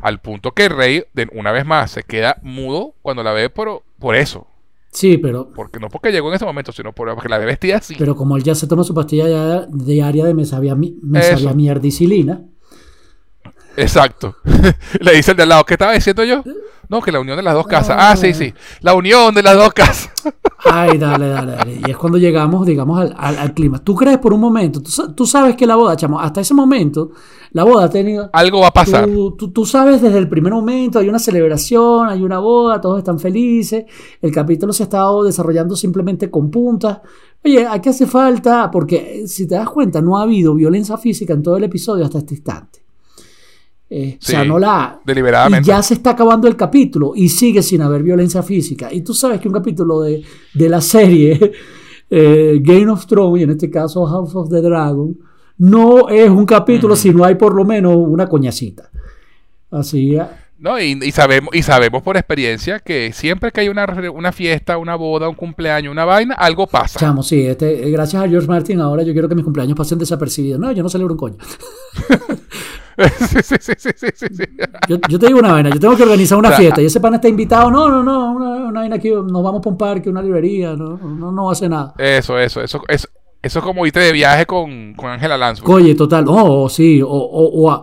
Al 0.00 0.20
punto 0.20 0.52
que 0.52 0.66
el 0.66 0.76
rey, 0.76 1.04
de, 1.14 1.28
una 1.32 1.52
vez 1.52 1.64
más, 1.66 1.90
se 1.90 2.02
queda 2.04 2.36
mudo 2.42 2.94
cuando 3.02 3.22
la 3.22 3.32
ve 3.32 3.48
por, 3.50 3.82
por 3.98 4.14
eso. 4.14 4.46
Sí, 4.90 5.18
pero, 5.18 5.50
Porque 5.54 5.78
no 5.78 5.88
porque 5.88 6.10
llegó 6.10 6.28
en 6.30 6.34
ese 6.36 6.44
momento, 6.44 6.72
sino 6.72 6.94
por- 6.94 7.12
porque 7.14 7.28
la 7.28 7.38
ve 7.38 7.44
vestida 7.46 7.76
así. 7.76 7.94
pero 7.98 8.16
como 8.16 8.36
él 8.36 8.42
ya 8.42 8.54
se 8.54 8.66
toma 8.66 8.84
su 8.84 8.94
pastilla 8.94 9.66
diaria 9.66 10.24
de 10.24 10.34
mesavia, 10.34 10.74
mesavia 10.74 11.50
Eso. 11.50 11.54
Exacto. 13.82 14.36
Le 15.00 15.12
dice 15.14 15.30
el 15.32 15.36
de 15.36 15.42
al 15.44 15.48
lado, 15.50 15.64
¿qué 15.64 15.74
estaba 15.74 15.92
diciendo 15.92 16.24
yo? 16.24 16.42
No, 16.88 17.02
que 17.02 17.12
la 17.12 17.20
unión 17.20 17.36
de 17.36 17.42
las 17.42 17.52
dos 17.54 17.66
casas. 17.66 17.96
Ah, 17.98 18.16
sí, 18.16 18.32
sí. 18.32 18.54
La 18.80 18.94
unión 18.94 19.34
de 19.34 19.42
las 19.42 19.56
dos 19.56 19.72
casas. 19.74 20.10
Ay, 20.64 20.96
dale, 20.96 21.28
dale, 21.28 21.52
dale. 21.52 21.80
Y 21.86 21.90
es 21.90 21.96
cuando 21.98 22.16
llegamos, 22.18 22.66
digamos, 22.66 22.98
al, 22.98 23.14
al- 23.16 23.38
al 23.38 23.52
clima. 23.54 23.78
¿Tú 23.84 23.94
crees 23.94 24.16
por 24.18 24.32
un 24.32 24.40
momento? 24.40 24.82
Tú, 24.82 24.90
sa- 24.90 25.14
tú 25.14 25.26
sabes 25.26 25.54
que 25.54 25.66
la 25.66 25.76
boda, 25.76 25.96
chamo, 25.96 26.18
hasta 26.18 26.40
ese 26.40 26.54
momento, 26.54 27.10
la 27.52 27.64
boda 27.64 27.84
ha 27.84 27.90
tenido... 27.90 28.30
Algo 28.32 28.60
va 28.60 28.68
a 28.68 28.72
pasar. 28.72 29.04
Tú, 29.04 29.36
tú- 29.36 29.50
tú 29.52 29.66
sabes 29.66 30.00
desde 30.00 30.16
el 30.18 30.28
primer 30.30 30.52
momento, 30.52 30.98
hay 30.98 31.08
una 31.10 31.18
celebración, 31.18 32.08
hay 32.08 32.22
una 32.22 32.38
boda, 32.38 32.80
todos 32.80 32.98
están 32.98 33.18
felices, 33.18 33.84
el 34.22 34.32
capítulo 34.32 34.72
se 34.72 34.82
ha 34.82 34.84
estado 34.84 35.22
desarrollando 35.24 35.76
simplemente 35.76 36.30
con 36.30 36.50
puntas. 36.50 37.00
Oye, 37.44 37.66
aquí 37.66 37.90
hace 37.90 38.06
falta, 38.06 38.70
porque 38.70 39.22
eh, 39.24 39.28
si 39.28 39.46
te 39.46 39.56
das 39.56 39.68
cuenta, 39.68 40.00
no 40.00 40.16
ha 40.18 40.22
habido 40.22 40.54
violencia 40.54 40.96
física 40.96 41.34
en 41.34 41.42
todo 41.42 41.58
el 41.58 41.64
episodio 41.64 42.04
hasta 42.06 42.18
este 42.18 42.34
instante. 42.34 42.80
Eh, 43.90 44.18
o 44.20 44.24
sea, 44.24 44.42
Sí, 44.42 44.48
no 44.48 44.58
la... 44.58 45.00
Y 45.06 45.64
ya 45.64 45.82
se 45.82 45.94
está 45.94 46.10
acabando 46.10 46.46
el 46.46 46.56
capítulo 46.56 47.12
y 47.14 47.28
sigue 47.28 47.62
sin 47.62 47.80
haber 47.82 48.02
violencia 48.02 48.42
física. 48.42 48.92
Y 48.92 49.02
tú 49.02 49.14
sabes 49.14 49.40
que 49.40 49.48
un 49.48 49.54
capítulo 49.54 50.02
de, 50.02 50.22
de 50.54 50.68
la 50.68 50.80
serie 50.80 51.52
eh, 52.10 52.58
Game 52.62 52.88
of 52.90 53.06
Thrones, 53.06 53.40
y 53.40 53.44
en 53.44 53.50
este 53.50 53.70
caso 53.70 54.04
House 54.06 54.34
of 54.34 54.50
the 54.50 54.60
Dragon, 54.60 55.16
no 55.58 56.08
es 56.08 56.30
un 56.30 56.46
capítulo 56.46 56.94
Ujú. 56.94 57.02
si 57.02 57.10
no 57.10 57.24
hay 57.24 57.34
por 57.34 57.54
lo 57.54 57.64
menos 57.64 57.96
una 57.96 58.28
coñacita. 58.28 58.90
Así, 59.70 60.16
ah, 60.16 60.47
No, 60.60 60.80
y, 60.80 60.98
y 61.02 61.12
sabemos, 61.12 61.54
y 61.54 61.62
sabemos 61.62 62.02
por 62.02 62.16
experiencia 62.16 62.80
que 62.80 63.12
siempre 63.12 63.52
que 63.52 63.60
hay 63.60 63.68
una, 63.68 63.86
una 64.12 64.32
fiesta, 64.32 64.76
una 64.76 64.96
boda, 64.96 65.28
un 65.28 65.36
cumpleaños, 65.36 65.92
una 65.92 66.04
vaina, 66.04 66.34
algo 66.34 66.66
pasa. 66.66 66.98
chamo, 66.98 67.22
sí, 67.22 67.46
este, 67.46 67.86
eh, 67.86 67.90
gracias 67.92 68.22
a 68.24 68.28
George 68.28 68.48
Martin 68.48 68.80
ahora 68.80 69.04
yo 69.04 69.12
quiero 69.12 69.28
que 69.28 69.36
mis 69.36 69.44
cumpleaños 69.44 69.76
pasen 69.76 69.98
desapercibidos. 69.98 70.58
No, 70.60 70.72
yo 70.72 70.82
no 70.82 70.88
celebro 70.88 71.14
un 71.14 71.18
coño. 71.18 71.36
sí, 73.28 73.38
sí, 73.42 73.56
sí, 73.60 73.72
sí, 73.76 73.90
sí, 73.96 74.06
sí, 74.14 74.26
sí. 74.32 74.44
Yo, 74.88 74.96
yo 75.08 75.18
te 75.18 75.26
digo 75.28 75.38
una 75.38 75.52
vaina, 75.52 75.70
yo 75.70 75.78
tengo 75.78 75.96
que 75.96 76.02
organizar 76.02 76.36
una 76.38 76.48
O 76.48 76.52
sea, 76.52 76.58
fiesta 76.60 76.82
y 76.82 76.86
ese 76.86 76.98
pana 77.00 77.16
está 77.16 77.28
invitado. 77.28 77.70
No, 77.70 77.88
no, 77.88 78.02
no, 78.02 78.32
una, 78.32 78.68
una 78.68 78.80
vaina 78.80 78.96
aquí, 78.96 79.10
nos 79.10 79.42
vamos 79.42 79.60
para 79.60 79.70
un 79.70 79.78
parque, 79.78 80.10
una 80.10 80.22
librería, 80.22 80.74
no, 80.74 80.96
no, 80.98 81.30
no 81.30 81.50
hace 81.50 81.68
nada. 81.68 81.94
Eso, 81.98 82.38
eso, 82.38 82.60
eso, 82.62 82.82
eso, 82.88 83.08
eso 83.40 83.58
es 83.60 83.64
como 83.64 83.86
irte 83.86 84.00
de 84.00 84.10
viaje 84.12 84.44
con, 84.46 84.94
con 84.94 85.10
Lansbury. 85.16 85.72
Oye, 85.84 85.94
total, 85.94 86.24
oh, 86.28 86.68
sí, 86.68 87.00
o, 87.00 87.06
o, 87.08 87.62
o 87.62 87.70
a- 87.70 87.82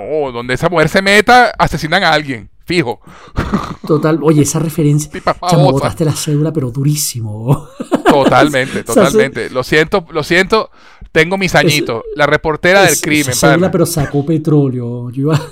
No, 0.00 0.32
donde 0.32 0.54
esa 0.54 0.68
mujer 0.68 0.88
se 0.88 1.02
meta, 1.02 1.52
asesinan 1.58 2.02
a 2.04 2.12
alguien, 2.12 2.48
fijo. 2.64 3.00
Total, 3.86 4.18
oye, 4.22 4.42
esa 4.42 4.58
referencia. 4.58 5.10
Chamo, 5.48 5.72
botaste 5.72 6.04
la 6.04 6.12
cédula, 6.12 6.52
pero 6.52 6.70
durísimo. 6.70 7.68
Totalmente, 8.06 8.80
O 8.88 8.92
sea, 8.92 9.04
totalmente. 9.04 9.50
Lo 9.50 9.62
siento, 9.62 10.06
lo 10.10 10.22
siento. 10.22 10.70
Tengo 11.12 11.36
mis 11.36 11.54
añitos. 11.56 12.02
La 12.14 12.26
reportera 12.26 12.82
del 12.82 12.92
Esa 12.92 13.02
crimen, 13.02 13.34
cédula, 13.34 13.56
pana. 13.56 13.70
pero 13.72 13.86
sacó 13.86 14.24
petróleo. 14.24 15.10
Yo 15.10 15.22
iba- 15.22 15.40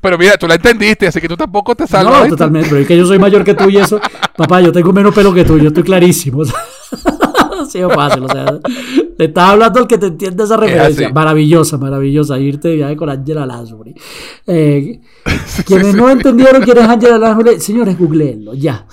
Pero 0.00 0.18
mira, 0.18 0.36
tú 0.36 0.46
la 0.46 0.54
entendiste, 0.54 1.06
así 1.08 1.20
que 1.20 1.26
tú 1.28 1.36
tampoco 1.36 1.74
te 1.74 1.86
salvas. 1.86 2.24
No, 2.24 2.28
totalmente, 2.28 2.68
pero 2.68 2.80
es 2.82 2.86
que 2.86 2.96
yo 2.96 3.06
soy 3.06 3.18
mayor 3.18 3.42
que 3.42 3.54
tú 3.54 3.68
y 3.70 3.78
eso. 3.78 3.98
Papá, 4.36 4.60
yo 4.60 4.70
tengo 4.70 4.92
menos 4.92 5.12
pelo 5.14 5.32
que 5.34 5.44
tú, 5.44 5.58
yo 5.58 5.68
estoy 5.68 5.82
clarísimo. 5.82 6.42
Es 7.76 7.94
fácil, 7.94 8.24
o 8.24 8.28
sea, 8.28 8.58
le 9.18 9.24
estás 9.24 9.50
hablando 9.50 9.80
al 9.80 9.86
que 9.86 9.98
te 9.98 10.06
entiende 10.06 10.44
esa 10.44 10.56
referencia. 10.56 11.10
Maravillosa, 11.10 11.78
maravillosa. 11.78 12.38
Irte 12.38 12.68
de 12.68 12.76
viaje 12.76 12.96
con 12.96 13.08
Angela 13.10 13.46
Lansbury. 13.46 13.94
Eh, 14.46 15.00
quienes 15.66 15.94
no 15.94 16.10
entendieron 16.10 16.62
quién 16.62 16.78
es 16.78 16.84
Angela 16.84 17.18
Lansbury, 17.18 17.60
señores, 17.60 17.98
googleenlo, 17.98 18.54
ya. 18.54 18.86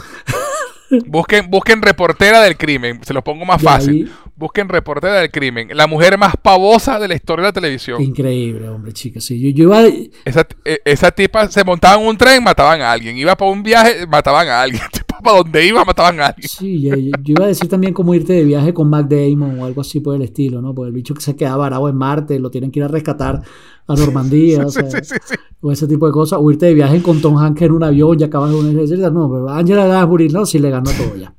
Busquen, 1.08 1.50
busquen 1.50 1.82
reportera 1.82 2.42
del 2.42 2.58
crimen. 2.58 3.00
Se 3.04 3.14
los 3.14 3.24
pongo 3.24 3.46
más 3.46 3.62
fácil. 3.62 4.06
ahí. 4.06 4.12
Busquen 4.36 4.68
reportera 4.68 5.20
del 5.20 5.30
crimen. 5.32 5.70
La 5.74 5.86
mujer 5.86 6.18
más 6.18 6.34
pavosa 6.42 7.00
de 7.00 7.08
la 7.08 7.14
historia 7.16 7.44
de 7.44 7.50
la 7.50 7.54
televisión. 7.54 8.02
Increíble, 8.02 8.68
hombre, 8.68 8.92
chicas. 8.92 9.24
Sí, 9.24 9.40
yo, 9.40 9.50
yo 9.50 9.64
iba. 9.66 9.88
Esa, 10.26 10.48
eh, 10.66 10.80
esa 10.86 11.12
tipa 11.12 11.48
se 11.50 11.64
montaba 11.64 12.02
en 12.02 12.08
un 12.08 12.18
tren, 12.18 12.44
mataban 12.44 12.82
a 12.82 12.92
alguien. 12.92 13.16
Iba 13.16 13.36
para 13.36 13.52
un 13.52 13.62
viaje, 13.62 14.08
mataban 14.08 14.48
a 14.48 14.62
alguien. 14.62 14.82
Para 15.24 15.38
donde 15.38 15.66
iba, 15.66 15.86
mataban 15.86 16.20
a 16.20 16.26
alguien. 16.28 16.50
Sí, 16.50 16.82
yo, 16.82 16.96
iba 16.98 17.46
a 17.46 17.48
decir 17.48 17.70
también 17.70 17.94
como 17.94 18.14
irte 18.14 18.34
de 18.34 18.44
viaje 18.44 18.74
con 18.74 18.90
Mac 18.90 19.08
Damon 19.08 19.58
o 19.58 19.66
algo 19.66 19.80
así 19.80 20.02
por 20.02 20.16
el 20.18 20.22
estilo, 20.22 20.62
¿no? 20.62 20.76
Porque 20.76 20.88
el 20.90 20.94
bicho 20.94 21.14
que 21.14 21.22
se 21.22 21.34
queda 21.38 21.56
varado 21.56 21.88
en 21.88 21.96
Marte, 21.96 22.40
lo 22.40 22.52
tienen 22.52 22.72
que 22.72 22.80
ir 22.80 22.84
a 22.84 22.90
rescatar 22.90 23.42
a 23.88 23.96
Normandía, 23.96 24.64
o 24.66 24.70
Sí, 24.70 24.82
sea, 24.90 25.02
sí, 25.02 25.16
sí, 25.24 25.36
o 25.62 25.72
ese 25.72 25.88
tipo 25.88 26.08
de 26.08 26.12
cosas, 26.12 26.40
o 26.42 26.52
irte 26.52 26.66
de 26.66 26.74
viaje 26.74 27.02
con 27.02 27.22
Tom 27.22 27.38
Hanks 27.38 27.62
en 27.62 27.72
un 27.72 27.84
avión 27.84 28.20
y 28.20 28.24
acabas 28.26 28.50
de 28.50 28.58
una. 28.58 29.12
No, 29.12 29.30
pero 29.32 29.50
Angela 29.50 29.88
Lansbury, 29.88 30.28
no, 30.28 30.46
sí 30.46 30.60
le 30.60 30.70
ganó 30.70 30.90
a 30.90 30.94
todo 30.94 31.16
ya. 31.16 31.34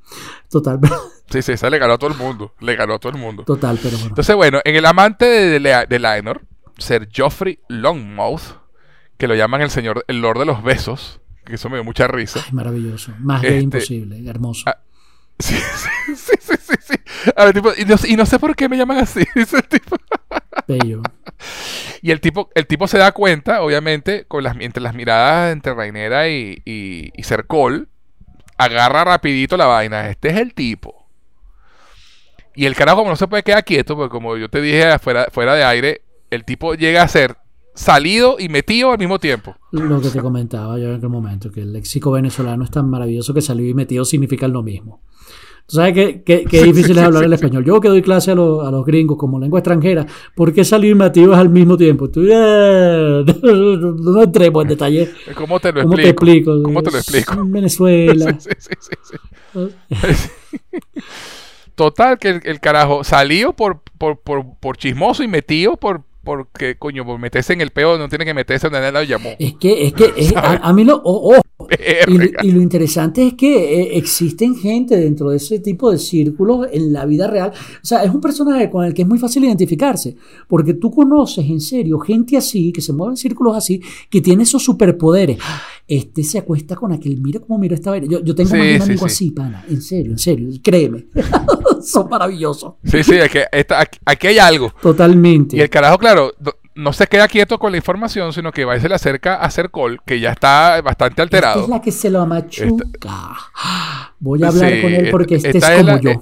Total, 0.48 0.80
Sí, 1.34 1.42
sí, 1.42 1.52
esa 1.52 1.68
le 1.68 1.78
ganó 1.78 1.94
a 1.94 1.98
todo 1.98 2.10
el 2.10 2.16
mundo. 2.16 2.54
Le 2.60 2.76
ganó 2.76 2.94
a 2.94 2.98
todo 3.00 3.10
el 3.12 3.18
mundo. 3.18 3.42
total, 3.44 3.76
pero 3.82 3.96
bueno. 3.96 4.10
Entonces, 4.10 4.36
bueno, 4.36 4.60
en 4.64 4.76
el 4.76 4.86
amante 4.86 5.24
de, 5.24 5.58
de, 5.58 5.86
de 5.88 5.98
Laenor, 5.98 6.42
Sir 6.78 7.08
Geoffrey 7.12 7.58
Longmouth, 7.68 8.42
que 9.16 9.26
lo 9.26 9.34
llaman 9.34 9.60
el 9.62 9.70
señor, 9.70 10.04
el 10.06 10.20
Lord 10.20 10.38
de 10.38 10.44
los 10.44 10.62
Besos, 10.62 11.20
que 11.44 11.56
eso 11.56 11.68
me 11.68 11.76
dio 11.76 11.84
mucha 11.84 12.06
risa. 12.06 12.40
Ay, 12.46 12.52
maravilloso. 12.52 13.12
Más 13.18 13.42
gay 13.42 13.50
Este- 13.54 13.62
imposible, 13.64 14.30
hermoso. 14.30 14.62
Ah, 14.66 14.78
Sí, 15.40 15.56
sí, 16.06 16.14
sí, 16.14 16.32
sí, 16.40 16.54
sí, 16.62 16.74
sí. 16.80 16.94
A 17.34 17.46
ver, 17.46 17.54
tipo, 17.54 17.72
y, 17.76 17.84
no, 17.84 17.96
y 18.06 18.14
no 18.16 18.24
sé 18.24 18.38
por 18.38 18.54
qué 18.54 18.68
me 18.68 18.76
llaman 18.76 18.98
así, 18.98 19.24
dice 19.34 19.56
el 19.56 19.64
tipo. 19.64 19.96
Bello. 20.68 21.02
Y 22.02 22.12
el 22.12 22.20
tipo, 22.20 22.50
el 22.54 22.68
tipo 22.68 22.86
se 22.86 22.98
da 22.98 23.10
cuenta, 23.10 23.60
obviamente, 23.62 24.26
con 24.28 24.44
las, 24.44 24.56
entre 24.60 24.80
las 24.80 24.94
miradas 24.94 25.52
entre 25.52 25.74
Rainera 25.74 26.28
y, 26.28 26.62
y, 26.64 27.10
y 27.16 27.22
Cercol, 27.24 27.88
agarra 28.58 29.02
rapidito 29.04 29.56
la 29.56 29.66
vaina. 29.66 30.08
Este 30.08 30.28
es 30.28 30.36
el 30.36 30.54
tipo. 30.54 31.03
Y 32.56 32.66
el 32.66 32.74
carajo 32.74 32.98
como 32.98 33.10
no 33.10 33.16
se 33.16 33.26
puede 33.28 33.42
quedar 33.42 33.64
quieto, 33.64 33.96
porque 33.96 34.10
como 34.10 34.36
yo 34.36 34.48
te 34.48 34.60
dije 34.60 34.98
fuera, 34.98 35.26
fuera 35.32 35.54
de 35.54 35.64
aire, 35.64 36.02
el 36.30 36.44
tipo 36.44 36.74
llega 36.74 37.02
a 37.02 37.08
ser 37.08 37.36
salido 37.74 38.36
y 38.38 38.48
metido 38.48 38.92
al 38.92 38.98
mismo 38.98 39.18
tiempo. 39.18 39.56
Lo 39.72 40.00
que 40.00 40.08
te 40.10 40.20
comentaba 40.20 40.78
yo 40.78 40.90
en 40.90 40.94
aquel 40.96 41.08
momento, 41.08 41.50
que 41.50 41.62
el 41.62 41.72
léxico 41.72 42.12
venezolano 42.12 42.62
es 42.64 42.70
tan 42.70 42.88
maravilloso 42.88 43.34
que 43.34 43.40
salió 43.42 43.68
y 43.68 43.74
metido 43.74 44.04
significan 44.04 44.52
lo 44.52 44.62
mismo. 44.62 45.00
Tú 45.66 45.76
sabes 45.76 45.94
que, 45.94 46.22
que- 46.22 46.44
que 46.44 46.62
difícil 46.62 46.98
es 46.98 47.04
hablar 47.04 47.24
el 47.24 47.32
español. 47.32 47.64
Yo 47.64 47.80
que 47.80 47.88
doy 47.88 48.02
clase 48.02 48.30
a, 48.32 48.34
los- 48.34 48.64
a 48.66 48.70
los 48.70 48.84
gringos 48.84 49.16
como 49.16 49.40
lengua 49.40 49.60
extranjera, 49.60 50.06
¿por 50.36 50.52
qué 50.52 50.62
salir 50.62 50.90
y 50.90 50.94
metido 50.94 51.32
es 51.32 51.38
al 51.38 51.48
mismo 51.48 51.76
tiempo? 51.78 52.08
Tú, 52.10 52.20
eh, 52.30 53.24
no 53.42 54.22
entremos 54.22 54.62
en 54.62 54.68
detalle. 54.68 55.10
¿Cómo 55.34 55.58
te 55.58 55.72
lo 55.72 55.82
¿Cómo 55.82 55.96
te 55.96 56.10
explico? 56.10 56.52
explico? 56.52 56.62
¿Cómo 56.62 56.82
te 56.82 56.90
lo 56.90 56.98
explico? 56.98 57.32
En 57.32 57.50
Venezuela. 57.50 58.38
Total, 61.74 62.18
que 62.18 62.28
el, 62.28 62.40
el 62.44 62.60
carajo 62.60 63.02
salió 63.04 63.52
por, 63.52 63.80
por, 63.98 64.20
por, 64.20 64.44
por 64.60 64.76
chismoso 64.76 65.22
y 65.22 65.28
metido 65.28 65.76
por 65.76 66.02
porque, 66.24 66.78
coño, 66.78 67.04
por 67.04 67.18
meterse 67.18 67.52
en 67.52 67.60
el 67.60 67.68
peo 67.70 67.98
no 67.98 68.08
tiene 68.08 68.24
que 68.24 68.32
meterse 68.32 68.68
donde 68.70 68.80
nadie 68.80 68.92
lo 68.92 69.02
llamó. 69.02 69.30
Es 69.38 69.56
que, 69.56 69.86
es 69.86 69.92
que 69.92 70.10
es- 70.16 70.34
a, 70.34 70.54
a 70.56 70.72
mí 70.72 70.82
lo. 70.82 70.96
oh, 71.04 71.34
oh, 71.58 71.66
y, 72.08 72.12
lo- 72.12 72.18
Verga. 72.18 72.40
y 72.42 72.50
lo 72.52 72.62
interesante 72.62 73.26
es 73.26 73.34
que 73.34 73.82
eh, 73.82 73.98
existen 73.98 74.56
gente 74.56 74.96
dentro 74.96 75.28
de 75.28 75.36
ese 75.36 75.58
tipo 75.58 75.90
de 75.90 75.98
círculos 75.98 76.66
en 76.72 76.94
la 76.94 77.04
vida 77.04 77.26
real. 77.26 77.50
O 77.52 77.84
sea, 77.84 78.04
es 78.04 78.10
un 78.10 78.22
personaje 78.22 78.70
con 78.70 78.86
el 78.86 78.94
que 78.94 79.02
es 79.02 79.08
muy 79.08 79.18
fácil 79.18 79.44
identificarse. 79.44 80.16
Porque 80.48 80.72
tú 80.72 80.90
conoces 80.90 81.44
en 81.44 81.60
serio 81.60 81.98
gente 81.98 82.38
así, 82.38 82.72
que 82.72 82.80
se 82.80 82.94
mueve 82.94 83.12
en 83.12 83.16
círculos 83.18 83.54
así, 83.54 83.82
que 84.08 84.22
tiene 84.22 84.44
esos 84.44 84.64
superpoderes. 84.64 85.36
Este 85.86 86.24
se 86.24 86.38
acuesta 86.38 86.74
con 86.74 86.90
aquel. 86.92 87.20
Mira 87.20 87.38
cómo 87.40 87.58
mira 87.58 87.74
esta 87.74 87.90
vaina. 87.90 88.06
Yo, 88.08 88.24
yo 88.24 88.34
tengo 88.34 88.48
Sí, 88.48 88.56
más 88.56 88.66
de 88.66 88.74
un 88.76 88.80
sí, 88.80 88.84
amigo 88.92 89.08
sí. 89.08 89.12
así, 89.14 89.30
pana. 89.30 89.62
En 89.68 89.82
serio, 89.82 90.12
en 90.12 90.18
serio. 90.18 90.48
Créeme. 90.62 91.04
Son 91.84 92.08
maravillosos. 92.08 92.74
Sí, 92.84 93.02
sí, 93.04 93.14
es 93.16 93.30
que 93.30 93.46
esta- 93.52 93.80
aquí, 93.80 93.98
aquí 94.04 94.26
hay 94.28 94.38
algo. 94.38 94.72
Totalmente. 94.82 95.56
Y 95.56 95.60
el 95.60 95.70
carajo, 95.70 95.98
claro, 95.98 96.32
no, 96.74 96.92
se 96.92 97.06
queda 97.06 97.28
quieto 97.28 97.58
con 97.58 97.70
la 97.72 97.78
información, 97.78 98.32
sino 98.32 98.50
que 98.52 98.64
va 98.64 98.76
y 98.76 98.80
se 98.80 98.88
le 98.88 98.94
acerca 98.96 99.34
a 99.36 99.44
hacer 99.44 99.70
call, 99.70 100.00
que 100.04 100.18
ya 100.20 100.32
está 100.32 100.80
bastante 100.82 101.12
Esta 101.14 101.22
alterado. 101.22 101.62
es 101.62 101.68
la 101.68 101.80
que 101.80 101.92
se 101.92 102.10
lo 102.10 102.20
amachuca. 102.20 103.36
Voy 104.18 104.42
a 104.42 104.48
hablar 104.48 104.72
Sí, 104.72 104.80
con 104.82 104.90
él 104.92 104.96
esta- 105.06 105.10
porque 105.10 105.34
este 105.36 105.50
esta 105.50 105.72
es 105.74 105.78
es 105.80 105.84
como 105.84 105.96
la- 105.96 106.00
yo. 106.00 106.10
eh, 106.10 106.20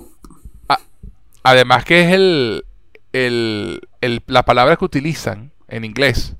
Además 1.44 1.84
que 1.84 2.02
es 2.04 2.12
el, 2.12 2.64
el, 3.12 3.80
el- 4.00 4.22
la 4.26 4.44
palabra 4.44 4.76
que 4.76 4.84
utilizan 4.84 5.52
en 5.68 5.84
inglés. 5.84 6.36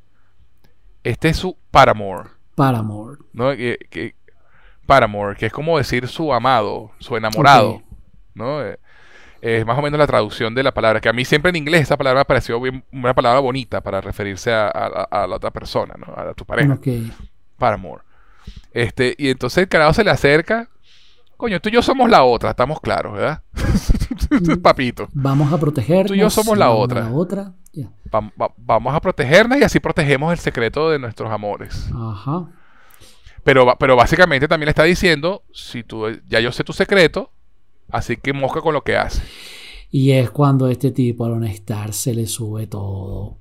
Este 1.03 1.31
es 1.31 1.37
su 1.37 1.57
paramour, 1.73 2.31
Paramore. 2.55 3.19
¿no? 3.33 3.51
Que, 3.57 3.79
que- 3.91 4.15
paramour, 4.87 5.37
que 5.37 5.47
es 5.47 5.53
como 5.53 5.79
decir 5.79 6.07
su 6.07 6.33
amado, 6.33 6.93
su 7.01 7.17
enamorado. 7.17 7.83
¿no? 8.35 8.63
Eh, 8.65 8.79
es 9.43 9.67
más 9.67 9.77
o 9.79 9.83
menos 9.83 9.99
la 9.99 10.07
traducción 10.07 10.55
de 10.55 10.63
la 10.63 10.73
palabra, 10.73 11.01
que 11.01 11.09
a 11.09 11.13
mí 11.13 11.25
siempre 11.27 11.51
en 11.51 11.57
inglés 11.57 11.83
esa 11.83 11.97
palabra 11.99 12.21
me 12.21 12.25
pareció 12.25 12.59
bien- 12.61 12.85
una 12.93 13.13
palabra 13.13 13.41
bonita 13.41 13.81
para 13.83 14.01
referirse 14.01 14.53
a, 14.53 14.69
a- 14.69 15.09
a 15.11 15.27
la 15.27 15.37
otra 15.37 15.51
persona, 15.51 15.95
¿no? 15.99 16.15
A 16.17 16.33
tu 16.33 16.45
pareja. 16.47 16.75
Ok. 16.75 16.87
Paramore. 17.59 18.03
Este, 18.73 19.15
y 19.19 19.29
entonces 19.31 19.59
el 19.65 19.69
carajo 19.69 19.93
se 19.95 20.05
le 20.05 20.11
acerca. 20.11 20.69
Coño, 21.37 21.61
tú 21.61 21.69
y 21.69 21.73
yo 21.73 21.83
somos 21.83 22.09
la 22.09 22.23
otra, 22.23 22.51
estamos 22.51 22.81
claros, 22.81 23.15
¿verdad? 23.15 23.43
Papito. 24.63 25.09
Vamos 25.13 25.53
a 25.53 25.59
protegernos. 25.59 26.07
Tú 26.07 26.15
y 26.15 26.19
yo 26.19 26.31
somos 26.31 26.57
la 26.57 26.71
otra. 26.71 27.01
La 27.01 27.11
otra. 27.11 27.53
Ya. 27.73 27.89
Va- 28.15 28.31
va- 28.41 28.53
vamos 28.57 28.95
a 28.95 29.01
protegernos 29.01 29.59
y 29.59 29.65
así 29.65 29.81
protegemos 29.81 30.33
el 30.33 30.39
secreto 30.39 30.91
de 30.91 30.99
nuestros 30.99 31.31
amores. 31.31 31.91
Ajá. 31.95 32.49
Pero, 33.45 33.75
pero 33.79 33.97
básicamente 33.97 34.47
también 34.47 34.67
le 34.67 34.71
está 34.71 34.85
diciendo, 34.85 35.43
si 35.53 35.83
tú, 35.83 36.07
ya 36.29 36.39
yo 36.39 36.53
sé 36.53 36.63
tu 36.63 36.73
secreto, 36.73 37.33
así 37.93 38.17
que 38.17 38.33
mosca 38.33 38.61
con 38.61 38.75
lo 38.75 38.83
que 38.83 38.97
hace. 38.97 39.23
Y 39.91 40.13
es 40.13 40.31
cuando 40.31 40.69
este 40.69 40.91
tipo 40.91 41.25
al 41.27 41.33
honestar 41.33 41.93
se 41.93 42.15
le 42.15 42.27
sube 42.27 42.67
todo. 42.67 43.39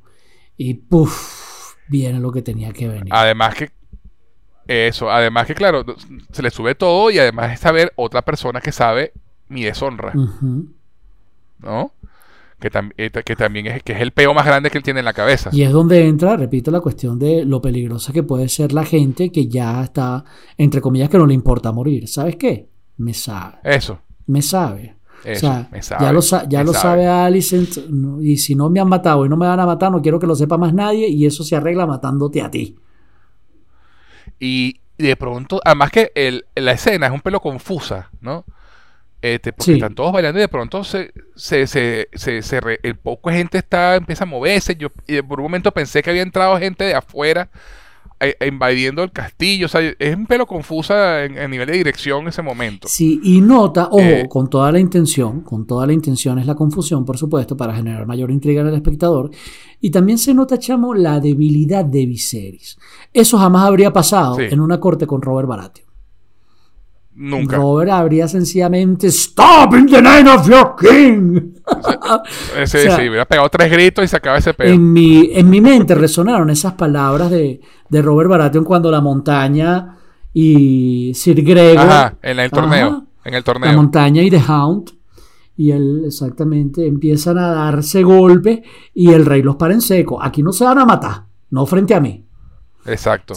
Y 0.57 0.73
puff, 0.75 1.75
viene 1.87 2.19
lo 2.19 2.31
que 2.31 2.41
tenía 2.41 2.71
que 2.73 2.87
venir. 2.87 3.09
Además 3.11 3.55
que, 3.55 3.71
eso, 4.67 5.09
además 5.09 5.47
que 5.47 5.55
claro, 5.55 5.85
se 6.31 6.41
le 6.43 6.51
sube 6.51 6.75
todo 6.75 7.09
y 7.09 7.19
además 7.19 7.53
es 7.53 7.59
saber 7.61 7.93
otra 7.95 8.21
persona 8.21 8.61
que 8.61 8.71
sabe 8.71 9.13
mi 9.47 9.63
deshonra. 9.63 10.13
¿no? 11.59 11.93
Que, 12.59 12.69
tam- 12.71 12.93
eh, 12.97 13.09
que 13.09 13.35
también 13.35 13.67
es, 13.67 13.81
que 13.83 13.93
es 13.93 14.01
el 14.01 14.11
peo 14.11 14.33
más 14.33 14.45
grande 14.45 14.69
que 14.69 14.77
él 14.77 14.83
tiene 14.83 14.99
en 14.99 15.05
la 15.05 15.13
cabeza. 15.13 15.49
Y 15.51 15.63
es 15.63 15.71
donde 15.71 16.05
entra, 16.07 16.37
repito, 16.37 16.69
la 16.69 16.79
cuestión 16.79 17.17
de 17.17 17.43
lo 17.43 17.61
peligrosa 17.61 18.13
que 18.13 18.23
puede 18.23 18.49
ser 18.49 18.71
la 18.71 18.85
gente 18.85 19.31
que 19.31 19.47
ya 19.47 19.83
está, 19.83 20.23
entre 20.57 20.79
comillas, 20.81 21.09
que 21.09 21.17
no 21.17 21.25
le 21.25 21.33
importa 21.33 21.71
morir. 21.71 22.07
¿Sabes 22.07 22.35
qué? 22.35 22.69
Me 22.97 23.13
sabe. 23.15 23.57
Eso, 23.63 23.99
Me 24.31 24.41
sabe. 24.41 24.95
eso, 25.23 25.47
o 25.47 25.51
sea, 25.51 25.69
me 25.71 25.81
sabe, 25.83 26.05
ya 26.05 26.11
lo, 26.13 26.21
sa- 26.21 26.47
ya 26.49 26.63
lo 26.63 26.73
sabe. 26.73 27.03
sabe 27.03 27.07
Alicent. 27.07 27.77
no- 27.89 28.21
y 28.21 28.37
si 28.37 28.55
no 28.55 28.69
me 28.69 28.79
han 28.79 28.89
matado 28.89 29.25
y 29.25 29.29
no 29.29 29.37
me 29.37 29.45
van 29.45 29.59
a 29.59 29.65
matar, 29.65 29.91
no 29.91 30.01
quiero 30.01 30.17
que 30.19 30.25
lo 30.27 30.35
sepa 30.35 30.57
más 30.57 30.73
nadie. 30.73 31.07
Y 31.09 31.25
eso 31.25 31.43
se 31.43 31.55
arregla 31.55 31.85
matándote 31.85 32.41
a 32.41 32.49
ti. 32.49 32.75
Y 34.39 34.79
de 34.97 35.15
pronto, 35.15 35.59
además 35.63 35.91
que 35.91 36.11
el, 36.15 36.45
la 36.55 36.71
escena 36.73 37.07
es 37.07 37.11
un 37.13 37.21
pelo 37.21 37.39
confusa, 37.39 38.09
¿no? 38.21 38.45
Este, 39.21 39.53
porque 39.53 39.65
Sí. 39.65 39.73
están 39.73 39.93
todos 39.93 40.11
bailando 40.11 40.39
y 40.39 40.41
de 40.41 40.47
pronto 40.47 40.83
se, 40.83 41.13
se, 41.35 41.67
se, 41.67 42.07
se, 42.13 42.41
se 42.41 42.59
re- 42.59 42.79
el 42.81 42.95
poco 42.97 43.29
gente 43.29 43.59
está, 43.59 43.95
empieza 43.95 44.23
a 44.23 44.27
moverse. 44.27 44.75
Yo 44.75 44.89
por 45.27 45.39
un 45.39 45.43
momento 45.43 45.71
pensé 45.71 46.01
que 46.01 46.09
había 46.09 46.23
entrado 46.23 46.57
gente 46.57 46.83
de 46.85 46.95
afuera 46.95 47.49
invadiendo 48.45 49.03
el 49.03 49.11
castillo. 49.11 49.65
O 49.65 49.69
sea, 49.69 49.81
es 49.81 50.15
un 50.15 50.25
pelo 50.25 50.45
confusa 50.45 51.23
en, 51.25 51.37
en 51.37 51.51
nivel 51.51 51.67
de 51.67 51.73
dirección 51.77 52.21
en 52.23 52.27
ese 52.29 52.41
momento. 52.41 52.87
Sí, 52.89 53.19
y 53.23 53.41
nota, 53.41 53.87
ojo, 53.91 53.99
Eh, 53.99 54.27
con 54.29 54.49
toda 54.49 54.71
la 54.71 54.79
intención, 54.79 55.41
con 55.41 55.65
toda 55.65 55.85
la 55.87 55.93
intención 55.93 56.39
es 56.39 56.45
la 56.45 56.55
confusión, 56.55 57.05
por 57.05 57.17
supuesto, 57.17 57.55
para 57.57 57.73
generar 57.75 58.05
mayor 58.05 58.31
intriga 58.31 58.61
en 58.61 58.67
el 58.67 58.75
espectador. 58.75 59.31
Y 59.79 59.89
también 59.91 60.17
se 60.17 60.33
nota, 60.33 60.57
chamo, 60.59 60.93
la 60.93 61.19
debilidad 61.19 61.83
de 61.85 62.05
Viserys. 62.05 62.77
Eso 63.13 63.37
jamás 63.37 63.65
habría 63.67 63.91
pasado 63.91 64.35
Sí. 64.35 64.43
en 64.49 64.59
una 64.59 64.79
corte 64.79 65.07
con 65.07 65.21
Robert 65.21 65.47
Baratheon. 65.47 65.90
Nunca. 67.13 67.57
Robert 67.57 67.91
habría 67.91 68.27
sencillamente 68.27 69.07
Stop 69.07 69.75
in 69.75 69.85
the 69.87 70.01
name 70.01 70.29
of 70.29 70.47
your 70.49 70.75
king. 70.79 71.53
Sí, 71.55 71.61
O 72.63 72.65
sea, 72.67 72.95
sí, 72.97 73.09
hubiera 73.09 73.25
pegado 73.25 73.49
tres 73.49 73.69
gritos 73.71 74.03
y 74.05 74.07
se 74.07 74.15
acaba 74.17 74.37
ese 74.37 74.53
pedo. 74.53 74.73
En 74.73 74.91
mi, 74.93 75.29
en 75.33 75.49
mi 75.49 75.61
mente 75.61 75.93
resonaron 75.95 76.49
esas 76.49 76.73
palabras 76.73 77.29
de, 77.29 77.59
de 77.89 78.01
Robert 78.01 78.29
Baratheon 78.29 78.63
cuando 78.63 78.89
la 78.89 79.01
montaña 79.01 79.97
y 80.33 81.11
Sir 81.13 81.43
Gregor. 81.43 81.85
Ajá, 81.85 82.15
en 82.21 82.39
el 82.39 82.49
torneo. 82.49 82.87
Ajá. 82.87 83.03
En 83.25 83.33
el 83.33 83.39
La 83.39 83.43
torneo. 83.43 83.73
montaña 83.73 84.21
y 84.23 84.29
The 84.31 84.41
Hound. 84.47 84.91
Y 85.57 85.71
él 85.71 86.03
exactamente 86.07 86.87
empiezan 86.87 87.37
a 87.37 87.47
darse 87.49 88.01
golpes 88.01 88.61
y 88.95 89.11
el 89.11 89.25
rey 89.25 89.43
los 89.43 89.57
para 89.57 89.73
en 89.73 89.81
seco. 89.81 90.21
Aquí 90.23 90.41
no 90.41 90.51
se 90.53 90.63
van 90.63 90.79
a 90.79 90.85
matar, 90.85 91.25
no 91.51 91.65
frente 91.67 91.93
a 91.93 91.99
mí. 91.99 92.25
Exacto. 92.85 93.35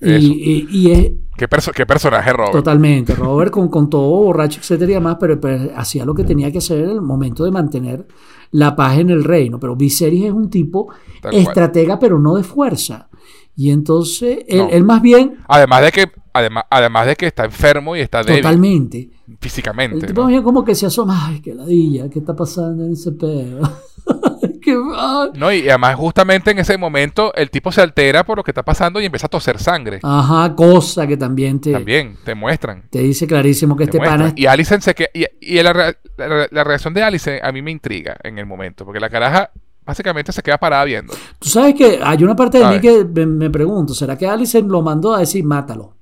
Y- 0.00 0.66
y 0.70 0.90
es 0.92 1.12
¿Qué, 1.36 1.48
perso- 1.48 1.72
qué 1.72 1.84
personaje, 1.86 2.32
Robert? 2.32 2.52
totalmente 2.52 3.14
Robert 3.14 3.50
con, 3.50 3.68
con 3.68 3.90
todo 3.90 4.08
borracho, 4.22 4.60
etcétera 4.60 4.90
y 4.92 4.94
demás, 4.94 5.16
pero, 5.20 5.38
pero 5.40 5.70
hacía 5.76 6.04
lo 6.04 6.14
que 6.14 6.24
tenía 6.24 6.50
que 6.50 6.58
hacer 6.58 6.80
en 6.84 6.90
el 6.90 7.02
momento 7.02 7.44
de 7.44 7.50
mantener 7.50 8.06
la 8.52 8.74
paz 8.74 8.98
en 8.98 9.10
el 9.10 9.22
reino. 9.24 9.58
Pero 9.60 9.76
Viserys 9.76 10.24
es 10.26 10.32
un 10.32 10.48
tipo 10.48 10.88
Tal 11.20 11.32
cual. 11.32 11.42
estratega, 11.42 11.98
pero 11.98 12.18
no 12.18 12.36
de 12.36 12.42
fuerza. 12.42 13.08
Y 13.54 13.70
entonces 13.70 14.38
él, 14.48 14.58
No. 14.58 14.68
él 14.68 14.84
más 14.84 15.00
bien, 15.02 15.38
Además 15.48 15.82
de 15.82 15.92
que, 15.92 16.06
además, 16.32 16.64
además 16.70 17.06
de 17.06 17.16
que 17.16 17.26
está 17.26 17.44
enfermo 17.44 17.96
y 17.96 18.00
está 18.00 18.22
débil 18.22 18.42
totalmente. 18.42 19.10
El 19.28 19.38
físicamente. 19.40 20.06
tipo 20.06 20.20
¿no? 20.20 20.24
más 20.24 20.30
bien 20.30 20.42
como 20.42 20.64
que 20.64 20.74
se 20.74 20.86
asoma, 20.86 21.26
ay, 21.28 21.40
qué 21.40 21.54
ladilla, 21.54 22.08
qué 22.10 22.18
está 22.18 22.34
pasando 22.36 22.84
en 22.84 22.92
ese 22.92 23.12
pedo. 23.12 23.60
Qué- 24.66 24.76
ay. 24.96 25.28
No, 25.36 25.52
y 25.52 25.68
además 25.68 25.94
justamente 25.94 26.50
en 26.50 26.58
ese 26.58 26.76
momento 26.76 27.32
el 27.34 27.50
tipo 27.50 27.70
se 27.70 27.80
altera 27.82 28.24
por 28.24 28.36
lo 28.38 28.42
que 28.42 28.50
está 28.50 28.64
pasando 28.64 29.00
y 29.00 29.04
empieza 29.04 29.26
a 29.26 29.30
toser 29.30 29.60
sangre. 29.60 30.00
Ajá, 30.02 30.56
cosa 30.56 31.06
que 31.06 31.16
también 31.16 31.60
te, 31.60 31.70
También, 31.70 32.16
te 32.24 32.34
muestran. 32.34 32.82
te 32.90 32.98
dice 32.98 33.28
clarísimo 33.28 33.76
que 33.76 33.84
te 33.86 33.98
este 33.98 33.98
pana 33.98 34.24
muestran. 34.24 34.34
Y 34.42 34.46
Alicent 34.46 34.82
se 34.82 34.94
que 34.96 35.08
y, 35.14 35.24
y 35.40 35.62
la, 35.62 35.72
re- 35.72 35.96
la- 36.16 36.48
la 36.50 36.64
reacción 36.64 36.92
de 36.94 37.04
Alicent 37.04 37.44
a 37.44 37.52
mí 37.52 37.62
me 37.62 37.70
intriga 37.70 38.16
en 38.24 38.38
el 38.38 38.46
momento, 38.46 38.84
porque 38.84 38.98
la 38.98 39.08
caraja 39.08 39.52
básicamente 39.84 40.32
se 40.32 40.42
queda 40.42 40.58
parada 40.58 40.82
viendo. 40.84 41.14
Tú 41.38 41.48
sabes 41.48 41.76
que 41.76 42.00
hay 42.02 42.24
una 42.24 42.34
parte 42.34 42.58
de 42.58 42.66
mí 42.66 42.80
que 42.80 43.04
me, 43.04 43.24
me 43.24 43.50
pregunto, 43.50 43.94
¿será 43.94 44.18
que 44.18 44.26
Alicent 44.26 44.68
lo 44.68 44.82
mandó 44.82 45.14
a 45.14 45.20
decir 45.20 45.44
mátalo? 45.44 45.94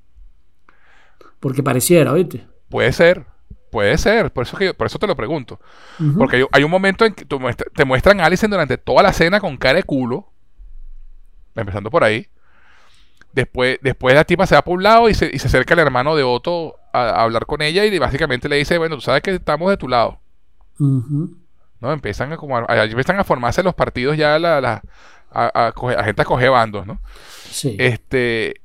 Porque 1.38 1.62
pareciera, 1.62 2.12
¿oíste? 2.12 2.46
Puede 2.70 2.92
ser, 2.92 3.26
puede 3.74 3.98
ser, 3.98 4.32
por 4.32 4.44
eso, 4.44 4.56
que 4.56 4.66
yo- 4.66 4.74
por 4.74 4.86
eso 4.86 4.98
te 5.00 5.06
lo 5.08 5.16
pregunto. 5.16 5.58
Porque 6.16 6.36
hay, 6.36 6.44
hay 6.52 6.62
un 6.64 6.70
momento 6.70 7.04
en 7.04 7.12
que 7.12 7.24
muestra- 7.36 7.66
te 7.74 7.84
muestran 7.84 8.20
a 8.20 8.26
Alicent 8.26 8.52
durante 8.52 8.78
toda 8.78 9.02
la 9.02 9.12
cena 9.12 9.40
con 9.40 9.56
cara 9.56 9.74
de 9.76 9.82
culo, 9.82 10.30
empezando 11.56 11.90
por 11.90 12.04
ahí. 12.04 12.28
Después, 13.32 13.78
después 13.82 14.14
la 14.14 14.24
tipa 14.24 14.46
se 14.46 14.54
va 14.54 14.62
por 14.62 14.74
un 14.76 14.84
lado 14.84 15.08
y 15.08 15.14
se, 15.14 15.28
y 15.32 15.38
se 15.40 15.48
acerca 15.48 15.74
el 15.74 15.80
hermano 15.80 16.14
de 16.14 16.22
Otto 16.22 16.76
a, 16.92 17.00
a 17.00 17.22
hablar 17.24 17.46
con 17.46 17.62
ella 17.62 17.84
y 17.84 17.98
básicamente 17.98 18.48
le 18.48 18.56
dice, 18.56 18.78
bueno, 18.78 18.94
tú 18.94 19.00
sabes 19.00 19.22
que 19.22 19.32
estamos 19.32 19.68
de 19.70 19.76
tu 19.76 19.88
lado. 19.88 20.20
Ujú. 20.78 21.36
¿no? 21.80 21.92
Empiezan 21.92 22.32
a, 22.32 22.36
como 22.36 22.56
a, 22.56 22.64
a- 22.68 22.84
empiezan 22.84 23.18
a 23.18 23.24
formarse 23.24 23.62
los 23.64 23.74
partidos 23.74 24.16
ya 24.16 24.38
la, 24.38 24.60
la- 24.60 24.82
a, 25.32 25.66
a 25.66 25.74
coger- 25.74 25.98
a 25.98 26.04
gente 26.04 26.22
a 26.22 26.24
coger 26.24 26.50
bandos, 26.50 26.86
¿no? 26.86 27.00
Sí. 27.50 27.76
Este 27.78 28.60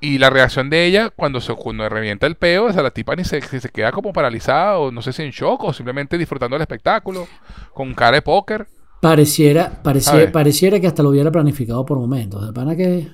y 0.00 0.18
la 0.18 0.30
reacción 0.30 0.70
de 0.70 0.86
ella 0.86 1.10
cuando 1.14 1.40
se 1.40 1.54
cuando 1.54 1.88
revienta 1.88 2.26
el 2.26 2.34
peo, 2.36 2.64
o 2.66 2.72
sea, 2.72 2.82
la 2.82 2.90
tipa 2.90 3.14
ni 3.16 3.24
se, 3.24 3.40
se 3.42 3.68
queda 3.68 3.92
como 3.92 4.12
paralizada 4.12 4.78
o 4.78 4.90
no 4.90 5.02
sé 5.02 5.12
si 5.12 5.22
en 5.22 5.30
shock 5.30 5.64
o 5.64 5.72
simplemente 5.72 6.16
disfrutando 6.16 6.54
del 6.56 6.62
espectáculo 6.62 7.26
con 7.74 7.94
cara 7.94 8.16
de 8.16 8.22
póker. 8.22 8.66
Pareciera, 9.00 9.82
pareciera, 9.82 10.30
pareciera 10.32 10.80
que 10.80 10.86
hasta 10.86 11.02
lo 11.02 11.10
hubiera 11.10 11.30
planificado 11.30 11.84
por 11.86 11.98
momentos. 11.98 12.46
De 12.46 12.52
pana 12.52 12.76
que 12.76 13.08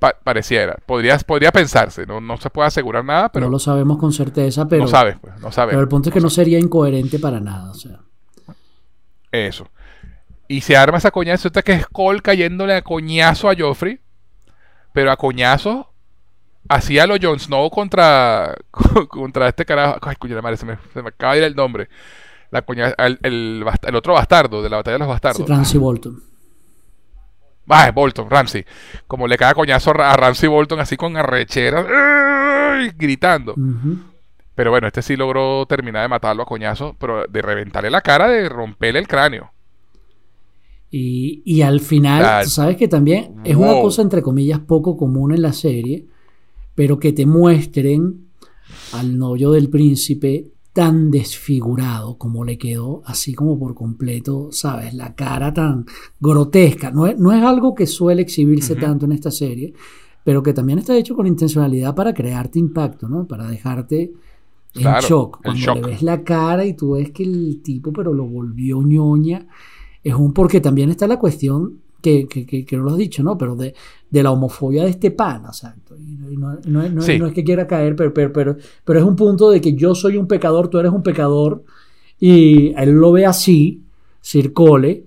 Pa- 0.00 0.16
pareciera, 0.22 0.76
podría, 0.86 1.18
podría 1.18 1.50
pensarse, 1.50 2.06
no, 2.06 2.20
no 2.20 2.36
se 2.36 2.50
puede 2.50 2.68
asegurar 2.68 3.04
nada, 3.04 3.30
pero 3.32 3.46
no 3.46 3.50
lo 3.52 3.58
sabemos 3.58 3.98
con 3.98 4.12
certeza, 4.12 4.68
pero, 4.68 4.82
no 4.84 4.88
sabes, 4.88 5.16
pues, 5.20 5.40
no 5.40 5.50
sabes. 5.50 5.72
pero 5.72 5.82
el 5.82 5.88
punto 5.88 6.08
es 6.08 6.14
que 6.14 6.20
no 6.20 6.30
sería 6.30 6.58
incoherente 6.60 7.18
para 7.18 7.40
nada. 7.40 7.70
O 7.72 7.74
sea, 7.74 7.98
Eso. 9.32 9.68
Y 10.46 10.60
se 10.60 10.76
arma 10.76 10.98
esa 10.98 11.10
coñazo, 11.10 11.50
que 11.50 11.72
es 11.72 11.86
Cole 11.88 12.20
cayéndole 12.22 12.74
a 12.74 12.82
coñazo 12.82 13.50
a 13.50 13.54
Joffrey, 13.58 14.00
pero 14.92 15.10
a 15.10 15.16
coñazo 15.16 15.92
hacía 16.68 17.06
lo 17.06 17.16
Jon 17.20 17.38
Snow 17.38 17.70
contra, 17.70 18.54
contra 19.08 19.48
este 19.48 19.64
carajo. 19.64 19.98
Ay, 20.02 20.16
la 20.28 20.42
madre, 20.42 20.56
se 20.56 20.66
me, 20.66 20.76
se 20.92 21.02
me 21.02 21.08
acaba 21.08 21.32
de 21.34 21.38
ir 21.38 21.44
el 21.44 21.54
nombre. 21.56 21.88
La 22.50 22.62
coña- 22.64 22.94
el, 22.98 23.18
el 23.22 23.62
bast- 23.64 23.86
el 23.88 23.94
otro 23.94 24.14
bastardo 24.14 24.62
de 24.62 24.70
la 24.70 24.76
batalla 24.78 24.94
de 24.94 24.98
los 25.00 25.08
bastardos. 25.08 25.48
Ramsay 25.48 25.78
Bolton. 25.80 26.22
Ah, 27.70 27.88
es 27.88 27.94
Bolton, 27.94 28.30
Ramsey. 28.30 28.64
Como 29.06 29.26
le 29.26 29.36
cae 29.36 29.52
coñazo 29.54 29.90
a 29.90 30.16
Ramsey 30.16 30.48
Bolton 30.48 30.80
así 30.80 30.96
con 30.96 31.16
arrechera, 31.18 31.84
¡ay! 31.86 32.90
gritando. 32.96 33.54
Pero 34.54 34.70
bueno, 34.70 34.86
este 34.86 35.02
sí 35.02 35.16
logró 35.16 35.66
terminar 35.66 36.02
de 36.02 36.08
matarlo 36.08 36.42
a 36.42 36.46
coñazo, 36.46 36.96
pero 36.98 37.26
de 37.28 37.42
reventarle 37.42 37.90
la 37.90 38.00
cara, 38.00 38.26
de 38.28 38.48
romperle 38.48 38.98
el 39.00 39.06
cráneo. 39.06 39.52
Y, 40.90 41.42
y 41.44 41.60
al 41.60 41.80
final, 41.80 42.44
tú 42.44 42.50
sabes 42.50 42.76
que 42.78 42.88
también 42.88 43.34
es 43.44 43.54
una 43.56 43.72
cosa 43.82 44.00
entre 44.00 44.22
comillas 44.22 44.58
poco 44.60 44.96
común 44.96 45.34
en 45.34 45.42
la 45.42 45.52
serie, 45.52 46.06
pero 46.78 47.00
que 47.00 47.12
te 47.12 47.26
muestren 47.26 48.28
al 48.92 49.18
novio 49.18 49.50
del 49.50 49.68
príncipe 49.68 50.52
tan 50.72 51.10
desfigurado 51.10 52.16
como 52.16 52.44
le 52.44 52.56
quedó, 52.56 53.02
así 53.04 53.34
como 53.34 53.58
por 53.58 53.74
completo, 53.74 54.50
¿sabes? 54.52 54.94
La 54.94 55.16
cara 55.16 55.52
tan 55.52 55.86
grotesca. 56.20 56.92
No 56.92 57.08
es, 57.08 57.18
no 57.18 57.32
es 57.32 57.42
algo 57.42 57.74
que 57.74 57.84
suele 57.88 58.22
exhibirse 58.22 58.76
tanto 58.76 59.06
en 59.06 59.10
esta 59.10 59.32
serie, 59.32 59.74
pero 60.22 60.40
que 60.40 60.52
también 60.52 60.78
está 60.78 60.96
hecho 60.96 61.16
con 61.16 61.26
intencionalidad 61.26 61.96
para 61.96 62.14
crearte 62.14 62.60
impacto, 62.60 63.08
¿no? 63.08 63.26
Para 63.26 63.48
dejarte 63.48 64.12
en 64.76 64.82
Claro, 64.82 65.04
shock. 65.04 65.40
Cuando 65.42 65.60
shock. 65.60 65.74
le 65.78 65.82
ves 65.82 66.02
la 66.02 66.22
cara 66.22 66.64
y 66.64 66.74
tú 66.74 66.92
ves 66.92 67.10
que 67.10 67.24
el 67.24 67.60
tipo, 67.60 67.92
pero 67.92 68.14
lo 68.14 68.24
volvió 68.24 68.80
ñoña, 68.84 69.48
es 70.04 70.14
un 70.14 70.32
porque 70.32 70.60
también 70.60 70.90
está 70.90 71.08
la 71.08 71.18
cuestión 71.18 71.80
que, 72.00 72.26
que, 72.28 72.46
que- 72.46 72.64
que 72.64 72.76
no 72.76 72.84
lo 72.84 72.90
has 72.92 72.96
dicho, 72.98 73.22
¿no? 73.22 73.36
Pero 73.36 73.56
de, 73.56 73.74
de 74.10 74.22
la 74.22 74.30
homofobia 74.30 74.84
de 74.84 74.90
este 74.90 75.10
pana, 75.10 75.48
exacto. 75.48 75.96
Y 75.98 76.36
no, 76.36 76.54
no- 76.54 76.58
no 76.66 76.82
es- 76.82 76.92
no 76.92 77.00
es- 77.00 77.06
Sí. 77.06 77.18
no 77.18 77.26
es 77.26 77.32
que 77.32 77.44
quiera 77.44 77.66
caer, 77.66 77.96
pero, 77.96 78.12
pero, 78.14 78.32
pero, 78.32 78.56
pero 78.84 78.98
es 78.98 79.04
un 79.04 79.16
punto 79.16 79.50
de 79.50 79.60
que 79.60 79.74
yo 79.74 79.94
soy 79.94 80.16
un 80.16 80.26
pecador, 80.26 80.68
tú 80.68 80.78
eres 80.78 80.92
un 80.92 81.02
pecador, 81.02 81.64
y 82.20 82.72
él 82.76 82.90
lo 82.92 83.12
ve 83.12 83.26
así, 83.26 83.82
circole, 84.22 85.04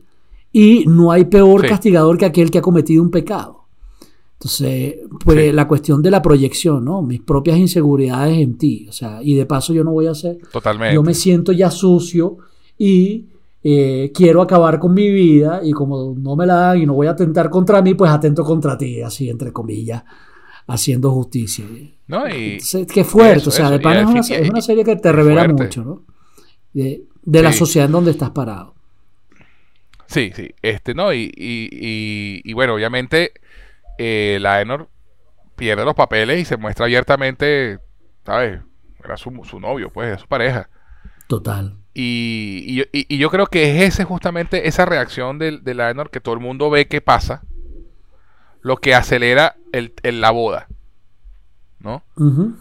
y 0.51 0.85
no 0.87 1.11
hay 1.11 1.25
peor 1.25 1.61
Sí. 1.61 1.67
castigador 1.67 2.17
que 2.17 2.25
aquel 2.25 2.51
que 2.51 2.57
ha 2.57 2.61
cometido 2.61 3.01
un 3.03 3.11
pecado. 3.11 3.59
Entonces, 4.33 4.95
pues 5.23 5.37
Sí. 5.49 5.51
la 5.51 5.67
cuestión 5.67 6.01
de 6.01 6.09
la 6.11 6.21
proyección, 6.21 6.83
¿no? 6.83 7.01
Mis 7.03 7.21
propias 7.21 7.57
inseguridades 7.57 8.37
en 8.39 8.57
ti, 8.57 8.87
o 8.89 8.91
sea, 8.91 9.21
y 9.21 9.35
de 9.35 9.45
paso 9.45 9.71
yo 9.73 9.83
no 9.83 9.91
voy 9.91 10.07
a 10.07 10.11
hacer 10.11 10.39
Totalmente. 10.51 10.95
yo 10.95 11.03
me 11.03 11.13
siento 11.13 11.51
ya 11.51 11.69
sucio 11.69 12.37
y 12.77 13.25
eh, 13.64 14.12
quiero 14.14 14.41
acabar 14.41 14.80
con 14.80 14.93
mi 14.93 15.12
vida 15.12 15.62
y 15.64 15.72
como 15.72 16.16
no 16.18 16.36
me 16.36 16.45
la 16.45 16.55
dan 16.55 16.82
y 16.82 16.86
no 16.86 16.93
voy 16.93 17.07
a 17.07 17.12
atentar 17.12 17.49
contra 17.49 17.82
mí, 17.82 17.93
pues 17.93 18.12
atento 18.12 18.43
contra 18.43 18.78
ti, 18.78 19.01
así 19.01 19.30
entre 19.30 19.51
comillas, 19.51 20.03
haciendo 20.68 21.12
justicia. 21.12 21.66
¿No? 22.07 22.28
Y, 22.28 22.53
Entonces, 22.53 22.88
qué 22.88 23.03
fuerte, 23.03 23.38
eso, 23.39 23.49
o 23.49 23.53
sea, 23.53 23.66
eso, 23.68 23.78
de 23.78 23.88
al 23.88 23.97
es 23.97 24.05
una, 24.05 24.20
es 24.38 24.49
una 24.49 24.62
serie 24.62 24.84
que 24.84 24.95
te 24.95 25.12
revela 25.12 25.45
fuerte. 25.45 25.64
mucho, 25.64 25.84
¿no? 25.84 26.03
De, 26.74 27.03
de 27.24 27.41
la 27.41 27.53
sociedad 27.53 27.86
en 27.86 27.91
donde 27.91 28.12
estás 28.12 28.32
parado. 28.32 28.76
Sí, 30.07 30.32
sí. 30.36 30.53
Este, 30.62 30.93
¿no? 30.93 31.14
Y, 31.14 31.32
y, 31.36 31.70
y, 31.72 32.41
y 32.43 32.53
bueno, 32.53 32.74
obviamente, 32.74 33.32
eh, 33.97 34.39
Laenor 34.41 34.89
pierde 35.55 35.86
los 35.86 35.95
papeles 35.95 36.41
y 36.41 36.45
se 36.45 36.57
muestra 36.57 36.86
abiertamente, 36.86 37.80
¿sabes? 38.26 38.59
Era 39.03 39.16
su, 39.16 39.32
su 39.43 39.59
novio, 39.59 39.89
pues, 39.89 40.07
era 40.09 40.18
su 40.18 40.28
pareja. 40.28 40.70
Total. 41.28 41.78
Y, 41.93 42.63
y 42.67 42.75
yo- 42.75 42.83
y- 42.93 43.05
y 43.13 43.17
yo 43.17 43.29
creo 43.29 43.47
que 43.47 43.75
es 43.77 43.93
ese 43.93 44.03
justamente 44.05 44.67
esa 44.67 44.85
reacción 44.85 45.39
del 45.39 45.63
de 45.63 45.73
Laenor 45.73 46.09
que 46.09 46.21
todo 46.21 46.33
el 46.35 46.39
mundo 46.39 46.69
ve 46.69 46.87
que 46.87 47.01
pasa, 47.01 47.43
lo 48.61 48.77
que 48.77 48.95
acelera 48.95 49.55
el, 49.73 49.93
el- 50.03 50.21
la 50.21 50.31
boda, 50.31 50.67
¿no? 51.79 52.03
Ujú. 52.15 52.55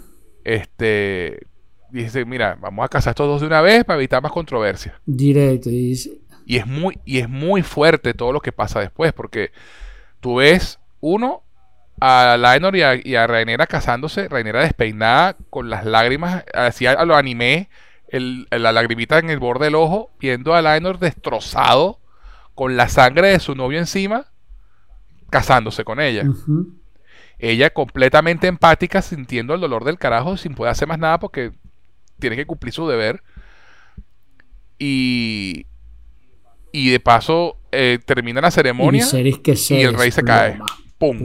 Este, 0.44 1.46
dice, 1.90 2.24
mira, 2.24 2.56
vamos 2.60 2.84
a 2.84 2.88
casar 2.88 3.12
estos 3.12 3.28
dos 3.28 3.40
de 3.40 3.46
una 3.46 3.60
vez 3.60 3.84
para 3.84 3.98
evitar 3.98 4.22
más 4.22 4.32
controversia. 4.32 4.98
Directo. 5.06 5.70
Y 5.70 5.90
dice, 5.90 6.18
Y 6.46 6.56
es 6.56 6.66
muy, 6.66 6.98
y 7.04 7.18
es 7.18 7.28
muy 7.28 7.62
fuerte 7.62 8.14
todo 8.14 8.32
lo 8.32 8.40
que 8.40 8.50
pasa 8.52 8.80
después, 8.80 9.12
porque 9.12 9.52
tú 10.20 10.36
ves, 10.36 10.78
uno, 11.00 11.42
a 12.00 12.36
Laenor 12.38 12.74
y 12.76 12.82
a, 12.82 12.94
y 12.96 13.14
a 13.14 13.26
Rhaenyra 13.26 13.66
casándose, 13.66 14.26
Rhaenyra 14.28 14.62
despeinada, 14.62 15.36
con 15.50 15.68
las 15.70 15.84
lágrimas, 15.84 16.44
así 16.54 16.86
a, 16.86 16.92
a 16.92 17.04
lo 17.04 17.14
animé, 17.14 17.68
el- 18.10 18.46
la 18.50 18.72
lagrimita 18.72 19.18
en 19.18 19.30
el 19.30 19.38
borde 19.38 19.66
del 19.66 19.74
ojo, 19.74 20.10
viendo 20.20 20.54
a 20.54 20.62
Laenor 20.62 20.98
destrozado, 20.98 21.98
con 22.54 22.76
la 22.76 22.88
sangre 22.88 23.28
de 23.28 23.40
su 23.40 23.54
novio 23.54 23.78
encima, 23.78 24.26
casándose 25.30 25.84
con 25.84 26.00
ella. 26.00 26.24
Ella 27.38 27.70
completamente 27.70 28.48
empática, 28.48 29.00
sintiendo 29.00 29.54
el 29.54 29.60
dolor 29.62 29.84
del 29.84 29.96
carajo, 29.98 30.36
sin 30.36 30.54
poder 30.54 30.72
hacer 30.72 30.86
más 30.88 30.98
nada 30.98 31.18
porque 31.18 31.52
tiene 32.18 32.36
que 32.36 32.44
cumplir 32.44 32.72
su 32.74 32.86
deber. 32.86 33.22
Y, 34.78 35.66
y 36.72 36.90
de 36.90 37.00
paso 37.00 37.56
eh, 37.72 37.98
termina 38.04 38.40
la 38.40 38.50
ceremonia 38.50 39.04
Viserys 39.04 39.38
que 39.38 39.56
se 39.56 39.78
y 39.78 39.82
el 39.82 39.94
rey 39.94 40.10
se 40.10 40.22
cae. 40.22 40.58
¡Pum! 40.98 41.18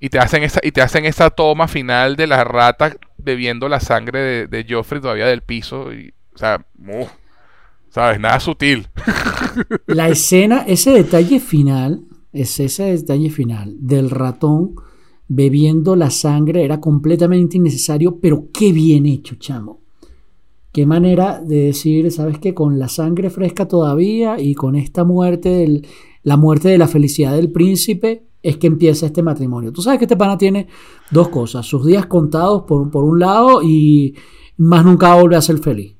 Y 0.00 0.10
te 0.10 0.18
hacen 0.18 0.42
esa, 0.42 0.60
y 0.62 0.72
te 0.72 0.82
hacen 0.82 1.04
esa 1.06 1.30
toma 1.30 1.68
final 1.68 2.16
de 2.16 2.26
la 2.26 2.44
rata 2.44 2.96
bebiendo 3.26 3.68
la 3.68 3.80
sangre 3.80 4.20
de, 4.20 4.46
de 4.46 4.66
Joffrey 4.66 5.02
todavía 5.02 5.26
del 5.26 5.42
piso. 5.42 5.92
Y, 5.92 6.14
o 6.34 6.38
sea, 6.38 6.64
¿sabes? 7.90 8.20
Nada 8.20 8.40
sutil. 8.40 8.86
La 9.86 10.08
escena, 10.08 10.64
ese 10.66 10.92
detalle 10.92 11.40
final, 11.40 12.04
es 12.32 12.60
ese 12.60 12.84
detalle 12.84 13.30
final 13.30 13.74
del 13.78 14.10
ratón 14.10 14.76
bebiendo 15.28 15.96
la 15.96 16.10
sangre 16.10 16.62
era 16.64 16.80
completamente 16.80 17.56
innecesario, 17.56 18.20
pero 18.20 18.48
qué 18.52 18.72
bien 18.72 19.06
hecho, 19.06 19.34
chamo. 19.36 19.80
Qué 20.70 20.86
manera 20.86 21.40
de 21.40 21.64
decir, 21.64 22.12
¿sabes 22.12 22.38
qué? 22.38 22.54
Con 22.54 22.78
la 22.78 22.88
sangre 22.88 23.30
fresca 23.30 23.66
todavía 23.66 24.38
y 24.38 24.54
con 24.54 24.76
esta 24.76 25.02
muerte, 25.04 25.48
del, 25.48 25.86
la 26.22 26.36
muerte 26.36 26.68
de 26.68 26.78
la 26.78 26.86
felicidad 26.86 27.34
del 27.34 27.50
príncipe, 27.50 28.26
es 28.46 28.58
que 28.58 28.68
empieza 28.68 29.06
este 29.06 29.24
matrimonio. 29.24 29.72
Tú 29.72 29.82
sabes 29.82 29.98
que 29.98 30.04
este 30.04 30.16
pana 30.16 30.38
tiene 30.38 30.68
dos 31.10 31.30
cosas, 31.30 31.66
sus 31.66 31.84
días 31.84 32.06
contados 32.06 32.62
por, 32.62 32.88
por 32.92 33.02
un 33.02 33.18
lado 33.18 33.60
y 33.60 34.16
más 34.58 34.84
nunca 34.84 35.14
vuelve 35.16 35.34
a 35.34 35.42
ser 35.42 35.58
feliz. 35.58 35.96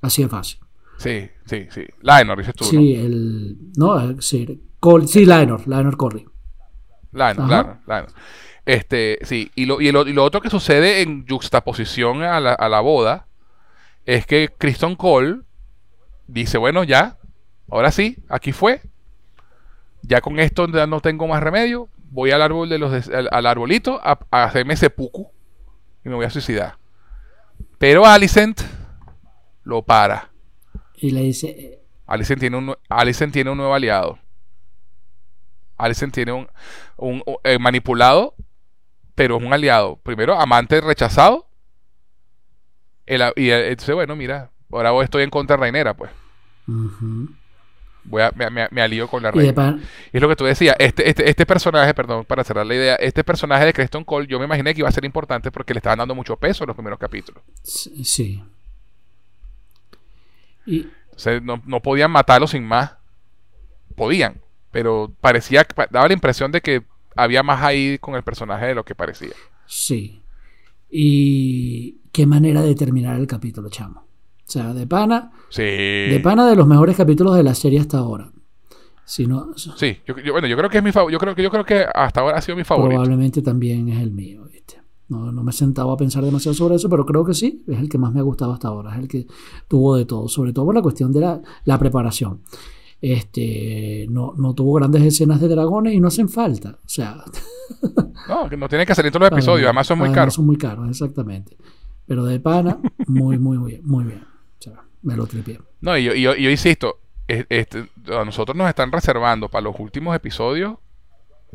Así 0.00 0.22
es 0.22 0.30
fácil. 0.30 0.58
Sí, 0.96 1.28
sí, 1.44 1.66
sí. 1.68 1.84
Lionel, 2.00 2.38
dices 2.38 2.54
tú. 2.54 2.64
Sí, 2.64 2.94
el. 2.94 3.58
No, 3.76 4.20
sí, 4.22 4.62
Col, 4.80 5.06
sí 5.06 5.26
Corley. 5.26 6.24
Lionel, 7.12 7.46
claro, 7.46 7.78
Lionel. 7.86 8.10
Este, 8.64 9.18
sí, 9.22 9.50
y 9.54 9.66
lo, 9.66 9.80
y, 9.82 9.92
lo, 9.92 10.06
y 10.06 10.14
lo 10.14 10.24
otro 10.24 10.40
que 10.40 10.48
sucede 10.48 11.02
en 11.02 11.26
juxtaposición 11.28 12.22
a 12.22 12.40
la, 12.40 12.54
a 12.54 12.68
la 12.70 12.80
boda 12.80 13.26
es 14.06 14.24
que 14.24 14.48
Kristen 14.56 14.96
Cole 14.96 15.40
dice, 16.26 16.56
bueno, 16.56 16.84
ya, 16.84 17.18
ahora 17.68 17.90
sí, 17.90 18.16
aquí 18.30 18.52
fue. 18.52 18.80
Ya 20.02 20.20
con 20.20 20.38
esto 20.38 20.66
ya 20.68 20.86
no 20.86 21.00
tengo 21.00 21.26
más 21.28 21.42
remedio. 21.42 21.88
Voy 22.10 22.30
al 22.30 22.42
árbol 22.42 22.68
de 22.68 22.78
los 22.78 23.08
al, 23.08 23.28
al 23.30 23.46
arbolito 23.46 24.00
a, 24.02 24.18
a, 24.30 24.44
hacerme 24.44 24.76
seppuku 24.76 25.30
y 26.04 26.08
me 26.08 26.14
voy 26.14 26.26
a 26.26 26.30
suicidar. 26.30 26.76
Pero 27.78 28.04
Alicent 28.06 28.60
lo 29.64 29.82
para. 29.82 30.30
Y 30.96 31.10
le 31.10 31.22
dice. 31.22 31.80
Alicent 32.06 32.40
tiene 32.40 32.56
un, 32.56 32.74
Alicent 32.88 33.32
tiene 33.32 33.50
un 33.50 33.56
nuevo 33.56 33.74
aliado. 33.74 34.18
Alicent 35.78 36.12
tiene 36.12 36.32
un, 36.32 36.48
un, 36.96 37.22
un 37.26 37.36
eh, 37.44 37.58
manipulado, 37.58 38.34
pero 39.14 39.38
es 39.38 39.42
un 39.42 39.52
aliado. 39.52 39.96
Primero, 39.96 40.38
amante 40.38 40.80
rechazado 40.80 41.48
el, 43.06 43.22
y 43.36 43.50
entonces, 43.50 43.94
bueno, 43.94 44.16
mira, 44.16 44.50
ahora 44.70 45.04
estoy 45.04 45.22
en 45.22 45.30
contra 45.30 45.56
de 45.56 45.62
Reinera, 45.62 45.94
pues. 45.94 46.10
Uh 46.68 46.72
-huh. 46.72 47.36
Voy 48.04 48.22
a, 48.22 48.32
me, 48.34 48.50
me, 48.50 48.68
me, 48.70 48.82
alío 48.82 49.08
con 49.08 49.22
la 49.22 49.30
reina. 49.30 49.78
Y, 50.12 50.16
es 50.16 50.22
lo 50.22 50.28
que 50.28 50.36
tú 50.36 50.44
decías, 50.44 50.74
este, 50.78 51.08
este, 51.08 51.28
este 51.28 51.46
personaje, 51.46 51.94
perdón, 51.94 52.24
para 52.24 52.42
cerrar 52.42 52.66
la 52.66 52.74
idea, 52.74 52.94
este 52.96 53.22
personaje 53.22 53.64
de 53.64 53.72
Creston 53.72 54.04
Cole, 54.04 54.26
yo 54.26 54.38
me 54.38 54.44
imaginé 54.44 54.74
que 54.74 54.80
iba 54.80 54.88
a 54.88 54.92
ser 54.92 55.04
importante 55.04 55.50
porque 55.50 55.72
le 55.72 55.78
estaban 55.78 55.98
dando 55.98 56.14
mucho 56.14 56.36
peso 56.36 56.64
en 56.64 56.68
los 56.68 56.76
primeros 56.76 56.98
capítulos. 56.98 57.42
Sí. 57.62 58.04
sí. 58.04 58.42
Y... 60.66 60.88
Entonces, 61.04 61.42
no, 61.42 61.62
no 61.66 61.80
podían 61.80 62.10
matarlo 62.10 62.46
sin 62.46 62.64
más. 62.64 62.92
Podían, 63.94 64.40
pero 64.70 65.12
parecía, 65.20 65.66
daba 65.90 66.08
la 66.08 66.14
impresión 66.14 66.50
de 66.50 66.60
que 66.62 66.82
había 67.14 67.42
más 67.42 67.62
ahí 67.62 67.98
con 67.98 68.14
el 68.14 68.22
personaje 68.22 68.66
de 68.66 68.74
lo 68.74 68.84
que 68.84 68.94
parecía. 68.94 69.34
Sí. 69.66 70.22
Y 70.90 71.98
qué 72.12 72.26
manera 72.26 72.62
de 72.62 72.74
terminar 72.74 73.18
el 73.18 73.26
capítulo, 73.26 73.68
chamo. 73.70 74.06
O 74.52 74.58
sea, 74.60 74.74
de 74.74 74.86
pana. 74.86 75.32
Sí. 75.48 75.62
De 75.62 76.20
pana 76.22 76.46
de 76.46 76.54
los 76.54 76.66
mejores 76.66 76.94
capítulos 76.94 77.34
de 77.34 77.42
la 77.42 77.54
serie 77.54 77.80
hasta 77.80 77.96
ahora. 77.96 78.30
Si 79.02 79.26
no, 79.26 79.54
sí, 79.56 79.96
yo, 80.06 80.14
yo, 80.18 80.32
bueno, 80.32 80.46
yo 80.46 80.58
creo 80.58 80.68
que 80.68 80.76
es 80.76 80.84
mi 80.84 80.92
favorito. 80.92 81.14
Yo 81.14 81.18
creo 81.18 81.34
que 81.34 81.42
yo 81.42 81.50
creo 81.50 81.64
que 81.64 81.86
hasta 81.94 82.20
ahora 82.20 82.36
ha 82.36 82.42
sido 82.42 82.56
mi 82.56 82.62
favorito. 82.62 82.90
Probablemente 82.90 83.40
también 83.40 83.88
es 83.88 84.02
el 84.02 84.10
mío, 84.10 84.44
¿viste? 84.52 84.82
No, 85.08 85.32
no 85.32 85.42
me 85.42 85.52
he 85.52 85.54
sentado 85.54 85.90
a 85.90 85.96
pensar 85.96 86.22
demasiado 86.22 86.54
sobre 86.54 86.74
eso, 86.74 86.90
pero 86.90 87.06
creo 87.06 87.24
que 87.24 87.32
sí, 87.32 87.64
es 87.66 87.78
el 87.78 87.88
que 87.88 87.96
más 87.96 88.12
me 88.12 88.20
ha 88.20 88.22
gustado 88.22 88.52
hasta 88.52 88.68
ahora, 88.68 88.92
es 88.92 88.98
el 88.98 89.08
que 89.08 89.26
tuvo 89.68 89.96
de 89.96 90.04
todo, 90.04 90.28
sobre 90.28 90.52
todo 90.52 90.66
por 90.66 90.74
la 90.74 90.82
cuestión 90.82 91.12
de 91.12 91.20
la, 91.20 91.40
la 91.64 91.78
preparación. 91.78 92.42
Este, 93.00 94.06
no, 94.10 94.34
no 94.36 94.54
tuvo 94.54 94.74
grandes 94.74 95.02
escenas 95.02 95.40
de 95.40 95.48
dragones 95.48 95.94
y 95.94 96.00
no 96.00 96.08
hacen 96.08 96.28
falta. 96.28 96.78
O 96.84 96.88
sea. 96.88 97.24
no, 98.28 98.50
que 98.50 98.56
no 98.58 98.68
tienen 98.68 98.86
que 98.86 98.94
salir 98.94 99.10
todos 99.10 99.30
los 99.30 99.32
episodios, 99.32 99.64
además 99.64 99.86
son 99.86 99.96
muy 99.96 100.08
además 100.08 100.20
caros. 100.20 100.34
Son 100.34 100.44
muy 100.44 100.56
caros, 100.56 100.90
exactamente. 100.90 101.56
Pero 102.06 102.24
de 102.26 102.38
pana, 102.38 102.78
muy, 103.06 103.38
muy, 103.38 103.56
muy. 103.56 103.80
Muy 103.82 104.04
bien. 104.04 104.31
Me 105.02 105.16
lo 105.16 105.26
tripié. 105.26 105.58
No, 105.80 105.96
y 105.96 106.04
yo, 106.04 106.14
y 106.14 106.22
yo, 106.22 106.50
insisto, 106.50 107.00
este, 107.26 107.86
a 108.08 108.24
nosotros 108.24 108.56
nos 108.56 108.68
están 108.68 108.92
reservando 108.92 109.48
para 109.48 109.62
los 109.62 109.78
últimos 109.78 110.14
episodios 110.14 110.76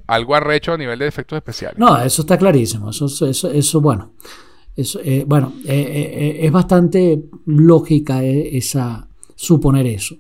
algo 0.06 0.36
arrecho 0.36 0.74
a 0.74 0.78
nivel 0.78 1.00
de 1.00 1.08
efectos 1.08 1.38
especiales. 1.38 1.80
No, 1.80 1.98
eso 2.02 2.22
está 2.22 2.38
clarísimo. 2.38 2.90
Eso, 2.92 3.06
eso, 3.06 3.52
eso 3.52 3.82
bueno. 3.82 4.14
Eso, 4.76 5.00
eh, 5.04 5.26
bueno, 5.28 5.54
eh, 5.66 5.74
eh, 5.76 6.46
es 6.46 6.52
bastante 6.52 7.24
lógica 7.46 8.24
esa 8.24 9.10
suponer 9.36 9.88
eso. 9.88 10.18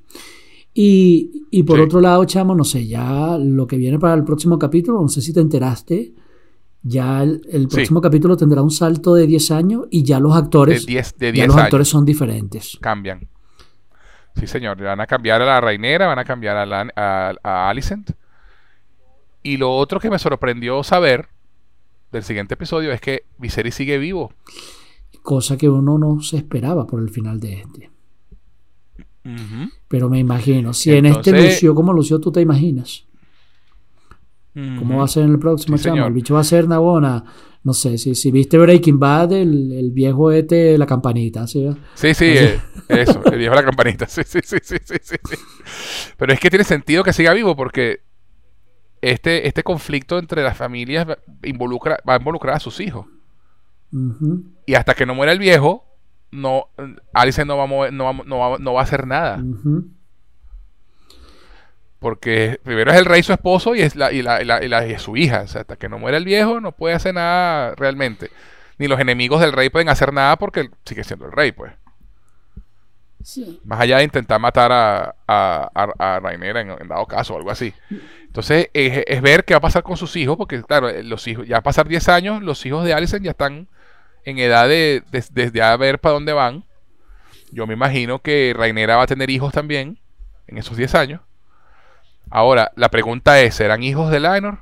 Y, 0.74 1.45
y 1.52 1.64
por 1.64 1.78
sí. 1.78 1.84
otro 1.84 2.02
lado, 2.02 2.26
chamo, 2.26 2.56
no 2.56 2.64
sé, 2.64 2.88
ya 2.88 3.38
lo 3.38 3.68
que 3.68 3.78
viene 3.78 3.99
para 3.99 4.16
el 4.16 4.24
próximo 4.24 4.58
capítulo, 4.58 5.02
no 5.02 5.10
sé 5.10 5.22
si 5.22 5.34
te 5.34 5.41
enteraste, 5.41 6.14
ya 6.88 7.24
el, 7.24 7.42
el 7.52 7.68
próximo 7.68 8.00
sí. 8.00 8.04
capítulo 8.04 8.38
tendrá 8.38 8.62
un 8.62 8.72
salto 8.72 9.16
de 9.16 9.28
10 9.28 9.52
años 9.52 9.86
y 9.92 10.04
ya 10.04 10.20
los 10.20 10.36
actores, 10.36 10.86
de 10.86 10.94
diez, 10.94 11.18
de 11.18 11.34
ya 11.34 11.48
los 11.48 11.58
actores 11.58 11.88
son 11.88 12.06
diferentes. 12.06 12.78
Cambian. 12.82 13.28
Sí, 14.36 14.48
señor. 14.48 14.82
Van 14.82 15.02
a 15.02 15.08
cambiar 15.08 15.42
a 15.42 15.46
la 15.46 15.62
Reinera, 15.62 16.08
van 16.08 16.20
a 16.20 16.26
cambiar 16.26 16.58
a, 16.58 16.66
la, 16.66 16.88
a, 16.96 17.34
a 17.44 17.70
Alicent. 17.70 18.12
Y 19.44 19.58
lo 19.58 19.76
otro 19.76 20.00
que 20.00 20.10
me 20.10 20.20
sorprendió 20.20 20.84
saber 20.84 21.30
del 22.12 22.24
siguiente 22.24 22.54
episodio 22.54 22.92
es 22.92 23.02
que 23.02 23.26
Viserys 23.38 23.76
sigue 23.76 23.98
vivo. 23.98 24.34
Cosa 25.22 25.58
que 25.58 25.70
uno 25.70 25.98
no 25.98 26.22
se 26.22 26.38
esperaba 26.38 26.86
por 26.86 27.02
el 27.02 27.10
final 27.10 27.40
de 27.40 27.54
este. 27.54 27.92
Uh 29.26 29.30
-huh. 29.30 29.72
Pero 29.88 30.10
me 30.10 30.20
imagino, 30.20 30.74
si 30.74 30.94
Entonces, 30.94 31.34
en 31.34 31.38
este 31.38 31.50
lució 31.50 31.76
como 31.76 31.92
lució, 31.92 32.20
tú 32.20 32.32
te 32.32 32.42
imaginas. 32.42 33.07
¿Cómo 34.80 34.98
va 34.98 35.06
a 35.06 35.08
ser 35.08 35.24
en 35.26 35.32
el 35.32 35.40
próximo 35.40 35.78
sí, 35.78 35.84
chamo? 35.84 36.08
El 36.08 36.14
bicho 36.14 36.34
va 36.34 36.40
a 36.40 36.44
ser 36.44 36.68
Nabona. 36.68 37.24
No 37.64 37.74
sé, 37.74 37.98
si, 37.98 38.16
si 38.16 38.32
viste 38.32 38.58
Breaking 38.58 38.98
Bad, 38.98 39.34
el, 39.34 39.74
el 39.74 39.92
viejo 39.92 40.32
este, 40.32 40.78
la 40.78 40.86
campanita. 40.86 41.46
¿sí? 41.46 41.68
Sí, 41.96 42.14
sí, 42.14 42.26
eh, 42.26 42.60
eso, 42.88 43.22
el 43.26 43.38
viejo 43.38 43.54
de 43.54 43.62
la 43.62 43.66
campanita. 43.66 44.08
Sí, 44.08 44.22
sí, 44.26 44.40
sí, 44.44 44.58
sí, 44.64 44.78
sí, 44.84 44.96
sí. 45.04 45.16
Pero 46.18 46.34
es 46.34 46.40
que 46.40 46.50
tiene 46.50 46.64
sentido 46.64 47.04
que 47.04 47.14
siga 47.14 47.34
vivo 47.34 47.56
porque 47.56 48.00
este, 49.02 49.48
este 49.48 49.64
conflicto 49.64 50.18
entre 50.18 50.44
las 50.44 50.58
familias 50.58 51.08
involucra, 51.44 51.98
va 52.08 52.16
a 52.16 52.18
involucrar 52.18 52.56
a 52.56 52.60
sus 52.60 52.80
hijos. 52.80 53.06
Uh 53.92 53.98
-huh. 53.98 54.44
Y 54.66 54.74
hasta 54.74 54.96
que 54.96 55.06
no 55.06 55.14
muera 55.14 55.32
el 55.32 55.40
viejo, 55.40 55.86
no, 56.32 56.68
Alice 57.14 57.44
no 57.46 57.58
va 57.58 57.64
a, 57.64 57.68
mover, 57.68 57.94
no, 57.94 58.06
va, 58.06 58.14
no, 58.26 58.38
va, 58.40 58.58
no 58.58 58.74
va 58.74 58.80
a 58.80 58.84
hacer 58.84 59.06
nada. 59.06 59.38
Uh 59.38 59.56
-huh. 59.56 59.90
Porque 61.99 62.60
primero 62.64 62.91
es 62.91 62.98
el 62.98 63.06
rey 63.06 63.24
su 63.24 63.34
esposo 63.34 63.76
y 63.76 63.82
es 63.82 63.95
la, 63.95 64.11
y 64.11 64.22
la, 64.22 64.41
y 64.41 64.45
la, 64.45 64.64
y 64.64 64.68
la 64.68 64.86
y 64.88 64.99
su 64.99 65.18
hija. 65.18 65.41
O 65.41 65.48
sea, 65.48 65.61
hasta 65.61 65.78
que 65.78 65.90
no 65.90 65.98
muera 65.98 66.18
el 66.18 66.26
viejo 66.26 66.60
no 66.60 66.72
puede 66.72 66.95
hacer 66.95 67.15
nada 67.15 67.74
realmente. 67.76 68.30
Ni 68.78 68.88
los 68.88 68.99
enemigos 68.99 69.41
del 69.41 69.53
rey 69.53 69.69
pueden 69.69 69.90
hacer 69.90 70.14
nada 70.14 70.36
porque 70.36 70.69
sigue 70.86 71.03
siendo 71.03 71.26
el 71.26 71.32
rey, 71.32 71.52
pues. 71.52 71.74
Sí. 73.24 73.60
Más 73.65 73.82
allá 73.82 73.98
de 73.98 74.03
intentar 74.03 74.40
matar 74.40 74.72
a, 74.72 75.15
a, 75.28 75.69
a, 75.74 76.15
a 76.15 76.19
Rainera 76.19 76.61
en, 76.61 76.69
en, 76.69 76.88
dado 76.88 77.06
caso 77.07 77.34
o 77.34 77.38
algo 77.38 77.49
así. 77.49 77.74
Entonces, 78.26 78.69
es, 78.74 79.03
es, 79.07 79.22
ver 79.22 79.44
qué 79.44 79.56
va 79.56 79.57
a 79.57 79.61
pasar 79.61 79.82
con 79.84 79.98
sus 79.98 80.15
hijos, 80.15 80.38
porque 80.38 80.61
claro, 80.61 80.90
los 81.02 81.28
hijos, 81.28 81.48
ya 81.48 81.56
va 81.56 81.60
a 81.60 81.64
pasar 81.64 81.88
10 81.88 82.07
años, 82.10 82.44
los 82.44 82.64
hijos 82.65 82.86
de 82.86 82.94
Allison 82.94 83.24
ya 83.24 83.32
están 83.32 83.68
en 84.24 84.38
edad 84.38 84.69
de, 84.69 85.03
de, 85.11 85.26
de, 85.32 85.52
de 85.52 85.61
a 85.61 85.76
ver 85.76 85.99
para 85.99 86.14
dónde 86.14 86.34
van. 86.34 86.64
Yo 87.52 87.65
me 87.65 87.74
imagino 87.74 88.19
que 88.19 88.53
Rainera 88.56 88.98
va 88.98 89.03
a 89.03 89.07
tener 89.07 89.30
hijos 89.30 89.52
también 89.52 89.99
en 90.48 90.57
esos 90.57 90.78
10 90.78 90.95
años. 90.95 91.22
Ahora, 92.30 92.72
la 92.76 92.90
pregunta 92.90 93.41
es, 93.41 93.56
¿serán 93.56 93.84
hijos 93.84 94.12
de 94.12 94.20
Laenor? 94.20 94.60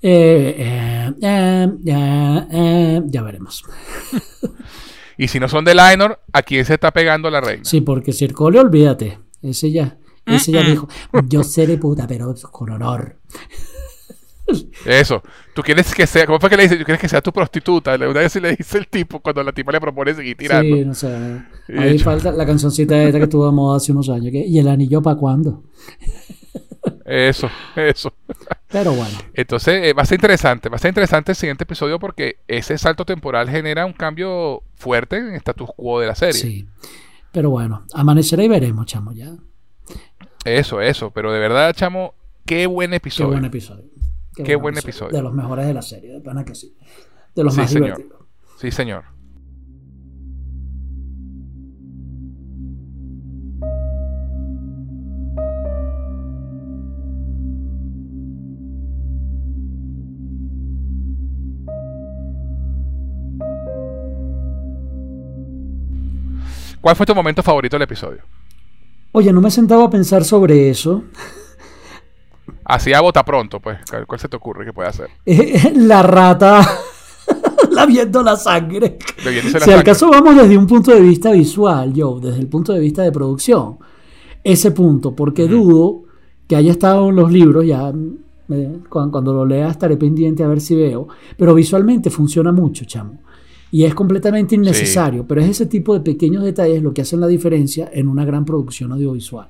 Eh, 0.00 1.14
eh, 1.20 1.68
eh, 1.86 3.02
ya 3.06 3.22
veremos. 3.22 3.64
y 5.16 5.28
si 5.28 5.40
no 5.40 5.48
son 5.48 5.64
de 5.64 5.74
Laenor, 5.74 6.20
¿a 6.32 6.42
quién 6.42 6.64
se 6.64 6.74
está 6.74 6.92
pegando 6.92 7.30
la 7.30 7.40
reina? 7.40 7.64
Sí, 7.64 7.80
porque 7.80 8.12
Circolio, 8.12 8.60
olvídate. 8.60 9.18
Ese 9.42 9.72
ya, 9.72 9.98
ese 10.26 10.52
ya 10.52 10.62
dijo, 10.62 10.88
yo 11.26 11.42
seré 11.42 11.78
puta, 11.78 12.06
pero 12.06 12.34
con 12.50 12.70
honor. 12.70 13.16
Eso. 14.84 15.22
Tú 15.54 15.62
quieres 15.62 15.94
que 15.94 16.06
sea, 16.06 16.26
¿cómo 16.26 16.40
fue 16.40 16.48
que 16.48 16.56
le 16.56 16.62
dice? 16.64 16.76
Tú 16.76 16.84
quieres 16.84 17.00
que 17.00 17.08
sea 17.08 17.20
tu 17.20 17.32
prostituta. 17.32 17.94
Una 17.94 18.06
vez 18.06 18.34
le 18.36 18.56
dice 18.56 18.78
el 18.78 18.88
tipo 18.88 19.20
cuando 19.20 19.42
la 19.42 19.52
tipa 19.52 19.72
le 19.72 19.80
propone 19.80 20.14
seguir 20.14 20.36
tirando. 20.36 20.76
Sí, 20.76 20.84
no 20.84 20.94
sé. 20.94 21.08
Ahí 21.76 21.96
hecho. 21.96 22.04
falta 22.04 22.32
la 22.32 22.46
cancioncita 22.46 23.02
esta 23.02 23.18
que 23.18 23.26
tuvo 23.26 23.46
de 23.46 23.52
moda 23.52 23.76
hace 23.76 23.92
unos 23.92 24.08
años. 24.08 24.32
¿Y 24.32 24.58
el 24.58 24.68
anillo 24.68 25.02
para 25.02 25.16
cuándo? 25.16 25.64
Eso, 27.04 27.50
eso. 27.74 28.12
Pero 28.68 28.92
bueno. 28.92 29.16
Entonces, 29.34 29.82
eh, 29.82 29.92
va 29.92 30.02
a 30.02 30.06
ser 30.06 30.16
interesante. 30.16 30.68
Va 30.68 30.76
a 30.76 30.78
ser 30.78 30.90
interesante 30.90 31.32
el 31.32 31.36
siguiente 31.36 31.64
episodio 31.64 31.98
porque 31.98 32.36
ese 32.46 32.76
salto 32.76 33.04
temporal 33.04 33.48
genera 33.48 33.86
un 33.86 33.94
cambio 33.94 34.62
fuerte 34.74 35.16
en 35.16 35.28
el 35.28 35.34
status 35.36 35.70
quo 35.74 36.00
de 36.00 36.06
la 36.06 36.14
serie. 36.14 36.34
Sí. 36.34 36.68
Pero 37.32 37.50
bueno, 37.50 37.84
amanecerá 37.94 38.42
y 38.42 38.48
veremos, 38.48 38.86
chamo, 38.86 39.12
ya. 39.12 39.34
Eso, 40.44 40.80
eso. 40.80 41.10
Pero 41.10 41.32
de 41.32 41.38
verdad, 41.38 41.74
chamo, 41.74 42.14
qué 42.44 42.66
buen 42.66 42.94
episodio. 42.94 43.30
Qué 43.30 43.34
buen 43.34 43.44
episodio. 43.44 43.97
Qué, 44.38 44.44
Qué 44.44 44.54
buen 44.54 44.78
episodio. 44.78 45.16
De 45.16 45.20
los 45.20 45.34
mejores 45.34 45.66
de 45.66 45.74
la 45.74 45.82
serie, 45.82 46.12
de 46.12 46.20
pana 46.20 46.44
que 46.44 46.54
sí. 46.54 46.72
De 47.34 47.42
los 47.42 47.54
sí, 47.54 47.60
más 47.60 47.70
señor. 47.72 47.96
divertidos. 47.96 48.22
Sí, 48.60 48.70
señor. 48.70 49.02
¿Cuál 66.80 66.94
fue 66.94 67.04
tu 67.04 67.12
momento 67.12 67.42
favorito 67.42 67.74
del 67.74 67.82
episodio? 67.82 68.22
Oye, 69.10 69.32
no 69.32 69.40
me 69.40 69.48
he 69.48 69.50
sentado 69.50 69.82
a 69.82 69.90
pensar 69.90 70.22
sobre 70.24 70.70
eso. 70.70 71.02
Así 72.68 72.92
a 72.92 73.00
bota 73.00 73.24
pronto, 73.24 73.60
pues. 73.60 73.78
¿Cuál 74.06 74.20
se 74.20 74.28
te 74.28 74.36
ocurre 74.36 74.66
que 74.66 74.74
puede 74.74 74.90
hacer? 74.90 75.08
la 75.74 76.02
rata. 76.02 76.60
la 77.70 77.86
viendo 77.86 78.22
la 78.22 78.36
sangre. 78.36 78.98
si 79.64 79.70
al 79.70 79.82
caso 79.82 80.10
vamos 80.10 80.36
desde 80.36 80.56
un 80.56 80.66
punto 80.66 80.94
de 80.94 81.00
vista 81.00 81.32
visual, 81.32 81.94
yo, 81.94 82.20
desde 82.20 82.40
el 82.40 82.46
punto 82.46 82.74
de 82.74 82.80
vista 82.80 83.02
de 83.02 83.10
producción, 83.10 83.78
ese 84.44 84.70
punto, 84.72 85.16
porque 85.16 85.48
dudo 85.48 86.04
que 86.46 86.56
haya 86.56 86.70
estado 86.70 87.08
en 87.08 87.16
los 87.16 87.32
libros, 87.32 87.66
ya 87.66 87.90
eh, 88.50 88.78
cuando, 88.90 89.32
lo 89.32 89.46
lea 89.46 89.70
estaré 89.70 89.96
pendiente 89.96 90.44
a 90.44 90.48
ver 90.48 90.60
si 90.60 90.74
veo, 90.74 91.08
pero 91.38 91.54
visualmente 91.54 92.10
funciona 92.10 92.52
mucho, 92.52 92.84
chamo. 92.84 93.18
Y 93.70 93.84
es 93.84 93.94
completamente 93.94 94.54
innecesario, 94.54 95.26
pero 95.26 95.40
es 95.40 95.48
ese 95.48 95.66
tipo 95.66 95.94
de 95.94 96.00
pequeños 96.00 96.44
detalles 96.44 96.82
lo 96.82 96.92
que 96.92 97.02
hacen 97.02 97.20
la 97.20 97.26
diferencia 97.26 97.90
en 97.92 98.08
una 98.08 98.26
gran 98.26 98.44
producción 98.44 98.92
audiovisual. 98.92 99.48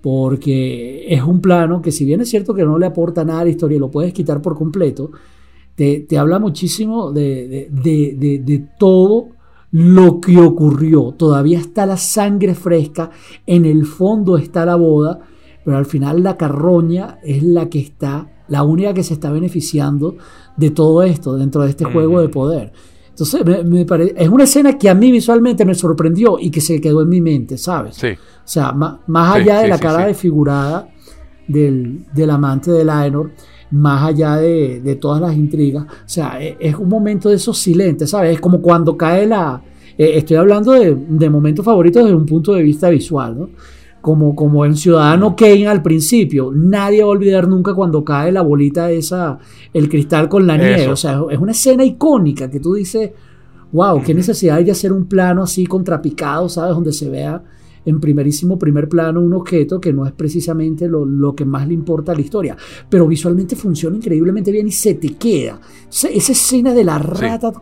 Porque 0.00 1.06
es 1.12 1.22
un 1.22 1.40
plano 1.40 1.82
que 1.82 1.92
si 1.92 2.04
bien 2.04 2.20
es 2.20 2.30
cierto 2.30 2.54
que 2.54 2.64
no 2.64 2.78
le 2.78 2.86
aporta 2.86 3.24
nada 3.24 3.40
a 3.40 3.44
la 3.44 3.50
historia 3.50 3.76
y 3.76 3.80
lo 3.80 3.90
puedes 3.90 4.12
quitar 4.12 4.40
por 4.40 4.56
completo, 4.56 5.10
te, 5.74 6.18
habla 6.18 6.40
muchísimo 6.40 7.12
de, 7.12 7.68
de, 7.70 8.68
todo 8.78 9.28
lo 9.70 10.20
que 10.20 10.38
ocurrió. 10.38 11.12
Todavía 11.12 11.58
está 11.58 11.86
la 11.86 11.96
sangre 11.96 12.54
fresca, 12.54 13.10
en 13.46 13.64
el 13.64 13.86
fondo 13.86 14.36
está 14.38 14.66
la 14.66 14.74
boda, 14.74 15.20
pero 15.64 15.76
al 15.76 15.86
final 15.86 16.22
la 16.22 16.36
carroña 16.36 17.18
es 17.22 17.42
la 17.44 17.68
que 17.68 17.78
está, 17.78 18.28
la 18.48 18.64
única 18.64 18.92
que 18.92 19.04
se 19.04 19.14
está 19.14 19.30
beneficiando 19.30 20.16
de 20.56 20.70
todo 20.70 21.02
esto 21.02 21.36
dentro 21.36 21.62
de 21.62 21.70
este 21.70 21.84
juego 21.84 22.20
de 22.20 22.28
poder. 22.28 22.72
Entonces, 23.18 23.64
me, 23.66 23.84
es 24.16 24.28
una 24.28 24.44
escena 24.44 24.78
que 24.78 24.88
a 24.88 24.94
mí 24.94 25.10
visualmente 25.10 25.64
me 25.64 25.74
sorprendió 25.74 26.38
y 26.38 26.50
que 26.50 26.60
se 26.60 26.80
quedó 26.80 27.02
en 27.02 27.08
mi 27.08 27.20
mente, 27.20 27.58
¿sabes? 27.58 27.96
Sí. 27.96 28.08
O 28.08 28.16
sea, 28.44 28.72
más, 28.72 29.00
allá 29.08 29.60
de 29.60 29.68
la 29.68 29.78
cara 29.78 30.06
desfigurada 30.06 30.88
del, 31.48 32.04
amante 32.30 32.70
de 32.70 32.84
Laenor, 32.84 33.32
más 33.72 34.04
allá 34.04 34.36
de, 34.36 34.96
todas 35.00 35.20
las 35.20 35.34
intrigas, 35.34 35.84
o 35.84 36.08
sea, 36.08 36.40
e, 36.40 36.56
es, 36.60 36.76
un 36.76 36.88
momento 36.88 37.28
de 37.28 37.34
esos 37.34 37.58
silentes, 37.58 38.10
¿sabes? 38.10 38.34
Es 38.34 38.40
como 38.40 38.62
cuando 38.62 38.96
cae 38.96 39.26
la... 39.26 39.60
Eh, 39.96 40.12
estoy 40.14 40.36
hablando 40.36 40.72
de, 40.72 40.94
de 40.94 41.28
momentos 41.28 41.64
favoritos 41.64 42.04
desde 42.04 42.16
un 42.16 42.24
punto 42.24 42.54
de 42.54 42.62
vista 42.62 42.88
visual, 42.88 43.36
¿no? 43.36 43.50
Como, 44.00 44.34
como 44.34 44.64
en 44.64 44.76
Ciudadano 44.76 45.34
Kane 45.36 45.66
al 45.66 45.82
principio. 45.82 46.50
Nadie 46.54 47.02
va 47.02 47.08
a 47.08 47.12
olvidar 47.12 47.48
nunca 47.48 47.74
cuando 47.74 48.04
cae 48.04 48.32
la 48.32 48.42
bolita 48.42 48.90
esa, 48.90 49.38
el 49.72 49.88
cristal 49.88 50.28
con 50.28 50.46
la 50.46 50.56
nieve. 50.56 50.88
O 50.88 50.96
sea, 50.96 51.20
es 51.30 51.38
una 51.38 51.52
escena 51.52 51.84
icónica 51.84 52.50
que 52.50 52.60
tú 52.60 52.74
dices, 52.74 53.10
wow, 53.72 54.02
qué 54.02 54.14
necesidad 54.14 54.56
hay 54.56 54.64
de 54.64 54.72
hacer 54.72 54.92
un 54.92 55.06
plano 55.06 55.42
así 55.42 55.66
contrapicado, 55.66 56.48
¿sabes? 56.48 56.74
Donde 56.74 56.92
se 56.92 57.08
vea 57.08 57.42
en 57.88 58.00
primerísimo 58.00 58.58
primer 58.58 58.88
plano 58.88 59.20
un 59.20 59.32
objeto 59.32 59.80
que 59.80 59.92
no 59.92 60.06
es 60.06 60.12
precisamente 60.12 60.86
lo, 60.86 61.34
que 61.34 61.44
más 61.44 61.66
le 61.66 61.74
importa 61.74 62.12
a 62.12 62.14
la 62.14 62.20
historia, 62.20 62.56
pero 62.88 63.06
visualmente 63.06 63.56
funciona 63.56 63.96
increíblemente 63.96 64.52
bien 64.52 64.68
y 64.68 64.72
se 64.72 64.94
te 64.94 65.14
queda. 65.14 65.60
Esa 65.88 66.08
escena 66.32 66.74
de 66.74 66.84
la 66.84 66.98
rata 66.98 67.52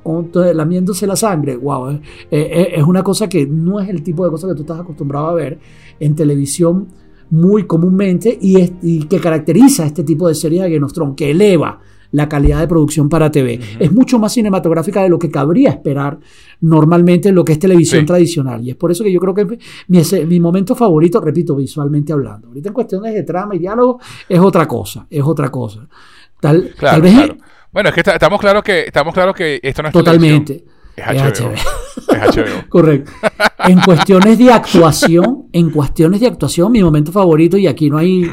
lamiéndose 0.55 1.07
la 1.07 1.17
sangre, 1.17 1.57
wow, 1.57 1.91
eh, 1.91 2.01
eh, 2.31 2.51
eh, 2.51 2.69
es 2.77 2.83
una 2.83 3.03
cosa 3.03 3.29
que 3.29 3.47
no 3.47 3.81
es 3.81 3.89
el 3.89 4.03
tipo 4.03 4.25
de 4.25 4.31
cosa 4.31 4.49
que 4.49 4.55
tú 4.55 4.63
estás 4.63 4.81
acostumbrado 4.81 5.29
a 5.29 5.35
ver 5.35 5.59
en 6.01 6.15
televisión 6.15 6.89
muy 7.31 7.65
comúnmente 7.65 8.37
y, 8.41 8.73
y 8.83 9.05
que 9.05 9.21
caracteriza 9.21 9.85
a 9.85 9.87
este 9.87 10.03
tipo 10.03 10.27
de 10.29 10.35
series 10.35 10.63
de 10.63 10.71
Game 10.71 10.85
of 10.85 10.93
Thrones, 10.93 11.17
que 11.17 11.31
eleva 11.31 11.81
la 12.13 12.29
calidad 12.29 12.61
de 12.61 12.69
producción 12.69 13.09
para 13.09 13.31
TV. 13.31 13.61
Es 13.79 13.93
mucho 13.93 14.19
más 14.19 14.33
cinematográfica 14.33 15.03
de 15.03 15.09
lo 15.09 15.19
que 15.19 15.31
cabría 15.31 15.71
esperar 15.71 16.19
normalmente 16.61 17.29
en 17.29 17.35
lo 17.35 17.45
que 17.45 17.53
es 17.53 17.59
televisión 17.59 18.07
tradicional. 18.07 18.63
Y 18.65 18.71
es 18.71 18.77
por 18.77 18.91
eso 18.91 19.05
que 19.05 19.13
yo 19.13 19.21
creo 19.21 19.35
que 19.35 19.59
mi, 19.89 20.03
mi, 20.27 20.41
momento 20.41 20.75
favorito, 20.75 21.21
repito, 21.21 21.57
visualmente 21.57 22.13
hablando. 22.13 22.49
Ahorita 22.49 22.69
en 22.69 22.75
cuestiones 22.75 23.15
de 23.15 23.23
trama 23.23 23.55
y 23.55 23.59
diálogo 23.59 24.01
es 24.29 24.41
otra 24.41 24.67
cosa, 24.67 25.07
es 25.11 25.23
otra 25.23 25.51
cosa. 25.51 25.87
Tal, 26.41 26.75
tal 26.79 27.03
vez 27.03 27.31
Bueno, 27.73 27.89
es 27.89 27.95
que 27.95 28.01
estamos 28.01 28.41
claros 28.41 28.63
que 28.63 28.85
estamos 28.87 29.15
claros 29.15 29.35
que 29.35 29.61
esto 29.63 29.83
no 29.83 29.89
es 29.89 29.93
totalmente. 29.93 30.65
Es 30.97 31.07
HBO. 31.07 31.53
Es 31.53 32.37
HBO. 32.37 32.65
Correcto. 32.69 33.13
En 33.59 33.81
cuestiones 33.81 34.39
de 34.39 34.51
actuación, 34.51 35.49
en 35.53 35.71
cuestiones 35.71 36.21
de 36.21 36.27
actuación, 36.27 36.73
mi 36.73 36.83
momento 36.83 37.13
favorito, 37.13 37.59
y 37.59 37.67
aquí 37.67 37.91
no 37.91 37.99
hay 37.99 38.31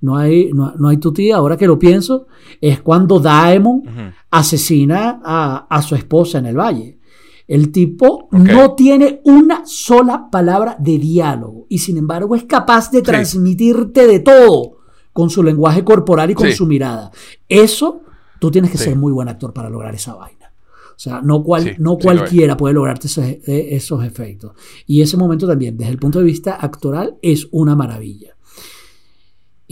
no 0.00 0.16
hay, 0.16 0.50
no, 0.52 0.88
hay 0.88 0.96
tutía, 0.96 1.36
ahora 1.36 1.56
que 1.56 1.66
lo 1.66 1.78
pienso, 1.78 2.26
es 2.60 2.80
cuando 2.80 3.20
Daemon 3.20 3.82
asesina 4.30 5.20
a, 5.24 5.82
su 5.82 5.94
esposa 5.94 6.38
en 6.38 6.46
el 6.46 6.56
valle. 6.56 6.98
El 7.46 7.72
tipo 7.72 8.28
no 8.30 8.74
tiene 8.74 9.20
una 9.24 9.62
sola 9.66 10.28
palabra 10.30 10.76
de 10.78 10.98
diálogo 10.98 11.66
y 11.68 11.78
sin 11.78 11.96
embargo 11.96 12.36
es 12.36 12.44
capaz 12.44 12.92
de 12.92 13.02
transmitirte 13.02 14.06
de 14.06 14.20
todo 14.20 14.78
con 15.12 15.30
su 15.30 15.42
lenguaje 15.42 15.84
corporal 15.84 16.30
y 16.30 16.34
con 16.34 16.50
su 16.52 16.66
mirada. 16.66 17.10
Eso, 17.48 18.02
tú 18.38 18.50
tienes 18.50 18.70
que 18.70 18.78
ser 18.78 18.96
muy 18.96 19.12
buen 19.12 19.28
actor 19.28 19.52
para 19.52 19.68
lograr 19.68 19.94
esa 19.94 20.14
vaina. 20.14 20.52
O 21.00 21.02
sea, 21.02 21.22
no, 21.22 21.42
cual, 21.42 21.76
no 21.78 21.96
cualquiera 21.96 22.58
puede 22.58 22.74
lograrte 22.74 23.06
esos, 23.06 23.24
e, 23.24 23.40
esos 23.74 24.04
efectos. 24.04 24.52
Y 24.86 25.00
ese 25.00 25.16
momento 25.16 25.46
también, 25.46 25.76
desde 25.76 25.92
el 25.92 25.98
punto 25.98 26.18
de 26.18 26.26
vista 26.26 26.58
actoral, 26.60 27.16
es 27.22 27.48
una 27.52 27.74
maravilla. 27.74 28.36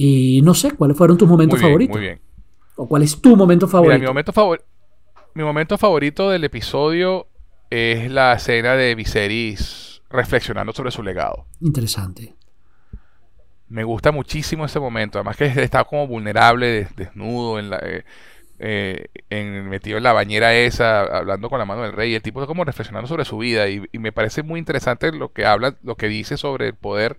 Y 0.01 0.43
no 0.43 0.55
sé, 0.55 0.71
¿cuáles 0.77 0.97
fueron 0.97 1.19
tus 1.19 1.29
momentos 1.29 1.61
favoritos? 1.61 1.97
Muy 1.97 2.07
bien. 2.07 2.21
¿O 2.77 2.87
cuál 2.87 3.03
es 3.03 3.21
tu 3.21 3.35
momento 3.35 3.67
favorito? 3.67 3.99
mi, 3.99 4.07
momento 4.07 4.33
mi 5.35 5.43
momento 5.43 5.77
favorito 5.77 6.31
del 6.31 6.45
episodio 6.45 7.27
es 7.69 8.09
la 8.09 8.35
escena 8.35 8.75
de 8.75 8.95
Viserys 8.95 10.01
reflexionando 10.09 10.73
sobre 10.73 10.93
su 10.93 11.03
legado. 11.03 11.47
Interesante. 11.61 12.37
Me 13.67 13.83
gusta 13.83 14.13
muchísimo 14.13 14.65
ese 14.67 14.79
momento. 14.79 15.19
Además 15.19 15.37
que 15.37 15.47
está 15.47 15.83
como 15.83 16.07
vulnerable, 16.07 16.87
desnudo, 16.95 17.59
en 17.59 17.71
la, 17.71 17.81
eh, 17.83 18.05
eh, 18.61 19.63
metido 19.69 19.97
en 19.97 20.05
la 20.05 20.13
bañera 20.13 20.55
esa, 20.55 21.01
hablando 21.01 21.51
con 21.51 21.59
la 21.59 21.65
mano 21.65 21.83
del 21.83 21.93
rey. 21.93 22.15
El 22.15 22.23
tipo 22.23 22.41
está 22.41 22.47
como 22.47 22.65
reflexionando 22.65 23.09
sobre 23.09 23.25
su 23.25 23.37
vida. 23.37 23.69
Y, 23.69 23.83
y, 23.91 23.99
me 23.99 24.13
parece 24.13 24.45
muy 24.45 24.61
interesante 24.61 25.11
lo 25.11 25.33
que 25.33 25.45
habla, 25.45 25.75
lo 25.83 25.97
que 25.97 26.07
dice 26.07 26.37
sobre 26.37 26.69
el 26.69 26.75
poder 26.75 27.17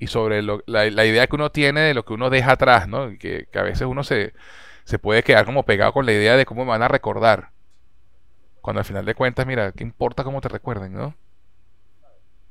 y 0.00 0.06
sobre 0.06 0.42
la, 0.42 0.86
idea 0.86 1.26
que 1.26 1.34
uno 1.34 1.50
tiene 1.50 1.80
de 1.80 1.94
lo 1.94 2.04
que 2.04 2.12
uno 2.12 2.30
deja 2.30 2.52
atrás, 2.52 2.86
¿no? 2.86 3.10
Que, 3.18 3.48
que 3.50 3.58
a 3.58 3.64
veces 3.64 3.82
uno 3.82 4.04
se, 4.04 4.32
se, 4.84 5.00
puede 5.00 5.24
quedar 5.24 5.44
como 5.44 5.64
pegado 5.64 5.92
con 5.92 6.06
la 6.06 6.12
idea 6.12 6.36
de 6.36 6.46
cómo 6.46 6.64
me 6.64 6.70
van 6.70 6.82
a 6.82 6.88
recordar. 6.88 7.50
Cuando 8.60 8.78
al 8.78 8.84
final 8.84 9.04
de 9.04 9.16
cuentas, 9.16 9.44
mira, 9.44 9.72
¿qué 9.72 9.82
importa 9.82 10.22
cómo 10.22 10.40
te 10.40 10.48
recuerden, 10.48 10.92
no? 10.92 11.16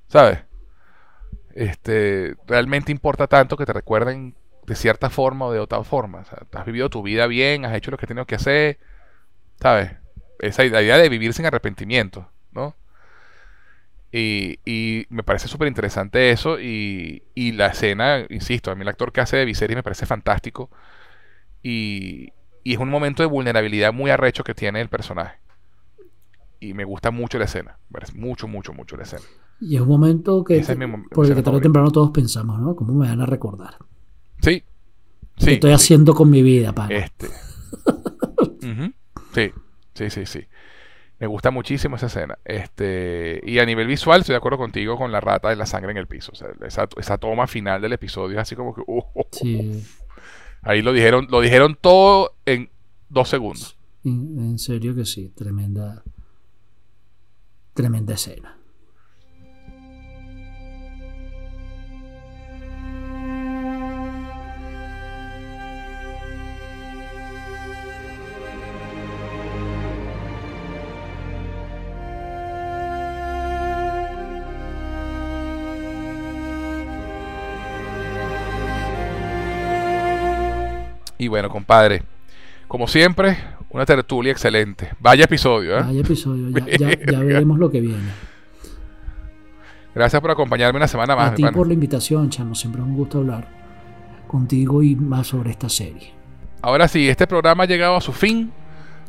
¿Sabes? 0.10 0.40
Este, 1.56 2.36
realmente 2.48 2.92
importa 2.92 3.28
tanto 3.28 3.56
que 3.56 3.66
te 3.66 3.74
recuerden 3.74 4.36
de 4.66 4.76
cierta 4.76 5.10
forma 5.10 5.46
o 5.46 5.54
de 5.54 5.60
otra 5.60 5.82
forma. 5.86 6.20
O 6.20 6.26
sea, 6.26 6.40
has 6.52 6.66
vivido 6.66 6.90
tu 6.90 7.02
vida 7.02 7.28
bien, 7.28 7.64
has 7.64 7.76
hecho 7.76 7.92
lo 7.92 7.98
que 7.98 8.08
tenido 8.08 8.26
que 8.26 8.36
hacer, 8.36 8.78
¿sabes? 9.62 9.94
Esa 10.40 10.66
idea 10.66 10.98
de 10.98 11.08
vivir 11.08 11.34
sin 11.34 11.46
arrepentimiento, 11.46 12.30
¿no? 12.52 12.76
Y, 14.12 15.06
me 15.10 15.24
parece 15.24 15.48
súper 15.48 15.68
interesante 15.68 16.32
eso. 16.32 16.60
Y, 16.60 17.22
la 17.36 17.68
escena, 17.68 18.26
insisto, 18.30 18.72
a 18.72 18.76
mí 18.76 18.82
el 18.82 18.88
actor 18.88 19.12
que 19.12 19.22
hace 19.22 19.38
de 19.38 19.46
Viserys 19.46 19.76
me 19.76 19.84
parece 19.84 20.06
fantástico. 20.06 20.70
Y, 21.64 22.34
es 22.64 22.78
un 22.78 22.90
momento 22.90 23.24
de 23.24 23.28
vulnerabilidad 23.28 23.94
muy 23.94 24.12
arrecho 24.12 24.44
que 24.44 24.54
tiene 24.54 24.82
el 24.82 24.90
personaje. 24.90 25.40
Y 26.60 26.74
me 26.74 26.86
gusta 26.86 27.12
mucho 27.12 27.38
la 27.38 27.46
escena. 27.46 27.78
mucho, 28.16 28.48
mucho, 28.48 28.74
mucho 28.74 28.98
la 28.98 29.04
escena. 29.04 29.24
Y 29.60 29.76
es 29.76 29.82
un 29.82 29.88
momento 29.88 30.44
que, 30.44 30.62
por 31.12 31.26
el 31.26 31.36
que 31.36 31.42
tarde 31.42 31.58
o 31.58 31.62
temprano 31.62 31.92
todos 31.92 32.12
pensamos, 32.12 32.60
¿no? 32.60 32.76
¿Cómo 32.76 32.94
me 32.94 33.08
van 33.08 33.22
a 33.22 33.26
recordar? 33.26 33.78
Sí. 34.42 34.64
sí 35.38 35.46
¿Qué 35.46 35.54
estoy 35.54 35.72
haciendo 35.72 36.14
con 36.14 36.30
mi 36.30 36.44
vida, 36.44 36.74
pa? 36.74 36.88
Este. 36.90 37.28
Sí, 39.34 39.52
sí, 39.94 40.10
sí, 40.10 40.26
sí. 40.26 40.48
Me 41.20 41.28
gusta 41.28 41.50
muchísimo 41.50 41.96
esa 41.96 42.06
escena. 42.06 42.38
Este, 42.46 43.42
y 43.44 43.58
a 43.60 43.66
nivel 43.66 43.88
visual, 43.88 44.22
estoy 44.22 44.34
de 44.34 44.38
acuerdo 44.38 44.58
contigo 44.58 44.98
con 44.98 45.12
la 45.12 45.20
rata 45.20 45.50
de 45.50 45.56
la 45.56 45.66
sangre 45.66 45.92
en 45.92 45.98
el 45.98 46.08
piso. 46.08 46.32
O 46.32 46.36
sea, 46.36 46.50
esa, 46.66 47.18
toma 47.18 47.48
final 47.48 47.82
del 47.82 47.94
episodio 47.94 48.38
es 48.38 48.42
así 48.42 48.56
como 48.56 48.74
que. 48.74 48.82
Uh, 48.88 49.04
uh, 49.22 49.82
Ahí 50.62 50.82
lo 50.82 50.92
dijeron, 50.92 51.28
lo 51.30 51.40
dijeron 51.42 51.78
todo 51.80 52.34
en 52.46 52.70
dos 53.10 53.30
segundos. 53.30 53.78
En 54.04 54.58
serio 54.58 54.96
que 54.96 55.06
sí, 55.06 55.30
tremenda. 55.30 56.04
Tremenda 57.74 58.14
escena. 58.16 58.57
Bueno, 81.38 81.50
compadre, 81.50 82.04
como 82.68 82.88
siempre, 82.88 83.38
una 83.70 83.86
tertulia 83.86 84.32
excelente. 84.32 84.90
Vaya 85.00 85.26
episodio, 85.26 85.78
¿eh? 85.78 85.84
Vaya 85.84 86.02
episodio, 86.02 86.50
ya, 86.50 86.78
ya- 86.78 87.00
ya 87.12 87.20
veremos 87.20 87.60
lo 87.60 87.70
que 87.70 87.80
viene. 87.82 88.10
Gracias 89.96 90.22
por 90.22 90.32
acompañarme 90.32 90.78
una 90.78 90.88
semana 90.88 91.16
más. 91.16 91.32
A 91.32 91.36
ti 91.36 91.44
por 91.54 91.68
la 91.68 91.74
invitación, 91.74 92.30
chamo, 92.30 92.54
siempre 92.56 92.82
es 92.82 92.88
un 92.88 92.96
gusto 92.96 93.20
hablar 93.20 93.48
contigo 94.28 94.84
y 94.84 94.96
más 94.96 95.28
sobre 95.28 95.52
esta 95.52 95.70
serie. 95.70 96.14
Ahora 96.62 96.88
sí, 96.88 97.08
este 97.08 97.26
programa 97.28 97.64
ha 97.64 97.68
llegado 97.68 97.96
a 97.96 98.02
su 98.02 98.12
fin. 98.12 98.52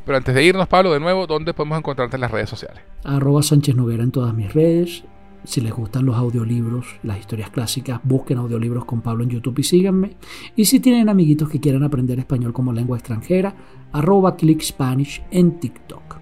Pero 0.07 0.17
antes 0.17 0.35
de 0.35 0.43
irnos, 0.43 0.67
Pablo, 0.69 0.93
de 0.93 1.01
nuevo, 1.01 1.27
¿dónde 1.27 1.53
podemos 1.53 1.77
encontrarte 1.79 2.17
en 2.17 2.23
las 2.23 2.31
redes 2.31 2.49
sociales? 2.49 2.81
Arroba 3.05 3.43
Sánchez 3.43 3.75
Noguera 3.77 4.03
en 4.03 4.11
todas 4.11 4.33
mis 4.33 4.51
redes. 4.55 5.05
Si 5.45 5.61
les 5.61 5.73
gustan 5.73 6.05
los 6.05 6.17
audiolibros, 6.17 6.87
las 7.03 7.19
historias 7.19 7.51
clásicas, 7.51 8.01
busquen 8.03 8.39
audiolibros 8.39 8.85
con 8.85 9.01
Pablo 9.01 9.25
en 9.25 9.31
YouTube 9.31 9.59
y 9.59 9.63
síganme. 9.63 10.17
Y 10.57 10.67
si 10.67 10.81
tienen 10.81 11.09
amiguitos 11.09 11.49
que 11.49 11.61
quieran 11.61 11.85
aprender 11.85 12.19
español 12.19 12.53
como 12.53 12.73
lengua 12.73 12.99
extranjera, 12.99 13.55
arroba 13.93 14.37
Click 14.37 14.63
Spanish 14.63 15.23
en 15.31 15.59
TikTok. 15.59 16.19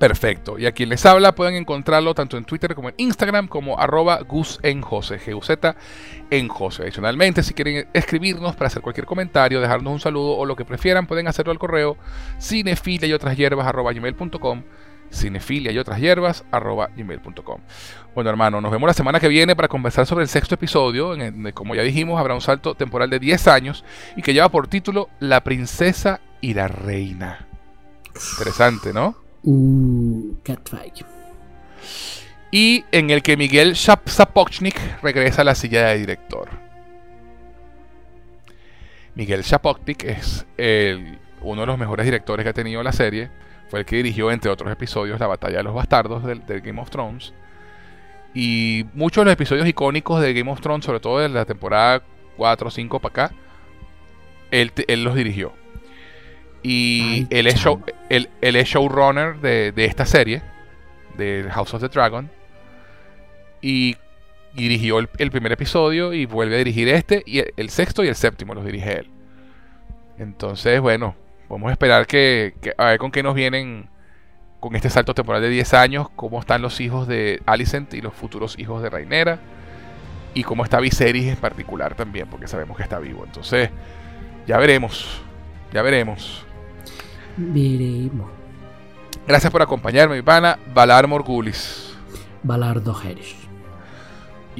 Perfecto. 0.00 0.58
Y 0.58 0.64
a 0.64 0.72
quien 0.72 0.88
les 0.88 1.04
habla 1.04 1.34
pueden 1.34 1.56
encontrarlo 1.56 2.14
tanto 2.14 2.38
en 2.38 2.46
Twitter 2.46 2.74
como 2.74 2.88
en 2.88 2.94
Instagram 2.96 3.48
como 3.48 3.78
arroba 3.78 4.20
Gus 4.22 4.58
en 4.62 4.80
Jose, 4.80 5.18
G-U-Z 5.20 5.76
en 6.30 6.48
Jose. 6.48 6.84
Adicionalmente, 6.84 7.42
si 7.42 7.52
quieren 7.52 7.86
escribirnos 7.92 8.56
para 8.56 8.68
hacer 8.68 8.80
cualquier 8.80 9.04
comentario, 9.04 9.60
dejarnos 9.60 9.92
un 9.92 10.00
saludo 10.00 10.38
o 10.38 10.46
lo 10.46 10.56
que 10.56 10.64
prefieran, 10.64 11.06
pueden 11.06 11.28
hacerlo 11.28 11.52
al 11.52 11.58
correo 11.58 11.98
cinefilia 12.38 13.08
y 13.08 13.12
otras 13.12 13.36
hierbas 13.36 13.66
arroba 13.66 13.92
gmail.com 13.92 14.62
cinefilia 15.10 15.72
y 15.72 15.78
otras 15.78 15.98
hierbas 16.00 16.44
arroba 16.50 16.88
gmail.com 16.96 17.60
Bueno 18.14 18.30
hermano, 18.30 18.60
nos 18.60 18.70
vemos 18.70 18.86
la 18.86 18.94
semana 18.94 19.18
que 19.20 19.28
viene 19.28 19.56
para 19.56 19.68
conversar 19.68 20.06
sobre 20.06 20.22
el 20.22 20.28
sexto 20.28 20.54
episodio, 20.54 21.14
en 21.14 21.46
el- 21.46 21.54
como 21.54 21.74
ya 21.74 21.82
dijimos, 21.82 22.18
habrá 22.20 22.34
un 22.34 22.40
salto 22.40 22.74
temporal 22.74 23.10
de 23.10 23.18
10 23.18 23.48
años 23.48 23.84
y 24.16 24.22
que 24.22 24.32
lleva 24.32 24.48
por 24.48 24.68
título 24.68 25.08
La 25.18 25.42
princesa 25.42 26.20
y 26.40 26.54
la 26.54 26.68
reina. 26.68 27.46
Interesante, 28.38 28.92
¿no? 28.92 29.16
Uh, 29.42 30.34
Catfight. 30.44 31.02
y 32.52 32.84
en 32.92 33.10
el 33.10 33.22
que 33.22 33.36
Miguel 33.36 33.76
Sapochnik 33.76 34.76
regresa 35.02 35.42
a 35.42 35.44
la 35.44 35.54
silla 35.54 35.86
de 35.88 35.98
director. 35.98 36.48
Miguel 39.14 39.44
Sapochnik 39.44 40.04
es 40.04 40.46
el- 40.56 41.18
uno 41.42 41.62
de 41.62 41.66
los 41.66 41.78
mejores 41.78 42.04
directores 42.06 42.44
que 42.44 42.50
ha 42.50 42.54
tenido 42.54 42.82
la 42.82 42.92
serie. 42.92 43.30
Fue 43.70 43.78
el 43.80 43.86
que 43.86 43.96
dirigió, 43.96 44.32
entre 44.32 44.50
otros 44.50 44.70
episodios, 44.70 45.20
la 45.20 45.28
Batalla 45.28 45.58
de 45.58 45.62
los 45.62 45.74
Bastardos 45.74 46.24
del, 46.24 46.44
del 46.44 46.60
Game 46.60 46.80
of 46.80 46.90
Thrones. 46.90 47.32
Y 48.34 48.84
muchos 48.94 49.22
de 49.22 49.26
los 49.26 49.32
episodios 49.34 49.66
icónicos 49.68 50.20
de 50.20 50.34
Game 50.34 50.50
of 50.50 50.60
Thrones, 50.60 50.84
sobre 50.84 50.98
todo 50.98 51.20
de 51.20 51.28
la 51.28 51.44
temporada 51.44 52.02
4 52.36 52.66
o 52.66 52.70
5 52.70 52.98
para 53.00 53.10
acá, 53.10 53.34
él, 54.50 54.72
él 54.88 55.04
los 55.04 55.14
dirigió. 55.14 55.52
Y 56.62 57.00
Ay, 57.02 57.26
él, 57.30 57.46
es 57.46 57.54
chamo. 57.54 57.62
show, 57.62 57.84
él, 58.08 58.28
él 58.40 58.56
es 58.56 58.68
showrunner 58.68 59.36
de, 59.36 59.70
de 59.70 59.84
esta 59.84 60.04
serie, 60.04 60.42
de 61.16 61.46
House 61.50 61.72
of 61.72 61.80
the 61.80 61.88
Dragon. 61.88 62.28
Y 63.62 63.96
dirigió 64.52 64.98
el, 64.98 65.08
el 65.18 65.30
primer 65.30 65.52
episodio 65.52 66.12
y 66.12 66.26
vuelve 66.26 66.56
a 66.56 66.58
dirigir 66.58 66.88
este. 66.88 67.22
Y 67.24 67.38
el, 67.38 67.54
el 67.56 67.70
sexto 67.70 68.02
y 68.02 68.08
el 68.08 68.16
séptimo 68.16 68.52
los 68.52 68.64
dirige 68.64 68.98
él. 68.98 69.10
Entonces, 70.18 70.80
bueno, 70.80 71.14
a 71.68 71.72
esperar 71.72 72.06
que, 72.06 72.54
que- 72.60 72.74
a 72.78 72.86
ver 72.86 72.98
con 72.98 73.10
qué 73.10 73.22
nos 73.22 73.34
vienen 73.34 73.88
con 74.60 74.76
este 74.76 74.90
salto 74.90 75.14
temporal 75.14 75.40
de 75.42 75.48
10 75.48 75.72
años, 75.74 76.08
cómo 76.16 76.38
están 76.38 76.60
los 76.62 76.80
hijos 76.80 77.08
de 77.08 77.40
Alicent 77.46 77.94
y 77.94 78.00
los 78.02 78.12
futuros 78.14 78.58
hijos 78.58 78.82
de 78.82 78.90
Rhaenyra. 78.90 79.38
Y 80.34 80.44
cómo 80.44 80.62
está 80.62 80.78
Viserys 80.78 81.26
en 81.26 81.36
particular 81.36 81.94
también, 81.96 82.28
porque 82.28 82.46
sabemos 82.46 82.76
que 82.76 82.84
está 82.84 82.98
vivo. 83.00 83.24
Entonces, 83.24 83.70
ya 84.46 84.58
veremos. 84.58 85.20
Ya 85.72 85.82
veremos. 85.82 86.44
Veremos. 87.36 88.30
Gracias 89.26 89.50
por 89.50 89.62
acompañarme, 89.62 90.16
mi 90.16 90.22
pana. 90.22 90.58
Valar 90.72 91.06
Morgulis. 91.08 91.96
Balardo 92.42 92.94
Jerez. 92.94 93.39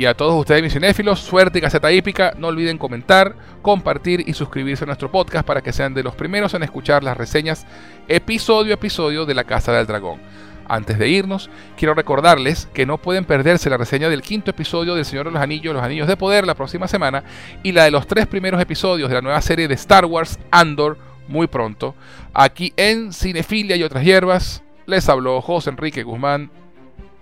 Y 0.00 0.06
a 0.06 0.14
todos 0.14 0.32
ustedes, 0.32 0.62
mis 0.62 0.72
cinéfilos, 0.72 1.20
suerte 1.20 1.58
y 1.58 1.60
caseta 1.60 1.92
hípica. 1.92 2.32
No 2.38 2.46
olviden 2.46 2.78
comentar, 2.78 3.36
compartir 3.60 4.24
y 4.26 4.32
suscribirse 4.32 4.84
a 4.84 4.86
nuestro 4.86 5.12
podcast 5.12 5.46
para 5.46 5.60
que 5.60 5.74
sean 5.74 5.92
de 5.92 6.02
los 6.02 6.14
primeros 6.14 6.54
en 6.54 6.62
escuchar 6.62 7.04
las 7.04 7.18
reseñas 7.18 7.66
episodio 8.08 8.72
a 8.72 8.76
episodio 8.76 9.26
de 9.26 9.34
La 9.34 9.44
Casa 9.44 9.72
del 9.74 9.86
Dragón. 9.86 10.18
Antes 10.66 10.98
de 10.98 11.10
irnos, 11.10 11.50
quiero 11.76 11.92
recordarles 11.92 12.66
que 12.72 12.86
no 12.86 12.96
pueden 12.96 13.26
perderse 13.26 13.68
la 13.68 13.76
reseña 13.76 14.08
del 14.08 14.22
quinto 14.22 14.52
episodio 14.52 14.94
del 14.94 15.04
Señor 15.04 15.26
de 15.26 15.32
los 15.32 15.42
Anillos, 15.42 15.74
Los 15.74 15.84
Anillos 15.84 16.08
de 16.08 16.16
Poder, 16.16 16.46
la 16.46 16.54
próxima 16.54 16.88
semana, 16.88 17.22
y 17.62 17.72
la 17.72 17.84
de 17.84 17.90
los 17.90 18.06
tres 18.06 18.26
primeros 18.26 18.58
episodios 18.58 19.10
de 19.10 19.16
la 19.16 19.20
nueva 19.20 19.42
serie 19.42 19.68
de 19.68 19.74
Star 19.74 20.06
Wars, 20.06 20.38
Andor, 20.50 20.96
muy 21.28 21.46
pronto. 21.46 21.94
Aquí 22.32 22.72
en 22.78 23.12
Cinefilia 23.12 23.76
y 23.76 23.82
otras 23.82 24.02
hierbas, 24.02 24.62
les 24.86 25.06
habló 25.10 25.42
José 25.42 25.68
Enrique 25.68 26.04
Guzmán. 26.04 26.50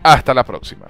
Hasta 0.05 0.33
la 0.33 0.45
próxima. 0.45 0.87